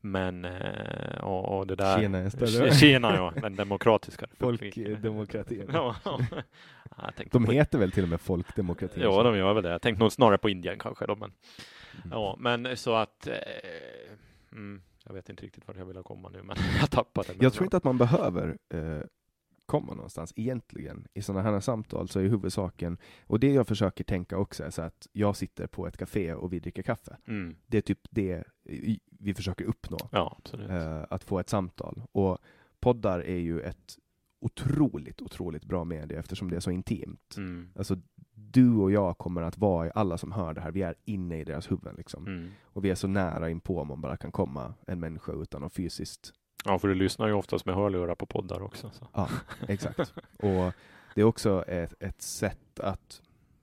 Men, 0.02 0.46
eh, 0.46 1.18
och, 1.24 1.58
och 1.58 1.68
det 1.68 1.76
där... 1.76 2.00
Kina 2.00 2.18
är 2.18 2.30
större. 2.30 2.72
Kina, 2.74 3.16
ja, 3.16 3.34
den 3.42 3.56
demokratiska. 3.56 4.28
Folkdemokratin. 4.40 5.70
ja, 5.74 5.96
ja. 6.06 6.20
Tänkte 7.18 7.38
De 7.38 7.46
på- 7.46 7.52
heter 7.52 7.78
väl 7.78 7.92
till 7.92 8.04
och 8.04 8.10
med 8.10 8.22
Folkdemokratin? 8.22 9.04
Ja, 9.04 9.24
de 9.24 9.38
gör 9.38 9.54
väl 9.54 9.64
det. 9.64 9.70
Jag 9.70 9.82
tänkte 9.82 10.04
nog 10.04 10.12
snarare 10.12 10.38
på 10.38 10.50
Indien 10.50 10.80
kanske 10.80 11.06
då, 11.06 11.16
men 11.16 11.32
Mm. 12.04 12.10
ja, 12.12 12.36
men 12.40 12.78
så 12.78 12.96
att 12.96 13.28
eh, 13.28 13.34
mm, 14.52 14.82
jag 15.06 15.14
vet 15.14 15.30
inte 15.30 15.44
riktigt 15.44 15.68
vart 15.68 15.78
jag 15.78 15.86
vill 15.86 16.04
komma 16.04 16.30
nu, 16.30 16.44
men 16.44 16.56
jag 16.80 16.92
tappade. 16.92 17.28
Jag 17.40 17.54
tror 17.54 17.64
inte 17.66 17.78
att 17.78 17.84
man 17.84 17.98
behöver 17.98 18.58
eh, 18.74 19.00
komma 19.66 19.94
någonstans 19.94 20.34
egentligen. 20.36 21.08
I 21.14 21.22
sådana 21.22 21.52
här 21.52 21.60
samtal 21.60 22.08
så 22.08 22.20
är 22.20 22.24
huvudsaken, 22.24 22.98
och 23.28 23.40
det 23.40 23.54
jag 23.54 23.68
försöker 23.68 24.04
tänka 24.04 24.38
också 24.38 24.64
är 24.64 24.70
så 24.70 24.82
att 24.82 25.08
jag 25.12 25.36
sitter 25.36 25.68
på 25.68 25.88
ett 25.88 25.98
café 25.98 26.34
och 26.34 26.54
vi 26.54 26.60
dricker 26.60 26.84
kaffe. 26.84 27.18
Mm, 27.28 27.56
Det 27.68 27.78
är 27.78 27.82
typ 27.82 28.00
det 28.10 28.44
vi 29.20 29.34
försöker 29.34 29.66
uppnå, 29.66 29.98
ja, 30.12 30.38
eh, 30.70 31.04
att 31.10 31.24
få 31.24 31.40
ett 31.40 31.50
samtal. 31.50 32.02
Och 32.12 32.38
poddar 32.80 33.20
är 33.20 33.38
ju 33.38 33.62
ett 33.62 33.98
otroligt, 34.42 35.22
otroligt 35.22 35.66
bra 35.66 35.84
medie 35.84 36.20
eftersom 36.20 36.50
det 36.50 36.56
är 36.56 36.60
så 36.60 36.72
intimt. 36.72 37.34
Mm, 37.38 37.70
Alltså, 37.76 37.98
du 38.34 38.76
och 38.76 38.92
jag 38.92 39.18
kommer 39.18 39.42
att 39.42 39.58
vara, 39.58 39.92
alla 39.92 40.18
som 40.18 40.32
hör 40.32 40.54
det 40.54 40.62
här, 40.62 40.72
vi 40.72 40.82
är 40.82 40.96
inne 41.06 41.40
i 41.40 41.44
deras 41.44 41.72
huvuden 41.72 41.96
liksom. 41.98 42.28
mm. 42.28 42.50
Och 42.64 42.86
vi 42.86 42.90
är 42.90 42.96
så 42.96 43.08
nära 43.08 43.50
inpå 43.50 43.80
om 43.82 43.88
man 43.88 44.02
bara 44.02 44.18
kan 44.18 44.32
komma 44.32 44.74
en 44.88 45.00
människa 45.00 45.32
utan 45.32 45.64
att 45.64 45.74
fysiskt 45.74 46.34
Ja, 46.66 46.80
för 46.80 46.88
du 46.88 46.96
lyssnar 46.96 47.28
ju 47.28 47.34
oftast 47.34 47.66
med 47.66 47.76
hörlurar 47.76 48.16
på 48.16 48.26
poddar 48.26 48.62
också. 48.62 48.90
Så. 48.94 49.08
Ja, 49.14 49.30
exakt. 49.68 50.14
Och 50.38 50.74
det 51.16 51.22
är 51.22 51.24
också 51.24 51.64
ett, 51.68 51.94
ett 52.00 52.22
sätt 52.22 52.80
att, 52.80 53.22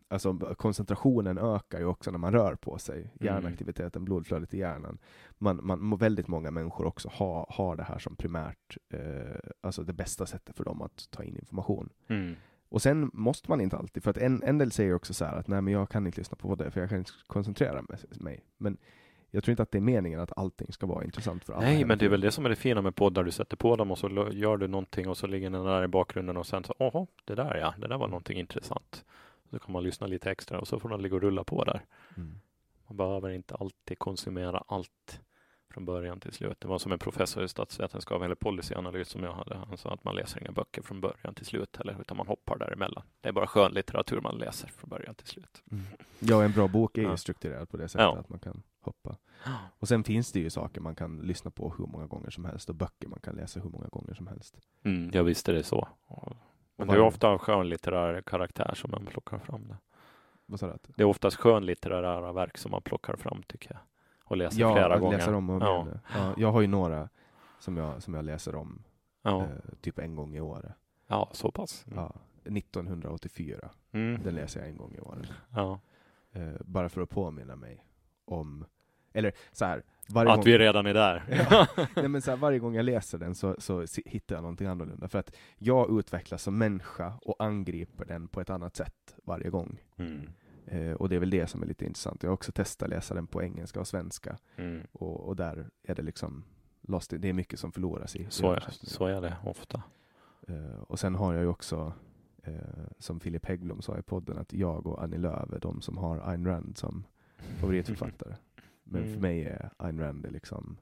alltså 0.08 0.38
koncentrationen 0.38 1.38
ökar 1.38 1.78
ju 1.78 1.84
också 1.84 2.10
när 2.10 2.18
man 2.18 2.32
rör 2.32 2.54
på 2.54 2.78
sig, 2.78 3.10
hjärnaktiviteten, 3.20 4.04
blodflödet 4.04 4.54
i 4.54 4.58
hjärnan. 4.58 4.98
Man, 5.38 5.60
man, 5.62 5.96
väldigt 5.96 6.28
många 6.28 6.50
människor 6.50 6.86
också 6.86 7.10
har, 7.12 7.46
har 7.48 7.76
det 7.76 7.82
här 7.82 7.98
som 7.98 8.16
primärt, 8.16 8.76
eh, 8.88 9.00
alltså 9.60 9.82
det 9.82 9.92
bästa 9.92 10.26
sättet 10.26 10.56
för 10.56 10.64
dem 10.64 10.82
att 10.82 11.10
ta 11.10 11.22
in 11.22 11.36
information. 11.36 11.88
Mm. 12.08 12.36
Och 12.68 12.82
sen 12.82 13.10
måste 13.14 13.50
man 13.50 13.60
inte 13.60 13.76
alltid, 13.76 14.02
för 14.02 14.10
att 14.10 14.18
en, 14.18 14.42
en 14.42 14.58
del 14.58 14.72
säger 14.72 14.94
också 14.94 15.14
så 15.14 15.24
här 15.24 15.36
att 15.36 15.48
nej 15.48 15.62
men 15.62 15.72
jag 15.72 15.88
kan 15.88 16.06
inte 16.06 16.20
lyssna 16.20 16.36
på 16.36 16.54
det 16.54 16.70
för 16.70 16.80
jag 16.80 16.88
kan 16.88 16.98
inte 16.98 17.10
koncentrera 17.26 17.84
mig. 18.20 18.44
Men 18.56 18.76
jag 19.34 19.44
tror 19.44 19.52
inte 19.52 19.62
att 19.62 19.70
det 19.70 19.78
är 19.78 19.82
meningen 19.82 20.20
att 20.20 20.38
allting 20.38 20.72
ska 20.72 20.86
vara 20.86 21.04
intressant 21.04 21.44
för 21.44 21.52
alla. 21.52 21.62
Nej, 21.62 21.84
men 21.84 21.98
det 21.98 22.04
är 22.04 22.08
väl 22.08 22.20
det 22.20 22.30
som 22.30 22.44
är 22.44 22.48
det 22.48 22.56
fina 22.56 22.82
med 22.82 22.94
poddar. 22.94 23.24
Du 23.24 23.30
sätter 23.30 23.56
på 23.56 23.76
dem 23.76 23.90
och 23.90 23.98
så 23.98 24.28
gör 24.32 24.56
du 24.56 24.68
någonting 24.68 25.08
och 25.08 25.16
så 25.16 25.26
ligger 25.26 25.50
den 25.50 25.64
där 25.64 25.84
i 25.84 25.88
bakgrunden 25.88 26.36
och 26.36 26.46
sen 26.46 26.64
så, 26.64 26.74
åh, 26.78 27.06
det 27.24 27.34
där 27.34 27.56
ja, 27.56 27.74
det 27.78 27.88
där 27.88 27.98
var 27.98 28.08
någonting 28.08 28.38
intressant. 28.38 29.04
Så 29.50 29.58
kan 29.58 29.72
man 29.72 29.82
lyssna 29.82 30.06
lite 30.06 30.30
extra 30.30 30.60
och 30.60 30.68
så 30.68 30.80
får 30.80 30.88
den 30.88 31.02
ligga 31.02 31.14
och 31.14 31.22
rulla 31.22 31.44
på 31.44 31.64
där. 31.64 31.84
Mm. 32.16 32.38
Man 32.86 32.96
behöver 32.96 33.30
inte 33.30 33.54
alltid 33.54 33.98
konsumera 33.98 34.64
allt 34.68 35.20
från 35.72 35.84
början 35.84 36.20
till 36.20 36.32
slut. 36.32 36.60
Det 36.60 36.68
var 36.68 36.78
som 36.78 36.92
en 36.92 36.98
professor 36.98 37.44
i 37.44 37.48
statsvetenskap 37.48 38.22
eller 38.22 38.34
policyanalys 38.34 39.08
som 39.08 39.22
jag 39.22 39.32
hade. 39.32 39.56
Han 39.56 39.76
sa 39.76 39.90
att 39.92 40.04
man 40.04 40.14
läser 40.14 40.40
inga 40.40 40.52
böcker 40.52 40.82
från 40.82 41.00
början 41.00 41.34
till 41.34 41.46
slut 41.46 41.76
heller, 41.76 41.96
utan 42.00 42.16
man 42.16 42.26
hoppar 42.26 42.58
däremellan. 42.58 43.02
Det 43.20 43.28
är 43.28 43.32
bara 43.32 43.46
skönlitteratur 43.46 44.20
man 44.20 44.38
läser 44.38 44.68
från 44.68 44.90
början 44.90 45.14
till 45.14 45.26
slut. 45.26 45.62
Mm. 45.70 45.84
Ja, 46.18 46.44
en 46.44 46.52
bra 46.52 46.68
bok 46.68 46.98
är 46.98 47.02
ju 47.02 47.16
strukturerad 47.16 47.70
på 47.70 47.76
det 47.76 47.88
sättet 47.88 48.04
ja. 48.04 48.18
att 48.18 48.28
man 48.28 48.38
kan 48.38 48.62
hoppa. 48.80 49.16
Och 49.78 49.88
sen 49.88 50.04
finns 50.04 50.32
det 50.32 50.40
ju 50.40 50.50
saker 50.50 50.80
man 50.80 50.94
kan 50.94 51.18
lyssna 51.18 51.50
på 51.50 51.74
hur 51.78 51.86
många 51.86 52.06
gånger 52.06 52.30
som 52.30 52.44
helst 52.44 52.68
och 52.68 52.74
böcker 52.74 53.08
man 53.08 53.20
kan 53.20 53.36
läsa 53.36 53.60
hur 53.60 53.70
många 53.70 53.88
gånger 53.88 54.14
som 54.14 54.26
helst. 54.26 54.58
Mm, 54.84 55.10
ja, 55.14 55.22
visst 55.22 55.48
är 55.48 55.52
det 55.52 55.62
så. 55.62 55.88
Men 56.76 56.88
det 56.88 56.94
är 56.94 57.00
ofta 57.00 57.28
av 57.28 57.38
skönlitterär 57.38 58.22
karaktär 58.22 58.74
som 58.74 58.90
man 58.90 59.06
plockar 59.06 59.38
fram 59.38 59.68
det. 59.68 59.76
Vad 60.46 60.60
sa 60.60 60.66
du? 60.66 60.78
Det 60.96 61.02
är 61.02 61.06
oftast 61.06 61.36
skönlitterära 61.36 62.32
verk 62.32 62.58
som 62.58 62.70
man 62.70 62.82
plockar 62.82 63.16
fram 63.16 63.42
tycker 63.42 63.70
jag. 63.70 63.80
Och 64.32 64.38
läser 64.38 64.60
ja, 64.60 64.74
flera 64.74 64.98
gånger. 64.98 65.18
Läser 65.18 65.34
om 65.34 65.50
och 65.50 65.62
ja. 65.62 65.86
ja. 66.14 66.34
Jag 66.36 66.52
har 66.52 66.60
ju 66.60 66.66
några 66.66 67.08
som 67.58 67.76
jag, 67.76 68.02
som 68.02 68.14
jag 68.14 68.24
läser 68.24 68.54
om 68.54 68.82
ja. 69.22 69.42
eh, 69.42 69.48
typ 69.80 69.98
en 69.98 70.16
gång 70.16 70.36
i 70.36 70.40
året. 70.40 70.72
Ja, 71.06 71.30
så 71.32 71.50
pass. 71.50 71.86
Mm. 71.86 71.98
Ja, 71.98 72.14
1984. 72.44 73.70
Mm. 73.92 74.22
Den 74.22 74.34
läser 74.34 74.60
jag 74.60 74.68
en 74.68 74.76
gång 74.76 74.94
i 74.94 75.00
året. 75.00 75.28
Ja. 75.54 75.80
Eh, 76.32 76.52
bara 76.60 76.88
för 76.88 77.00
att 77.00 77.10
påminna 77.10 77.56
mig 77.56 77.84
om, 78.24 78.64
eller 79.12 79.32
så 79.52 79.64
här, 79.64 79.82
att 80.14 80.26
gång, 80.26 80.42
vi 80.44 80.58
redan 80.58 80.86
är 80.86 80.94
där. 80.94 81.46
ja, 81.50 81.66
nej, 81.96 82.08
men 82.08 82.22
så 82.22 82.30
här, 82.30 82.38
varje 82.38 82.58
gång 82.58 82.74
jag 82.74 82.84
läser 82.84 83.18
den 83.18 83.34
så, 83.34 83.56
så 83.60 83.86
hittar 84.06 84.34
jag 84.34 84.42
någonting 84.42 84.66
annorlunda. 84.66 85.08
För 85.08 85.18
att 85.18 85.36
jag 85.58 85.98
utvecklas 85.98 86.42
som 86.42 86.58
människa 86.58 87.12
och 87.22 87.36
angriper 87.38 88.04
den 88.04 88.28
på 88.28 88.40
ett 88.40 88.50
annat 88.50 88.76
sätt 88.76 89.16
varje 89.24 89.50
gång. 89.50 89.78
Mm. 89.96 90.30
Eh, 90.66 90.92
och 90.92 91.08
det 91.08 91.16
är 91.16 91.20
väl 91.20 91.30
det 91.30 91.46
som 91.46 91.62
är 91.62 91.66
lite 91.66 91.84
intressant. 91.84 92.22
Jag 92.22 92.30
har 92.30 92.34
också 92.34 92.52
testat 92.52 92.88
läsa 92.88 93.14
den 93.14 93.26
på 93.26 93.42
engelska 93.42 93.80
och 93.80 93.88
svenska. 93.88 94.38
Mm. 94.56 94.86
Och, 94.92 95.28
och, 95.28 95.36
där 95.36 95.70
är 95.82 95.94
det 95.94 96.02
liksom 96.02 96.44
lost. 96.80 97.12
Det 97.18 97.28
är 97.28 97.32
mycket 97.32 97.60
som 97.60 97.72
förloras 97.72 98.16
i. 98.16 98.26
Så 98.30 98.52
är, 98.52 98.64
så 98.70 99.06
är 99.06 99.20
det 99.20 99.36
ofta. 99.44 99.82
Eh, 100.48 100.82
och 100.86 100.98
sen 100.98 101.14
har 101.14 101.32
jag 101.32 101.42
ju 101.42 101.48
också, 101.48 101.92
eh, 102.42 102.54
som 102.98 103.20
Filip 103.20 103.46
Häggblom 103.46 103.82
sa 103.82 103.98
i 103.98 104.02
podden, 104.02 104.38
att 104.38 104.52
jag 104.52 104.86
och 104.86 105.02
Annie 105.02 105.18
Lööf 105.18 105.52
är 105.52 105.60
de 105.60 105.80
som 105.80 105.96
har 105.96 106.30
Ayn 106.30 106.46
Rand 106.46 106.78
som 106.78 107.04
favoritförfattare. 107.60 108.36
Men 108.84 109.02
mm. 109.02 109.14
för 109.14 109.20
mig 109.20 109.44
är 109.44 109.70
Ayn 109.76 110.00
Rand 110.00 110.32
liksom 110.32 110.78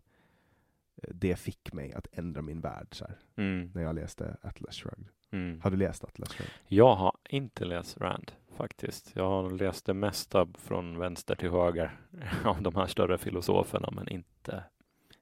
eh, 0.96 1.10
det 1.14 1.36
fick 1.36 1.72
mig 1.72 1.92
att 1.92 2.06
ändra 2.12 2.42
min 2.42 2.60
värld 2.60 2.88
så 2.90 3.04
här, 3.04 3.18
mm. 3.36 3.70
när 3.74 3.82
jag 3.82 3.94
läste 3.94 4.36
Atlas 4.42 4.76
Shrugged. 4.76 5.08
Mm. 5.30 5.60
Har 5.60 5.70
du 5.70 5.76
läst 5.76 6.04
Atlas 6.04 6.32
Shrugged? 6.32 6.52
Jag 6.66 6.96
har 6.96 7.16
inte 7.28 7.64
läst 7.64 7.98
Rand 7.98 8.32
faktiskt. 8.60 9.12
Jag 9.14 9.28
har 9.30 9.50
läst 9.50 9.86
det 9.86 9.94
mesta 9.94 10.48
från 10.58 10.98
vänster 10.98 11.34
till 11.34 11.50
höger 11.50 12.00
av 12.44 12.62
de 12.62 12.74
här 12.74 12.86
större 12.86 13.18
filosoferna, 13.18 13.88
men 13.92 14.08
inte, 14.08 14.64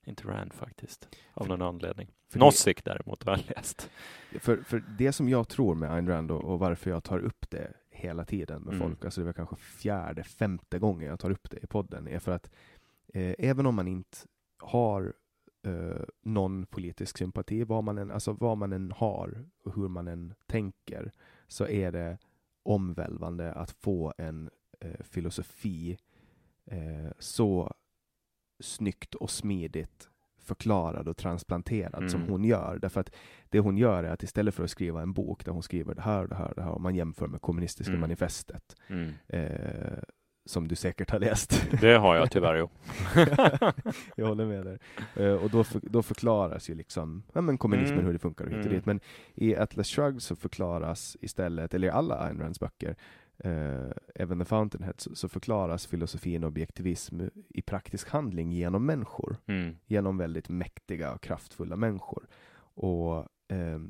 inte 0.07 0.29
Rand 0.29 0.53
faktiskt, 0.53 1.09
av 1.35 1.45
för, 1.45 1.51
någon 1.57 1.63
anledning. 1.63 2.09
Nozick 2.35 2.85
däremot 2.85 3.25
har 3.25 3.33
jag 3.33 3.57
läst. 3.57 3.91
För, 4.41 4.57
för 4.57 4.85
det 4.99 5.13
som 5.13 5.29
jag 5.29 5.49
tror 5.49 5.75
med 5.75 5.93
Ayn 5.93 6.09
Rand 6.09 6.31
och, 6.31 6.45
och 6.45 6.59
varför 6.59 6.91
jag 6.91 7.05
tar 7.05 7.19
upp 7.19 7.51
det 7.51 7.73
hela 7.91 8.25
tiden 8.25 8.63
med 8.63 8.75
mm. 8.75 8.89
folk, 8.89 9.05
alltså 9.05 9.21
det 9.21 9.25
var 9.25 9.33
kanske 9.33 9.57
fjärde, 9.57 10.23
femte 10.23 10.79
gången 10.79 11.09
jag 11.09 11.21
tar 11.21 11.31
upp 11.31 11.51
det 11.51 11.59
i 11.63 11.67
podden, 11.67 12.09
är 12.09 12.19
för 12.19 12.33
att 12.33 12.51
eh, 13.15 13.35
även 13.39 13.67
om 13.67 13.75
man 13.75 13.89
inte 13.89 14.19
har 14.59 15.13
eh, 15.67 16.03
någon 16.23 16.67
politisk 16.67 17.19
sympati, 17.19 17.65
vad 17.65 17.85
man, 17.85 17.99
än, 17.99 18.11
alltså 18.11 18.33
vad 18.33 18.59
man 18.59 18.73
än 18.73 18.93
har 18.97 19.45
och 19.65 19.75
hur 19.75 19.89
man 19.89 20.09
än 20.09 20.35
tänker, 20.47 21.13
så 21.49 21.67
är 21.67 21.93
det 21.93 22.19
omvälvande 22.69 23.53
att 23.53 23.71
få 23.71 24.15
en 24.19 24.51
eh, 24.81 25.03
filosofi 25.03 25.99
eh, 26.67 27.11
så 27.19 27.75
snyggt 28.61 29.15
och 29.15 29.31
smidigt 29.31 30.09
förklarad 30.39 31.09
och 31.09 31.17
transplanterad 31.17 31.95
mm. 31.95 32.09
som 32.09 32.23
hon 32.23 32.45
gör. 32.45 32.79
Därför 32.79 33.01
att 33.01 33.15
det 33.49 33.59
hon 33.59 33.79
gör 33.79 34.05
är 34.05 34.11
att 34.11 34.23
istället 34.23 34.55
för 34.55 34.65
att 34.65 34.71
skriva 34.71 35.03
en 35.03 35.13
bok 35.13 35.45
där 35.45 35.53
hon 35.53 35.63
skriver 35.63 35.95
det 35.95 36.03
här 36.03 36.23
och 36.23 36.29
det 36.29 36.35
här 36.35 36.49
och 36.49 36.55
det 36.55 36.63
här, 36.63 36.71
och 36.71 36.81
man 36.81 36.95
jämför 36.95 37.27
med 37.27 37.41
kommunistiska 37.41 37.91
mm. 37.91 38.01
manifestet, 38.01 38.77
mm. 38.89 39.13
eh, 39.29 39.99
som 40.49 40.69
du 40.69 40.75
säkert 40.75 41.11
har 41.11 41.19
läst. 41.19 41.67
Det 41.81 41.97
har 41.97 42.17
jag 42.17 42.31
tyvärr, 42.31 42.57
jo. 42.57 42.71
jag 44.17 44.27
håller 44.27 44.47
med 44.47 44.67
dig. 44.67 44.79
Eh, 45.17 45.33
och 45.33 45.51
då, 45.51 45.65
för, 45.65 45.81
då 45.83 46.03
förklaras 46.03 46.71
ju 46.71 46.75
liksom 46.75 47.23
ja, 47.33 47.41
men 47.41 47.59
kommunismen, 47.59 47.93
mm. 47.93 48.07
hur 48.07 48.13
det 48.13 48.19
funkar 48.19 48.45
och 48.45 48.51
hit 48.51 48.67
och 48.67 48.73
dit. 48.73 48.87
Men 48.87 49.01
i 49.35 49.57
Atlas 49.57 49.89
Shrugged 49.89 50.23
så 50.23 50.37
förklaras 50.37 51.17
istället, 51.21 51.75
eller 51.75 51.89
i 51.89 51.91
alla 51.91 52.19
Ayn 52.19 52.41
Rands 52.41 52.61
böcker, 52.61 52.97
eh, 53.39 53.91
även 54.15 54.39
The 54.39 54.45
Fountainhead, 54.45 54.95
så, 54.97 55.15
så, 55.15 55.29
förklaras 55.29 55.87
filosofin 55.87 56.45
och 56.45 56.49
objektivism 56.49 57.21
i 57.49 57.63
praktisk 57.63 58.09
handling 58.09 58.53
genom 58.53 58.87
människor. 58.87 59.37
Mm. 59.47 59.77
Genom 59.87 60.19
väldigt 60.19 60.49
mäktiga 60.49 61.13
och 61.15 61.23
kraftfulla 61.23 61.77
människor. 61.77 62.27
Och 62.75 63.27
eh, 63.49 63.81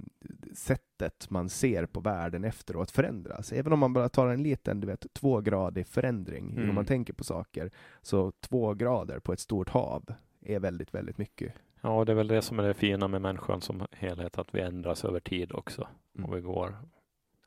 sättet 0.55 1.31
man 1.31 1.49
ser 1.49 1.87
på 1.87 2.01
världen 2.01 2.45
efteråt 2.45 2.91
förändras. 2.91 3.53
Även 3.53 3.73
om 3.73 3.79
man 3.79 3.93
bara 3.93 4.09
tar 4.09 4.29
en 4.29 4.43
liten, 4.43 4.81
du 4.81 4.87
vet, 4.87 5.07
tvågradig 5.13 5.87
förändring 5.87 6.51
mm. 6.51 6.69
om 6.69 6.75
man 6.75 6.85
tänker 6.85 7.13
på 7.13 7.25
saker. 7.25 7.71
Så 8.03 8.33
två 8.41 8.75
grader 8.75 9.19
på 9.19 9.33
ett 9.33 9.41
stort 9.41 9.69
hav 9.69 10.05
är 10.41 10.61
väldigt, 10.61 10.95
väldigt 10.95 11.19
mycket. 11.19 11.53
Ja, 11.81 12.05
det 12.05 12.13
är 12.13 12.17
väl 12.17 12.29
det 12.29 12.43
som 12.43 12.59
är 12.59 12.63
det 12.63 12.75
fina 12.75 13.09
med 13.09 13.23
människan 13.23 13.61
som 13.61 13.87
helhet, 13.93 14.39
att 14.39 14.55
vi 14.55 14.61
ändras 14.61 15.05
över 15.05 15.21
tid 15.21 15.53
också. 15.53 15.89
Mm. 16.19 16.31
Och 16.31 16.37
vi 16.37 16.41
går, 16.41 16.69
i 16.69 16.75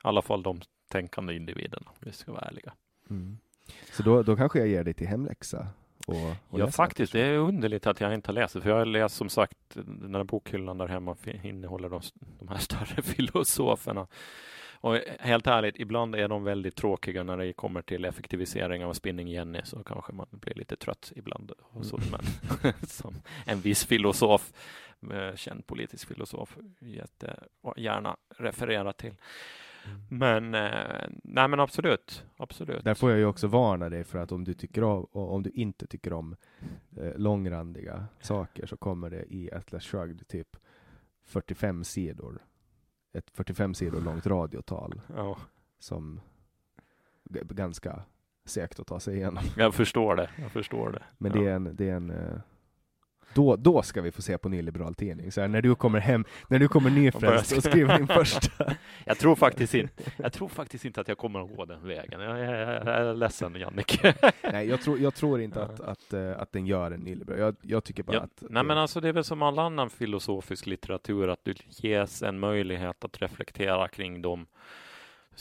alla 0.02 0.22
fall 0.22 0.42
de 0.42 0.60
tänkande 0.88 1.34
individerna, 1.34 1.86
om 1.86 1.96
vi 2.00 2.12
ska 2.12 2.32
vara 2.32 2.42
ärliga. 2.42 2.72
Mm. 3.10 3.38
Så 3.92 4.02
då, 4.02 4.22
då 4.22 4.36
kanske 4.36 4.58
jag 4.58 4.68
ger 4.68 4.84
dig 4.84 4.94
till 4.94 5.06
hemläxa 5.06 5.66
och, 6.06 6.30
och 6.48 6.60
ja, 6.60 6.70
faktiskt. 6.70 7.12
Det 7.12 7.20
är 7.20 7.36
underligt 7.38 7.86
att 7.86 8.00
jag 8.00 8.14
inte 8.14 8.28
har 8.28 8.34
läst 8.34 8.54
det, 8.54 8.60
för 8.60 8.70
jag 8.70 8.76
har 8.76 8.86
läst 8.86 9.16
som 9.16 9.28
sagt 9.28 9.58
den 9.74 10.14
här 10.14 10.24
bokhyllan 10.24 10.78
där 10.78 10.86
hemma 10.86 11.16
innehåller 11.42 11.88
de, 11.88 12.00
de 12.38 12.48
här 12.48 12.58
större 12.58 13.02
filosoferna. 13.02 14.06
Och 14.82 14.98
helt 15.20 15.46
ärligt, 15.46 15.78
ibland 15.78 16.14
är 16.14 16.28
de 16.28 16.44
väldigt 16.44 16.76
tråkiga 16.76 17.22
när 17.22 17.36
det 17.36 17.52
kommer 17.52 17.82
till 17.82 18.04
effektivisering 18.04 18.84
av 18.84 18.92
spinning 18.92 19.28
Jenny, 19.28 19.60
så 19.64 19.84
kanske 19.84 20.12
man 20.12 20.26
blir 20.30 20.54
lite 20.54 20.76
trött 20.76 21.12
ibland. 21.16 21.52
Och 21.60 21.86
så, 21.86 21.96
mm. 21.96 22.08
men, 22.10 22.72
som 22.88 23.14
en 23.46 23.60
viss 23.60 23.84
filosof, 23.84 24.52
eh, 25.12 25.34
känd 25.36 25.66
politisk 25.66 26.08
filosof, 26.08 26.56
jätte, 26.80 27.36
gärna 27.76 28.16
referera 28.38 28.92
till. 28.92 29.14
Mm. 29.84 30.00
Men, 30.08 30.54
eh, 30.54 31.08
nej 31.24 31.48
men 31.48 31.60
absolut, 31.60 32.24
absolut. 32.36 32.84
Där 32.84 32.94
får 32.94 33.10
jag 33.10 33.18
ju 33.18 33.26
också 33.26 33.46
varna 33.46 33.88
dig 33.88 34.04
för 34.04 34.18
att 34.18 34.32
om 34.32 34.44
du 34.44 34.54
tycker 34.54 34.84
om, 34.84 35.06
om 35.12 35.42
du 35.42 35.50
inte 35.50 35.86
tycker 35.86 36.12
om 36.12 36.36
eh, 36.96 37.16
långrandiga 37.16 38.06
saker 38.20 38.66
så 38.66 38.76
kommer 38.76 39.10
det 39.10 39.34
i 39.34 39.52
Atlas 39.52 39.84
Shrugged 39.84 40.28
typ 40.28 40.56
45 41.24 41.84
sidor. 41.84 42.42
Ett 43.12 43.30
45 43.30 43.74
sidor 43.74 44.00
långt 44.00 44.26
radiotal. 44.26 45.00
Ja. 45.16 45.38
Som 45.78 46.20
är 47.34 47.44
ganska 47.44 48.02
segt 48.44 48.80
att 48.80 48.86
ta 48.86 49.00
sig 49.00 49.16
igenom. 49.16 49.44
Jag 49.56 49.74
förstår 49.74 50.16
det, 50.16 50.30
jag 50.36 50.50
förstår 50.50 50.92
det. 50.92 51.02
Men 51.18 51.32
ja. 51.32 51.40
det 51.40 51.48
är 51.48 51.54
en, 51.54 51.76
det 51.76 51.88
är 51.88 51.94
en 51.94 52.10
eh, 52.10 52.40
då, 53.34 53.56
då 53.56 53.82
ska 53.82 54.02
vi 54.02 54.12
få 54.12 54.22
se 54.22 54.38
på 54.38 54.48
nyliberal 54.48 54.94
tidning. 54.94 55.32
Så 55.32 55.40
här, 55.40 55.48
när 55.48 55.62
du 55.62 55.74
kommer 55.74 55.98
hem, 55.98 56.24
när 56.48 56.58
du 56.58 56.68
kommer 56.68 56.90
nyfrälst 56.90 57.56
och 57.56 57.62
skriver 57.62 57.98
din 57.98 58.06
första. 58.06 58.74
jag, 59.04 59.18
tror 59.18 59.36
faktiskt 59.36 59.74
inte, 59.74 60.02
jag 60.16 60.32
tror 60.32 60.48
faktiskt 60.48 60.84
inte 60.84 61.00
att 61.00 61.08
jag 61.08 61.18
kommer 61.18 61.40
att 61.40 61.56
gå 61.56 61.64
den 61.64 61.86
vägen. 61.86 62.20
Jag, 62.20 62.38
jag, 62.38 62.48
jag 62.48 62.86
är 62.86 63.14
ledsen 63.14 63.54
Jannike. 63.54 64.14
nej, 64.52 64.68
jag 64.68 64.80
tror, 64.80 64.98
jag 64.98 65.14
tror 65.14 65.40
inte 65.40 65.62
att, 65.62 65.80
att, 65.80 66.12
eh, 66.12 66.40
att 66.40 66.52
den 66.52 66.66
gör 66.66 66.90
en 66.90 67.00
nyliberal. 67.00 67.40
Jag, 67.40 67.56
jag 67.62 67.84
tycker 67.84 68.02
bara 68.02 68.16
ja, 68.16 68.22
att... 68.22 68.42
Nej, 68.50 68.62
det... 68.62 68.68
men 68.68 68.78
alltså 68.78 69.00
det 69.00 69.08
är 69.08 69.12
väl 69.12 69.24
som 69.24 69.42
all 69.42 69.58
annan 69.58 69.90
filosofisk 69.90 70.66
litteratur, 70.66 71.28
att 71.28 71.44
du 71.44 71.54
ges 71.68 72.22
en 72.22 72.38
möjlighet 72.38 73.04
att 73.04 73.22
reflektera 73.22 73.88
kring 73.88 74.22
dem 74.22 74.46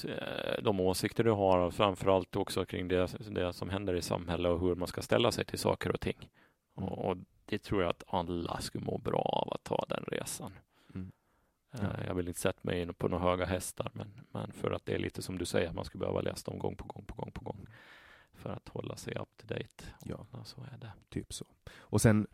eh, 0.04 0.64
de 0.64 0.80
åsikter 0.80 1.24
du 1.24 1.32
har 1.32 1.58
och 1.58 1.74
framförallt 1.74 2.36
också 2.36 2.66
kring 2.66 2.88
det, 2.88 3.08
det 3.30 3.54
som 3.54 3.70
händer 3.70 3.94
i 3.94 4.02
samhället 4.02 4.52
och 4.52 4.60
hur 4.60 4.76
man 4.76 4.88
ska 4.88 5.02
ställa 5.02 5.32
sig 5.32 5.46
till 5.46 5.60
saker 5.60 5.92
och 5.92 6.00
ting. 6.00 6.30
Och, 6.76 7.06
och 7.06 7.18
det 7.52 7.64
tror 7.64 7.82
jag 7.82 7.90
att 7.90 8.04
alla 8.08 8.62
skulle 8.62 8.86
må 8.86 8.98
bra 8.98 9.22
av 9.22 9.54
att 9.54 9.64
ta 9.64 9.86
den 9.90 10.04
resan. 10.08 10.54
Mm. 10.96 11.12
Ja. 11.72 12.04
Jag 12.08 12.16
vill 12.16 12.28
inte 12.28 12.40
sätta 12.40 12.60
mig 12.62 12.82
in 12.82 12.94
på 12.94 13.08
några 13.08 13.24
höga 13.24 13.46
hästar, 13.46 13.92
men, 13.94 14.12
men 14.32 14.52
för 14.52 14.72
att 14.72 14.86
det 14.86 14.94
är 14.94 15.00
lite 15.00 15.22
som 15.22 15.38
du 15.38 15.46
säger, 15.46 15.74
man 15.74 15.86
skulle 15.86 16.00
behöva 16.00 16.22
läsa 16.22 16.52
dem 16.52 16.60
gång 16.60 16.76
på 16.76 16.86
gång 16.86 17.06
på 17.06 17.16
gång 17.16 17.32
på 17.32 17.44
gång 17.44 17.68
för 18.34 18.50
att 18.50 18.70
hålla 18.70 18.96
sig 18.96 19.16
up 19.16 19.30
to 19.38 19.48
date. 19.48 19.86
Ja, 20.04 20.26
ja 20.32 20.44
så 20.44 20.62
är 20.62 20.78
det. 20.78 20.92
Typ 21.10 21.34
så. 21.34 21.46
Och 21.74 22.02
sen, 22.02 22.28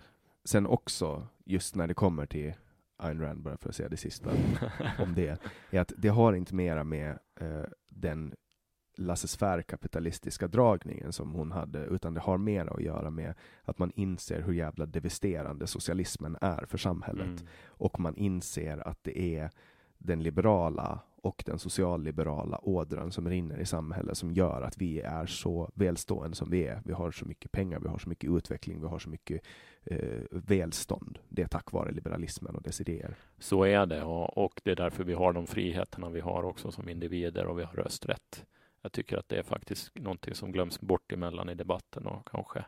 sen 0.44 0.68
också, 0.68 1.28
just 1.46 1.76
när 1.76 1.88
det 1.88 1.94
kommer 1.94 2.26
till 2.26 2.54
Ayn 2.98 3.22
Rand, 3.22 3.42
bara 3.42 3.58
för 3.58 3.70
att 3.70 3.76
säga 3.76 3.90
det 3.90 3.98
sista 3.98 4.30
om 5.00 5.16
det, 5.16 5.42
är 5.70 5.80
att 5.80 5.94
det 5.98 6.10
har 6.10 6.34
inte 6.34 6.56
mera 6.56 6.84
med 6.84 7.20
eh, 7.36 7.64
den 7.88 8.36
laissez-faire-kapitalistiska 8.98 10.48
dragningen 10.48 11.14
som 11.14 11.34
hon 11.34 11.52
hade, 11.52 11.86
utan 11.86 12.14
det 12.14 12.20
har 12.20 12.38
mer 12.38 12.66
att 12.66 12.82
göra 12.82 13.10
med 13.10 13.34
att 13.64 13.80
man 13.80 13.92
inser 13.96 14.42
hur 14.42 14.54
jävla 14.54 14.86
devasterande 14.86 15.68
socialismen 15.68 16.38
är 16.42 16.66
för 16.66 16.78
samhället. 16.78 17.26
Mm. 17.26 17.48
Och 17.68 18.00
man 18.00 18.16
inser 18.16 18.88
att 18.88 19.04
det 19.04 19.20
är 19.36 19.52
den 19.98 20.24
liberala 20.24 21.00
och 21.22 21.44
den 21.46 21.60
socialliberala 21.60 22.60
ådran 22.64 23.12
som 23.12 23.30
rinner 23.30 23.60
i 23.60 23.66
samhället 23.66 24.18
som 24.18 24.32
gör 24.32 24.62
att 24.62 24.78
vi 24.78 25.00
är 25.00 25.26
så 25.26 25.72
välstående 25.74 26.36
som 26.36 26.50
vi 26.50 26.68
är. 26.68 26.82
Vi 26.86 26.94
har 26.94 27.12
så 27.12 27.26
mycket 27.26 27.52
pengar, 27.52 27.80
vi 27.80 27.88
har 27.88 27.98
så 27.98 28.10
mycket 28.10 28.30
utveckling, 28.30 28.82
vi 28.82 28.88
har 28.88 29.00
så 29.00 29.10
mycket 29.10 29.42
eh, 29.84 30.22
välstånd. 30.30 31.20
Det 31.30 31.42
är 31.42 31.48
tack 31.48 31.72
vare 31.72 31.92
liberalismen 31.92 32.56
och 32.56 32.62
dess 32.62 32.82
idéer. 32.82 33.16
Så 33.40 33.64
är 33.64 33.86
det 33.86 34.04
och, 34.04 34.62
det 34.64 34.72
är 34.72 34.76
därför 34.76 35.04
vi 35.04 35.14
har 35.14 35.34
de 35.34 35.48
friheterna 35.48 36.10
vi 36.10 36.20
har 36.20 36.44
också 36.44 36.72
som 36.72 36.90
individer 36.90 37.46
och 37.46 37.60
vi 37.60 37.64
har 37.64 37.74
rösträtt. 37.74 38.46
Jag 38.88 38.92
tycker 38.92 39.18
att 39.18 39.30
det 39.30 39.38
är 39.38 39.44
faktiskt 39.44 39.96
någonting 39.96 40.36
som 40.36 40.52
glöms 40.52 40.82
bort 40.82 41.12
emellan 41.12 41.50
i 41.50 41.56
debatten 41.56 42.08
och 42.08 42.28
kanske 42.28 42.66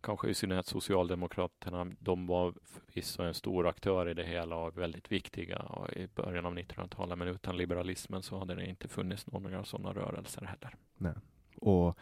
kanske 0.00 0.28
i 0.28 0.34
synnerhet 0.34 0.66
Socialdemokraterna, 0.66 1.92
de 1.98 2.26
var 2.26 2.54
förvisso 2.64 3.22
en 3.22 3.34
stor 3.34 3.68
aktör 3.68 4.08
i 4.08 4.14
det 4.14 4.24
hela 4.24 4.56
och 4.56 4.78
väldigt 4.78 5.12
viktiga 5.12 5.64
i 5.96 6.06
början 6.06 6.46
av 6.46 6.58
1900-talet, 6.58 7.18
men 7.18 7.28
utan 7.28 7.56
liberalismen 7.56 8.22
så 8.22 8.38
hade 8.38 8.54
det 8.54 8.66
inte 8.66 8.88
funnits 8.88 9.26
några 9.26 9.64
sådana 9.64 9.92
rörelser 9.92 10.44
heller. 10.44 10.76
Nej. 10.96 11.14
Och 11.56 11.98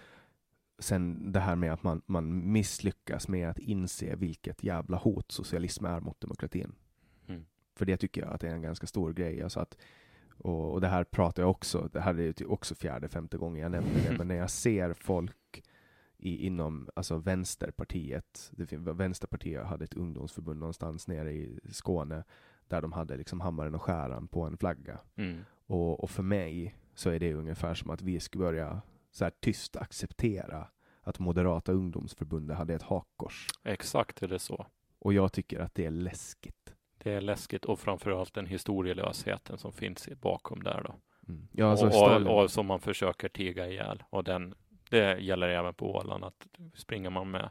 sen 0.79 1.33
det 1.33 1.41
här 1.41 1.57
med 1.57 1.73
att 1.73 1.83
man, 1.83 2.03
man 2.07 2.53
misslyckas 2.53 3.29
med 3.29 3.49
att 3.49 3.59
inse 3.59 4.17
vilket 4.17 4.65
jävla 4.65 4.97
hot 4.97 5.33
socialism 5.33 5.85
är 5.85 6.01
mot 6.01 6.21
demokratin. 6.21 6.75
Mm. 7.29 7.47
För 7.75 7.87
det 7.87 7.97
tycker 7.97 8.21
jag 8.21 8.33
att 8.33 8.41
det 8.41 8.49
är 8.49 8.55
en 8.55 8.63
ganska 8.63 8.87
stor 8.87 9.13
grej. 9.13 9.43
Alltså 9.43 9.61
att, 9.61 9.77
och, 10.41 10.73
och 10.73 10.81
det 10.81 10.89
här 10.89 11.05
pratar 11.05 11.43
jag 11.43 11.51
också, 11.51 11.89
det 11.93 12.01
här 12.01 12.15
är 12.15 12.35
ju 12.41 12.47
också 12.47 12.75
fjärde, 12.75 13.09
femte 13.09 13.37
gången 13.37 13.63
jag 13.63 13.71
nämner 13.71 14.11
det, 14.11 14.15
men 14.19 14.29
när 14.29 14.35
jag 14.35 14.51
ser 14.51 14.93
folk 14.93 15.63
i, 16.19 16.47
inom 16.47 16.89
alltså 16.95 17.17
Vänsterpartiet. 17.17 18.51
Det, 18.53 18.77
Vänsterpartiet 18.77 19.67
hade 19.67 19.85
ett 19.85 19.95
ungdomsförbund 19.95 20.61
någonstans 20.61 21.09
nere 21.09 21.33
i 21.33 21.61
Skåne 21.71 22.25
där 22.69 22.83
de 22.83 22.93
hade 22.93 23.17
liksom 23.17 23.41
hammaren 23.41 23.75
och 23.75 23.83
skäran 23.83 24.29
på 24.29 24.43
en 24.43 24.57
flagga. 24.57 24.99
Mm. 25.17 25.45
Och, 25.67 26.01
och, 26.01 26.11
för 26.11 26.23
mig 26.23 26.77
så 26.95 27.11
är 27.11 27.19
det 27.19 27.35
ungefär 27.35 27.75
som 27.75 27.91
att 27.91 28.03
vi 28.03 28.21
skulle 28.21 28.45
börja 28.45 28.83
så 29.11 29.25
här 29.25 29.33
tyst 29.41 29.77
acceptera 29.77 30.69
att 31.03 31.19
Moderata 31.19 31.73
ungdomsförbundet 31.73 32.57
hade 32.57 32.75
ett 32.75 32.83
hakkors. 32.83 33.49
Exakt 33.65 34.23
är 34.23 34.29
det 34.29 34.39
så. 34.39 34.67
Och 34.99 35.13
jag 35.13 35.33
tycker 35.33 35.61
att 35.61 35.75
det 35.75 35.87
är 35.87 35.91
läskigt. 35.91 36.60
Det 37.03 37.13
är 37.13 37.21
läskigt 37.21 37.65
och 37.65 37.81
framförallt 37.81 38.35
den 38.35 38.47
historielösheten 38.47 39.59
som 39.59 39.73
finns 39.73 40.09
bakom 40.21 40.63
där 40.63 40.83
då. 40.85 40.95
Mm. 41.29 41.49
Ja, 41.53 41.71
alltså 41.71 41.87
och, 41.87 42.27
och, 42.27 42.43
och, 42.43 42.51
som 42.51 42.67
man 42.67 42.81
försöker 42.81 43.29
tiga 43.29 43.69
ihjäl. 43.69 44.03
Och 44.11 44.25
den, 44.25 44.55
det 44.91 45.19
gäller 45.19 45.49
även 45.49 45.75
på 45.75 45.95
Åland 45.95 46.25
att 46.25 46.47
springer 46.75 47.11
man 47.11 47.31
med 47.31 47.51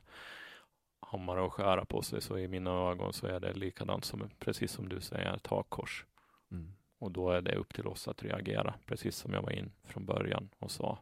hammare 1.00 1.42
och 1.42 1.54
skära 1.54 1.86
på 1.86 2.02
sig 2.02 2.22
så 2.22 2.38
i 2.38 2.48
mina 2.48 2.72
ögon 2.72 3.14
så 3.14 3.28
är 3.28 3.40
det 3.40 3.54
likadant 3.54 4.06
som, 4.06 4.30
precis 4.40 4.72
som 4.72 4.90
du 4.90 5.02
säger, 5.02 5.36
ett 5.36 5.48
hakkors. 5.48 6.06
Mm. 6.52 6.74
Och 7.00 7.12
då 7.12 7.30
är 7.30 7.42
det 7.42 7.56
upp 7.56 7.74
till 7.74 7.88
oss 7.88 8.08
att 8.08 8.24
reagera, 8.24 8.74
precis 8.86 9.16
som 9.16 9.34
jag 9.34 9.42
var 9.42 9.52
in 9.52 9.72
från 9.84 10.06
början 10.06 10.50
och 10.60 10.72
sa 10.72 11.00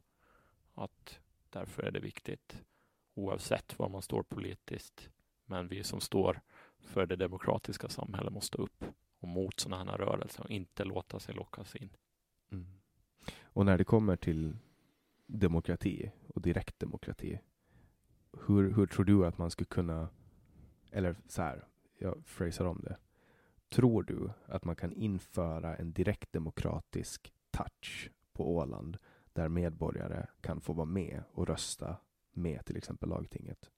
att 0.74 1.20
därför 1.50 1.84
är 1.84 1.92
det 1.92 2.00
viktigt 2.00 2.64
oavsett 3.14 3.80
var 3.80 3.90
man 3.90 4.02
står 4.02 4.24
politiskt. 4.24 5.10
Men 5.46 5.68
vi 5.68 5.84
som 5.84 6.02
står 6.02 6.42
för 6.80 7.06
det 7.06 7.16
demokratiska 7.16 7.90
samhället 7.90 8.34
måste 8.34 8.48
stå 8.48 8.64
upp 8.64 8.84
och 9.20 9.28
mot 9.28 9.60
sådana 9.60 9.92
här 9.92 9.98
rörelser 9.98 10.44
och 10.44 10.52
inte 10.52 10.84
låta 10.84 11.20
sig 11.20 11.36
lockas 11.36 11.76
in. 11.76 11.90
Mm. 12.52 12.66
Och 13.42 13.66
när 13.66 13.78
det 13.78 13.84
kommer 13.84 14.16
till 14.16 14.56
demokrati 15.26 16.12
och 16.28 16.42
direktdemokrati. 16.42 17.40
Hur, 18.48 18.74
hur 18.74 18.88
tror 18.88 19.06
du 19.06 19.26
att 19.26 19.38
man 19.38 19.52
skulle 19.52 19.68
kunna, 19.68 20.10
eller 20.92 21.16
så 21.28 21.42
här, 21.42 21.68
jag 21.98 22.26
phrasar 22.26 22.66
om 22.66 22.82
det. 22.84 22.98
Tror 23.70 24.04
du 24.04 24.32
att 24.46 24.66
man 24.66 24.76
kan 24.76 24.94
införa 24.94 25.76
en 25.76 25.94
direktdemokratisk 25.94 27.34
touch 27.52 28.10
på 28.34 28.56
Åland 28.56 28.98
där 29.34 29.50
medborgare 29.50 30.26
kan 30.42 30.62
få 30.62 30.74
vara 30.74 30.86
med 30.86 31.24
och 31.32 31.48
rösta 31.48 31.98
med 32.32 32.66
till 32.66 32.78
exempel 32.78 33.10
lagtinget? 33.10 33.72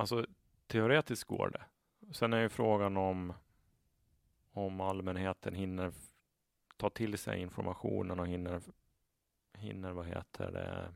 Alltså 0.00 0.26
teoretiskt 0.66 1.24
går 1.24 1.50
det. 1.50 1.62
Sen 2.12 2.32
är 2.32 2.40
ju 2.40 2.48
frågan 2.48 2.96
om 2.96 3.32
om 4.52 4.80
allmänheten 4.80 5.54
hinner 5.54 5.92
ta 6.76 6.90
till 6.90 7.18
sig 7.18 7.40
informationen 7.40 8.20
och 8.20 8.26
hinner, 8.26 8.60
hinner 9.54 9.92
vad 9.92 10.06
heter 10.06 10.50
det, 10.50 10.92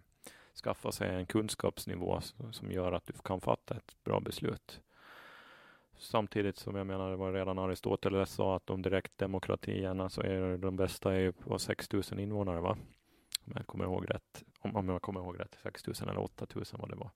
skaffa 0.65 0.93
sig 0.93 1.15
en 1.15 1.27
kunskapsnivå 1.27 2.21
som 2.53 2.71
gör 2.71 2.93
att 2.93 3.07
du 3.07 3.13
kan 3.13 3.41
fatta 3.41 3.77
ett 3.77 3.97
bra 4.05 4.21
beslut. 4.21 4.81
Samtidigt 5.99 6.57
som 6.57 6.77
jag 6.77 6.87
menar, 6.87 7.11
det 7.11 7.17
var 7.17 7.33
redan 7.33 7.59
Aristoteles 7.59 8.31
sa 8.31 8.57
att 8.57 8.67
de 8.67 8.83
direktdemokratierna 8.83 10.09
så 10.09 10.23
är 10.23 10.57
de 10.57 10.77
bästa 10.77 11.15
är 11.15 11.31
på 11.31 11.59
6000 11.59 12.19
invånare, 12.19 12.61
va? 12.61 12.77
Om 13.47 13.53
jag 13.57 13.67
kommer 13.67 13.85
ihåg 13.85 14.11
rätt. 14.11 14.45
Om, 14.59 14.77
om 14.77 14.89
jag 14.89 15.03
kommer 15.03 15.21
ihåg 15.21 15.41
rätt, 15.41 15.59
6000 15.63 16.09
eller 16.09 16.21
8000 16.21 16.81
vad 16.81 16.91
det 16.91 16.97
var. 16.97 17.11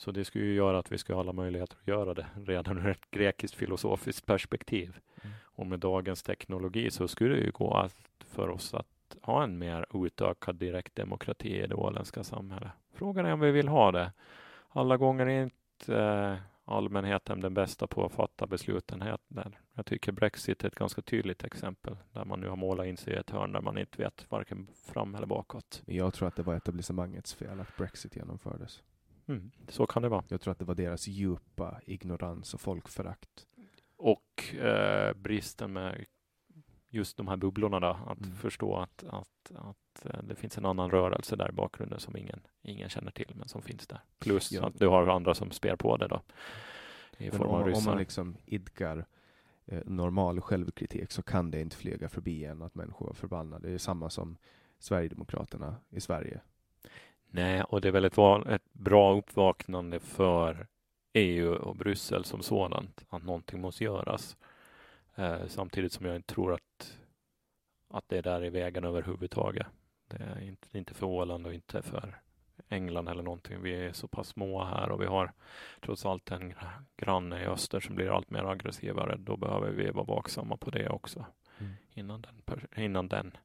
Så 0.00 0.10
det 0.10 0.24
skulle 0.24 0.44
ju 0.44 0.54
göra 0.54 0.78
att 0.78 0.92
vi 0.92 0.98
skulle 0.98 1.16
ha 1.16 1.20
alla 1.20 1.32
möjligheter 1.32 1.76
att 1.80 1.88
göra 1.88 2.14
det 2.14 2.26
redan 2.46 2.78
ur 2.78 2.86
ett 2.86 3.10
grekiskt 3.10 3.54
filosofiskt 3.54 4.26
perspektiv. 4.26 4.96
Mm. 5.22 5.34
Och 5.42 5.66
med 5.66 5.78
dagens 5.78 6.22
teknologi 6.22 6.90
så 6.90 7.08
skulle 7.08 7.34
det 7.34 7.40
ju 7.40 7.50
gå 7.50 7.74
att 7.74 7.96
för 8.18 8.48
oss 8.48 8.74
att 8.74 9.16
ha 9.22 9.44
en 9.44 9.58
mer 9.58 9.86
utökad 10.06 10.56
direktdemokrati 10.56 11.62
i 11.62 11.66
det 11.66 11.74
åländska 11.74 12.24
samhället. 12.24 12.70
Frågan 12.92 13.26
är 13.26 13.32
om 13.32 13.40
vi 13.40 13.50
vill 13.50 13.68
ha 13.68 13.92
det. 13.92 14.12
Alla 14.68 14.96
gånger 14.96 15.26
är 15.26 15.42
inte 15.42 15.96
eh, 15.96 16.36
allmänheten 16.64 17.40
den 17.40 17.54
bästa 17.54 17.86
på 17.86 18.04
att 18.04 18.12
fatta 18.12 18.46
besluten. 18.46 19.04
Jag 19.74 19.86
tycker 19.86 20.12
Brexit 20.12 20.64
är 20.64 20.68
ett 20.68 20.74
ganska 20.74 21.02
tydligt 21.02 21.44
exempel 21.44 21.96
där 22.12 22.24
man 22.24 22.40
nu 22.40 22.48
har 22.48 22.56
målat 22.56 22.86
in 22.86 22.96
sig 22.96 23.12
i 23.12 23.16
ett 23.16 23.30
hörn 23.30 23.52
där 23.52 23.60
man 23.60 23.78
inte 23.78 24.02
vet 24.02 24.26
varken 24.30 24.66
fram 24.86 25.14
eller 25.14 25.26
bakåt. 25.26 25.82
Jag 25.86 26.14
tror 26.14 26.28
att 26.28 26.36
det 26.36 26.42
var 26.42 26.54
etablissemangets 26.54 27.34
fel 27.34 27.60
att 27.60 27.76
Brexit 27.76 28.16
genomfördes. 28.16 28.82
Mm, 29.30 29.50
så 29.68 29.86
kan 29.86 30.02
det 30.02 30.08
vara. 30.08 30.24
Jag 30.28 30.40
tror 30.40 30.52
att 30.52 30.58
det 30.58 30.64
var 30.64 30.74
deras 30.74 31.08
djupa 31.08 31.80
ignorans 31.86 32.54
och 32.54 32.60
folkförakt. 32.60 33.46
Och 33.96 34.54
eh, 34.54 35.14
bristen 35.14 35.72
med 35.72 36.04
just 36.88 37.16
de 37.16 37.28
här 37.28 37.36
bubblorna 37.36 37.80
då, 37.80 37.98
att 38.06 38.20
mm. 38.20 38.36
förstå 38.36 38.76
att, 38.76 39.04
att, 39.04 39.52
att 39.54 40.06
eh, 40.06 40.22
det 40.22 40.34
finns 40.34 40.58
en 40.58 40.64
annan 40.64 40.90
rörelse 40.90 41.36
där 41.36 41.48
i 41.48 41.52
bakgrunden 41.52 42.00
som 42.00 42.16
ingen, 42.16 42.40
ingen 42.62 42.88
känner 42.88 43.10
till, 43.10 43.32
men 43.34 43.48
som 43.48 43.62
finns 43.62 43.86
där. 43.86 44.00
Plus 44.18 44.52
ja. 44.52 44.66
att 44.66 44.78
du 44.78 44.86
har 44.86 45.06
andra 45.06 45.34
som 45.34 45.50
spär 45.50 45.76
på 45.76 45.96
det 45.96 46.08
då. 46.08 46.22
I 47.18 47.30
form 47.30 47.48
av 47.48 47.72
om 47.72 47.84
man 47.84 47.98
liksom 47.98 48.36
idkar 48.44 49.06
eh, 49.66 49.82
normal 49.84 50.40
självkritik 50.40 51.12
så 51.12 51.22
kan 51.22 51.50
det 51.50 51.60
inte 51.60 51.76
flyga 51.76 52.08
förbi 52.08 52.44
en 52.44 52.62
att 52.62 52.74
människor 52.74 53.10
är 53.10 53.14
förbannade. 53.14 53.68
Det 53.68 53.74
är 53.74 53.78
samma 53.78 54.10
som 54.10 54.36
Sverigedemokraterna 54.78 55.76
i 55.90 56.00
Sverige. 56.00 56.40
Nej, 57.30 57.62
och 57.62 57.80
det 57.80 57.88
är 57.88 57.92
väl 57.92 58.04
ett, 58.04 58.18
ett 58.48 58.72
bra 58.72 59.16
uppvaknande 59.16 60.00
för 60.00 60.66
EU 61.12 61.54
och 61.54 61.76
Bryssel 61.76 62.24
som 62.24 62.42
sådant, 62.42 63.04
att 63.08 63.22
någonting 63.22 63.60
måste 63.60 63.84
göras. 63.84 64.36
Eh, 65.14 65.46
samtidigt 65.46 65.92
som 65.92 66.06
jag 66.06 66.16
inte 66.16 66.34
tror 66.34 66.54
att, 66.54 66.98
att 67.88 68.08
det 68.08 68.20
där 68.20 68.42
är 68.42 68.50
vägen 68.50 68.84
överhuvudtaget. 68.84 69.66
Det 70.08 70.16
är 70.16 70.40
inte, 70.40 70.78
inte 70.78 70.94
för 70.94 71.06
Åland 71.06 71.46
och 71.46 71.54
inte 71.54 71.82
för 71.82 72.20
England 72.68 73.08
eller 73.08 73.22
någonting. 73.22 73.62
Vi 73.62 73.86
är 73.86 73.92
så 73.92 74.08
pass 74.08 74.28
små 74.28 74.64
här 74.64 74.90
och 74.90 75.02
vi 75.02 75.06
har 75.06 75.32
trots 75.80 76.06
allt 76.06 76.30
en 76.30 76.54
granne 76.96 77.42
i 77.42 77.46
öster 77.46 77.80
som 77.80 77.94
blir 77.94 78.16
allt 78.16 78.30
mer 78.30 78.44
aggressivare. 78.44 79.16
Då 79.18 79.36
behöver 79.36 79.70
vi 79.70 79.90
vara 79.90 80.04
vaksamma 80.04 80.56
på 80.56 80.70
det 80.70 80.88
också 80.88 81.24
mm. 81.58 81.72
innan, 81.94 82.20
den, 82.20 82.66
innan 82.84 83.08
den 83.08 83.36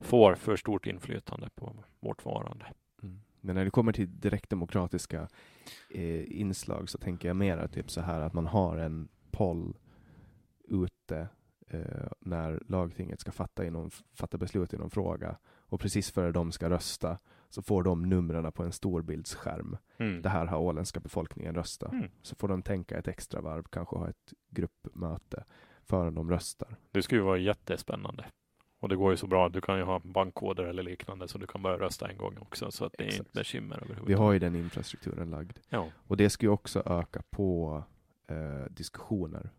får 0.00 0.34
för 0.34 0.56
stort 0.56 0.86
inflytande 0.86 1.48
på 1.54 1.74
vårt 2.00 2.24
varande. 2.24 2.66
Men 3.44 3.54
när 3.54 3.64
det 3.64 3.70
kommer 3.70 3.92
till 3.92 4.20
direktdemokratiska 4.20 5.28
eh, 5.90 6.40
inslag 6.40 6.88
så 6.88 6.98
tänker 6.98 7.28
jag 7.28 7.36
mer 7.36 7.68
typ 7.68 7.90
så 7.90 8.00
här 8.00 8.20
att 8.20 8.32
man 8.32 8.46
har 8.46 8.76
en 8.76 9.08
poll 9.30 9.76
ute 10.68 11.28
eh, 11.68 12.06
när 12.20 12.62
lagtinget 12.66 13.20
ska 13.20 13.32
fatta, 13.32 13.64
i 13.64 13.70
någon, 13.70 13.90
fatta 14.14 14.38
beslut 14.38 14.74
i 14.74 14.76
någon 14.76 14.90
fråga 14.90 15.36
och 15.44 15.80
precis 15.80 16.10
före 16.10 16.32
de 16.32 16.52
ska 16.52 16.70
rösta 16.70 17.18
så 17.48 17.62
får 17.62 17.82
de 17.82 18.02
numren 18.02 18.52
på 18.52 18.62
en 18.62 18.72
storbildsskärm. 18.72 19.76
Mm. 19.96 20.22
Det 20.22 20.28
här 20.28 20.46
har 20.46 20.58
åländska 20.58 21.00
befolkningen 21.00 21.54
röstat. 21.54 21.92
Mm. 21.92 22.10
Så 22.22 22.34
får 22.34 22.48
de 22.48 22.62
tänka 22.62 22.98
ett 22.98 23.08
extra 23.08 23.40
varv, 23.40 23.62
kanske 23.62 23.96
ha 23.96 24.08
ett 24.08 24.32
gruppmöte 24.50 25.44
före 25.82 26.10
de 26.10 26.30
röstar. 26.30 26.76
Det 26.90 27.02
skulle 27.02 27.20
ju 27.20 27.24
vara 27.24 27.38
jättespännande. 27.38 28.24
Och 28.82 28.88
det 28.88 28.96
går 28.96 29.10
ju 29.10 29.16
så 29.16 29.26
bra. 29.26 29.48
Du 29.48 29.60
kan 29.60 29.78
ju 29.78 29.84
ha 29.84 29.98
bankkoder 29.98 30.64
eller 30.64 30.82
liknande 30.82 31.28
så 31.28 31.38
du 31.38 31.46
kan 31.46 31.62
börja 31.62 31.78
rösta 31.78 32.08
en 32.08 32.16
gång 32.16 32.38
också. 32.40 32.70
Så 32.70 32.84
att 32.84 32.92
det 32.98 33.04
är 33.04 33.06
Exakt. 33.06 33.20
inte 33.20 33.38
bekymmer 33.38 33.76
överhuvudtaget. 33.76 34.08
Vi 34.08 34.14
har 34.14 34.32
ju 34.32 34.38
den 34.38 34.56
infrastrukturen 34.56 35.30
lagd. 35.30 35.58
Ja, 35.68 35.86
Och 36.06 36.16
det 36.16 36.30
ska 36.30 36.46
ju 36.46 36.50
också 36.50 36.82
öka 36.86 37.22
på 37.30 37.82
eh, 38.26 38.70
diskussioner. 38.70 39.50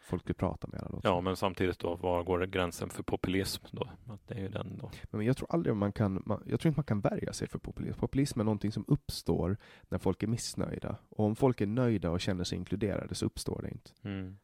Folk 0.00 0.28
vill 0.28 0.34
prata 0.34 0.66
med 0.66 0.80
varandra. 0.80 1.00
ja, 1.04 1.20
men 1.20 1.36
samtidigt 1.36 1.78
då, 1.78 1.94
var 1.94 2.22
går 2.22 2.46
gränsen 2.46 2.90
för 2.90 3.02
populism 3.02 3.64
då? 3.70 3.88
Att 4.06 4.28
det 4.28 4.34
är 4.34 4.38
ju 4.40 4.48
den 4.48 4.78
då. 4.78 4.90
Men 5.10 5.26
jag 5.26 5.36
tror 5.36 5.52
aldrig 5.52 5.76
man 5.76 5.92
kan, 5.92 6.22
man, 6.26 6.42
jag 6.46 6.60
tror 6.60 6.70
inte 6.70 6.78
man 6.78 6.84
kan 6.84 7.00
värja 7.00 7.32
sig 7.32 7.48
för 7.48 7.58
populism. 7.58 8.00
Populism 8.00 8.40
är 8.40 8.44
någonting 8.44 8.72
som 8.72 8.84
uppstår 8.88 9.56
när 9.88 9.98
folk 9.98 10.22
är 10.22 10.26
missnöjda. 10.26 10.96
Och 11.08 11.24
om 11.24 11.36
folk 11.36 11.60
är 11.60 11.66
nöjda 11.66 12.10
och 12.10 12.20
känner 12.20 12.44
sig 12.44 12.58
inkluderade 12.58 13.14
så 13.14 13.26
uppstår 13.26 13.62
det 13.62 13.70
inte. 13.70 13.90
Mm. 14.02 14.38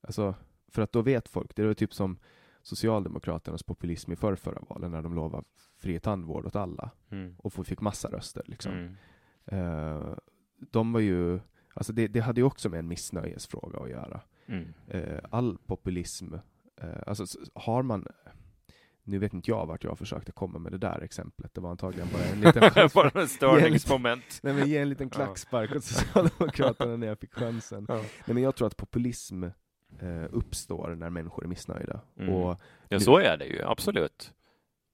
Alltså, 0.00 0.34
för 0.68 0.82
att 0.82 0.92
då 0.92 1.02
vet 1.02 1.28
folk, 1.28 1.56
det 1.56 1.62
är 1.62 1.74
typ 1.74 1.94
som 1.94 2.18
Socialdemokraternas 2.70 3.62
populism 3.62 4.12
i 4.12 4.16
förrförra 4.16 4.62
valen 4.68 4.90
när 4.90 5.02
de 5.02 5.14
lovade 5.14 5.46
fri 5.78 6.00
tandvård 6.00 6.46
åt 6.46 6.56
alla 6.56 6.90
Mm. 7.10 7.34
och 7.38 7.66
fick 7.66 7.80
massa 7.80 8.08
röster. 8.08 8.42
Liksom. 8.46 8.72
Mm. 8.72 8.96
Eh, 9.46 10.14
de 10.70 10.92
var 10.92 11.00
ju, 11.00 11.40
alltså 11.74 11.92
det, 11.92 12.08
det 12.08 12.20
hade 12.20 12.40
ju 12.40 12.44
också 12.46 12.68
med 12.68 12.78
en 12.78 12.88
missnöjesfråga 12.88 13.78
att 13.78 13.90
göra. 13.90 14.20
Mm. 14.46 14.74
Eh, 14.88 15.18
all 15.30 15.58
populism, 15.66 16.34
eh, 16.80 17.02
alltså 17.06 17.24
har 17.54 17.82
man 17.82 18.06
nu 19.02 19.18
vet 19.18 19.34
inte 19.34 19.50
jag 19.50 19.66
vart 19.66 19.84
jag 19.84 19.98
försökte 19.98 20.32
komma 20.32 20.58
med 20.58 20.72
det 20.72 20.78
där 20.78 21.00
exemplet. 21.00 21.54
Det 21.54 21.60
var 21.60 21.70
antagligen 21.70 22.08
bara 22.12 22.22
en 22.24 22.40
liten. 22.40 22.88
Bara 22.94 23.26
störningsmoment. 23.26 24.24
Nej 24.42 24.54
men 24.54 24.68
ge 24.68 24.78
en 24.78 24.88
liten 24.88 25.10
klackspark 25.10 25.76
åt 25.76 25.84
Socialdemokraterna 25.84 26.96
när 26.96 27.06
jag 27.06 27.18
fick 27.18 27.34
chansen. 27.34 27.86
Ja. 27.88 27.94
Nej 27.96 28.34
men 28.34 28.42
jag 28.42 28.56
tror 28.56 28.66
att 28.66 28.76
populism 28.76 29.44
eh, 30.00 30.24
uppstår 30.30 30.94
när 30.94 31.10
människor 31.10 31.44
är 31.44 31.48
missnöjda. 31.48 32.00
Mm. 32.18 32.34
Och 32.34 32.60
Ja, 32.88 33.00
så 33.00 33.18
är 33.18 33.36
det 33.36 33.44
ju 33.46 33.62
absolut. 33.64 34.32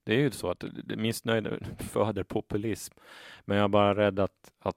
Det 0.05 0.15
är 0.15 0.19
ju 0.19 0.31
så 0.31 0.51
att 0.51 0.65
missnöjd 0.97 1.67
föder 1.79 2.23
populism. 2.23 2.95
Men 3.45 3.57
jag 3.57 3.65
är 3.65 3.69
bara 3.69 3.95
rädd 3.95 4.19
att, 4.21 4.53
att 4.59 4.77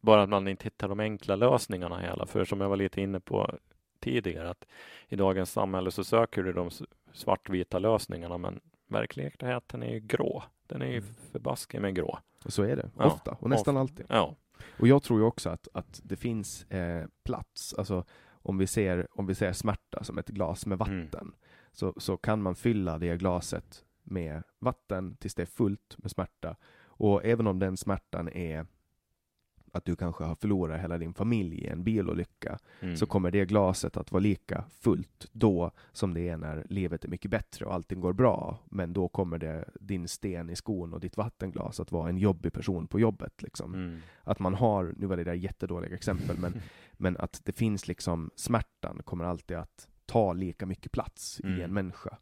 bara 0.00 0.22
att 0.22 0.28
man 0.28 0.48
inte 0.48 0.64
hittar 0.64 0.88
de 0.88 1.00
enkla 1.00 1.36
lösningarna 1.36 1.98
hela. 1.98 2.26
För 2.26 2.44
som 2.44 2.60
jag 2.60 2.68
var 2.68 2.76
lite 2.76 3.00
inne 3.00 3.20
på 3.20 3.58
tidigare, 4.00 4.50
att 4.50 4.64
i 5.08 5.16
dagens 5.16 5.52
samhälle 5.52 5.90
så 5.90 6.04
söker 6.04 6.42
du 6.42 6.52
de 6.52 6.70
svartvita 7.12 7.78
lösningarna, 7.78 8.38
men 8.38 8.60
verkligheten 8.86 9.82
är 9.82 9.92
ju 9.92 10.00
grå. 10.00 10.42
Den 10.66 10.82
är 10.82 10.86
ju 10.86 10.98
Mm. 10.98 11.14
förbaskat 11.32 11.82
med 11.82 11.94
grå. 11.94 12.18
Och 12.44 12.52
så 12.52 12.62
är 12.62 12.76
det, 12.76 12.90
Ja, 12.98 13.04
ofta, 13.06 13.36
och 13.40 13.50
nästan 13.50 13.76
ofta. 13.76 13.80
alltid. 13.92 14.06
Ja. 14.08 14.34
Och 14.78 14.88
jag 14.88 15.02
tror 15.02 15.18
ju 15.20 15.24
också 15.26 15.50
att, 15.50 15.68
att 15.72 16.00
det 16.04 16.16
finns 16.16 16.64
eh, 16.70 17.06
plats, 17.24 17.74
alltså 17.74 18.04
om 18.44 18.58
vi, 18.58 18.66
ser, 18.66 19.06
om 19.10 19.26
vi 19.26 19.34
ser 19.34 19.52
smärta 19.52 20.04
som 20.04 20.18
ett 20.18 20.28
glas 20.28 20.66
med 20.66 20.80
Mm. 20.80 21.04
vatten, 21.04 21.34
så, 21.72 21.94
så 21.96 22.16
kan 22.16 22.42
man 22.42 22.54
fylla 22.54 22.98
det 22.98 23.16
glaset 23.16 23.84
med 24.02 24.42
vatten 24.58 25.16
tills 25.16 25.34
det 25.34 25.42
är 25.42 25.46
fullt 25.46 25.96
med 25.98 26.10
smärta. 26.10 26.56
Och 26.96 27.24
även 27.24 27.46
om 27.46 27.58
den 27.58 27.76
smärtan 27.76 28.28
är 28.28 28.66
att 29.74 29.84
du 29.84 29.96
kanske 29.96 30.24
har 30.24 30.34
förlorat 30.34 30.80
hela 30.80 30.98
din 30.98 31.14
familj 31.14 31.56
i 31.58 31.66
en 31.66 31.84
bilolycka, 31.84 32.58
Mm. 32.80 32.96
så 32.96 33.06
kommer 33.06 33.30
det 33.30 33.44
glaset 33.44 33.96
att 33.96 34.12
vara 34.12 34.20
lika 34.20 34.64
fullt 34.80 35.26
då 35.32 35.70
som 35.92 36.14
det 36.14 36.28
är 36.28 36.36
när 36.36 36.66
livet 36.70 37.04
är 37.04 37.08
mycket 37.08 37.30
bättre 37.30 37.64
och 37.66 37.74
allting 37.74 38.00
går 38.00 38.12
bra. 38.12 38.58
Men 38.64 38.92
då 38.92 39.08
kommer 39.08 39.38
det, 39.38 39.64
din 39.80 40.08
sten 40.08 40.50
i 40.50 40.56
skon 40.56 40.92
och 40.94 41.00
ditt 41.00 41.16
vattenglas 41.16 41.80
att 41.80 41.92
vara 41.92 42.08
en 42.08 42.18
jobbig 42.18 42.52
person 42.52 42.86
på 42.86 43.00
jobbet. 43.00 43.42
Liksom. 43.42 43.74
Mm. 43.74 43.98
Att 44.22 44.38
man 44.38 44.54
har, 44.54 44.94
nu 44.96 45.06
var 45.06 45.16
det 45.16 45.24
där 45.24 45.34
jättedåliga 45.34 45.94
exempel, 45.94 46.38
men, 46.38 46.54
men 46.92 47.16
att 47.16 47.40
det 47.44 47.52
finns 47.52 47.88
liksom, 47.88 48.30
smärtan 48.36 49.00
kommer 49.04 49.24
alltid 49.24 49.56
att 49.56 49.88
ta 50.06 50.32
lika 50.32 50.66
mycket 50.66 50.92
plats 50.92 51.40
i 51.40 51.46
Mm. 51.46 51.60
en 51.60 51.72
människa. 51.74 52.16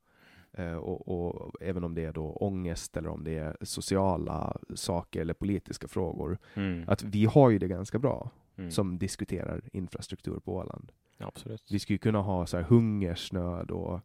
Eh, 0.52 0.74
och, 0.74 1.08
och 1.08 1.52
även 1.60 1.84
om 1.84 1.94
det 1.94 2.04
är 2.04 2.12
då 2.12 2.30
ångest 2.32 2.96
eller 2.96 3.08
om 3.08 3.24
det 3.24 3.38
är 3.38 3.56
sociala 3.62 4.56
saker 4.74 5.20
eller 5.20 5.34
politiska 5.34 5.88
frågor. 5.88 6.38
Mm. 6.54 6.84
Att 6.88 7.02
vi 7.02 7.24
har 7.24 7.50
ju 7.50 7.58
det 7.58 7.68
ganska 7.68 7.98
bra 7.98 8.30
Mm. 8.56 8.70
som 8.70 8.98
diskuterar 8.98 9.60
infrastruktur 9.72 10.38
på 10.44 10.54
Åland. 10.54 10.92
Ja, 11.18 11.26
absolut. 11.26 11.62
Vi 11.70 11.78
skulle 11.78 11.98
kunna 11.98 12.20
ha 12.20 12.46
så 12.46 12.56
här 12.56 12.64
hungersnöd 12.64 13.70
och 13.70 14.00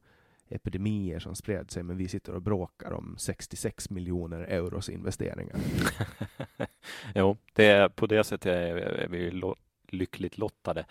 epidemier 0.49 1.19
som 1.19 1.35
spred 1.35 1.71
sig, 1.71 1.83
men 1.83 1.97
vi 1.97 2.07
sitter 2.07 2.35
och 2.35 2.41
bråkar 2.41 2.91
om 2.91 3.15
66 3.17 3.89
miljoner 3.89 4.39
euros 4.39 4.89
investeringar. 4.89 5.59
jo, 7.15 7.37
det 7.53 7.65
är, 7.65 7.89
på 7.89 8.07
det 8.07 8.23
sättet 8.23 8.45
är, 8.45 9.07
vi 9.07 9.41
lyckligt 9.87 10.37
lottade. 10.37 10.85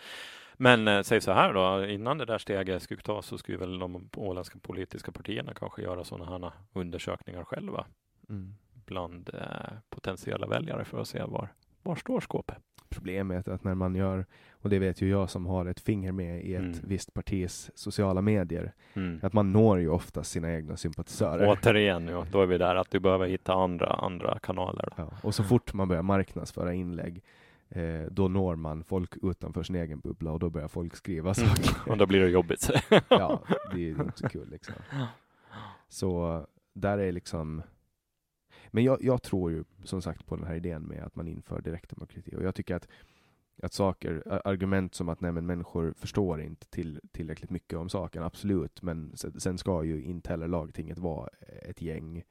Men 0.57 0.89
eh, 0.89 1.03
säg 1.03 1.21
så 1.21 1.33
här 1.33 1.53
då, 1.55 1.87
innan 1.87 2.19
det 2.19 2.25
där 2.25 2.39
steget 2.39 2.83
skulle 2.83 3.01
tas 3.03 3.27
så 3.27 3.39
skulle 3.39 3.59
väl 3.59 3.79
de 3.79 4.09
åländska 4.17 4.59
politiska 4.59 5.13
partierna 5.13 5.55
kanske 5.55 5.83
göra 5.83 6.05
sådana 6.05 6.39
här 6.39 6.53
undersökningar 6.73 7.45
själva 7.45 7.87
Mm. 8.29 8.55
bland 8.87 9.31
eh, 9.35 9.73
potentiella 9.91 10.47
väljare 10.47 10.85
för 10.85 11.01
att 11.01 11.09
se 11.09 11.23
var, 11.23 11.49
var 11.83 11.97
står 11.97 12.21
skåpet. 12.21 12.59
Problemet 12.89 13.49
är 13.49 13.53
att 13.53 13.65
när 13.65 13.75
man 13.75 13.95
gör, 13.95 14.27
och 14.51 14.71
det 14.71 14.79
vet 14.79 15.01
ju 15.03 15.09
jag 15.11 15.31
som 15.31 15.47
har 15.47 15.67
ett 15.67 15.81
finger 15.81 16.13
med 16.13 16.45
i 16.45 16.55
ett 16.55 16.61
Mm. 16.63 16.79
visst 16.83 17.15
partis 17.15 17.71
sociala 17.75 18.21
medier, 18.23 18.73
Mm. 18.95 19.21
att 19.23 19.33
man 19.33 19.53
når 19.53 19.81
ju 19.81 19.89
ofta 19.89 20.25
sina 20.25 20.53
egna 20.55 20.77
sympatisörer. 20.77 21.49
Återigen, 21.49 22.09
ja, 22.09 22.27
då 22.33 22.43
är 22.43 22.47
vi 22.47 22.59
där 22.59 22.77
att 22.77 22.91
du 22.91 23.01
behöver 23.01 23.27
hitta 23.27 23.53
andra, 23.55 23.87
andra 23.87 24.39
kanaler. 24.39 24.89
Ja, 24.97 25.11
och 25.23 25.35
så 25.35 25.45
fort 25.45 25.73
man 25.75 25.89
börjar 25.89 26.03
marknadsföra 26.03 26.75
inlägg, 26.75 27.23
eh, 27.69 28.07
då 28.11 28.29
når 28.29 28.57
man 28.57 28.85
folk 28.85 29.17
utanför 29.23 29.63
sin 29.63 29.77
egen 29.77 30.01
bubbla 30.01 30.33
och 30.33 30.39
då 30.39 30.51
börjar 30.51 30.69
folk 30.69 30.97
skriva 30.97 31.35
saker. 31.35 31.77
Och 31.91 31.97
då 31.97 32.07
blir 32.07 32.21
det 32.21 32.29
jobbigt. 32.29 32.71
ja, 33.09 33.43
det 33.73 33.81
är 33.81 33.89
inte 33.89 34.19
så 34.19 34.29
kul 34.29 34.51
liksom. 34.51 34.75
Så 35.89 36.47
där 36.73 36.99
är 36.99 37.13
liksom 37.13 37.63
Men 38.71 38.85
jag, 38.85 39.03
jag 39.03 39.23
tror 39.23 39.51
ju 39.51 39.65
som 39.85 40.03
sagt 40.03 40.27
på 40.27 40.37
den 40.37 40.47
här 40.47 40.55
idén 40.55 40.83
med 40.83 41.03
att 41.03 41.17
man 41.17 41.29
inför 41.29 41.61
direktdemokrati 41.61 42.37
och 42.37 42.43
jag 42.43 42.55
tycker 42.55 42.77
att 42.77 42.89
att 43.63 43.73
saker, 43.73 44.23
argument 44.45 44.95
som 44.95 45.09
att 45.09 45.21
nej 45.21 45.33
men 45.33 45.47
människor 45.47 45.95
förstår 45.97 46.41
inte 46.41 46.67
till, 46.67 47.01
tillräckligt 47.13 47.51
mycket 47.51 47.79
om 47.79 47.89
saken, 47.89 48.23
absolut, 48.23 48.83
men 48.83 49.17
sen, 49.17 49.41
sen 49.41 49.59
ska 49.59 49.85
ju 49.85 50.03
inte 50.03 50.31
heller 50.31 50.49
lagtinget 50.49 50.99
vara 50.99 51.29
ett 51.63 51.83
gäng 51.83 52.23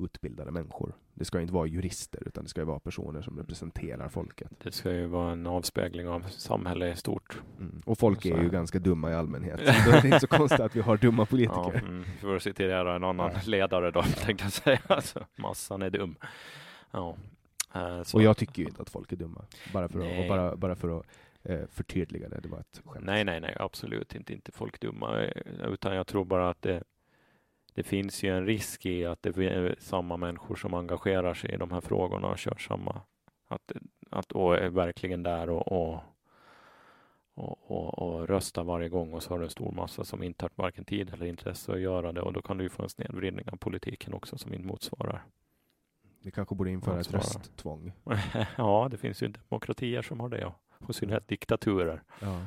utbildade 0.00 0.50
människor. 0.50 0.92
Det 1.14 1.24
ska 1.24 1.40
inte 1.40 1.52
vara 1.54 1.66
jurister, 1.66 2.22
utan 2.26 2.44
det 2.44 2.50
ska 2.50 2.60
ju 2.60 2.64
vara 2.64 2.78
personer 2.80 3.22
som 3.22 3.38
representerar 3.38 4.08
folket. 4.08 4.50
Det 4.62 4.72
ska 4.72 4.92
ju 4.92 5.06
vara 5.06 5.32
en 5.32 5.46
avspegling 5.46 6.08
av 6.08 6.20
samhället 6.28 6.96
i 6.96 7.00
stort. 7.00 7.42
Mm. 7.58 7.82
Och 7.86 7.98
folk 7.98 8.26
är 8.26 8.36
ju 8.36 8.42
det. 8.42 8.48
ganska 8.48 8.78
dumma 8.78 9.10
i 9.10 9.14
allmänhet, 9.14 9.58
då 9.86 9.90
är 9.92 10.02
det 10.02 10.08
inte 10.08 10.20
så 10.20 10.26
konstigt 10.26 10.60
att 10.60 10.76
vi 10.76 10.80
har 10.80 10.96
dumma 10.96 11.22
Ja, 11.22 11.26
politiker. 11.26 11.78
mm, 11.88 12.04
för 12.04 12.36
att 12.36 12.42
citera 12.42 12.96
en 12.96 13.04
annan 13.04 13.30
Ja. 13.34 13.40
ledare 13.46 13.90
då, 13.90 14.02
tänkte 14.24 14.44
jag 14.44 14.52
säga. 14.52 14.80
Alltså, 14.86 15.26
massan 15.36 15.82
är 15.82 15.90
dum. 15.90 16.16
Ja. 16.90 17.16
eh, 17.74 18.02
Så, 18.02 18.16
Och 18.16 18.22
jag 18.22 18.36
tycker 18.36 18.62
ju 18.62 18.68
inte 18.68 18.82
att 18.82 18.90
folk 18.90 19.12
är 19.12 19.16
dumma. 19.16 19.44
Bara 19.72 19.88
för 19.88 19.98
att, 19.98 20.04
Nej. 20.04 20.28
bara, 20.28 20.56
bara 20.56 20.76
för 20.76 20.98
att 21.00 21.06
eh, 21.42 21.60
förtydliga 21.70 22.28
det, 22.28 22.40
det 22.40 22.48
var 22.48 22.58
ett 22.60 22.82
skämt. 22.84 23.04
nej, 23.06 23.24
nej, 23.24 23.40
nej, 23.40 23.56
absolut 23.60 24.14
inte, 24.14 24.32
inte 24.32 24.52
folk 24.52 24.80
dumma, 24.80 25.22
eh, 25.22 25.68
utan 25.72 25.94
jag 25.96 26.06
tror 26.06 26.24
bara 26.24 26.50
att 26.50 26.62
det, 26.62 26.82
det 27.74 27.82
finns 27.82 28.22
ju 28.22 28.36
en 28.36 28.46
risk 28.46 28.86
i 28.86 29.04
att 29.04 29.22
det 29.22 29.36
är 29.36 29.76
samma 29.78 30.16
människor 30.16 30.56
som 30.56 30.74
engagerar 30.74 31.34
sig 31.34 31.50
i 31.50 31.56
de 31.56 31.70
här 31.70 31.80
frågorna 31.80 32.28
och 32.28 32.38
kör 32.38 32.56
samma, 32.56 33.00
att, 33.48 33.72
att 34.10 34.32
och 34.32 34.56
är 34.56 34.68
verkligen 34.68 35.22
där 35.22 35.50
och, 35.50 35.72
och 35.72 36.00
och, 37.34 37.70
och, 37.70 37.98
och 37.98 38.28
rösta 38.28 38.62
varje 38.62 38.88
gång 38.88 39.12
och 39.12 39.22
så 39.22 39.30
har 39.30 39.38
du 39.38 39.44
en 39.44 39.50
stor 39.50 39.72
massa 39.72 40.04
som 40.04 40.22
inte 40.22 40.44
har 40.44 40.50
varken 40.54 40.84
tid 40.84 41.12
eller 41.12 41.26
intresse 41.26 41.72
att 41.72 41.80
göra 41.80 42.12
det 42.12 42.20
och 42.20 42.32
då 42.32 42.42
kan 42.42 42.58
du 42.58 42.64
ju 42.64 42.70
få 42.70 42.82
en 42.82 42.88
snedvridning 42.88 43.48
av 43.52 43.56
politiken 43.56 44.14
också 44.14 44.38
som 44.38 44.54
inte 44.54 44.66
motsvarar. 44.66 45.24
Vi 46.22 46.30
kanske 46.30 46.54
borde 46.54 46.70
införa 46.70 47.00
ett 47.00 47.14
Ansvara. 47.14 47.22
rösttvång. 47.22 47.92
ja, 48.56 48.88
det 48.90 48.96
finns 48.96 49.22
ju 49.22 49.28
demokratier 49.28 50.02
som 50.02 50.20
har 50.20 50.28
det. 50.28 50.52
Och 50.78 50.90
i 50.90 50.92
synnerhet 50.92 51.28
diktaturer. 51.28 52.02
Ja. 52.20 52.46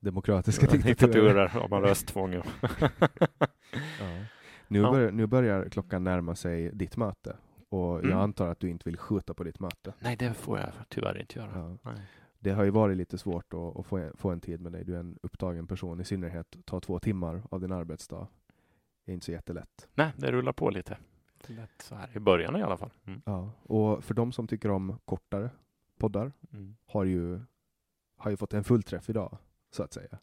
Demokratiska 0.00 0.66
diktaturer. 0.70 0.88
diktaturer 0.88 1.48
har 1.48 1.68
man 1.68 1.82
rösttvång. 1.82 2.32
Ja. 2.32 2.42
Nu, 4.68 4.78
Ja. 4.78 4.90
bör, 4.90 5.10
nu 5.12 5.26
börjar 5.26 5.68
klockan 5.68 6.04
närma 6.04 6.34
sig 6.34 6.70
ditt 6.74 6.96
möte. 6.96 7.36
Och 7.68 7.98
Mm. 7.98 8.10
jag 8.10 8.20
antar 8.20 8.48
att 8.48 8.60
du 8.60 8.70
inte 8.70 8.88
vill 8.88 8.96
skjuta 8.98 9.34
på 9.34 9.44
ditt 9.44 9.60
möte. 9.60 9.94
Nej, 10.00 10.16
det 10.16 10.34
får 10.34 10.58
jag 10.58 10.68
tyvärr 10.88 11.20
inte 11.20 11.38
göra. 11.38 11.76
Ja. 11.84 11.92
Det 12.38 12.50
har 12.50 12.64
ju 12.64 12.70
varit 12.70 12.96
lite 12.96 13.18
svårt 13.18 13.54
att, 13.54 13.76
att 13.76 13.86
få, 13.86 13.96
en, 13.96 14.16
få 14.16 14.30
en 14.30 14.40
tid 14.40 14.60
med 14.60 14.72
dig. 14.72 14.84
Du 14.84 14.94
är 14.94 15.00
en 15.00 15.18
upptagen 15.22 15.66
person, 15.66 16.00
i 16.00 16.04
synnerhet 16.04 16.56
ta 16.64 16.80
två 16.80 16.98
timmar 16.98 17.42
av 17.50 17.60
din 17.60 17.72
arbetsdag. 17.72 18.26
Det 19.04 19.12
är 19.12 19.14
inte 19.14 19.26
så 19.26 19.32
jättelätt. 19.32 19.88
Nej, 19.94 20.12
det 20.16 20.32
rullar 20.32 20.52
på 20.52 20.70
lite. 20.70 20.98
Lätt 21.46 21.82
så 21.82 21.94
här 21.94 22.16
i 22.16 22.20
början 22.20 22.56
i 22.56 22.62
alla 22.62 22.76
fall. 22.76 22.90
Mm. 23.06 23.22
Ja. 23.26 23.50
Och 23.62 24.04
för 24.04 24.14
de 24.14 24.32
som 24.32 24.46
tycker 24.46 24.70
om 24.70 24.98
kortare 25.04 25.50
poddar 25.98 26.32
Mm. 26.52 26.76
har 26.86 27.04
ju, 27.04 27.40
har 28.16 28.30
ju 28.30 28.36
fått 28.36 28.54
en 28.54 28.64
fullträff 28.64 29.10
idag, 29.10 29.38
så 29.70 29.82
att 29.82 29.92
säga. 29.92 30.18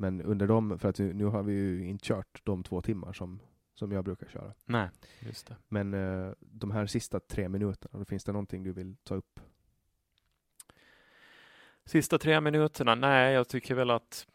Men 0.00 0.22
under 0.22 0.46
dem, 0.46 0.78
för 0.78 0.88
att 0.88 0.98
nu 0.98 1.24
har 1.24 1.42
vi 1.42 1.52
ju 1.52 1.86
inte 1.86 2.06
kört 2.06 2.40
de 2.44 2.62
två 2.62 2.82
timmar 2.82 3.12
som, 3.12 3.40
som 3.74 3.92
jag 3.92 4.04
brukar 4.04 4.26
köra. 4.26 4.54
Nej, 4.64 4.88
just 5.20 5.46
det. 5.46 5.56
Men 5.68 5.94
eh, 5.94 6.32
de 6.40 6.70
här 6.70 6.86
sista 6.86 7.20
tre 7.20 7.48
minuterna, 7.48 7.98
då 7.98 8.04
finns 8.04 8.24
det 8.24 8.32
någonting 8.32 8.62
du 8.62 8.72
vill 8.72 8.96
ta 8.96 9.14
upp? 9.14 9.40
Sista 11.84 12.18
tre 12.18 12.40
minuterna? 12.40 12.94
Nej, 12.94 13.34
jag 13.34 13.48
tycker 13.48 13.74
väl 13.74 13.90
att 13.90 14.26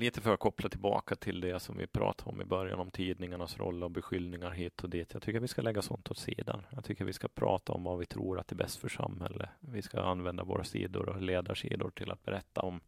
lite 0.00 0.20
för 0.20 0.34
att 0.34 0.40
koppla 0.40 0.68
tillbaka 0.68 1.16
till 1.16 1.40
det 1.40 1.60
som 1.60 1.76
vi 1.76 1.86
pratade 1.86 2.30
om 2.30 2.40
i 2.40 2.44
början 2.44 2.80
om 2.80 2.90
tidningarnas 2.90 3.58
roll 3.58 3.82
och 3.82 3.90
beskyllningar 3.90 4.50
hit 4.50 4.84
och 4.84 4.90
dit. 4.90 5.12
Jag 5.12 5.22
tycker 5.22 5.40
vi 5.40 5.48
ska 5.48 5.62
lägga 5.62 5.82
sånt 5.82 6.10
åt 6.10 6.18
sidan. 6.18 6.66
Jag 6.70 6.84
tycker 6.84 7.04
vi 7.04 7.12
ska 7.12 7.28
prata 7.28 7.72
om 7.72 7.84
vad 7.84 7.98
vi 7.98 8.06
tror 8.06 8.38
att 8.38 8.52
är 8.52 8.56
bäst 8.56 8.76
för 8.76 8.88
samhället. 8.88 9.48
Vi 9.60 9.82
ska 9.82 10.00
använda 10.00 10.44
våra 10.44 10.64
sidor 10.64 11.08
och 11.08 11.22
ledarsidor 11.22 11.90
till 11.90 12.10
att 12.10 12.22
berätta 12.22 12.60
om 12.60 12.80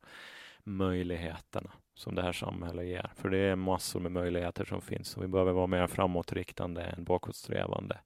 möjligheterna 0.64 1.70
som 1.94 2.14
det 2.14 2.22
här 2.22 2.32
samhället 2.32 2.86
ger. 2.86 3.10
För 3.16 3.30
det 3.30 3.38
är 3.38 3.56
massor 3.56 4.00
med 4.00 4.12
möjligheter 4.12 4.64
som 4.64 4.80
finns 4.80 5.16
och 5.16 5.22
vi 5.22 5.28
behöver 5.28 5.52
vara 5.52 5.66
mer 5.66 5.86
framåtriktande 5.86 6.82
än 6.82 7.04
bakåtsträvande. 7.04 8.00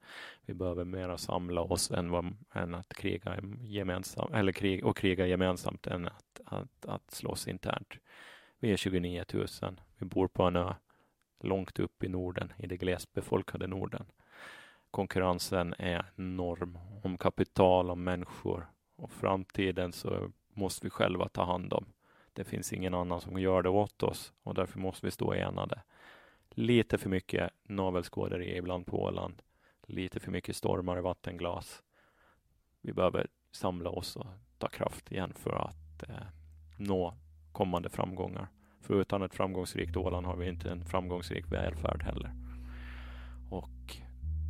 Vi 0.46 0.54
behöver 0.54 0.84
mer 0.84 1.16
samla 1.16 1.60
oss 1.60 1.90
än, 1.90 2.10
vad, 2.10 2.36
än 2.54 2.74
att 2.74 2.94
kriga 2.94 3.40
gemensamt 3.60 4.34
eller 4.34 4.52
krig, 4.52 4.84
och 4.84 4.96
kriga 4.96 5.26
gemensamt 5.26 5.86
än 5.86 6.06
att, 6.06 6.40
att, 6.44 6.86
att 6.86 7.10
slåss 7.10 7.48
internt. 7.48 7.94
Vi 8.58 8.72
är 8.72 8.76
29 8.76 9.24
000. 9.32 9.46
Vi 9.98 10.06
bor 10.06 10.28
på 10.28 10.42
en 10.42 10.56
ö 10.56 10.74
långt 11.40 11.78
upp 11.78 12.04
i 12.04 12.08
Norden, 12.08 12.52
i 12.58 12.66
det 12.66 12.76
glesbefolkade 12.76 13.66
Norden. 13.66 14.04
Konkurrensen 14.90 15.74
är 15.78 16.04
enorm 16.16 16.78
om 17.02 17.18
kapital, 17.18 17.90
om 17.90 18.04
människor 18.04 18.66
och 18.96 19.12
framtiden 19.12 19.92
så 19.92 20.30
måste 20.54 20.86
vi 20.86 20.90
själva 20.90 21.28
ta 21.28 21.44
hand 21.44 21.72
om. 21.72 21.86
Det 22.36 22.44
finns 22.44 22.72
ingen 22.72 22.94
annan 22.94 23.20
som 23.20 23.38
gör 23.38 23.62
det 23.62 23.68
åt 23.68 24.02
oss 24.02 24.32
och 24.42 24.54
därför 24.54 24.78
måste 24.78 25.06
vi 25.06 25.10
stå 25.10 25.34
enade. 25.34 25.82
Lite 26.50 26.98
för 26.98 27.10
mycket 27.10 27.50
navelskåderi 27.62 28.56
ibland 28.56 28.86
på 28.86 29.02
Åland. 29.02 29.42
Lite 29.86 30.20
för 30.20 30.30
mycket 30.30 30.56
stormar 30.56 30.98
i 30.98 31.00
vattenglas. 31.00 31.82
Vi 32.80 32.92
behöver 32.92 33.26
samla 33.50 33.90
oss 33.90 34.16
och 34.16 34.26
ta 34.58 34.68
kraft 34.68 35.12
igen 35.12 35.32
för 35.34 35.56
att 35.56 36.08
eh, 36.08 36.26
nå 36.76 37.14
kommande 37.52 37.88
framgångar. 37.88 38.48
För 38.80 39.00
utan 39.00 39.22
ett 39.22 39.34
framgångsrikt 39.34 39.96
Åland 39.96 40.26
har 40.26 40.36
vi 40.36 40.48
inte 40.48 40.70
en 40.70 40.84
framgångsrik 40.84 41.52
välfärd 41.52 42.02
heller. 42.02 42.32
Och 43.50 43.96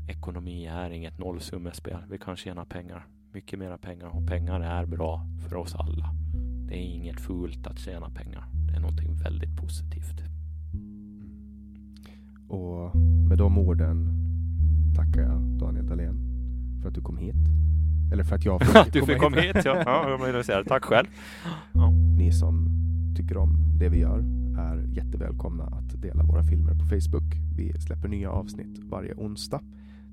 ekonomi 0.09 0.67
är 0.67 0.91
inget 0.91 1.19
nollsummespel. 1.19 2.05
Vi 2.09 2.19
kan 2.19 2.37
tjäna 2.37 2.65
pengar, 2.65 3.07
mycket 3.33 3.59
mera 3.59 3.79
pengar 3.79 4.07
och 4.07 4.29
pengar 4.29 4.61
är 4.61 4.87
bra 4.87 5.21
för 5.49 5.57
oss 5.57 5.75
alla. 5.75 6.26
Det 6.69 6.75
är 6.75 6.95
inget 6.95 7.21
fult 7.21 7.67
att 7.67 7.79
tjäna 7.79 8.11
pengar. 8.11 8.45
Det 8.69 8.77
är 8.77 8.81
någonting 8.81 9.15
väldigt 9.15 9.57
positivt. 9.57 10.23
Och 12.49 12.97
med 13.29 13.39
de 13.39 13.59
orden 13.59 14.09
tackar 14.97 15.21
jag 15.21 15.41
Daniel 15.41 15.87
Dahlén 15.87 16.19
för 16.83 16.89
att 16.89 16.95
du 16.95 17.01
kom 17.01 17.17
hit. 17.17 17.35
Eller 18.13 18.25
för 18.25 18.37
att 18.37 18.45
jag 18.45 18.67
fick 18.67 18.93
Du 18.93 19.03
fick 19.03 19.19
komma 19.19 19.37
hit, 19.37 19.57
ja. 19.65 19.83
ja 19.87 20.29
jag 20.29 20.45
säga 20.45 20.65
tack 20.65 20.85
själv. 20.85 21.07
Ja. 21.73 21.91
Ni 21.91 22.33
som 22.33 22.69
tycker 23.17 23.37
om 23.37 23.57
det 23.79 23.89
vi 23.89 23.99
gör 23.99 24.19
är 24.59 24.87
jättevälkomna 24.93 25.65
att 25.65 26.03
dela 26.03 26.23
våra 26.23 26.43
filmer 26.43 26.75
på 26.75 26.85
Facebook. 26.85 27.37
Vi 27.57 27.81
släpper 27.81 28.09
nya 28.09 28.31
avsnitt 28.31 28.79
varje 28.79 29.15
onsdag. 29.15 29.61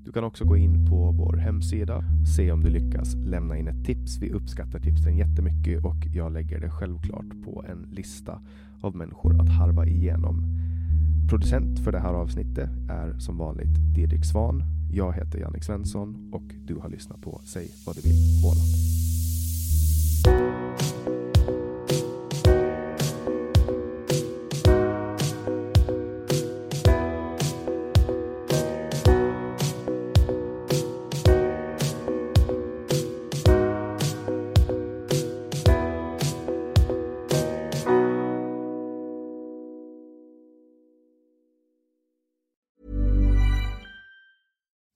Du 0.04 0.12
kan 0.12 0.24
också 0.24 0.44
gå 0.44 0.56
in 0.56 0.86
på 0.86 1.10
vår 1.10 1.36
hemsida, 1.36 2.04
se 2.36 2.52
om 2.52 2.62
du 2.62 2.70
lyckas 2.70 3.14
lämna 3.14 3.58
in 3.58 3.68
ett 3.68 3.84
tips. 3.84 4.18
Vi 4.18 4.30
uppskattar 4.30 4.78
tipsen 4.78 5.16
jättemycket 5.16 5.84
och 5.84 6.06
jag 6.14 6.32
lägger 6.32 6.60
det 6.60 6.70
självklart 6.70 7.44
på 7.44 7.64
en 7.68 7.86
lista 7.90 8.40
av 8.80 8.96
människor 8.96 9.40
att 9.40 9.48
harva 9.48 9.86
igenom. 9.86 10.44
Producent 11.28 11.78
för 11.78 11.92
det 11.92 12.00
här 12.00 12.12
avsnittet 12.12 12.70
är 12.90 13.18
som 13.18 13.38
vanligt 13.38 13.94
Didrik 13.94 14.24
Svan. 14.24 14.62
Jag 14.92 15.12
heter 15.12 15.38
Jannik 15.38 15.64
Svensson 15.64 16.30
och 16.32 16.54
du 16.66 16.74
har 16.74 16.88
lyssnat 16.88 17.20
på 17.20 17.40
Säg 17.44 17.68
vad 17.86 17.96
du 17.96 18.00
vill 18.00 18.16
Åland. 18.44 19.03